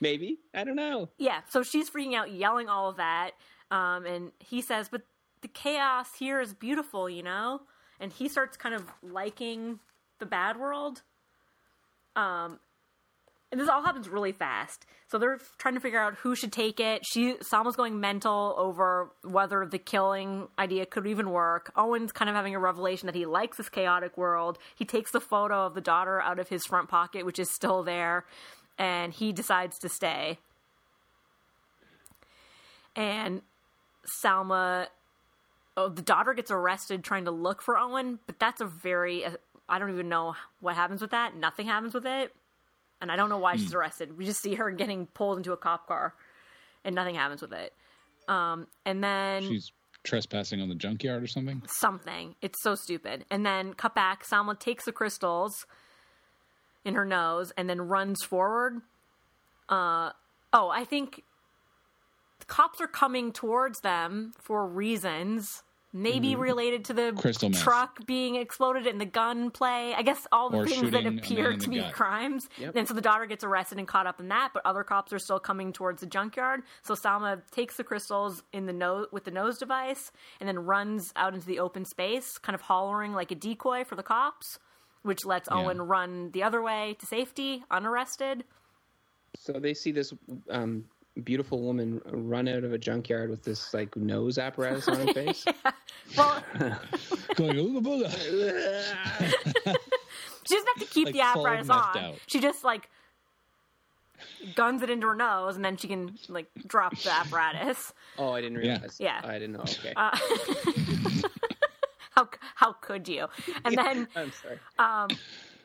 Maybe 0.00 0.38
I 0.54 0.64
don't 0.64 0.76
know." 0.76 1.08
Yeah. 1.18 1.40
So 1.50 1.62
she's 1.62 1.90
freaking 1.90 2.14
out, 2.14 2.30
yelling 2.32 2.68
all 2.68 2.88
of 2.90 2.96
that. 2.96 3.32
Um, 3.70 4.06
and 4.06 4.32
he 4.38 4.60
says, 4.62 4.88
But 4.88 5.02
the 5.42 5.48
chaos 5.48 6.08
here 6.18 6.40
is 6.40 6.54
beautiful, 6.54 7.08
you 7.10 7.22
know? 7.22 7.60
And 8.00 8.12
he 8.12 8.28
starts 8.28 8.56
kind 8.56 8.74
of 8.74 8.84
liking 9.02 9.78
the 10.18 10.26
bad 10.26 10.58
world. 10.58 11.02
Um, 12.16 12.58
and 13.54 13.60
this 13.60 13.68
all 13.68 13.84
happens 13.84 14.08
really 14.08 14.32
fast. 14.32 14.84
So 15.06 15.16
they're 15.16 15.38
trying 15.58 15.74
to 15.74 15.80
figure 15.80 16.00
out 16.00 16.16
who 16.16 16.34
should 16.34 16.52
take 16.52 16.80
it. 16.80 17.02
She 17.06 17.36
Salma's 17.40 17.76
going 17.76 18.00
mental 18.00 18.52
over 18.58 19.12
whether 19.22 19.64
the 19.64 19.78
killing 19.78 20.48
idea 20.58 20.86
could 20.86 21.06
even 21.06 21.30
work. 21.30 21.70
Owen's 21.76 22.10
kind 22.10 22.28
of 22.28 22.34
having 22.34 22.56
a 22.56 22.58
revelation 22.58 23.06
that 23.06 23.14
he 23.14 23.26
likes 23.26 23.56
this 23.56 23.68
chaotic 23.68 24.16
world. 24.18 24.58
He 24.74 24.84
takes 24.84 25.12
the 25.12 25.20
photo 25.20 25.66
of 25.66 25.74
the 25.74 25.80
daughter 25.80 26.20
out 26.20 26.40
of 26.40 26.48
his 26.48 26.66
front 26.66 26.88
pocket, 26.88 27.24
which 27.24 27.38
is 27.38 27.48
still 27.54 27.84
there, 27.84 28.24
and 28.76 29.12
he 29.12 29.32
decides 29.32 29.78
to 29.78 29.88
stay. 29.88 30.38
And 32.96 33.42
Salma, 34.24 34.88
oh, 35.76 35.88
the 35.88 36.02
daughter 36.02 36.34
gets 36.34 36.50
arrested 36.50 37.04
trying 37.04 37.24
to 37.24 37.30
look 37.30 37.62
for 37.62 37.76
Owen, 37.78 38.18
but 38.26 38.38
that's 38.38 38.60
a 38.60 38.66
very 38.66 39.24
I 39.68 39.78
don't 39.78 39.90
even 39.90 40.08
know 40.08 40.34
what 40.60 40.74
happens 40.74 41.00
with 41.00 41.12
that. 41.12 41.36
Nothing 41.36 41.66
happens 41.66 41.94
with 41.94 42.06
it 42.06 42.34
and 43.04 43.12
I 43.12 43.16
don't 43.16 43.28
know 43.28 43.38
why 43.38 43.56
she's 43.56 43.74
arrested. 43.74 44.16
We 44.16 44.24
just 44.24 44.40
see 44.40 44.54
her 44.54 44.70
getting 44.70 45.06
pulled 45.06 45.36
into 45.36 45.52
a 45.52 45.58
cop 45.58 45.86
car, 45.86 46.14
and 46.84 46.94
nothing 46.94 47.14
happens 47.14 47.42
with 47.42 47.52
it. 47.52 47.74
Um, 48.28 48.66
and 48.86 49.04
then 49.04 49.42
She's 49.42 49.72
trespassing 50.04 50.62
on 50.62 50.70
the 50.70 50.74
junkyard 50.74 51.22
or 51.22 51.26
something. 51.26 51.62
something. 51.66 52.34
It's 52.40 52.62
so 52.62 52.74
stupid. 52.74 53.26
And 53.30 53.44
then 53.44 53.74
cut 53.74 53.94
back. 53.94 54.24
Salma 54.24 54.58
takes 54.58 54.86
the 54.86 54.92
crystals 54.92 55.66
in 56.84 56.94
her 56.94 57.04
nose 57.04 57.52
and 57.58 57.68
then 57.68 57.82
runs 57.82 58.22
forward. 58.22 58.80
Uh, 59.68 60.12
oh, 60.54 60.70
I 60.70 60.84
think 60.84 61.22
the 62.40 62.46
cops 62.46 62.80
are 62.80 62.86
coming 62.86 63.32
towards 63.32 63.80
them 63.80 64.32
for 64.38 64.66
reasons. 64.66 65.62
Maybe 65.96 66.34
related 66.34 66.84
to 66.86 66.92
the 66.92 67.12
Crystal 67.16 67.50
meth. 67.50 67.62
truck 67.62 68.04
being 68.04 68.34
exploded 68.34 68.84
and 68.88 69.00
the 69.00 69.04
gun 69.06 69.52
play. 69.52 69.94
I 69.94 70.02
guess 70.02 70.26
all 70.32 70.50
the 70.50 70.58
Or 70.58 70.66
things 70.66 70.90
that 70.90 71.04
shooting 71.04 71.06
a 71.06 71.10
man 71.12 71.18
appear 71.20 71.56
to 71.56 71.70
be 71.70 71.78
gut. 71.78 71.92
crimes. 71.92 72.48
Yep. 72.58 72.74
And 72.74 72.88
so 72.88 72.94
the 72.94 73.00
daughter 73.00 73.26
gets 73.26 73.44
arrested 73.44 73.78
and 73.78 73.86
caught 73.86 74.08
up 74.08 74.18
in 74.18 74.26
that, 74.26 74.50
but 74.52 74.66
other 74.66 74.82
cops 74.82 75.12
are 75.12 75.20
still 75.20 75.38
coming 75.38 75.72
towards 75.72 76.00
the 76.00 76.08
junkyard. 76.08 76.62
So 76.82 76.94
Salma 76.94 77.42
takes 77.52 77.76
the 77.76 77.84
crystals 77.84 78.42
in 78.52 78.66
the 78.66 78.72
nose 78.72 79.06
with 79.12 79.22
the 79.22 79.30
nose 79.30 79.56
device 79.56 80.10
and 80.40 80.48
then 80.48 80.58
runs 80.58 81.12
out 81.14 81.32
into 81.32 81.46
the 81.46 81.60
open 81.60 81.84
space, 81.84 82.38
kind 82.38 82.56
of 82.56 82.62
hollering 82.62 83.12
like 83.12 83.30
a 83.30 83.36
decoy 83.36 83.84
for 83.84 83.94
the 83.94 84.02
cops, 84.02 84.58
which 85.02 85.24
lets 85.24 85.48
Yeah. 85.48 85.58
Owen 85.58 85.80
run 85.80 86.32
the 86.32 86.42
other 86.42 86.60
way 86.60 86.96
to 86.98 87.06
safety, 87.06 87.62
unarrested. 87.70 88.42
So 89.38 89.52
they 89.60 89.74
see 89.74 89.92
this 89.92 90.12
um, 90.50 90.86
beautiful 91.22 91.60
woman 91.62 92.00
run 92.06 92.48
out 92.48 92.64
of 92.64 92.72
a 92.72 92.78
junkyard 92.78 93.30
with 93.30 93.42
this 93.44 93.72
like 93.72 93.94
nose 93.96 94.38
apparatus 94.38 94.88
on 94.88 95.06
her 95.06 95.12
face. 95.14 95.44
Well, 96.18 96.42
Going 97.34 97.56
ooga 97.56 97.80
booga. 97.80 98.10
she 100.44 100.54
doesn't 100.54 100.68
have 100.76 100.86
to 100.86 100.92
keep 100.92 101.06
Like 101.06 101.14
the 101.14 101.20
apparatus 101.22 101.70
on. 101.70 101.96
out. 101.96 102.14
She 102.26 102.40
just 102.40 102.62
like 102.62 102.90
guns 104.54 104.82
it 104.82 104.90
into 104.90 105.08
her 105.08 105.14
nose, 105.14 105.56
and 105.56 105.64
then 105.64 105.76
she 105.78 105.88
can 105.88 106.16
like 106.28 106.46
drop 106.66 106.96
the 106.98 107.10
apparatus. 107.10 107.94
Oh, 108.18 108.32
I 108.32 108.42
didn't 108.42 108.58
realize. 108.58 108.98
Yeah. 109.00 109.20
I 109.24 109.38
didn't 109.38 109.52
know. 109.54 109.60
Okay. 109.60 109.92
Uh, 109.96 110.16
How 112.10 112.28
how 112.54 112.72
could 112.74 113.08
you? 113.08 113.26
And 113.64 113.76
then 113.76 114.06
I'm 114.14 114.30
sorry. 114.30 115.16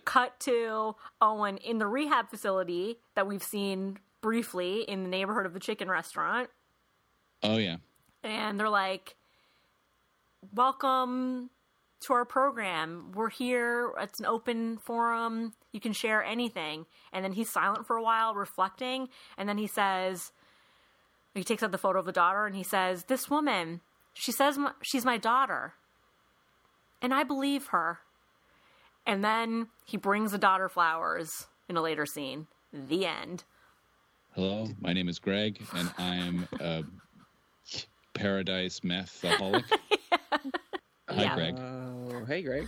cut 0.06 0.40
to 0.42 0.96
Owen 1.22 1.58
in 1.58 1.78
the 1.78 1.86
rehab 1.86 2.30
facility 2.30 2.98
that 3.16 3.28
we've 3.28 3.44
seen 3.44 4.00
briefly 4.22 4.82
in 4.82 5.04
the 5.04 5.10
neighborhood 5.10 5.46
of 5.46 5.54
the 5.54 5.60
chicken 5.60 5.90
restaurant. 5.90 6.50
Oh 7.44 7.58
yeah. 7.58 7.78
And 8.24 8.60
they're 8.60 8.70
like, 8.70 9.16
"Welcome 10.54 11.50
to 12.02 12.14
our 12.14 12.26
program. 12.26 13.12
We're 13.14 13.30
here. 13.30 13.92
It's 14.00 14.20
an 14.20 14.26
open 14.26 14.78
forum. 14.78 15.54
You 15.72 15.80
can 15.80 15.94
share 15.94 16.24
anything." 16.24 16.86
And 17.14 17.24
then 17.24 17.34
he's 17.34 17.50
silent 17.50 17.88
for 17.88 17.96
a 17.96 18.04
while, 18.04 18.34
reflecting, 18.34 19.10
and 19.38 19.48
then 19.48 19.58
he 19.58 19.68
says, 19.68 20.32
he 21.36 21.44
takes 21.44 21.64
out 21.64 21.72
the 21.72 21.78
photo 21.78 22.00
of 22.00 22.06
the 22.06 22.12
daughter 22.12 22.46
and 22.46 22.56
he 22.56 22.64
says, 22.64 23.06
"This 23.06 23.30
woman, 23.30 23.82
she 24.14 24.32
says 24.32 24.58
she's 24.82 25.06
my 25.06 25.18
daughter." 25.18 25.76
And 27.02 27.14
I 27.14 27.24
believe 27.24 27.68
her. 27.68 28.00
And 29.06 29.24
then 29.24 29.70
he 29.86 29.96
brings 29.96 30.32
the 30.32 30.38
daughter 30.38 30.68
flowers 30.68 31.48
in 31.70 31.78
a 31.78 31.82
later 31.82 32.06
scene. 32.06 32.48
The 32.74 33.06
end. 33.06 33.46
Hello, 34.40 34.70
my 34.80 34.94
name 34.94 35.10
is 35.10 35.20
Greg, 35.20 35.62
and 35.76 35.92
I 35.98 36.16
am 36.16 36.48
a 36.62 36.86
paradise 38.14 38.80
methaholic. 38.80 39.66
yeah. 39.70 40.18
Hi, 41.10 41.24
yeah. 41.24 41.36
Greg. 41.36 41.56
Uh, 41.60 42.24
hey, 42.24 42.42
Greg. 42.42 42.66